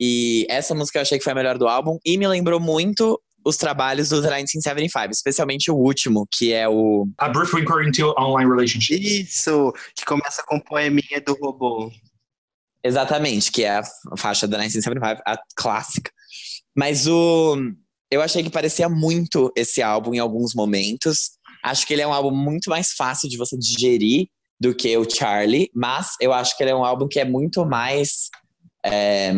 e 0.00 0.46
essa 0.48 0.74
música 0.74 0.98
eu 0.98 1.02
achei 1.02 1.18
que 1.18 1.24
foi 1.24 1.32
a 1.32 1.36
melhor 1.36 1.58
do 1.58 1.68
álbum 1.68 1.98
e 2.06 2.16
me 2.16 2.26
lembrou 2.26 2.58
muito 2.58 3.20
os 3.44 3.56
trabalhos 3.56 4.10
do 4.10 4.20
1975, 4.20 5.10
especialmente 5.10 5.70
o 5.70 5.76
último, 5.76 6.26
que 6.30 6.52
é 6.52 6.68
o. 6.68 7.08
A 7.18 7.28
Brief 7.28 7.54
Inquiry 7.54 7.88
into 7.88 8.14
Online 8.18 8.50
Relationships. 8.50 9.00
Isso, 9.00 9.72
que 9.94 10.04
começa 10.04 10.42
com 10.46 10.60
poeminha 10.60 11.20
do 11.24 11.34
robô. 11.40 11.90
Exatamente, 12.82 13.52
que 13.52 13.64
é 13.64 13.78
a 13.78 13.82
faixa 14.16 14.46
da 14.46 14.58
1975, 14.58 15.22
a 15.26 15.38
clássica. 15.56 16.10
Mas 16.76 17.06
o. 17.06 17.56
Eu 18.10 18.22
achei 18.22 18.42
que 18.42 18.50
parecia 18.50 18.88
muito 18.88 19.52
esse 19.56 19.80
álbum 19.80 20.14
em 20.14 20.18
alguns 20.18 20.54
momentos. 20.54 21.30
Acho 21.62 21.86
que 21.86 21.92
ele 21.92 22.02
é 22.02 22.06
um 22.06 22.12
álbum 22.12 22.34
muito 22.34 22.68
mais 22.68 22.92
fácil 22.92 23.28
de 23.28 23.36
você 23.36 23.56
digerir 23.56 24.26
do 24.60 24.74
que 24.74 24.96
o 24.96 25.08
Charlie, 25.08 25.70
mas 25.74 26.16
eu 26.20 26.32
acho 26.32 26.56
que 26.56 26.62
ele 26.62 26.70
é 26.70 26.74
um 26.74 26.84
álbum 26.84 27.08
que 27.08 27.20
é 27.20 27.24
muito 27.24 27.64
mais. 27.64 28.28
É, 28.84 29.32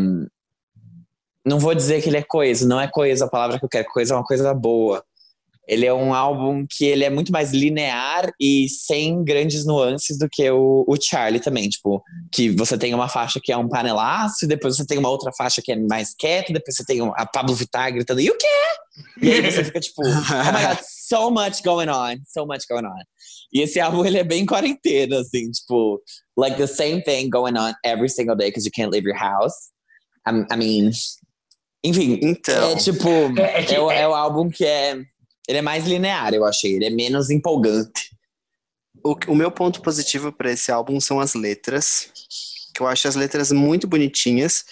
não 1.44 1.58
vou 1.58 1.74
dizer 1.74 2.02
que 2.02 2.08
ele 2.08 2.18
é 2.18 2.22
coeso, 2.22 2.68
não 2.68 2.80
é 2.80 2.88
coeso 2.88 3.24
a 3.24 3.28
palavra 3.28 3.58
que 3.58 3.64
eu 3.64 3.68
quero, 3.68 3.88
coeso 3.88 4.12
é 4.12 4.16
uma 4.16 4.24
coisa 4.24 4.52
boa. 4.54 5.04
Ele 5.66 5.86
é 5.86 5.94
um 5.94 6.12
álbum 6.12 6.66
que 6.68 6.84
ele 6.84 7.04
é 7.04 7.08
muito 7.08 7.30
mais 7.30 7.52
linear 7.52 8.32
e 8.38 8.68
sem 8.68 9.22
grandes 9.22 9.64
nuances 9.64 10.18
do 10.18 10.28
que 10.28 10.50
o, 10.50 10.84
o 10.88 10.96
Charlie 11.00 11.40
também. 11.40 11.68
Tipo, 11.68 12.02
que 12.32 12.50
você 12.50 12.76
tem 12.76 12.92
uma 12.92 13.08
faixa 13.08 13.40
que 13.42 13.52
é 13.52 13.56
um 13.56 13.68
panelaço, 13.68 14.44
e 14.44 14.48
depois 14.48 14.76
você 14.76 14.84
tem 14.84 14.98
uma 14.98 15.08
outra 15.08 15.30
faixa 15.32 15.62
que 15.62 15.70
é 15.70 15.76
mais 15.76 16.14
quieta, 16.14 16.52
depois 16.52 16.76
você 16.76 16.84
tem 16.84 17.00
a 17.00 17.26
Pablo 17.26 17.54
Vittar 17.54 17.92
gritando, 17.92 18.20
e 18.20 18.28
o 18.28 18.36
quê? 18.36 18.46
E 19.22 19.30
aí 19.30 19.50
você 19.50 19.64
fica 19.64 19.80
tipo, 19.80 20.02
oh 20.02 20.52
my 20.52 20.66
god, 20.66 20.78
so 20.82 21.30
much 21.30 21.62
going 21.62 21.88
on, 21.88 22.16
so 22.26 22.44
much 22.44 22.64
going 22.68 22.84
on. 22.84 23.04
E 23.52 23.60
esse 23.60 23.78
álbum, 23.78 24.04
ele 24.04 24.18
é 24.18 24.24
bem 24.24 24.44
quarentena, 24.44 25.20
assim, 25.20 25.48
tipo, 25.50 26.02
like 26.36 26.56
the 26.56 26.66
same 26.66 27.02
thing 27.02 27.30
going 27.30 27.56
on 27.56 27.72
every 27.84 28.08
single 28.08 28.36
day 28.36 28.48
because 28.48 28.66
you 28.66 28.72
can't 28.74 28.92
leave 28.92 29.06
your 29.08 29.16
house. 29.16 29.70
I 30.26 30.56
mean, 30.56 30.90
enfim, 31.84 32.20
então. 32.22 32.72
É 32.72 32.76
tipo, 32.76 33.08
é, 33.38 33.60
é, 33.60 33.62
que, 33.64 33.74
é, 33.74 33.80
o, 33.80 33.90
é, 33.90 34.06
o 34.06 34.14
álbum 34.14 34.48
que 34.48 34.64
é. 34.64 35.02
Ele 35.48 35.58
é 35.58 35.62
mais 35.62 35.86
linear, 35.86 36.32
eu 36.32 36.44
achei. 36.44 36.74
Ele 36.74 36.86
é 36.86 36.90
menos 36.90 37.28
empolgante. 37.28 38.16
O, 39.02 39.16
o 39.26 39.34
meu 39.34 39.50
ponto 39.50 39.82
positivo 39.82 40.30
para 40.30 40.52
esse 40.52 40.70
álbum 40.70 41.00
são 41.00 41.18
as 41.18 41.34
letras, 41.34 42.08
que 42.72 42.80
eu 42.80 42.86
acho 42.86 43.08
as 43.08 43.16
letras 43.16 43.50
muito 43.50 43.88
bonitinhas. 43.88 44.64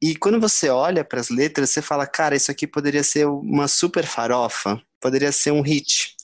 E 0.00 0.14
quando 0.14 0.40
você 0.40 0.68
olha 0.68 1.04
para 1.04 1.20
as 1.20 1.30
letras, 1.30 1.70
você 1.70 1.82
fala, 1.82 2.06
cara, 2.06 2.36
isso 2.36 2.50
aqui 2.50 2.66
poderia 2.66 3.02
ser 3.02 3.26
uma 3.26 3.66
super 3.66 4.06
farofa, 4.06 4.80
poderia 5.00 5.32
ser 5.32 5.50
um 5.50 5.62
hit. 5.62 6.14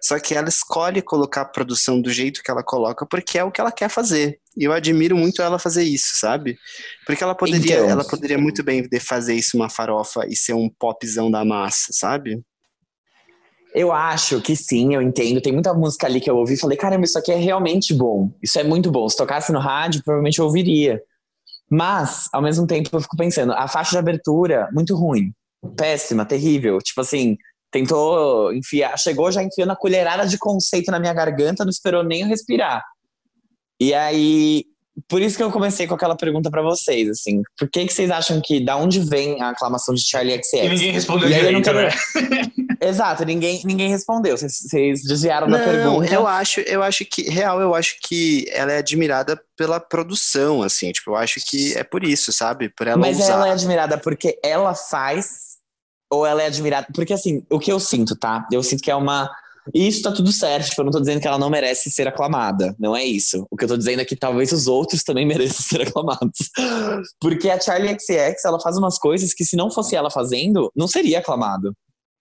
Só 0.00 0.18
que 0.18 0.34
ela 0.34 0.48
escolhe 0.48 1.02
colocar 1.02 1.42
a 1.42 1.44
produção 1.44 2.00
do 2.00 2.10
jeito 2.10 2.42
que 2.42 2.50
ela 2.50 2.62
coloca, 2.62 3.06
porque 3.06 3.38
é 3.38 3.44
o 3.44 3.52
que 3.52 3.60
ela 3.60 3.72
quer 3.72 3.88
fazer. 3.88 4.40
E 4.58 4.64
eu 4.64 4.72
admiro 4.72 5.16
muito 5.16 5.40
ela 5.40 5.58
fazer 5.58 5.84
isso, 5.84 6.16
sabe? 6.16 6.58
Porque 7.06 7.22
ela 7.22 7.34
poderia, 7.34 7.76
Então. 7.76 7.90
ela 7.90 8.04
poderia 8.04 8.36
muito 8.36 8.64
bem 8.64 8.88
fazer 9.00 9.34
isso 9.34 9.56
uma 9.56 9.70
farofa 9.70 10.26
e 10.28 10.34
ser 10.34 10.54
um 10.54 10.68
popzão 10.68 11.30
da 11.30 11.44
massa, 11.44 11.92
sabe? 11.92 12.42
Eu 13.74 13.92
acho 13.92 14.40
que 14.40 14.56
sim, 14.56 14.94
eu 14.94 15.02
entendo. 15.02 15.40
Tem 15.40 15.52
muita 15.52 15.72
música 15.72 16.06
ali 16.06 16.20
que 16.20 16.28
eu 16.28 16.36
ouvi 16.36 16.54
e 16.54 16.58
falei, 16.58 16.76
caramba, 16.76 17.04
isso 17.04 17.18
aqui 17.18 17.30
é 17.30 17.36
realmente 17.36 17.94
bom. 17.94 18.32
Isso 18.42 18.58
é 18.58 18.64
muito 18.64 18.90
bom. 18.90 19.08
Se 19.08 19.16
tocasse 19.16 19.52
no 19.52 19.60
rádio, 19.60 20.02
provavelmente 20.02 20.40
eu 20.40 20.46
ouviria. 20.46 21.00
Mas, 21.70 22.28
ao 22.32 22.42
mesmo 22.42 22.66
tempo, 22.66 22.88
eu 22.92 23.00
fico 23.00 23.16
pensando, 23.16 23.52
a 23.52 23.68
faixa 23.68 23.92
de 23.92 23.98
abertura, 23.98 24.68
muito 24.72 24.96
ruim. 24.96 25.32
Péssima, 25.76 26.24
terrível. 26.24 26.78
Tipo 26.78 27.02
assim, 27.02 27.36
tentou 27.70 28.52
enfiar, 28.52 28.98
chegou 28.98 29.30
já 29.30 29.42
enfiando 29.42 29.70
a 29.72 29.76
colherada 29.76 30.26
de 30.26 30.38
conceito 30.38 30.90
na 30.90 30.98
minha 30.98 31.12
garganta, 31.12 31.64
não 31.64 31.70
esperou 31.70 32.02
nem 32.02 32.22
eu 32.22 32.28
respirar. 32.28 32.82
E 33.80 33.94
aí, 33.94 34.64
por 35.08 35.22
isso 35.22 35.36
que 35.36 35.42
eu 35.42 35.50
comecei 35.52 35.86
com 35.86 35.94
aquela 35.94 36.16
pergunta 36.16 36.50
pra 36.50 36.62
vocês, 36.62 37.08
assim, 37.08 37.42
por 37.56 37.70
que 37.70 37.86
que 37.86 37.92
vocês 37.92 38.10
acham 38.10 38.40
que, 38.44 38.64
da 38.64 38.76
onde 38.76 38.98
vem 39.00 39.40
a 39.40 39.50
aclamação 39.50 39.94
de 39.94 40.02
Charlie 40.04 40.34
XX? 40.42 40.52
E 40.64 40.68
ninguém 40.68 40.92
respondeu 40.92 41.28
E 41.30 41.32
direito, 41.34 41.62
quero- 41.62 41.78
né? 41.78 41.90
Exato, 42.80 43.24
ninguém, 43.24 43.60
ninguém 43.64 43.88
respondeu. 43.88 44.36
Vocês, 44.36 44.52
vocês 44.60 45.02
desviaram 45.02 45.48
da 45.48 45.58
Não, 45.58 45.64
pergunta. 45.64 46.12
eu 46.14 46.26
acho, 46.26 46.60
eu 46.60 46.82
acho 46.82 47.04
que, 47.04 47.22
real, 47.30 47.60
eu 47.60 47.74
acho 47.74 47.96
que 48.02 48.46
ela 48.50 48.72
é 48.72 48.78
admirada 48.78 49.40
pela 49.56 49.78
produção, 49.80 50.62
assim, 50.62 50.90
tipo, 50.92 51.10
eu 51.12 51.16
acho 51.16 51.40
que 51.44 51.76
é 51.76 51.84
por 51.84 52.02
isso, 52.04 52.32
sabe? 52.32 52.68
Por 52.68 52.86
ela 52.86 52.96
Mas 52.98 53.18
usar. 53.18 53.32
ela 53.34 53.48
é 53.48 53.52
admirada 53.52 53.98
porque 53.98 54.38
ela 54.42 54.74
faz, 54.74 55.56
ou 56.10 56.24
ela 56.26 56.42
é 56.42 56.46
admirada. 56.46 56.86
Porque 56.94 57.12
assim, 57.12 57.44
o 57.50 57.58
que 57.58 57.70
eu 57.70 57.78
sinto, 57.80 58.16
tá? 58.16 58.46
Eu 58.52 58.62
sinto 58.62 58.82
que 58.82 58.90
é 58.90 58.94
uma. 58.96 59.30
E 59.74 59.86
isso 59.86 60.02
tá 60.02 60.12
tudo 60.12 60.32
certo, 60.32 60.68
tipo, 60.68 60.80
eu 60.80 60.84
não 60.84 60.92
tô 60.92 61.00
dizendo 61.00 61.20
que 61.20 61.28
ela 61.28 61.38
não 61.38 61.50
merece 61.50 61.90
ser 61.90 62.08
aclamada, 62.08 62.74
não 62.78 62.96
é 62.96 63.04
isso. 63.04 63.46
O 63.50 63.56
que 63.56 63.64
eu 63.64 63.68
tô 63.68 63.76
dizendo 63.76 64.00
é 64.00 64.04
que 64.04 64.16
talvez 64.16 64.52
os 64.52 64.66
outros 64.66 65.02
também 65.02 65.26
mereçam 65.26 65.60
ser 65.60 65.82
aclamados. 65.82 66.50
Porque 67.20 67.50
a 67.50 67.60
Charlie 67.60 67.96
XX, 67.98 68.44
ela 68.44 68.60
faz 68.60 68.76
umas 68.76 68.98
coisas 68.98 69.34
que 69.34 69.44
se 69.44 69.56
não 69.56 69.70
fosse 69.70 69.96
ela 69.96 70.10
fazendo, 70.10 70.70
não 70.76 70.88
seria 70.88 71.18
aclamado. 71.18 71.72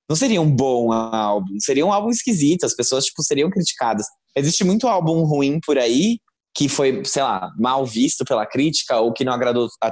Não 0.09 0.15
seria 0.15 0.41
um 0.41 0.49
bom 0.49 0.91
álbum, 0.93 1.59
seria 1.59 1.85
um 1.85 1.91
álbum 1.91 2.09
esquisito, 2.09 2.65
as 2.65 2.73
pessoas, 2.73 3.05
tipo, 3.05 3.21
seriam 3.23 3.49
criticadas. 3.49 4.05
Existe 4.35 4.63
muito 4.63 4.87
álbum 4.87 5.23
ruim 5.23 5.59
por 5.65 5.77
aí, 5.77 6.19
que 6.55 6.69
foi, 6.69 7.03
sei 7.03 7.23
lá, 7.23 7.51
mal 7.59 7.85
visto 7.85 8.23
pela 8.23 8.45
crítica, 8.45 8.99
ou 8.99 9.11
que 9.11 9.25
não 9.25 9.33
agradou 9.33 9.67
a 9.83 9.91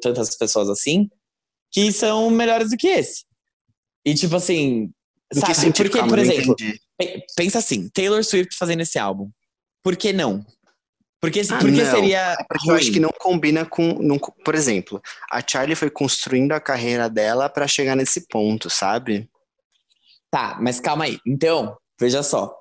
tantas 0.00 0.36
pessoas 0.36 0.68
assim, 0.68 1.08
que 1.72 1.90
são 1.90 2.30
melhores 2.30 2.70
do 2.70 2.76
que 2.76 2.86
esse. 2.86 3.24
E, 4.04 4.14
tipo 4.14 4.36
assim, 4.36 4.88
que 5.32 5.54
sabe? 5.54 5.72
Porque, 5.72 5.98
por 6.04 6.18
exemplo, 6.18 6.52
entendi. 6.52 6.80
Pe- 6.98 7.24
Pensa 7.36 7.58
assim, 7.58 7.88
Taylor 7.90 8.22
Swift 8.24 8.56
fazendo 8.56 8.80
esse 8.82 8.98
álbum. 8.98 9.30
Por 9.82 9.96
que 9.96 10.12
não? 10.12 10.44
Porque, 11.20 11.40
Ah, 11.50 11.58
porque 11.58 11.82
não. 11.82 11.90
seria. 11.90 12.36
Porque 12.48 12.70
eu 12.70 12.74
acho 12.74 12.92
que 12.92 13.00
não 13.00 13.10
combina 13.18 13.64
com. 13.64 13.94
não 14.02 14.18
por 14.18 14.54
exemplo, 14.54 15.00
a 15.30 15.42
Charlie 15.46 15.74
foi 15.74 15.90
construindo 15.90 16.52
a 16.52 16.60
carreira 16.60 17.08
dela 17.08 17.48
pra 17.48 17.66
chegar 17.66 17.96
nesse 17.96 18.26
ponto, 18.28 18.68
sabe? 18.70 19.28
Tá, 20.30 20.58
mas 20.60 20.78
calma 20.80 21.04
aí. 21.04 21.18
Então, 21.26 21.76
veja 21.98 22.22
só. 22.22 22.54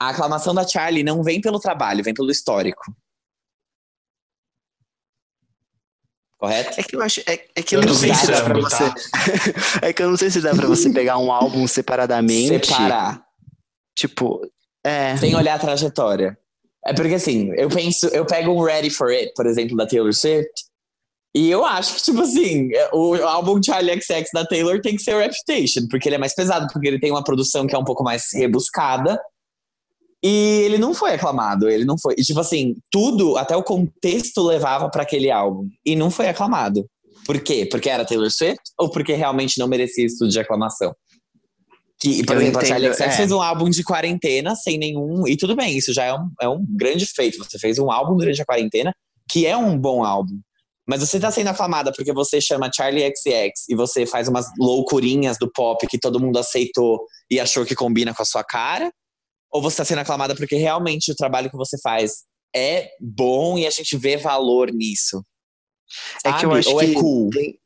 A 0.00 0.08
aclamação 0.10 0.54
da 0.54 0.66
Charlie 0.66 1.02
não 1.04 1.22
vem 1.22 1.40
pelo 1.40 1.58
trabalho, 1.58 2.04
vem 2.04 2.12
pelo 2.12 2.30
histórico. 2.30 2.82
Correto? 6.38 6.78
É 6.78 6.82
que 6.82 6.96
eu 6.96 7.02
acho. 7.02 7.20
É, 7.20 7.32
é 7.54 7.62
que 7.62 7.74
eu 7.76 7.80
Eu 7.80 7.86
não 7.86 7.94
sei 7.94 8.14
se 8.14 8.26
dá 8.26 8.42
pra 8.44 8.54
você. 8.54 8.84
é 9.80 9.92
que 9.92 10.02
eu 10.02 10.10
não 10.10 10.16
sei 10.16 10.30
se 10.30 10.40
dá 10.40 10.54
pra 10.54 10.66
você 10.66 10.90
pegar 10.92 11.16
um 11.18 11.32
álbum 11.32 11.66
separadamente. 11.66 12.66
Separar, 12.66 13.24
Tipo, 13.96 14.40
é. 14.84 15.16
sem 15.16 15.34
olhar 15.34 15.54
a 15.54 15.58
trajetória. 15.58 16.38
É 16.86 16.92
porque 16.92 17.14
assim, 17.14 17.50
eu 17.56 17.68
penso, 17.68 18.06
eu 18.08 18.26
pego 18.26 18.52
um 18.52 18.62
Ready 18.62 18.90
for 18.90 19.10
It, 19.10 19.32
por 19.34 19.46
exemplo, 19.46 19.76
da 19.76 19.86
Taylor 19.86 20.12
Swift, 20.12 20.52
e 21.36 21.50
eu 21.50 21.64
acho 21.64 21.96
que, 21.96 22.02
tipo 22.02 22.20
assim, 22.20 22.68
o 22.92 23.14
álbum 23.16 23.60
Charlie 23.60 24.00
XX 24.00 24.30
da 24.32 24.46
Taylor 24.46 24.80
tem 24.80 24.94
que 24.94 25.02
ser 25.02 25.18
Reputation, 25.18 25.88
porque 25.90 26.08
ele 26.08 26.14
é 26.14 26.18
mais 26.18 26.32
pesado, 26.32 26.68
porque 26.72 26.86
ele 26.86 27.00
tem 27.00 27.10
uma 27.10 27.24
produção 27.24 27.66
que 27.66 27.74
é 27.74 27.78
um 27.78 27.84
pouco 27.84 28.04
mais 28.04 28.26
rebuscada. 28.32 29.20
E 30.22 30.62
ele 30.64 30.78
não 30.78 30.94
foi 30.94 31.12
aclamado, 31.12 31.68
ele 31.68 31.84
não 31.84 31.98
foi. 31.98 32.14
E, 32.16 32.22
tipo 32.22 32.38
assim, 32.38 32.76
tudo, 32.88 33.36
até 33.36 33.56
o 33.56 33.64
contexto 33.64 34.42
levava 34.42 34.88
para 34.88 35.02
aquele 35.02 35.28
álbum. 35.28 35.68
E 35.84 35.96
não 35.96 36.08
foi 36.08 36.28
aclamado. 36.28 36.88
Por 37.26 37.40
quê? 37.40 37.66
Porque 37.68 37.90
era 37.90 38.04
Taylor 38.04 38.30
Swift 38.30 38.62
ou 38.78 38.88
porque 38.88 39.14
realmente 39.14 39.58
não 39.58 39.66
merecia 39.66 40.06
estudo 40.06 40.30
de 40.30 40.38
aclamação? 40.38 40.94
Que, 42.04 42.22
por 42.22 42.36
Eu 42.36 42.42
exemplo, 42.42 42.60
a 42.60 42.64
Charlie 42.66 42.88
entendo, 42.90 43.02
XX 43.02 43.14
é. 43.14 43.16
fez 43.16 43.32
um 43.32 43.40
álbum 43.40 43.70
de 43.70 43.82
quarentena 43.82 44.54
sem 44.54 44.76
nenhum. 44.76 45.26
E 45.26 45.38
tudo 45.38 45.56
bem, 45.56 45.74
isso 45.74 45.90
já 45.94 46.04
é 46.04 46.12
um, 46.12 46.28
é 46.38 46.48
um 46.48 46.62
grande 46.68 47.06
feito. 47.06 47.38
Você 47.38 47.58
fez 47.58 47.78
um 47.78 47.90
álbum 47.90 48.14
durante 48.14 48.42
a 48.42 48.44
quarentena, 48.44 48.94
que 49.26 49.46
é 49.46 49.56
um 49.56 49.78
bom 49.78 50.04
álbum. 50.04 50.38
Mas 50.86 51.00
você 51.00 51.18
tá 51.18 51.30
sendo 51.30 51.48
aclamada 51.48 51.90
porque 51.96 52.12
você 52.12 52.42
chama 52.42 52.70
Charlie 52.70 53.06
XX 53.06 53.70
e 53.70 53.74
você 53.74 54.04
faz 54.04 54.28
umas 54.28 54.46
loucurinhas 54.58 55.38
do 55.38 55.50
pop 55.50 55.86
que 55.86 55.98
todo 55.98 56.20
mundo 56.20 56.38
aceitou 56.38 57.06
e 57.30 57.40
achou 57.40 57.64
que 57.64 57.74
combina 57.74 58.12
com 58.14 58.22
a 58.22 58.26
sua 58.26 58.44
cara? 58.44 58.92
Ou 59.50 59.62
você 59.62 59.78
tá 59.78 59.84
sendo 59.86 60.00
aclamada 60.00 60.34
porque 60.34 60.56
realmente 60.56 61.10
o 61.10 61.16
trabalho 61.16 61.48
que 61.48 61.56
você 61.56 61.78
faz 61.80 62.24
é 62.54 62.90
bom 63.00 63.56
e 63.56 63.66
a 63.66 63.70
gente 63.70 63.96
vê 63.96 64.18
valor 64.18 64.70
nisso? 64.70 65.24
É 66.22 66.32
que 66.34 66.44
eu 66.44 66.50
Sabe? 66.50 66.58
acho 66.58 66.70
Ou 66.70 66.78
que 66.80 66.84
é 66.84 66.94
cool? 66.94 67.30
tem, 67.30 67.58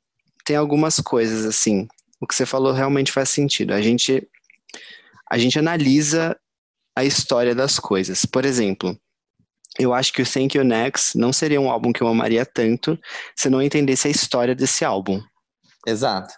tem 0.45 0.57
algumas 0.57 1.01
coisas, 1.01 1.45
assim. 1.45 1.89
O 2.21 2.27
que 2.27 2.35
você 2.35 2.45
falou 2.45 2.73
realmente 2.73 3.13
faz 3.13 3.29
sentido. 3.29 3.73
A 3.73 3.81
gente, 3.81 4.29
a 5.31 5.39
gente 5.39 5.59
analisa 5.59 6.39
a 6.97 7.05
história 7.05 7.55
das 7.55 7.79
coisas. 7.79 8.25
Por 8.25 8.45
exemplo, 8.45 8.99
eu 9.79 9.95
acho 9.95 10.13
que 10.13 10.23
o 10.23 10.27
Thank 10.27 10.59
You 10.59 10.65
Next 10.65 11.17
não 11.17 11.33
seria 11.33 11.61
um 11.61 11.71
álbum 11.71 11.93
que 11.93 12.03
eu 12.03 12.09
amaria 12.09 12.45
tanto 12.45 12.99
se 13.37 13.49
não 13.49 13.63
entendesse 13.63 14.09
a 14.09 14.11
história 14.11 14.55
desse 14.55 14.85
álbum. 14.85 15.23
Exato. 15.87 16.35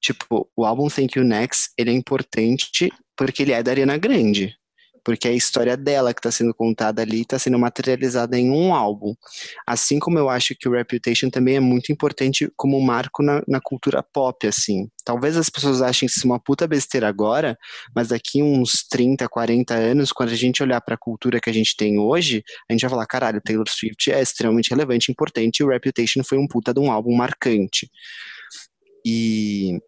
Tipo, 0.00 0.48
o 0.56 0.64
álbum 0.64 0.88
Thank 0.88 1.18
You 1.18 1.24
Next, 1.24 1.70
ele 1.76 1.90
é 1.90 1.92
importante 1.92 2.92
porque 3.16 3.42
ele 3.42 3.52
é 3.52 3.62
da 3.62 3.72
Ariana 3.72 3.96
Grande. 3.96 4.56
Porque 5.06 5.28
é 5.28 5.30
a 5.30 5.34
história 5.34 5.76
dela 5.76 6.12
que 6.12 6.18
está 6.18 6.32
sendo 6.32 6.52
contada 6.52 7.00
ali 7.00 7.20
está 7.20 7.38
sendo 7.38 7.56
materializada 7.56 8.36
em 8.36 8.50
um 8.50 8.74
álbum. 8.74 9.14
Assim 9.64 10.00
como 10.00 10.18
eu 10.18 10.28
acho 10.28 10.52
que 10.58 10.68
o 10.68 10.72
Reputation 10.72 11.30
também 11.30 11.54
é 11.54 11.60
muito 11.60 11.92
importante 11.92 12.50
como 12.56 12.80
marco 12.80 13.22
na, 13.22 13.40
na 13.46 13.60
cultura 13.60 14.02
pop, 14.02 14.44
assim. 14.48 14.88
Talvez 15.04 15.36
as 15.36 15.48
pessoas 15.48 15.80
achem 15.80 16.06
isso 16.06 16.26
uma 16.26 16.40
puta 16.40 16.66
besteira 16.66 17.06
agora, 17.06 17.56
mas 17.94 18.08
daqui 18.08 18.42
uns 18.42 18.84
30, 18.90 19.28
40 19.28 19.74
anos, 19.74 20.10
quando 20.10 20.30
a 20.30 20.34
gente 20.34 20.60
olhar 20.60 20.80
para 20.80 20.96
a 20.96 20.98
cultura 20.98 21.38
que 21.40 21.48
a 21.48 21.52
gente 21.52 21.76
tem 21.76 22.00
hoje, 22.00 22.42
a 22.68 22.72
gente 22.72 22.80
vai 22.80 22.90
falar, 22.90 23.06
caralho, 23.06 23.40
Taylor 23.40 23.68
Swift 23.68 24.10
é 24.10 24.20
extremamente 24.20 24.70
relevante, 24.70 25.12
importante, 25.12 25.60
e 25.60 25.64
o 25.64 25.68
Reputation 25.68 26.24
foi 26.24 26.36
um 26.36 26.48
puta 26.48 26.74
de 26.74 26.80
um 26.80 26.90
álbum 26.90 27.14
marcante. 27.14 27.88
E 29.06 29.78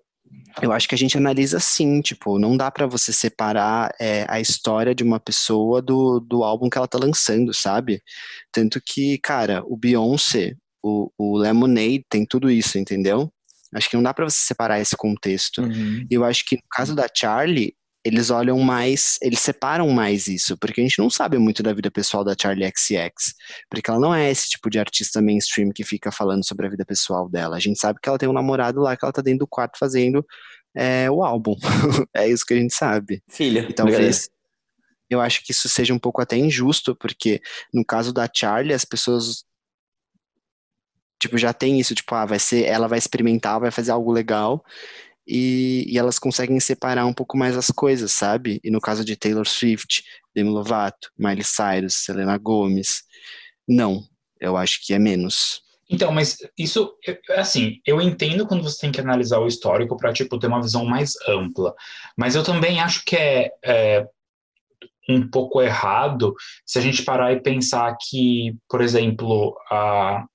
eu 0.63 0.73
acho 0.73 0.89
que 0.89 0.95
a 0.95 0.99
gente 0.99 1.17
analisa 1.17 1.59
assim, 1.59 2.01
tipo, 2.01 2.39
não 2.39 2.57
dá 2.57 2.71
pra 2.71 2.87
você 2.87 3.13
separar 3.13 3.95
é, 4.01 4.27
a 4.29 4.41
história 4.41 4.95
de 4.95 5.05
uma 5.05 5.21
pessoa 5.21 5.81
do, 5.81 6.21
do 6.21 6.43
álbum 6.43 6.69
que 6.69 6.77
ela 6.77 6.89
tá 6.89 6.99
lançando, 6.99 7.55
sabe? 7.55 8.03
Tanto 8.53 8.81
que, 8.85 9.19
cara, 9.19 9.63
o 9.67 9.77
Beyoncé, 9.77 10.55
o, 10.83 11.11
o 11.17 11.37
Lemonade 11.39 12.05
tem 12.09 12.27
tudo 12.27 12.51
isso, 12.51 12.79
entendeu? 12.79 13.33
Acho 13.75 13.91
que 13.91 13.97
não 13.97 14.03
dá 14.03 14.15
pra 14.15 14.29
você 14.29 14.39
separar 14.39 14.81
esse 14.81 14.97
contexto. 14.97 15.63
Uhum. 15.63 16.07
E 16.11 16.15
eu 16.15 16.25
acho 16.25 16.45
que 16.45 16.57
no 16.57 16.63
caso 16.71 16.95
da 16.95 17.07
Charlie, 17.15 17.75
eles 18.09 18.31
olham 18.31 18.59
mais, 18.59 19.19
eles 19.21 19.39
separam 19.39 19.89
mais 19.91 20.27
isso, 20.27 20.57
porque 20.57 20.81
a 20.81 20.85
gente 20.85 20.99
não 20.99 21.11
sabe 21.11 21.37
muito 21.39 21.63
da 21.63 21.75
vida 21.75 21.91
pessoal 21.91 22.25
da 22.25 22.35
Charlie 22.41 22.67
XX, 22.67 23.35
porque 23.71 23.91
ela 23.91 24.01
não 24.01 24.15
é 24.15 24.31
esse 24.31 24.49
tipo 24.49 24.71
de 24.71 24.79
artista 24.79 25.21
mainstream 25.21 25.71
que 25.71 25.85
fica 25.85 26.11
falando 26.11 26.47
sobre 26.47 26.67
a 26.67 26.71
vida 26.71 26.85
pessoal 26.87 27.29
dela. 27.29 27.57
A 27.57 27.61
gente 27.61 27.79
sabe 27.79 28.01
que 28.03 28.09
ela 28.09 28.19
tem 28.19 28.29
um 28.29 28.33
namorado 28.33 28.81
lá 28.81 28.97
que 28.97 29.05
ela 29.05 29.13
tá 29.13 29.21
dentro 29.21 29.41
do 29.41 29.47
quarto 29.47 29.79
fazendo 29.79 30.25
é, 30.75 31.11
o 31.11 31.23
álbum. 31.23 31.55
é 32.17 32.27
isso 32.27 32.47
que 32.47 32.55
a 32.55 32.57
gente 32.57 32.75
sabe. 32.75 33.23
Filho. 33.29 33.69
E 33.69 33.73
talvez 33.75 34.31
eu 35.11 35.21
acho 35.21 35.45
que 35.45 35.53
isso 35.53 35.69
seja 35.69 35.93
um 35.93 35.99
pouco 35.99 36.23
até 36.23 36.37
injusto, 36.37 36.97
porque 36.97 37.43
no 37.73 37.85
caso 37.85 38.13
da 38.13 38.29
Charlie, 38.33 38.75
as 38.75 38.85
pessoas 38.85 39.45
tipo 41.21 41.37
já 41.37 41.53
tem 41.53 41.81
isso, 41.81 41.95
tipo, 41.95 42.15
ah, 42.15 42.25
vai 42.25 42.39
ser, 42.39 42.65
ela 42.65 42.87
vai 42.87 42.99
experimentar, 42.99 43.61
vai 43.61 43.71
fazer 43.71 43.91
algo 43.91 44.13
legal. 44.13 44.65
E, 45.29 45.85
e 45.87 45.99
elas 45.99 46.19
conseguem 46.19 46.59
separar 46.59 47.05
um 47.05 47.13
pouco 47.13 47.37
mais 47.37 47.57
as 47.57 47.67
coisas, 47.67 48.13
sabe? 48.13 48.61
E 48.65 48.71
no 48.71 48.81
caso 48.81 49.05
de 49.05 49.15
Taylor 49.15 49.47
Swift, 49.47 50.03
Demi 50.35 50.49
Lovato, 50.49 51.11
Miley 51.19 51.45
Cyrus, 51.45 51.95
Selena 51.95 52.39
Gomez, 52.39 53.03
não, 53.69 54.03
eu 54.41 54.57
acho 54.57 54.81
que 54.85 54.95
é 54.95 54.99
menos. 54.99 55.61
Então, 55.91 56.13
mas 56.13 56.37
isso, 56.57 56.95
assim, 57.37 57.81
eu 57.87 58.01
entendo 58.01 58.47
quando 58.47 58.63
você 58.63 58.79
tem 58.81 58.93
que 58.93 59.01
analisar 59.01 59.39
o 59.39 59.47
histórico 59.47 59.97
para, 59.97 60.13
tipo, 60.13 60.39
ter 60.39 60.47
uma 60.47 60.63
visão 60.63 60.85
mais 60.85 61.13
ampla. 61.27 61.75
Mas 62.17 62.35
eu 62.35 62.43
também 62.43 62.81
acho 62.81 63.05
que 63.05 63.17
é, 63.17 63.53
é 63.63 64.07
um 65.09 65.29
pouco 65.29 65.63
errado 65.63 66.35
se 66.67 66.79
a 66.79 66.83
gente 66.83 67.03
parar 67.03 67.33
e 67.33 67.41
pensar 67.41 67.97
que, 67.99 68.55
por 68.69 68.83
exemplo, 68.83 69.57
a, 69.71 70.27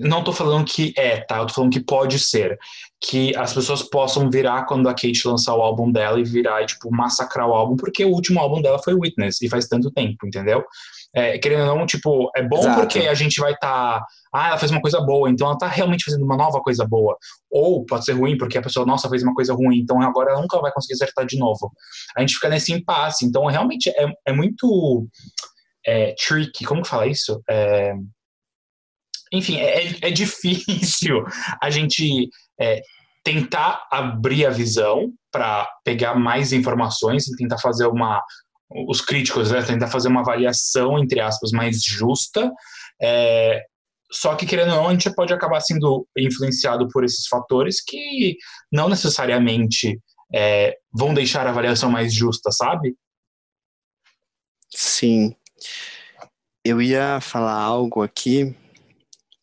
não 0.00 0.22
tô 0.22 0.32
falando 0.32 0.64
que 0.64 0.92
é, 0.96 1.20
tá? 1.20 1.38
Eu 1.38 1.46
tô 1.46 1.54
falando 1.54 1.72
que 1.72 1.80
pode 1.80 2.18
ser. 2.18 2.58
Que 3.00 3.36
as 3.36 3.52
pessoas 3.52 3.82
possam 3.82 4.28
virar 4.30 4.64
quando 4.66 4.88
a 4.88 4.92
Kate 4.92 5.26
lançar 5.26 5.54
o 5.54 5.62
álbum 5.62 5.90
dela 5.90 6.18
e 6.18 6.24
virar 6.24 6.62
e, 6.62 6.66
tipo, 6.66 6.90
massacrar 6.90 7.48
o 7.48 7.54
álbum, 7.54 7.76
porque 7.76 8.04
o 8.04 8.10
último 8.10 8.40
álbum 8.40 8.60
dela 8.60 8.78
foi 8.82 8.94
Witness, 8.94 9.40
e 9.40 9.48
faz 9.48 9.68
tanto 9.68 9.90
tempo, 9.90 10.26
entendeu? 10.26 10.64
É, 11.14 11.38
querendo 11.38 11.70
ou 11.70 11.78
não, 11.78 11.86
tipo, 11.86 12.30
é 12.36 12.42
bom 12.42 12.58
Exato. 12.58 12.80
porque 12.80 13.00
a 13.00 13.14
gente 13.14 13.40
vai 13.40 13.52
estar. 13.52 14.04
ah, 14.32 14.48
ela 14.48 14.58
fez 14.58 14.70
uma 14.70 14.80
coisa 14.80 15.00
boa, 15.00 15.30
então 15.30 15.46
ela 15.46 15.56
tá 15.56 15.66
realmente 15.66 16.04
fazendo 16.04 16.24
uma 16.24 16.36
nova 16.36 16.60
coisa 16.60 16.84
boa. 16.86 17.16
Ou 17.50 17.84
pode 17.86 18.04
ser 18.04 18.12
ruim, 18.12 18.36
porque 18.36 18.58
a 18.58 18.62
pessoa, 18.62 18.84
nossa, 18.84 19.08
fez 19.08 19.22
uma 19.22 19.34
coisa 19.34 19.54
ruim, 19.54 19.78
então 19.78 20.00
agora 20.02 20.32
ela 20.32 20.40
nunca 20.40 20.60
vai 20.60 20.72
conseguir 20.72 20.94
acertar 20.94 21.24
de 21.24 21.38
novo. 21.38 21.72
A 22.16 22.20
gente 22.20 22.34
fica 22.34 22.48
nesse 22.48 22.72
impasse. 22.72 23.24
Então, 23.24 23.46
realmente 23.46 23.88
é, 23.90 24.06
é 24.26 24.32
muito 24.32 25.08
é, 25.86 26.14
tricky. 26.14 26.64
Como 26.64 26.82
que 26.82 26.88
fala 26.88 27.06
isso? 27.06 27.42
É, 27.48 27.94
enfim, 29.32 29.56
é, 29.58 29.96
é 30.02 30.10
difícil 30.10 31.24
a 31.62 31.70
gente 31.70 32.28
é, 32.60 32.82
tentar 33.22 33.86
abrir 33.90 34.46
a 34.46 34.50
visão 34.50 35.12
para 35.30 35.68
pegar 35.84 36.14
mais 36.14 36.52
informações 36.52 37.26
e 37.28 37.36
tentar 37.36 37.58
fazer 37.58 37.86
uma. 37.86 38.22
Os 38.86 39.00
críticos, 39.00 39.50
né, 39.50 39.62
tentar 39.62 39.88
fazer 39.88 40.08
uma 40.08 40.20
avaliação, 40.20 40.98
entre 40.98 41.20
aspas, 41.20 41.52
mais 41.52 41.82
justa. 41.82 42.52
É, 43.00 43.62
só 44.10 44.34
que, 44.34 44.46
querendo 44.46 44.72
ou 44.72 44.76
não, 44.76 44.88
a 44.88 44.92
gente 44.92 45.14
pode 45.14 45.32
acabar 45.32 45.60
sendo 45.60 46.06
influenciado 46.16 46.86
por 46.88 47.04
esses 47.04 47.26
fatores 47.26 47.82
que 47.82 48.36
não 48.70 48.88
necessariamente 48.88 49.98
é, 50.34 50.76
vão 50.92 51.14
deixar 51.14 51.46
a 51.46 51.50
avaliação 51.50 51.90
mais 51.90 52.12
justa, 52.12 52.50
sabe? 52.50 52.94
Sim. 54.70 55.34
Eu 56.64 56.82
ia 56.82 57.20
falar 57.20 57.54
algo 57.54 58.02
aqui, 58.02 58.54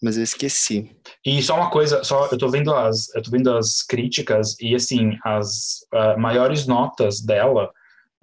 mas 0.05 0.17
eu 0.17 0.23
esqueci. 0.23 0.95
E 1.25 1.41
só 1.41 1.55
uma 1.55 1.71
coisa, 1.71 2.03
só 2.03 2.27
eu 2.31 2.37
tô 2.37 2.47
vendo 2.47 2.71
as, 2.71 3.13
eu 3.15 3.23
tô 3.23 3.31
vendo 3.31 3.51
as 3.51 3.81
críticas 3.81 4.55
e 4.61 4.75
assim 4.75 5.17
as 5.23 5.79
uh, 5.91 6.19
maiores 6.19 6.67
notas 6.67 7.21
dela 7.21 7.71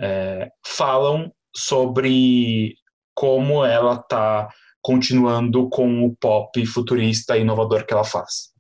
é, 0.00 0.48
falam 0.64 1.32
sobre 1.52 2.76
como 3.16 3.64
ela 3.64 3.96
tá 3.98 4.48
continuando 4.80 5.68
com 5.70 6.06
o 6.06 6.14
pop 6.14 6.64
futurista 6.66 7.36
e 7.36 7.40
inovador 7.40 7.84
que 7.84 7.92
ela 7.92 8.04
faz. 8.04 8.52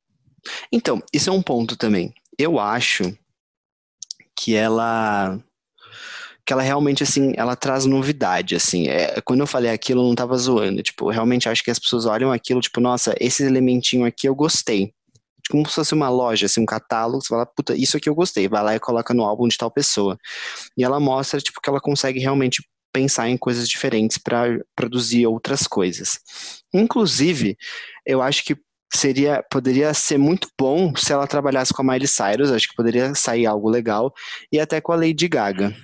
Então, 0.72 1.00
isso 1.12 1.30
é 1.30 1.32
um 1.32 1.42
ponto 1.42 1.76
também. 1.76 2.12
Eu 2.36 2.58
acho 2.58 3.16
que 4.36 4.56
ela 4.56 5.38
ela 6.52 6.62
realmente 6.62 7.02
assim, 7.02 7.32
ela 7.36 7.56
traz 7.56 7.84
novidade, 7.86 8.54
assim. 8.54 8.88
É, 8.88 9.20
quando 9.22 9.40
eu 9.40 9.46
falei 9.46 9.70
aquilo, 9.70 10.02
eu 10.02 10.06
não 10.06 10.14
tava 10.14 10.36
zoando. 10.36 10.82
Tipo, 10.82 11.10
realmente 11.10 11.48
acho 11.48 11.62
que 11.62 11.70
as 11.70 11.78
pessoas 11.78 12.06
olham 12.06 12.32
aquilo, 12.32 12.60
tipo, 12.60 12.80
nossa, 12.80 13.14
esse 13.20 13.42
elementinho 13.44 14.04
aqui 14.04 14.28
eu 14.28 14.34
gostei. 14.34 14.92
Tipo, 15.42 15.52
como 15.52 15.68
se 15.68 15.74
fosse 15.74 15.94
uma 15.94 16.08
loja, 16.08 16.46
assim, 16.46 16.60
um 16.60 16.66
catálogo, 16.66 17.22
você 17.22 17.28
fala, 17.28 17.46
puta, 17.46 17.74
isso 17.74 17.96
aqui 17.96 18.08
eu 18.08 18.14
gostei, 18.14 18.48
vai 18.48 18.62
lá 18.62 18.74
e 18.76 18.80
coloca 18.80 19.12
no 19.12 19.24
álbum 19.24 19.48
de 19.48 19.56
tal 19.58 19.70
pessoa. 19.70 20.18
E 20.76 20.84
ela 20.84 21.00
mostra, 21.00 21.40
tipo, 21.40 21.60
que 21.60 21.68
ela 21.68 21.80
consegue 21.80 22.20
realmente 22.20 22.62
pensar 22.92 23.28
em 23.28 23.36
coisas 23.38 23.68
diferentes 23.68 24.18
para 24.18 24.60
produzir 24.76 25.26
outras 25.26 25.66
coisas. 25.66 26.20
Inclusive, 26.72 27.56
eu 28.06 28.20
acho 28.20 28.44
que 28.44 28.56
seria 28.94 29.42
poderia 29.50 29.94
ser 29.94 30.18
muito 30.18 30.48
bom 30.58 30.94
se 30.94 31.12
ela 31.12 31.26
trabalhasse 31.26 31.72
com 31.72 31.82
a 31.82 31.84
Miley 31.84 32.06
Cyrus, 32.06 32.50
acho 32.50 32.68
que 32.68 32.76
poderia 32.76 33.14
sair 33.14 33.46
algo 33.46 33.70
legal 33.70 34.12
e 34.52 34.60
até 34.60 34.80
com 34.80 34.92
a 34.92 34.96
Lady 34.96 35.28
Gaga. 35.28 35.74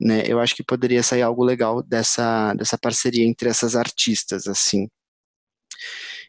Né? 0.00 0.22
Eu 0.26 0.40
acho 0.40 0.54
que 0.54 0.62
poderia 0.62 1.02
sair 1.02 1.22
algo 1.22 1.44
legal 1.44 1.82
dessa 1.82 2.54
dessa 2.54 2.78
parceria 2.78 3.26
entre 3.26 3.48
essas 3.48 3.76
artistas 3.76 4.46
assim. 4.46 4.88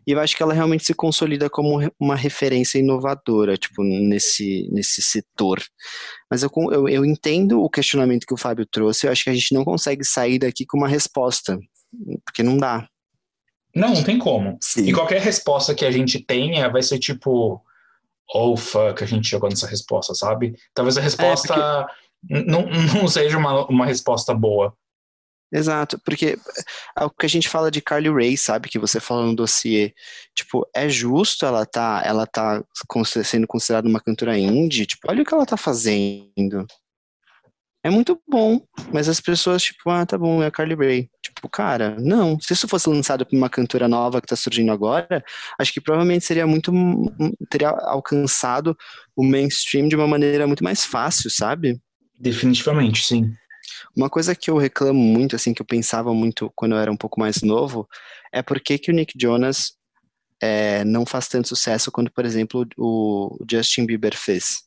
E 0.06 0.12
eu 0.12 0.20
acho 0.20 0.36
que 0.36 0.42
ela 0.42 0.54
realmente 0.54 0.84
se 0.84 0.94
consolida 0.94 1.50
como 1.50 1.80
uma 2.00 2.16
referência 2.16 2.80
inovadora, 2.80 3.56
tipo, 3.56 3.84
nesse, 3.84 4.68
nesse 4.72 5.02
setor. 5.02 5.62
Mas 6.30 6.42
eu, 6.42 6.50
eu, 6.72 6.90
eu 6.90 7.06
entendo 7.06 7.62
o 7.62 7.70
questionamento 7.70 8.26
que 8.26 8.34
o 8.34 8.38
Fábio 8.38 8.66
trouxe, 8.66 9.06
eu 9.06 9.12
acho 9.12 9.24
que 9.24 9.30
a 9.30 9.34
gente 9.34 9.54
não 9.54 9.64
consegue 9.64 10.04
sair 10.04 10.40
daqui 10.40 10.66
com 10.66 10.78
uma 10.78 10.88
resposta, 10.88 11.60
porque 12.26 12.42
não 12.42 12.58
dá. 12.58 12.88
Não, 13.76 13.94
não 13.94 14.04
tem 14.04 14.18
como. 14.18 14.58
Sim. 14.60 14.88
E 14.88 14.92
qualquer 14.92 15.22
resposta 15.22 15.76
que 15.76 15.86
a 15.86 15.92
gente 15.92 16.20
tenha 16.20 16.68
vai 16.70 16.82
ser 16.82 16.98
tipo, 16.98 17.62
oh 18.34 18.58
fuck, 18.58 19.04
a 19.04 19.08
gente 19.08 19.28
chegou 19.28 19.50
nessa 19.50 19.68
resposta, 19.68 20.16
sabe? 20.16 20.56
Talvez 20.74 20.98
a 20.98 21.02
resposta 21.02 21.54
É, 21.54 21.86
não, 22.30 22.66
não 22.96 23.08
seja 23.08 23.38
uma, 23.38 23.66
uma 23.68 23.86
resposta 23.86 24.34
boa. 24.34 24.76
Exato, 25.54 26.00
porque 26.06 26.38
é 26.98 27.04
o 27.04 27.10
que 27.10 27.26
a 27.26 27.30
gente 27.30 27.50
fala 27.50 27.70
de 27.70 27.82
Carly 27.82 28.10
Rae, 28.10 28.38
sabe, 28.38 28.70
que 28.70 28.80
você 28.80 29.02
fala 29.02 29.26
no 29.26 29.36
dossiê, 29.36 29.94
tipo, 30.34 30.66
é 30.74 30.88
justo 30.88 31.46
ela 31.46 31.66
tá, 31.66 32.02
ela 32.06 32.26
tá 32.26 32.64
sendo 33.26 33.46
considerada 33.46 33.88
uma 33.88 34.00
cantora 34.00 34.38
indie, 34.38 34.86
tipo, 34.86 35.10
olha 35.10 35.22
o 35.22 35.26
que 35.26 35.34
ela 35.34 35.46
tá 35.46 35.58
fazendo. 35.58 36.66
É 37.84 37.90
muito 37.90 38.22
bom, 38.30 38.62
mas 38.94 39.10
as 39.10 39.20
pessoas, 39.20 39.64
tipo, 39.64 39.90
ah, 39.90 40.06
tá 40.06 40.18
bom, 40.18 40.42
é 40.42 40.46
a 40.46 40.52
Carly 40.52 40.76
Rae. 40.76 41.10
Tipo, 41.22 41.50
cara, 41.50 41.98
não, 42.00 42.40
se 42.40 42.54
isso 42.54 42.68
fosse 42.68 42.88
lançado 42.88 43.26
por 43.26 43.36
uma 43.36 43.50
cantora 43.50 43.88
nova 43.88 44.22
que 44.22 44.28
tá 44.28 44.36
surgindo 44.36 44.72
agora, 44.72 45.24
acho 45.60 45.74
que 45.74 45.82
provavelmente 45.82 46.24
seria 46.24 46.46
muito, 46.48 46.72
teria 47.50 47.70
alcançado 47.70 48.78
o 49.16 49.24
mainstream 49.24 49.88
de 49.90 49.96
uma 49.96 50.08
maneira 50.08 50.46
muito 50.48 50.64
mais 50.64 50.86
fácil, 50.86 51.30
sabe? 51.30 51.82
Definitivamente, 52.22 53.04
sim. 53.04 53.34
Uma 53.96 54.10
coisa 54.10 54.36
que 54.36 54.50
eu 54.50 54.58
reclamo 54.58 55.00
muito, 55.00 55.36
assim, 55.36 55.54
que 55.54 55.62
eu 55.62 55.66
pensava 55.66 56.14
muito 56.14 56.52
quando 56.56 56.74
eu 56.74 56.80
era 56.80 56.92
um 56.92 56.98
pouco 56.98 57.20
mais 57.20 57.42
novo, 57.42 57.88
é 58.32 58.42
por 58.42 58.60
que, 58.60 58.78
que 58.78 58.92
o 58.92 58.94
Nick 58.94 59.14
Jonas 59.20 59.74
é, 60.42 60.84
não 60.86 61.06
faz 61.06 61.28
tanto 61.28 61.48
sucesso 61.48 61.92
quanto, 61.92 62.12
por 62.12 62.26
exemplo, 62.26 62.68
o 62.78 63.38
Justin 63.50 63.86
Bieber 63.86 64.16
fez. 64.16 64.64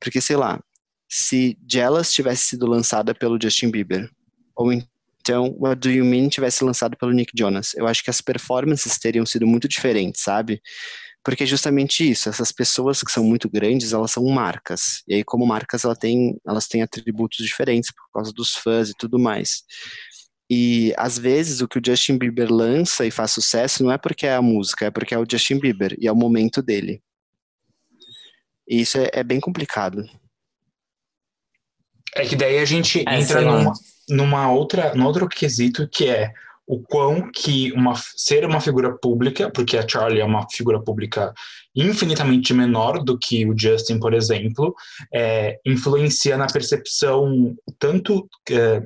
Porque, 0.00 0.20
sei 0.20 0.36
lá, 0.36 0.60
se 1.08 1.56
Jealous 1.68 2.12
tivesse 2.12 2.44
sido 2.44 2.66
lançada 2.66 3.14
pelo 3.14 3.38
Justin 3.40 3.70
Bieber, 3.70 4.08
ou 4.54 4.72
então 4.72 5.54
What 5.58 5.80
Do 5.80 5.90
You 5.90 6.04
Mean 6.04 6.28
tivesse 6.28 6.64
lançado 6.64 6.96
pelo 6.96 7.12
Nick 7.12 7.32
Jonas, 7.36 7.74
eu 7.74 7.86
acho 7.86 8.02
que 8.02 8.10
as 8.10 8.20
performances 8.20 8.98
teriam 8.98 9.26
sido 9.26 9.46
muito 9.46 9.68
diferentes, 9.68 10.22
sabe? 10.22 10.60
Porque 11.22 11.44
é 11.44 11.46
justamente 11.46 12.08
isso, 12.10 12.28
essas 12.28 12.50
pessoas 12.50 13.02
que 13.02 13.12
são 13.12 13.22
muito 13.22 13.48
grandes, 13.48 13.92
elas 13.92 14.10
são 14.10 14.24
marcas. 14.24 15.02
E 15.06 15.14
aí, 15.14 15.24
como 15.24 15.46
marcas, 15.46 15.84
ela 15.84 15.94
tem, 15.94 16.38
elas 16.46 16.66
têm 16.66 16.82
atributos 16.82 17.44
diferentes 17.44 17.92
por 17.92 18.10
causa 18.12 18.32
dos 18.32 18.54
fãs 18.54 18.88
e 18.88 18.94
tudo 18.96 19.18
mais. 19.18 19.62
E 20.50 20.92
às 20.96 21.16
vezes 21.16 21.60
o 21.60 21.68
que 21.68 21.78
o 21.78 21.82
Justin 21.84 22.18
Bieber 22.18 22.50
lança 22.50 23.06
e 23.06 23.10
faz 23.10 23.30
sucesso 23.30 23.84
não 23.84 23.92
é 23.92 23.96
porque 23.96 24.26
é 24.26 24.34
a 24.34 24.42
música, 24.42 24.86
é 24.86 24.90
porque 24.90 25.14
é 25.14 25.18
o 25.18 25.26
Justin 25.30 25.60
Bieber 25.60 25.94
e 25.96 26.08
é 26.08 26.12
o 26.12 26.16
momento 26.16 26.60
dele. 26.60 27.00
E 28.68 28.80
isso 28.80 28.98
é, 28.98 29.10
é 29.12 29.22
bem 29.22 29.38
complicado. 29.38 30.04
É 32.14 32.26
que 32.26 32.34
daí 32.34 32.58
a 32.58 32.64
gente 32.64 33.04
É, 33.06 33.20
entra 33.20 33.42
numa, 33.42 33.72
numa 34.08 34.50
outra, 34.50 34.92
num 34.94 35.04
outro 35.04 35.28
quesito 35.28 35.88
que 35.88 36.08
é 36.08 36.32
o 36.70 36.80
quão 36.80 37.28
que 37.32 37.72
uma, 37.72 37.94
ser 38.16 38.44
uma 38.46 38.60
figura 38.60 38.96
pública, 38.96 39.50
porque 39.50 39.76
a 39.76 39.86
Charlie 39.86 40.20
é 40.20 40.24
uma 40.24 40.48
figura 40.48 40.80
pública 40.80 41.34
infinitamente 41.74 42.54
menor 42.54 43.02
do 43.02 43.18
que 43.18 43.44
o 43.44 43.58
Justin, 43.58 43.98
por 43.98 44.14
exemplo, 44.14 44.72
é, 45.12 45.58
influencia 45.66 46.36
na 46.36 46.46
percepção 46.46 47.56
tanto 47.76 48.28
é, 48.48 48.82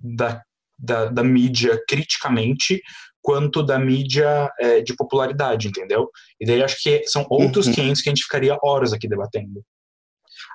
da, 0.00 0.42
da, 0.78 1.06
da 1.06 1.24
mídia 1.24 1.82
criticamente 1.88 2.80
quanto 3.20 3.64
da 3.64 3.80
mídia 3.80 4.48
é, 4.60 4.80
de 4.80 4.94
popularidade, 4.94 5.66
entendeu? 5.66 6.08
E 6.40 6.46
daí 6.46 6.62
acho 6.62 6.80
que 6.80 7.02
são 7.08 7.26
outros 7.28 7.66
Uhum. 7.66 7.74
500 7.74 8.02
que 8.02 8.08
a 8.08 8.12
gente 8.12 8.22
ficaria 8.22 8.56
horas 8.62 8.92
aqui 8.92 9.08
debatendo. 9.08 9.60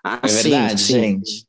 Ah, 0.01 0.21
É 0.23 0.27
sim, 0.29 0.49
verdade, 0.49 0.81
sim. 0.81 0.93
gente. 0.93 1.48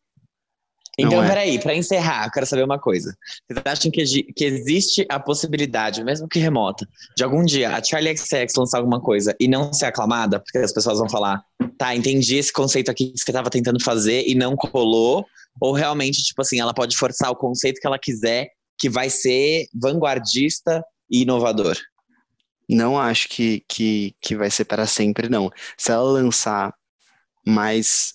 Então, 0.99 1.23
é. 1.23 1.29
peraí, 1.29 1.59
pra 1.59 1.75
encerrar, 1.75 2.27
eu 2.27 2.31
quero 2.31 2.47
saber 2.47 2.65
uma 2.65 2.79
coisa. 2.79 3.17
Vocês 3.49 3.63
acham 3.65 3.91
que, 3.91 4.05
que 4.33 4.45
existe 4.45 5.07
a 5.09 5.19
possibilidade, 5.19 6.05
mesmo 6.05 6.29
que 6.29 6.39
remota, 6.39 6.87
de 7.17 7.25
algum 7.25 7.45
dia 7.45 7.75
a 7.75 7.83
Charlie 7.83 8.17
XX 8.17 8.55
lançar 8.57 8.79
alguma 8.79 9.01
coisa 9.01 9.35
e 9.41 9.49
não 9.49 9.73
ser 9.73 9.87
aclamada? 9.87 10.41
Porque 10.41 10.59
as 10.59 10.73
pessoas 10.73 10.99
vão 10.99 11.09
falar, 11.09 11.43
tá, 11.79 11.95
entendi 11.95 12.37
esse 12.37 12.53
conceito 12.53 12.91
aqui 12.91 13.13
que 13.13 13.21
você 13.21 13.33
tava 13.33 13.51
tentando 13.51 13.83
fazer 13.83 14.25
e 14.27 14.35
não 14.35 14.57
colou. 14.57 15.25
Ou 15.61 15.73
realmente, 15.73 16.23
tipo 16.23 16.43
assim, 16.43 16.61
ela 16.61 16.75
pode 16.75 16.97
forçar 16.97 17.31
o 17.31 17.37
conceito 17.37 17.81
que 17.81 17.87
ela 17.87 17.99
quiser, 17.99 18.49
que 18.79 18.89
vai 18.89 19.11
ser 19.11 19.67
vanguardista 19.75 20.85
e 21.11 21.23
inovador. 21.23 21.77
Não 22.69 22.99
acho 22.99 23.29
que, 23.29 23.65
que, 23.69 24.15
que 24.21 24.37
vai 24.37 24.51
ser 24.51 24.65
para 24.65 24.87
sempre, 24.87 25.29
não. 25.29 25.51
Se 25.77 25.91
ela 25.91 26.05
lançar 26.05 26.73
mais, 27.45 28.15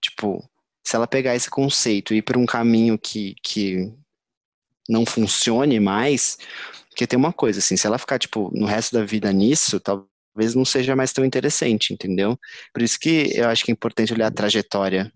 tipo, 0.00 0.42
se 0.84 0.94
ela 0.94 1.06
pegar 1.06 1.34
esse 1.34 1.48
conceito 1.50 2.12
e 2.12 2.18
ir 2.18 2.22
para 2.22 2.38
um 2.38 2.44
caminho 2.46 2.98
que, 2.98 3.34
que 3.42 3.90
não 4.88 5.06
funcione 5.06 5.80
mais, 5.80 6.36
porque 6.90 7.06
tem 7.06 7.18
uma 7.18 7.32
coisa, 7.32 7.58
assim, 7.58 7.76
se 7.76 7.86
ela 7.86 7.98
ficar, 7.98 8.18
tipo, 8.18 8.50
no 8.54 8.66
resto 8.66 8.92
da 8.94 9.04
vida 9.04 9.32
nisso, 9.32 9.80
talvez 9.80 10.54
não 10.54 10.64
seja 10.64 10.94
mais 10.94 11.12
tão 11.12 11.24
interessante, 11.24 11.92
entendeu? 11.94 12.38
Por 12.72 12.82
isso 12.82 12.98
que 13.00 13.32
eu 13.34 13.48
acho 13.48 13.64
que 13.64 13.70
é 13.70 13.74
importante 13.74 14.12
olhar 14.12 14.26
a 14.26 14.30
trajetória. 14.30 15.10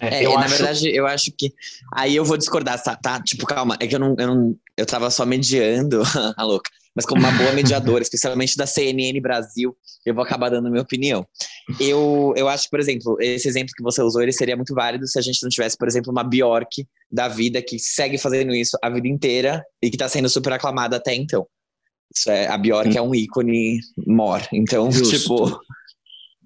É, 0.00 0.24
eu 0.24 0.32
na 0.34 0.46
acho- 0.46 0.56
verdade, 0.56 0.96
eu 0.96 1.06
acho 1.06 1.30
que. 1.36 1.52
Aí 1.94 2.16
eu 2.16 2.24
vou 2.24 2.36
discordar, 2.36 2.82
tá? 2.82 2.96
tá? 2.96 3.20
Tipo, 3.22 3.46
calma, 3.46 3.76
é 3.80 3.86
que 3.86 3.94
eu 3.94 4.00
não, 4.00 4.16
eu 4.18 4.26
não. 4.26 4.56
Eu 4.76 4.86
tava 4.86 5.10
só 5.10 5.26
mediando, 5.26 6.02
a 6.36 6.42
louca. 6.42 6.70
Mas 6.94 7.06
como 7.06 7.20
uma 7.20 7.32
boa 7.32 7.52
mediadora, 7.52 8.02
especialmente 8.02 8.56
da 8.56 8.66
CNN 8.66 9.18
Brasil, 9.20 9.74
eu 10.04 10.14
vou 10.14 10.22
acabar 10.22 10.50
dando 10.50 10.70
minha 10.70 10.82
opinião. 10.82 11.26
Eu, 11.80 12.34
eu 12.36 12.48
acho, 12.48 12.68
por 12.68 12.78
exemplo, 12.78 13.16
esse 13.20 13.48
exemplo 13.48 13.72
que 13.74 13.82
você 13.82 14.02
usou, 14.02 14.22
ele 14.22 14.32
seria 14.32 14.56
muito 14.56 14.74
válido 14.74 15.06
se 15.06 15.18
a 15.18 15.22
gente 15.22 15.42
não 15.42 15.48
tivesse, 15.48 15.76
por 15.76 15.88
exemplo, 15.88 16.12
uma 16.12 16.22
Bjork 16.22 16.86
da 17.10 17.28
vida 17.28 17.62
que 17.62 17.78
segue 17.78 18.18
fazendo 18.18 18.54
isso 18.54 18.76
a 18.82 18.90
vida 18.90 19.08
inteira 19.08 19.64
e 19.82 19.90
que 19.90 19.96
tá 19.96 20.08
sendo 20.08 20.28
super 20.28 20.52
aclamada 20.52 20.96
até 20.96 21.14
então. 21.14 21.46
Isso 22.14 22.30
é, 22.30 22.46
a 22.46 22.58
Bjork 22.58 22.96
é 22.96 23.00
um 23.00 23.14
ícone 23.14 23.80
mor. 24.06 24.46
Então, 24.52 24.90
Justo. 24.92 25.18
tipo, 25.18 25.60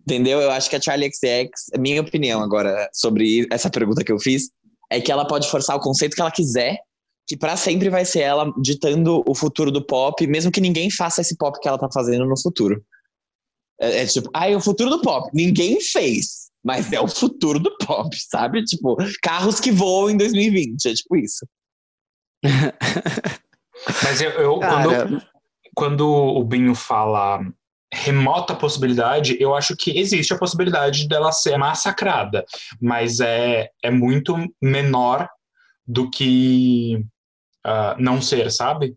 entendeu? 0.06 0.40
Eu 0.40 0.52
acho 0.52 0.70
que 0.70 0.76
a 0.76 0.80
Charlie 0.80 1.10
XX, 1.10 1.50
minha 1.78 2.00
opinião 2.00 2.40
agora 2.40 2.88
sobre 2.92 3.46
essa 3.50 3.68
pergunta 3.68 4.04
que 4.04 4.12
eu 4.12 4.18
fiz, 4.20 4.48
é 4.90 5.00
que 5.00 5.10
ela 5.10 5.26
pode 5.26 5.50
forçar 5.50 5.76
o 5.76 5.80
conceito 5.80 6.14
que 6.14 6.20
ela 6.20 6.30
quiser, 6.30 6.78
que 7.26 7.36
pra 7.36 7.56
sempre 7.56 7.88
vai 7.88 8.04
ser 8.04 8.20
ela 8.20 8.52
ditando 8.60 9.24
o 9.26 9.34
futuro 9.34 9.70
do 9.70 9.84
pop, 9.84 10.26
mesmo 10.26 10.52
que 10.52 10.60
ninguém 10.60 10.90
faça 10.90 11.20
esse 11.20 11.36
pop 11.36 11.58
que 11.60 11.66
ela 11.66 11.78
tá 11.78 11.88
fazendo 11.92 12.24
no 12.24 12.40
futuro. 12.40 12.82
É, 13.80 14.02
é 14.02 14.06
tipo, 14.06 14.30
ah, 14.32 14.48
é 14.48 14.56
o 14.56 14.60
futuro 14.60 14.90
do 14.90 15.00
pop. 15.02 15.28
Ninguém 15.34 15.80
fez, 15.80 16.50
mas 16.64 16.92
é 16.92 17.00
o 17.00 17.08
futuro 17.08 17.58
do 17.58 17.76
pop, 17.78 18.08
sabe? 18.30 18.64
Tipo, 18.64 18.96
carros 19.22 19.58
que 19.58 19.72
voam 19.72 20.10
em 20.10 20.16
2020, 20.16 20.86
é 20.86 20.94
tipo 20.94 21.16
isso. 21.16 21.46
Mas 24.02 24.20
eu, 24.20 24.30
eu- 24.30 24.58
quando, 24.58 25.22
quando 25.74 26.08
o 26.08 26.42
Binho 26.44 26.74
fala 26.74 27.40
remota 27.92 28.54
possibilidade, 28.54 29.36
eu 29.40 29.54
acho 29.54 29.76
que 29.76 29.96
existe 29.98 30.32
a 30.32 30.38
possibilidade 30.38 31.06
dela 31.08 31.30
ser 31.30 31.56
massacrada, 31.56 32.44
mas 32.80 33.20
é, 33.20 33.70
é 33.82 33.90
muito 33.90 34.34
menor 34.60 35.28
do 35.86 36.10
que 36.10 37.04
ah, 37.66 37.96
não 37.98 38.22
ser, 38.22 38.50
sabe? 38.50 38.94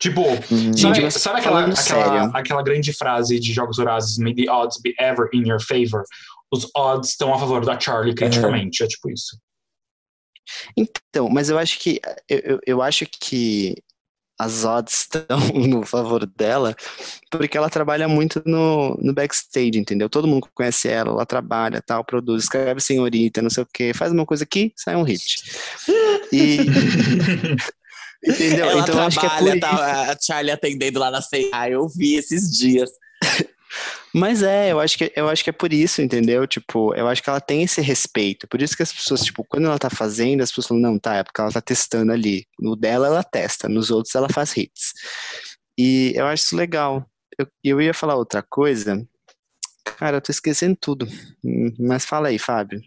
Tipo, 0.00 0.20
Uhum. 0.22 0.76
sabe, 0.76 0.94
Gente, 0.94 1.10
sabe 1.18 1.40
aquela, 1.40 1.60
aquela, 1.60 1.76
sério. 1.76 2.30
aquela 2.32 2.62
grande 2.62 2.92
frase 2.92 3.40
de 3.40 3.52
Jogos 3.52 3.78
Vorazes, 3.78 4.16
may 4.18 4.32
the 4.34 4.48
odds 4.48 4.78
be 4.80 4.94
ever 5.00 5.28
in 5.32 5.48
your 5.48 5.60
favor? 5.60 6.04
Os 6.52 6.70
odds 6.76 7.10
estão 7.10 7.34
a 7.34 7.38
favor 7.38 7.64
da 7.64 7.78
Charlie 7.80 8.14
criticamente, 8.14 8.82
é 8.82 8.86
tipo 8.86 9.10
isso. 9.10 9.36
Então, 10.76 11.28
mas 11.28 11.50
eu 11.50 11.58
acho 11.58 11.78
que 11.80 12.00
eu, 12.28 12.38
eu, 12.38 12.60
eu 12.66 12.82
acho 12.82 13.06
que 13.06 13.74
as 14.40 14.64
odds 14.64 15.00
estão 15.12 15.38
no 15.68 15.84
favor 15.84 16.24
dela, 16.24 16.76
porque 17.28 17.58
ela 17.58 17.68
trabalha 17.68 18.06
muito 18.06 18.40
no, 18.46 18.94
no 19.02 19.12
backstage, 19.12 19.76
entendeu? 19.76 20.08
Todo 20.08 20.28
mundo 20.28 20.48
conhece 20.54 20.88
ela, 20.88 21.10
ela 21.10 21.26
trabalha, 21.26 21.82
tal, 21.82 22.04
produz, 22.04 22.44
escreve 22.44 22.80
senhorita, 22.80 23.42
não 23.42 23.50
sei 23.50 23.64
o 23.64 23.68
quê, 23.70 23.92
faz 23.92 24.12
uma 24.12 24.24
coisa 24.24 24.44
aqui, 24.44 24.72
sai 24.76 24.94
um 24.94 25.02
hit. 25.02 25.42
E 26.32 26.58
entendeu? 28.24 28.70
Ela 28.70 28.82
então 28.82 28.94
eu 28.96 29.02
acho 29.02 29.20
que 29.20 29.26
é 29.26 29.28
por 29.28 29.38
trabalha, 29.38 29.52
isso. 29.52 29.60
tá, 29.60 30.12
a 30.12 30.16
Charlie 30.20 30.52
atendendo 30.52 30.98
lá 30.98 31.10
na 31.10 31.20
C&A, 31.22 31.70
eu 31.70 31.88
vi 31.88 32.14
esses 32.14 32.50
dias. 32.56 32.90
Mas 34.14 34.42
é, 34.42 34.72
eu 34.72 34.80
acho 34.80 34.96
que 34.96 35.12
eu 35.14 35.28
acho 35.28 35.44
que 35.44 35.50
é 35.50 35.52
por 35.52 35.72
isso, 35.72 36.00
entendeu? 36.00 36.46
Tipo, 36.46 36.94
eu 36.94 37.06
acho 37.06 37.22
que 37.22 37.28
ela 37.28 37.40
tem 37.40 37.62
esse 37.62 37.80
respeito. 37.80 38.48
Por 38.48 38.62
isso 38.62 38.76
que 38.76 38.82
as 38.82 38.92
pessoas, 38.92 39.22
tipo, 39.22 39.44
quando 39.44 39.66
ela 39.66 39.78
tá 39.78 39.90
fazendo, 39.90 40.42
as 40.42 40.50
pessoas 40.50 40.68
falam, 40.68 40.82
não, 40.82 40.98
tá, 40.98 41.16
é 41.16 41.22
porque 41.22 41.40
ela 41.40 41.52
tá 41.52 41.60
testando 41.60 42.12
ali. 42.12 42.46
No 42.58 42.74
dela 42.74 43.06
ela 43.06 43.22
testa, 43.22 43.68
nos 43.68 43.90
outros 43.90 44.14
ela 44.14 44.28
faz 44.28 44.56
hits. 44.56 44.92
E 45.78 46.12
eu 46.16 46.26
acho 46.26 46.44
isso 46.44 46.56
legal. 46.56 47.06
Eu, 47.38 47.46
eu 47.62 47.80
ia 47.80 47.94
falar 47.94 48.16
outra 48.16 48.42
coisa. 48.42 49.06
Cara, 49.84 50.16
eu 50.16 50.20
tô 50.20 50.32
esquecendo 50.32 50.76
tudo. 50.80 51.06
Hum, 51.44 51.74
Mas 51.78 52.04
fala 52.04 52.28
aí, 52.28 52.38
Fábio. 52.38 52.80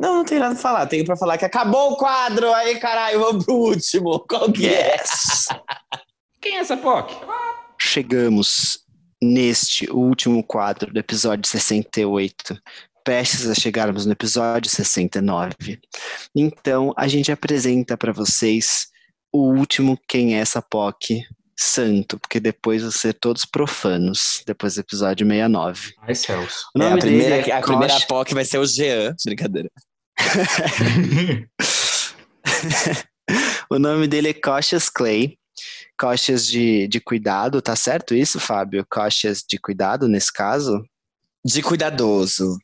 Não, 0.00 0.14
não 0.16 0.24
tem 0.24 0.38
nada 0.38 0.54
pra 0.54 0.62
falar. 0.62 0.86
Tenho 0.86 1.04
pra 1.04 1.14
falar 1.14 1.36
que 1.36 1.44
acabou 1.44 1.92
o 1.92 1.96
quadro. 1.96 2.50
Aí, 2.54 2.80
caralho, 2.80 3.20
vamos 3.20 3.44
pro 3.44 3.54
último. 3.54 4.18
Qual 4.20 4.50
que 4.50 4.66
é? 4.66 4.96
Yes! 4.96 5.48
Quem 6.40 6.56
é 6.56 6.60
essa 6.60 6.74
POC? 6.74 7.14
Chegamos 7.78 8.80
neste 9.22 9.90
último 9.90 10.42
quadro 10.42 10.90
do 10.90 10.98
episódio 10.98 11.46
68, 11.46 12.58
prestes 13.04 13.46
a 13.46 13.54
chegarmos 13.54 14.06
no 14.06 14.12
episódio 14.12 14.70
69. 14.70 15.78
Então, 16.34 16.94
a 16.96 17.06
gente 17.06 17.30
apresenta 17.30 17.94
para 17.94 18.10
vocês 18.10 18.86
o 19.30 19.52
último 19.52 19.98
Quem 20.08 20.34
é 20.34 20.38
essa 20.38 20.62
POC 20.62 21.22
santo, 21.54 22.18
porque 22.18 22.40
depois 22.40 22.80
vão 22.80 22.90
ser 22.90 23.12
todos 23.12 23.44
profanos, 23.44 24.42
depois 24.46 24.76
do 24.76 24.80
episódio 24.80 25.26
69. 25.26 25.92
Ai, 26.00 26.14
céus. 26.14 26.64
É, 26.74 26.86
a 26.86 26.96
primeira, 26.96 27.36
é 27.36 27.52
a 27.52 27.60
primeira 27.60 28.00
POC 28.00 28.32
vai 28.32 28.46
ser 28.46 28.56
o 28.56 28.64
Jean. 28.64 29.14
Brincadeira. 29.26 29.70
O 33.70 33.78
nome 33.78 34.08
dele 34.08 34.30
é 34.30 34.34
Cautious 34.34 34.88
Clay. 34.88 35.38
Cautious 35.96 36.44
de, 36.44 36.88
de 36.88 37.00
cuidado, 37.00 37.62
tá 37.62 37.76
certo 37.76 38.14
isso, 38.14 38.40
Fábio? 38.40 38.84
Cautious 38.90 39.44
de 39.48 39.58
cuidado 39.58 40.08
nesse 40.08 40.32
caso? 40.32 40.84
De 41.44 41.62
cuidadoso. 41.62 42.58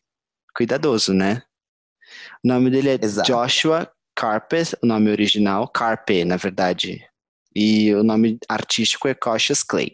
Cuidadoso, 0.54 1.14
né? 1.14 1.42
O 2.44 2.48
nome 2.48 2.70
dele 2.70 2.88
é 2.88 2.98
Exato. 3.00 3.28
Joshua 3.28 3.88
Carpet, 4.16 4.74
o 4.82 4.86
nome 4.86 5.10
original, 5.10 5.68
Carpe, 5.68 6.24
na 6.24 6.36
verdade. 6.36 7.06
E 7.58 7.94
o 7.94 8.02
nome 8.02 8.36
artístico 8.50 9.08
é 9.08 9.14
Cautious 9.14 9.62
Clay. 9.62 9.92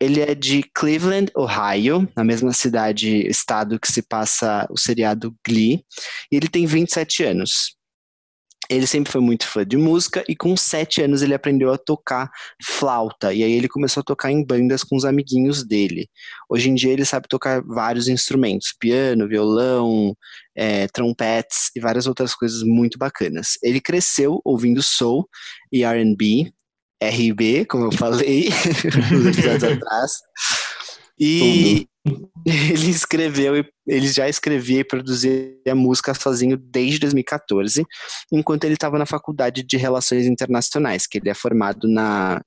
Ele 0.00 0.20
é 0.20 0.34
de 0.34 0.64
Cleveland, 0.74 1.30
Ohio, 1.36 2.08
na 2.16 2.24
mesma 2.24 2.52
cidade, 2.52 3.24
estado 3.28 3.78
que 3.78 3.86
se 3.86 4.02
passa 4.02 4.66
o 4.68 4.76
seriado 4.76 5.32
Glee. 5.46 5.84
E 6.32 6.36
ele 6.36 6.48
tem 6.48 6.66
27 6.66 7.22
anos. 7.22 7.78
Ele 8.68 8.84
sempre 8.84 9.12
foi 9.12 9.20
muito 9.20 9.46
fã 9.46 9.64
de 9.64 9.76
música 9.76 10.24
e 10.28 10.34
com 10.34 10.56
7 10.56 11.00
anos 11.00 11.22
ele 11.22 11.34
aprendeu 11.34 11.72
a 11.72 11.78
tocar 11.78 12.28
flauta. 12.62 13.32
E 13.32 13.44
aí 13.44 13.52
ele 13.52 13.68
começou 13.68 14.00
a 14.00 14.04
tocar 14.04 14.32
em 14.32 14.44
bandas 14.44 14.82
com 14.82 14.96
os 14.96 15.04
amiguinhos 15.04 15.64
dele. 15.64 16.08
Hoje 16.50 16.68
em 16.68 16.74
dia 16.74 16.92
ele 16.92 17.04
sabe 17.04 17.28
tocar 17.28 17.62
vários 17.62 18.08
instrumentos, 18.08 18.74
piano, 18.78 19.28
violão, 19.28 20.14
é, 20.56 20.88
trompetes 20.88 21.70
e 21.76 21.80
várias 21.80 22.08
outras 22.08 22.34
coisas 22.34 22.62
muito 22.64 22.98
bacanas. 22.98 23.56
Ele 23.62 23.80
cresceu 23.80 24.40
ouvindo 24.44 24.82
soul 24.82 25.26
e 25.72 25.84
R&B, 25.84 26.52
RB, 27.02 27.64
como 27.66 27.86
eu 27.86 27.92
falei 27.92 28.48
nos 29.12 29.26
episódios 29.38 29.64
atrás. 29.82 30.12
E 31.20 31.86
ele 32.46 32.90
escreveu, 32.90 33.56
e- 33.56 33.68
ele 33.86 34.08
já 34.08 34.28
escrevia 34.28 34.80
e 34.80 34.84
produzia 34.84 35.74
música 35.74 36.14
sozinho 36.14 36.56
desde 36.56 37.00
2014, 37.00 37.84
enquanto 38.32 38.64
ele 38.64 38.74
estava 38.74 38.98
na 38.98 39.06
faculdade 39.06 39.62
de 39.62 39.76
Relações 39.76 40.26
Internacionais, 40.26 41.06
que 41.06 41.18
ele 41.18 41.28
é 41.28 41.34
formado 41.34 41.88
na 41.88 42.40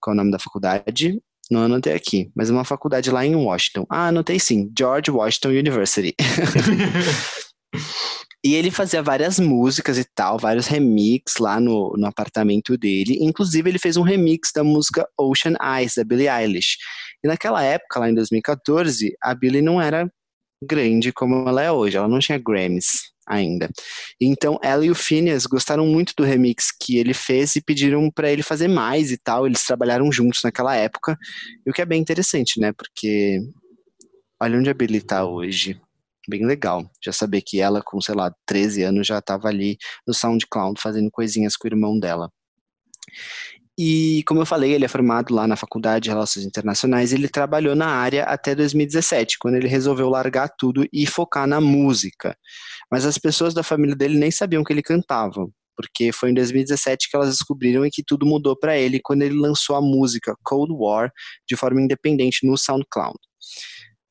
qual 0.00 0.12
é 0.12 0.14
o 0.14 0.18
nome 0.18 0.30
da 0.30 0.38
faculdade? 0.38 1.18
Não 1.50 1.62
anotei 1.62 1.94
aqui, 1.94 2.30
mas 2.36 2.50
é 2.50 2.52
uma 2.52 2.64
faculdade 2.64 3.10
lá 3.10 3.24
em 3.24 3.34
Washington. 3.34 3.86
Ah, 3.90 4.08
anotei 4.08 4.38
sim, 4.38 4.70
George 4.78 5.10
Washington 5.10 5.48
University. 5.48 6.14
E 8.44 8.54
ele 8.54 8.70
fazia 8.70 9.02
várias 9.02 9.40
músicas 9.40 9.96
e 9.96 10.04
tal, 10.04 10.38
vários 10.38 10.66
remix 10.66 11.38
lá 11.40 11.58
no, 11.58 11.94
no 11.96 12.06
apartamento 12.06 12.76
dele. 12.76 13.16
Inclusive, 13.20 13.70
ele 13.70 13.78
fez 13.78 13.96
um 13.96 14.02
remix 14.02 14.50
da 14.54 14.62
música 14.62 15.08
Ocean 15.18 15.54
Eyes, 15.62 15.94
da 15.96 16.04
Billie 16.04 16.28
Eilish. 16.28 16.76
E 17.24 17.28
naquela 17.28 17.62
época, 17.62 18.00
lá 18.00 18.10
em 18.10 18.14
2014, 18.14 19.16
a 19.22 19.34
Billie 19.34 19.62
não 19.62 19.80
era 19.80 20.06
grande 20.62 21.10
como 21.10 21.48
ela 21.48 21.62
é 21.62 21.72
hoje, 21.72 21.96
ela 21.96 22.08
não 22.08 22.18
tinha 22.18 22.38
Grammys 22.38 23.14
ainda. 23.26 23.70
Então, 24.20 24.58
ela 24.62 24.84
e 24.84 24.90
o 24.90 24.94
Phineas 24.94 25.46
gostaram 25.46 25.86
muito 25.86 26.12
do 26.14 26.24
remix 26.24 26.66
que 26.70 26.98
ele 26.98 27.14
fez 27.14 27.56
e 27.56 27.62
pediram 27.62 28.10
para 28.10 28.30
ele 28.30 28.42
fazer 28.42 28.68
mais 28.68 29.10
e 29.10 29.16
tal. 29.16 29.46
Eles 29.46 29.64
trabalharam 29.64 30.12
juntos 30.12 30.40
naquela 30.44 30.76
época, 30.76 31.16
e 31.66 31.70
o 31.70 31.72
que 31.72 31.80
é 31.80 31.86
bem 31.86 32.00
interessante, 32.00 32.60
né? 32.60 32.72
Porque 32.72 33.40
olha 34.40 34.58
onde 34.58 34.68
a 34.68 34.74
Billie 34.74 35.00
tá 35.00 35.24
hoje 35.24 35.80
bem 36.28 36.46
legal. 36.46 36.88
Já 37.02 37.12
saber 37.12 37.42
que 37.42 37.60
ela, 37.60 37.82
com, 37.82 38.00
sei 38.00 38.14
lá, 38.14 38.34
13 38.46 38.82
anos, 38.82 39.06
já 39.06 39.18
estava 39.18 39.48
ali 39.48 39.76
no 40.06 40.14
SoundCloud 40.14 40.80
fazendo 40.80 41.10
coisinhas 41.10 41.56
com 41.56 41.66
o 41.66 41.70
irmão 41.70 41.98
dela. 41.98 42.30
E, 43.76 44.22
como 44.28 44.40
eu 44.40 44.46
falei, 44.46 44.72
ele 44.72 44.84
é 44.84 44.88
formado 44.88 45.34
lá 45.34 45.48
na 45.48 45.56
Faculdade 45.56 46.04
de 46.04 46.08
Relações 46.08 46.46
Internacionais 46.46 47.12
ele 47.12 47.28
trabalhou 47.28 47.74
na 47.74 47.88
área 47.88 48.22
até 48.24 48.54
2017, 48.54 49.36
quando 49.40 49.56
ele 49.56 49.66
resolveu 49.66 50.08
largar 50.08 50.48
tudo 50.56 50.86
e 50.92 51.06
focar 51.06 51.46
na 51.46 51.60
música. 51.60 52.36
Mas 52.90 53.04
as 53.04 53.18
pessoas 53.18 53.52
da 53.52 53.64
família 53.64 53.96
dele 53.96 54.16
nem 54.16 54.30
sabiam 54.30 54.62
que 54.62 54.72
ele 54.72 54.82
cantava, 54.82 55.48
porque 55.76 56.12
foi 56.12 56.30
em 56.30 56.34
2017 56.34 57.10
que 57.10 57.16
elas 57.16 57.30
descobriram 57.30 57.84
e 57.84 57.90
que 57.90 58.04
tudo 58.06 58.24
mudou 58.24 58.56
para 58.56 58.78
ele 58.78 59.00
quando 59.02 59.22
ele 59.22 59.34
lançou 59.34 59.74
a 59.74 59.80
música 59.80 60.36
Cold 60.44 60.72
War 60.72 61.10
de 61.48 61.56
forma 61.56 61.82
independente 61.82 62.46
no 62.46 62.56
SoundCloud. 62.56 63.18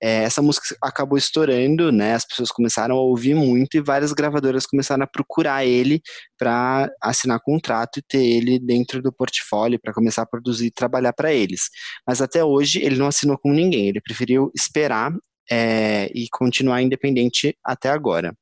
É, 0.05 0.23
essa 0.23 0.41
música 0.41 0.75
acabou 0.81 1.17
estourando, 1.17 1.89
né? 1.89 2.13
As 2.13 2.25
pessoas 2.25 2.51
começaram 2.51 2.95
a 2.95 3.01
ouvir 3.01 3.33
muito 3.35 3.77
e 3.77 3.81
várias 3.81 4.11
gravadoras 4.11 4.65
começaram 4.65 5.05
a 5.05 5.07
procurar 5.07 5.65
ele 5.65 6.01
para 6.37 6.89
assinar 7.01 7.39
contrato 7.39 7.99
e 7.99 8.01
ter 8.01 8.21
ele 8.21 8.59
dentro 8.59 9.01
do 9.01 9.13
portfólio 9.13 9.79
para 9.79 9.93
começar 9.93 10.23
a 10.23 10.25
produzir 10.25 10.65
e 10.67 10.71
trabalhar 10.71 11.13
para 11.13 11.31
eles. 11.31 11.69
Mas 12.05 12.21
até 12.21 12.43
hoje 12.43 12.83
ele 12.83 12.97
não 12.97 13.07
assinou 13.07 13.37
com 13.37 13.53
ninguém. 13.53 13.87
Ele 13.87 14.01
preferiu 14.01 14.51
esperar 14.53 15.13
é, 15.49 16.11
e 16.13 16.27
continuar 16.29 16.81
independente 16.81 17.55
até 17.63 17.89
agora. 17.89 18.35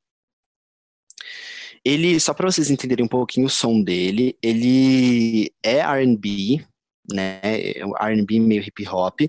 Ele, 1.85 2.19
só 2.19 2.33
para 2.33 2.49
vocês 2.49 2.71
entenderem 2.71 3.05
um 3.05 3.07
pouquinho 3.07 3.45
o 3.45 3.49
som 3.49 3.83
dele, 3.83 4.35
ele 4.41 5.51
é 5.63 5.77
R&B, 5.77 6.65
né? 7.13 7.39
É 7.43 7.81
R&B 7.99 8.39
meio 8.39 8.61
hip 8.61 8.87
hop. 8.87 9.21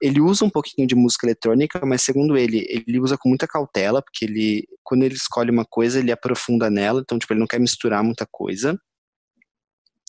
Ele 0.00 0.20
usa 0.20 0.44
um 0.44 0.50
pouquinho 0.50 0.86
de 0.86 0.94
música 0.94 1.26
eletrônica, 1.26 1.84
mas 1.84 2.02
segundo 2.02 2.36
ele, 2.36 2.66
ele 2.68 3.00
usa 3.00 3.16
com 3.18 3.28
muita 3.28 3.46
cautela, 3.46 4.02
porque 4.02 4.24
ele, 4.24 4.66
quando 4.82 5.02
ele 5.04 5.14
escolhe 5.14 5.50
uma 5.50 5.64
coisa, 5.64 5.98
ele 5.98 6.12
aprofunda 6.12 6.70
nela, 6.70 7.00
então 7.00 7.18
tipo, 7.18 7.32
ele 7.32 7.40
não 7.40 7.46
quer 7.46 7.60
misturar 7.60 8.02
muita 8.02 8.26
coisa. 8.30 8.78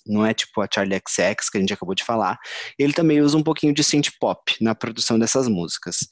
Não 0.05 0.25
é 0.25 0.33
tipo 0.33 0.61
a 0.61 0.67
Charlie 0.71 1.01
XX 1.07 1.49
que 1.49 1.57
a 1.57 1.61
gente 1.61 1.73
acabou 1.73 1.95
de 1.95 2.03
falar. 2.03 2.37
Ele 2.77 2.93
também 2.93 3.21
usa 3.21 3.37
um 3.37 3.43
pouquinho 3.43 3.73
de 3.73 3.83
synth 3.83 4.09
pop 4.19 4.41
na 4.61 4.75
produção 4.75 5.17
dessas 5.17 5.47
músicas. 5.47 6.07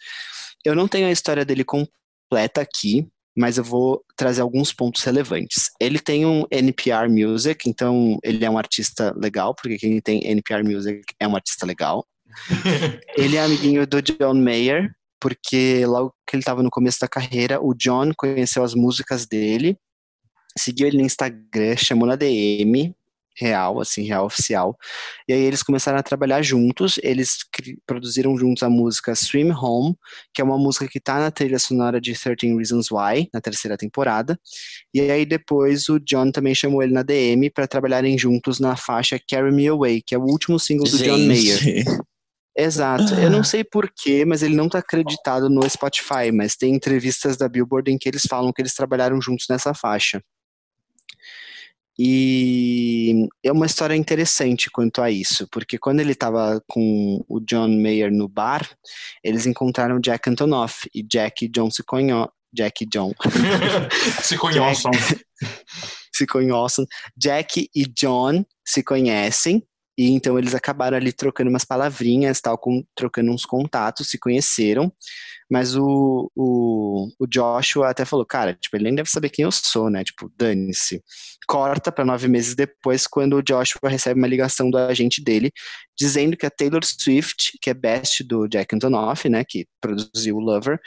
Eu 0.63 0.75
não 0.75 0.87
tenho 0.87 1.07
a 1.07 1.11
história 1.11 1.43
dele 1.43 1.63
completa 1.63 2.61
aqui, 2.61 3.07
mas 3.35 3.57
eu 3.57 3.63
vou 3.63 4.03
trazer 4.15 4.41
alguns 4.41 4.73
pontos 4.73 5.03
relevantes. 5.03 5.69
Ele 5.79 5.99
tem 5.99 6.25
um 6.25 6.45
NPR 6.51 7.09
Music, 7.09 7.69
então 7.69 8.17
ele 8.23 8.43
é 8.43 8.49
um 8.49 8.57
artista 8.57 9.13
legal, 9.17 9.55
porque 9.55 9.77
quem 9.77 9.99
tem 10.01 10.25
NPR 10.25 10.63
Music 10.63 11.01
é 11.19 11.27
um 11.27 11.35
artista 11.35 11.65
legal. 11.65 12.05
ele 13.17 13.37
é 13.37 13.43
amiguinho 13.43 13.85
do 13.87 14.01
John 14.01 14.35
Mayer, 14.35 14.91
porque 15.19 15.85
logo 15.85 16.13
que 16.27 16.35
ele 16.35 16.41
estava 16.41 16.63
no 16.63 16.69
começo 16.69 16.99
da 16.99 17.07
carreira, 17.07 17.61
o 17.61 17.73
John 17.73 18.11
conheceu 18.17 18.63
as 18.63 18.73
músicas 18.73 19.25
dele, 19.25 19.77
seguiu 20.57 20.87
ele 20.87 20.97
no 20.97 21.05
Instagram, 21.05 21.77
chamou 21.77 22.07
na 22.07 22.15
DM, 22.15 22.93
real, 23.37 23.79
assim, 23.79 24.03
real 24.03 24.25
oficial. 24.25 24.77
E 25.27 25.33
aí 25.33 25.41
eles 25.41 25.63
começaram 25.63 25.97
a 25.97 26.03
trabalhar 26.03 26.41
juntos, 26.41 26.99
eles 27.03 27.37
produziram 27.85 28.37
juntos 28.37 28.63
a 28.63 28.69
música 28.69 29.15
Swim 29.15 29.51
Home, 29.51 29.95
que 30.33 30.41
é 30.41 30.43
uma 30.43 30.57
música 30.57 30.87
que 30.87 30.99
tá 30.99 31.19
na 31.19 31.31
trilha 31.31 31.59
sonora 31.59 31.99
de 31.99 32.13
13 32.13 32.55
Reasons 32.55 32.91
Why, 32.91 33.29
na 33.33 33.41
terceira 33.41 33.77
temporada. 33.77 34.39
E 34.93 35.01
aí 35.01 35.25
depois 35.25 35.89
o 35.89 35.99
John 35.99 36.31
também 36.31 36.53
chamou 36.53 36.83
ele 36.83 36.93
na 36.93 37.03
DM 37.03 37.49
para 37.49 37.67
trabalharem 37.67 38.17
juntos 38.17 38.59
na 38.59 38.75
faixa 38.75 39.19
Carry 39.29 39.51
Me 39.51 39.67
Away, 39.67 40.01
que 40.05 40.15
é 40.15 40.17
o 40.17 40.23
último 40.23 40.59
single 40.59 40.85
do 40.85 40.97
Gente. 40.97 41.09
John 41.09 41.17
Mayer. 41.17 41.85
Exato. 42.55 43.13
Eu 43.15 43.29
não 43.29 43.43
sei 43.43 43.63
porquê, 43.63 44.25
mas 44.25 44.43
ele 44.43 44.55
não 44.55 44.67
tá 44.67 44.79
acreditado 44.79 45.49
no 45.49 45.67
Spotify, 45.69 46.31
mas 46.33 46.55
tem 46.55 46.75
entrevistas 46.75 47.37
da 47.37 47.47
Billboard 47.47 47.89
em 47.89 47.97
que 47.97 48.09
eles 48.09 48.23
falam 48.29 48.51
que 48.51 48.61
eles 48.61 48.73
trabalharam 48.73 49.21
juntos 49.21 49.45
nessa 49.49 49.73
faixa. 49.73 50.21
E 51.99 53.27
é 53.43 53.51
uma 53.51 53.65
história 53.65 53.95
interessante 53.95 54.69
quanto 54.71 55.01
a 55.01 55.11
isso, 55.11 55.47
porque 55.51 55.77
quando 55.77 55.99
ele 55.99 56.13
estava 56.13 56.61
com 56.67 57.23
o 57.27 57.39
John 57.39 57.69
Mayer 57.69 58.11
no 58.11 58.27
bar, 58.27 58.67
eles 59.23 59.45
encontraram 59.45 59.99
Jack 59.99 60.29
Antonoff 60.29 60.89
e 60.93 61.03
Jack 61.03 61.45
e 61.45 61.47
John 61.47 61.69
se 61.69 61.83
conhecem. 61.83 62.29
Jack 62.53 62.83
e 62.83 62.87
John 62.87 63.13
Se 64.21 64.37
conheçam. 64.37 64.91
se 66.13 66.27
conhecem. 66.27 66.85
Jack 67.15 67.69
e 67.73 67.85
John 67.85 68.43
se 68.65 68.83
conhecem 68.83 69.65
e 69.97 70.11
então 70.11 70.37
eles 70.39 70.55
acabaram 70.55 70.97
ali 70.97 71.11
trocando 71.11 71.49
umas 71.49 71.65
palavrinhas, 71.65 72.41
tal, 72.41 72.57
com, 72.57 72.83
trocando 72.95 73.31
uns 73.31 73.45
contatos, 73.45 74.09
se 74.09 74.17
conheceram. 74.17 74.91
Mas 75.51 75.75
o, 75.75 76.31
o, 76.33 77.09
o 77.19 77.27
Joshua 77.27 77.89
até 77.89 78.05
falou, 78.05 78.25
cara, 78.25 78.53
tipo, 78.53 78.77
ele 78.77 78.85
nem 78.85 78.95
deve 78.95 79.09
saber 79.09 79.29
quem 79.29 79.43
eu 79.43 79.51
sou, 79.51 79.89
né? 79.89 80.01
Tipo, 80.01 80.31
dane-se. 80.37 81.03
Corta 81.45 81.91
para 81.91 82.05
nove 82.05 82.29
meses 82.29 82.55
depois, 82.55 83.05
quando 83.05 83.35
o 83.35 83.41
Joshua 83.41 83.89
recebe 83.89 84.17
uma 84.17 84.27
ligação 84.27 84.69
do 84.69 84.77
agente 84.77 85.21
dele, 85.21 85.51
dizendo 85.99 86.37
que 86.37 86.45
a 86.45 86.49
Taylor 86.49 86.81
Swift, 86.85 87.57
que 87.61 87.69
é 87.69 87.73
best 87.73 88.23
do 88.23 88.47
Jack 88.47 88.73
Antonoff, 88.73 89.27
né, 89.27 89.43
que 89.47 89.67
produziu 89.81 90.37
o 90.37 90.39
Lover, 90.39 90.79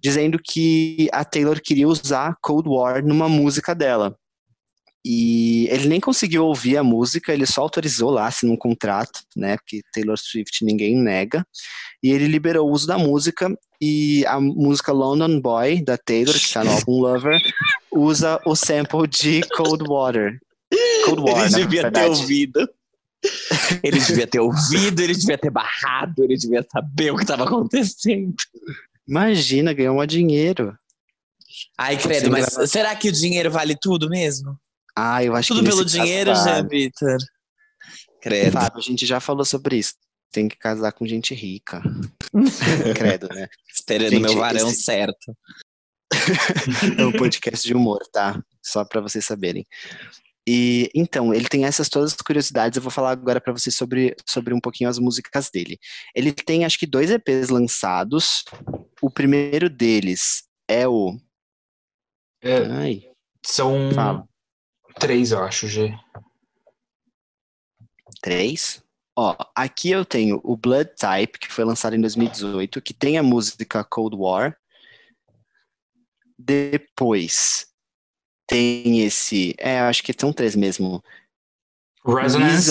dizendo 0.00 0.38
que 0.38 1.08
a 1.12 1.24
Taylor 1.24 1.60
queria 1.60 1.88
usar 1.88 2.36
Cold 2.40 2.68
War 2.68 3.04
numa 3.04 3.28
música 3.28 3.74
dela. 3.74 4.16
E 5.04 5.68
ele 5.70 5.86
nem 5.86 6.00
conseguiu 6.00 6.46
ouvir 6.46 6.78
a 6.78 6.82
música, 6.82 7.32
ele 7.32 7.44
só 7.44 7.60
autorizou 7.60 8.10
lá, 8.10 8.26
assinou 8.26 8.54
um 8.54 8.58
contrato, 8.58 9.20
né? 9.36 9.58
Porque 9.58 9.82
Taylor 9.92 10.16
Swift 10.16 10.64
ninguém 10.64 10.96
nega. 10.96 11.46
E 12.02 12.10
ele 12.10 12.26
liberou 12.26 12.68
o 12.68 12.72
uso 12.72 12.86
da 12.86 12.96
música 12.96 13.54
e 13.80 14.24
a 14.26 14.40
música 14.40 14.92
London 14.92 15.40
Boy, 15.40 15.82
da 15.82 15.98
Taylor, 15.98 16.34
que 16.34 16.52
tá 16.52 16.64
no 16.64 16.70
álbum 16.70 17.00
Lover, 17.00 17.38
usa 17.92 18.40
o 18.46 18.56
sample 18.56 19.06
de 19.06 19.42
Cold 19.54 19.84
Water. 19.86 20.38
Cold 21.04 21.20
Water, 21.20 21.42
Ele 21.42 21.50
na 21.50 21.58
devia 21.58 21.90
ter 21.90 22.06
ouvido. 22.06 22.70
Ele 23.82 24.00
devia 24.00 24.26
ter 24.26 24.40
ouvido, 24.40 25.00
ele 25.00 25.14
devia 25.14 25.38
ter 25.38 25.50
barrado, 25.50 26.24
ele 26.24 26.36
devia 26.36 26.66
saber 26.70 27.10
o 27.10 27.16
que 27.16 27.22
estava 27.22 27.44
acontecendo. 27.44 28.34
Imagina, 29.06 29.72
ganhou 29.72 30.00
um 30.00 30.06
dinheiro. 30.06 30.76
Ai, 31.76 31.96
credo, 31.96 32.30
mas 32.30 32.46
será 32.70 32.94
que 32.96 33.08
o 33.08 33.12
dinheiro 33.12 33.50
vale 33.50 33.76
tudo 33.80 34.08
mesmo? 34.08 34.58
Ah, 34.96 35.22
eu 35.24 35.34
acho 35.34 35.48
Tudo 35.48 35.62
que 35.64 35.68
pelo 35.70 35.82
nesse 35.82 35.96
caso 35.96 36.06
dinheiro, 36.06 36.32
vale. 36.34 36.44
Jean 36.44 36.68
Vitor. 36.68 37.16
Credo. 38.20 38.52
Fábio, 38.52 38.78
a 38.78 38.82
gente 38.82 39.04
já 39.04 39.20
falou 39.20 39.44
sobre 39.44 39.76
isso. 39.78 39.94
Tem 40.32 40.48
que 40.48 40.56
casar 40.56 40.92
com 40.92 41.06
gente 41.06 41.34
rica. 41.34 41.82
Credo, 42.96 43.28
né? 43.28 43.48
Esperando 43.72 44.10
Gente, 44.10 44.22
meu 44.22 44.36
varão 44.36 44.68
esse- 44.68 44.82
certo. 44.82 45.36
É 46.98 47.04
um 47.04 47.12
podcast 47.12 47.66
de 47.66 47.74
humor, 47.74 48.00
tá? 48.12 48.40
Só 48.62 48.84
pra 48.84 49.00
vocês 49.00 49.24
saberem. 49.24 49.64
E 50.46 50.90
então, 50.94 51.32
ele 51.32 51.48
tem 51.48 51.64
essas 51.64 51.88
todas 51.88 52.12
as 52.12 52.20
curiosidades. 52.20 52.76
Eu 52.76 52.82
vou 52.82 52.90
falar 52.90 53.10
agora 53.12 53.40
pra 53.40 53.52
vocês 53.52 53.74
sobre, 53.74 54.14
sobre 54.28 54.52
um 54.54 54.60
pouquinho 54.60 54.90
as 54.90 54.98
músicas 54.98 55.50
dele. 55.50 55.78
Ele 56.14 56.32
tem 56.32 56.64
acho 56.64 56.78
que 56.78 56.86
dois 56.86 57.10
EPs 57.10 57.48
lançados. 57.48 58.44
O 59.00 59.10
primeiro 59.10 59.68
deles 59.70 60.44
é 60.68 60.86
o. 60.86 61.16
É, 62.42 62.66
Ai, 62.66 63.02
são 63.44 63.90
fala. 63.94 64.26
Três, 64.98 65.32
eu 65.32 65.42
acho, 65.42 65.66
G. 65.68 65.94
Três. 68.20 68.82
Ó, 69.16 69.36
aqui 69.54 69.90
eu 69.90 70.04
tenho 70.04 70.40
o 70.42 70.56
Blood 70.56 70.90
Type, 70.98 71.38
que 71.38 71.52
foi 71.52 71.64
lançado 71.64 71.94
em 71.94 72.00
2018, 72.00 72.80
que 72.82 72.92
tem 72.92 73.16
a 73.18 73.22
música 73.22 73.84
Cold 73.84 74.16
War. 74.16 74.56
Depois 76.38 77.66
tem 78.46 79.00
esse. 79.04 79.54
É, 79.58 79.80
eu 79.80 79.84
acho 79.84 80.02
que 80.02 80.12
são 80.18 80.32
três 80.32 80.56
mesmo. 80.56 81.02
Resonance, 82.04 82.68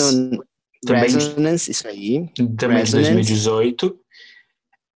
também- 0.84 1.02
Resonance, 1.10 1.70
isso 1.70 1.88
aí. 1.88 2.28
também 2.56 2.84
de 2.84 2.92
Resonance. 2.92 2.92
2018. 2.92 4.00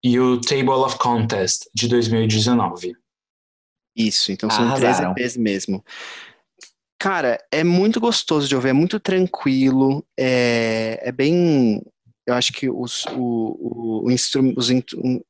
E 0.05 0.21
o 0.21 0.41
Table 0.41 0.69
of 0.71 0.97
Contest, 0.99 1.69
de 1.75 1.89
2019. 1.89 2.95
Isso, 3.97 4.31
então 4.31 4.49
são 4.49 4.65
Arrasaram. 4.65 5.13
três 5.15 5.35
EPs 5.35 5.37
mesmo. 5.37 5.85
Cara, 6.99 7.39
é 7.53 7.63
muito 7.63 8.01
gostoso 8.01 8.49
de 8.49 8.57
ouvir, 8.57 8.71
é 8.71 8.73
muito 8.73 8.99
tranquilo, 8.99 10.05
é, 10.19 10.99
é 11.03 11.13
bem. 11.13 11.81
Eu 12.27 12.35
acho 12.35 12.53
que 12.53 12.69
os, 12.69 13.05
o, 13.17 14.03
o, 14.03 14.07
o 14.07 14.11
instru, 14.11 14.43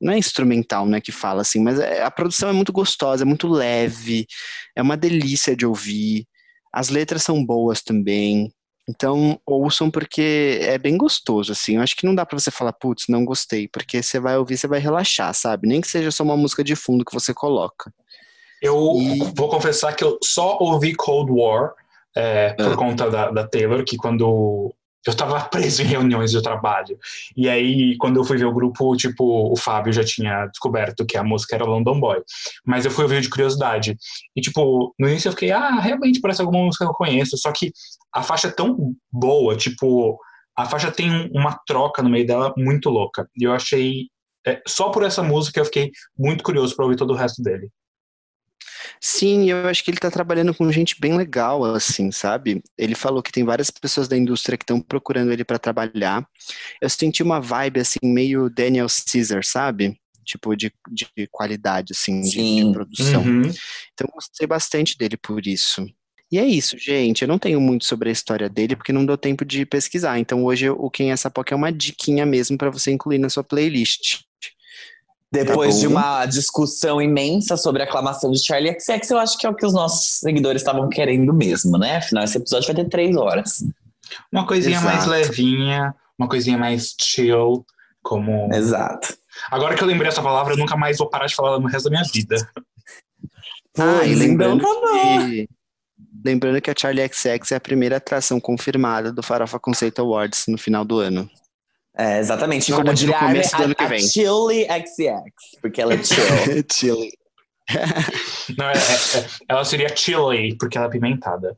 não 0.00 0.12
é 0.12 0.18
instrumental, 0.18 0.86
né, 0.86 1.00
que 1.00 1.12
fala 1.12 1.42
assim, 1.42 1.60
mas 1.62 1.78
é- 1.78 2.02
a 2.02 2.10
produção 2.10 2.48
é 2.48 2.52
muito 2.52 2.72
gostosa, 2.72 3.22
é 3.22 3.26
muito 3.26 3.46
leve, 3.46 4.26
é 4.74 4.82
uma 4.82 4.96
delícia 4.96 5.54
de 5.54 5.64
ouvir. 5.66 6.26
As 6.72 6.88
letras 6.88 7.22
são 7.22 7.44
boas 7.44 7.82
também. 7.82 8.50
Então, 8.88 9.38
ouçam 9.46 9.90
porque 9.90 10.58
é 10.62 10.78
bem 10.78 10.96
gostoso, 10.96 11.52
assim. 11.52 11.76
Eu 11.76 11.82
acho 11.82 11.94
que 11.94 12.06
não 12.06 12.14
dá 12.14 12.24
pra 12.24 12.38
você 12.38 12.50
falar, 12.50 12.72
putz, 12.72 13.04
não 13.08 13.24
gostei, 13.24 13.68
porque 13.68 14.02
você 14.02 14.18
vai 14.18 14.36
ouvir, 14.38 14.56
você 14.56 14.66
vai 14.66 14.80
relaxar, 14.80 15.34
sabe? 15.34 15.68
Nem 15.68 15.80
que 15.82 15.88
seja 15.88 16.10
só 16.10 16.24
uma 16.24 16.36
música 16.36 16.64
de 16.64 16.74
fundo 16.74 17.04
que 17.04 17.12
você 17.12 17.34
coloca. 17.34 17.92
Eu 18.62 18.94
E- 19.00 19.32
vou 19.36 19.48
confessar 19.48 19.94
que 19.94 20.02
eu 20.04 20.18
só 20.22 20.56
ouvi 20.60 20.94
Cold 20.94 21.30
War 21.32 21.72
é, 22.16 22.52
por 22.54 22.72
Ah. 22.72 22.76
conta 22.76 23.10
da, 23.10 23.30
da 23.30 23.46
Taylor, 23.46 23.84
que 23.84 23.96
quando 23.96 24.74
eu 25.06 25.14
tava 25.14 25.40
preso 25.48 25.82
em 25.82 25.86
reuniões 25.86 26.30
de 26.32 26.42
trabalho. 26.42 26.98
E 27.36 27.48
aí, 27.48 27.96
quando 27.98 28.18
eu 28.18 28.24
fui 28.24 28.36
ver 28.36 28.44
o 28.46 28.52
grupo, 28.52 28.94
tipo, 28.96 29.50
o 29.52 29.56
Fábio 29.56 29.92
já 29.92 30.02
tinha 30.04 30.46
descoberto 30.46 31.06
que 31.06 31.16
a 31.16 31.22
música 31.22 31.54
era 31.54 31.64
London 31.64 31.98
Boy. 32.00 32.20
Mas 32.66 32.84
eu 32.84 32.90
fui 32.90 33.04
ouvir 33.04 33.20
de 33.20 33.28
curiosidade. 33.30 33.96
E, 34.36 34.40
tipo, 34.40 34.92
no 34.98 35.08
início 35.08 35.28
eu 35.28 35.32
fiquei, 35.32 35.50
ah, 35.52 35.78
realmente 35.80 36.20
parece 36.20 36.40
alguma 36.42 36.64
música 36.64 36.84
que 36.84 36.90
eu 36.90 36.94
conheço. 36.94 37.38
Só 37.38 37.52
que 37.52 37.72
a 38.12 38.22
faixa 38.22 38.48
é 38.48 38.50
tão 38.50 38.92
boa, 39.12 39.56
tipo, 39.56 40.18
a 40.56 40.66
faixa 40.66 40.90
tem 40.90 41.10
um- 41.10 41.30
uma 41.32 41.58
troca 41.66 42.02
no 42.02 42.10
meio 42.10 42.26
dela 42.26 42.52
muito 42.56 42.90
louca. 42.90 43.28
E 43.36 43.44
eu 43.44 43.52
achei. 43.52 44.08
é, 44.46 44.62
só 44.66 44.88
por 44.88 45.02
essa 45.02 45.22
música 45.22 45.60
eu 45.60 45.64
fiquei 45.64 45.90
muito 46.18 46.42
curioso 46.42 46.74
pra 46.74 46.84
ouvir 46.84 46.96
todo 46.96 47.12
o 47.12 47.16
resto 47.16 47.42
dele. 47.42 47.68
Sim, 49.00 49.50
eu 49.50 49.68
acho 49.68 49.84
que 49.84 49.90
ele 49.90 49.98
tá 49.98 50.10
trabalhando 50.10 50.54
com 50.54 50.70
gente 50.72 51.00
bem 51.00 51.16
legal, 51.16 51.64
assim, 51.64 52.10
sabe? 52.10 52.62
Ele 52.76 52.94
falou 52.94 53.22
que 53.22 53.32
tem 53.32 53.44
várias 53.44 53.70
pessoas 53.70 54.08
da 54.08 54.16
indústria 54.16 54.58
que 54.58 54.64
estão 54.64 54.80
procurando 54.80 55.32
ele 55.32 55.44
para 55.44 55.58
trabalhar. 55.58 56.26
Eu 56.80 56.88
senti 56.88 57.22
uma 57.22 57.40
vibe, 57.40 57.80
assim, 57.80 57.98
meio 58.02 58.50
Daniel 58.50 58.86
Caesar, 59.10 59.44
sabe? 59.44 59.98
Tipo, 60.24 60.54
de, 60.56 60.72
de 60.90 61.06
qualidade, 61.30 61.92
assim, 61.92 62.20
de, 62.20 62.64
de 62.64 62.72
produção. 62.72 63.22
Uhum. 63.22 63.42
Então, 63.42 64.06
eu 64.06 64.12
gostei 64.14 64.46
bastante 64.46 64.96
dele 64.98 65.16
por 65.16 65.46
isso. 65.46 65.86
E 66.30 66.38
é 66.38 66.44
isso, 66.44 66.76
gente. 66.78 67.22
Eu 67.22 67.28
não 67.28 67.38
tenho 67.38 67.60
muito 67.60 67.86
sobre 67.86 68.10
a 68.10 68.12
história 68.12 68.48
dele, 68.48 68.76
porque 68.76 68.92
não 68.92 69.06
deu 69.06 69.16
tempo 69.16 69.44
de 69.44 69.64
pesquisar. 69.64 70.18
Então, 70.18 70.44
hoje, 70.44 70.68
o 70.68 70.90
Quem 70.90 71.10
é 71.10 71.12
essa 71.12 71.30
POC 71.30 71.52
é 71.52 71.56
uma 71.56 71.72
diquinha 71.72 72.26
mesmo 72.26 72.58
para 72.58 72.70
você 72.70 72.90
incluir 72.90 73.18
na 73.18 73.30
sua 73.30 73.42
playlist. 73.42 74.27
Depois 75.30 75.74
Tá 75.74 75.80
de 75.80 75.86
uma 75.86 76.26
discussão 76.26 77.02
imensa 77.02 77.56
sobre 77.56 77.82
a 77.82 77.84
aclamação 77.84 78.30
de 78.30 78.42
Charlie 78.44 78.78
XX, 78.80 79.10
eu 79.10 79.18
acho 79.18 79.36
que 79.36 79.46
é 79.46 79.50
o 79.50 79.54
que 79.54 79.66
os 79.66 79.74
nossos 79.74 80.20
seguidores 80.20 80.62
estavam 80.62 80.88
querendo 80.88 81.34
mesmo, 81.34 81.76
né? 81.76 81.96
Afinal, 81.98 82.24
esse 82.24 82.38
episódio 82.38 82.66
vai 82.66 82.76
ter 82.76 82.88
três 82.88 83.14
horas. 83.14 83.62
Uma 84.32 84.46
coisinha 84.46 84.80
mais 84.80 85.04
Exato. 85.04 85.10
levinha, 85.10 85.94
uma 86.18 86.28
coisinha 86.28 86.56
mais 86.56 86.94
chill, 86.98 87.64
como. 88.02 88.48
Exato. 88.54 89.16
Agora 89.50 89.74
que 89.74 89.82
eu 89.82 89.86
lembrei 89.86 90.08
essa 90.08 90.22
palavra, 90.22 90.54
eu 90.54 90.58
nunca 90.58 90.76
mais 90.76 90.96
vou 90.98 91.10
parar 91.10 91.26
de 91.26 91.34
falar 91.34 91.58
no 91.60 91.68
resto 91.68 91.84
da 91.84 91.90
minha 91.90 92.10
vida. 92.12 92.36
Ah, 93.78 94.04
e 94.04 94.14
lembrando 94.14 94.56
então 94.60 94.80
tá 94.80 94.90
bom. 94.92 95.28
que, 95.28 95.48
lembrando 96.24 96.60
que 96.60 96.70
a 96.70 96.74
Charlie 96.76 97.06
XX 97.06 97.52
é 97.52 97.56
a 97.56 97.60
primeira 97.60 97.98
atração 97.98 98.40
confirmada 98.40 99.12
do 99.12 99.22
Farofa 99.22 99.60
Conceito 99.60 100.00
Awards 100.00 100.46
no 100.48 100.58
final 100.58 100.84
do 100.84 100.98
ano. 100.98 101.30
É, 101.98 102.18
exatamente. 102.20 102.70
Como 102.70 102.76
verdade, 102.84 103.06
no 103.06 103.14
a 103.14 103.18
começo 103.18 103.56
do 103.56 103.62
a- 103.62 103.64
ano 103.66 103.74
que 103.74 103.82
a 103.84 103.88
vem. 103.88 104.00
Chili 104.00 104.64
XX, 104.64 105.60
porque 105.60 105.80
ela 105.82 105.94
é 105.94 105.98
chill. 106.04 106.24
Chile. 106.72 107.12
Não, 108.56 108.66
é- 108.66 108.72
é- 108.72 109.18
é- 109.18 109.26
ela 109.48 109.64
seria 109.64 109.94
chili, 109.94 110.56
porque 110.56 110.78
ela 110.78 110.86
é 110.86 110.90
pimentada. 110.90 111.56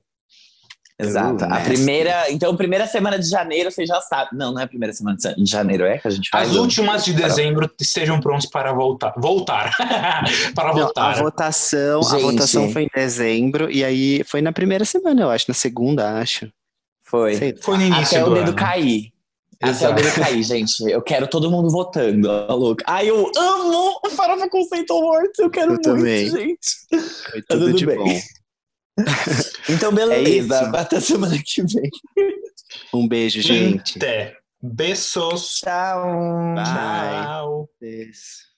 Exato. 0.98 1.44
A 1.44 1.48
nasty. 1.48 1.64
primeira. 1.64 2.30
Então, 2.30 2.54
primeira 2.54 2.86
semana 2.86 3.18
de 3.18 3.26
janeiro, 3.26 3.70
você 3.70 3.86
já 3.86 4.00
sabe. 4.02 4.30
Não, 4.36 4.52
não 4.52 4.60
é 4.60 4.64
a 4.64 4.68
primeira 4.68 4.92
semana 4.92 5.16
de 5.16 5.50
janeiro, 5.50 5.84
é 5.84 5.96
que 5.96 6.06
a 6.06 6.10
gente 6.10 6.28
faz. 6.28 6.50
As 6.50 6.56
últimas 6.56 7.04
de 7.06 7.14
dezembro 7.14 7.70
estejam 7.80 8.20
prontos 8.20 8.44
para 8.46 8.70
voltar. 8.74 9.14
Voltar. 9.16 9.74
para 10.54 10.64
Não, 10.64 10.70
a 10.70 10.84
voltar. 10.84 11.14
votação, 11.16 12.00
a 12.00 12.18
votação 12.18 12.70
foi 12.70 12.82
em 12.84 12.90
dezembro 12.94 13.70
e 13.70 13.82
aí 13.82 14.22
foi 14.24 14.42
na 14.42 14.52
primeira 14.52 14.84
semana, 14.84 15.22
eu 15.22 15.30
acho, 15.30 15.46
na 15.48 15.54
segunda, 15.54 16.18
acho. 16.18 16.50
Foi. 17.02 17.34
Sei. 17.34 17.56
Foi 17.62 17.78
no 17.78 17.84
início 17.84 18.18
Até 18.18 18.24
do 18.24 18.30
o 18.32 18.34
dedo 18.34 18.48
ano. 18.48 18.56
cair. 18.56 19.10
Até 19.62 19.70
Exato. 19.72 20.00
o 20.02 20.14
cair, 20.14 20.42
gente. 20.42 20.82
Eu 20.90 21.02
quero 21.02 21.28
todo 21.28 21.50
mundo 21.50 21.68
votando. 21.70 22.28
ó, 22.30 22.54
louco. 22.54 22.82
Ai, 22.86 23.10
eu 23.10 23.30
amo 23.36 24.00
o 24.04 24.10
Farofa 24.10 24.48
Conceito 24.48 24.92
Awards. 24.94 25.38
Eu 25.38 25.50
quero 25.50 25.66
Eu 25.66 25.70
muito, 25.72 25.82
também. 25.82 26.30
gente. 26.30 26.68
Foi 27.30 27.42
Tá 27.42 27.54
tudo, 27.54 27.66
tudo 27.66 27.76
de 27.76 27.86
bem. 27.86 27.98
bom. 27.98 28.20
Então, 29.68 29.90
É 29.90 29.94
beleza. 29.94 30.62
isso. 30.62 30.76
Até 30.76 31.00
semana 31.00 31.36
que 31.44 31.62
vem. 31.62 31.90
Um 32.92 33.06
beijo, 33.06 33.40
gente. 33.42 33.96
Até. 33.98 34.36
Beijos. 34.62 35.60
Tchau. 35.60 36.04
Bye. 36.54 36.64
Tchau. 36.64 37.68
Beijo. 37.80 38.49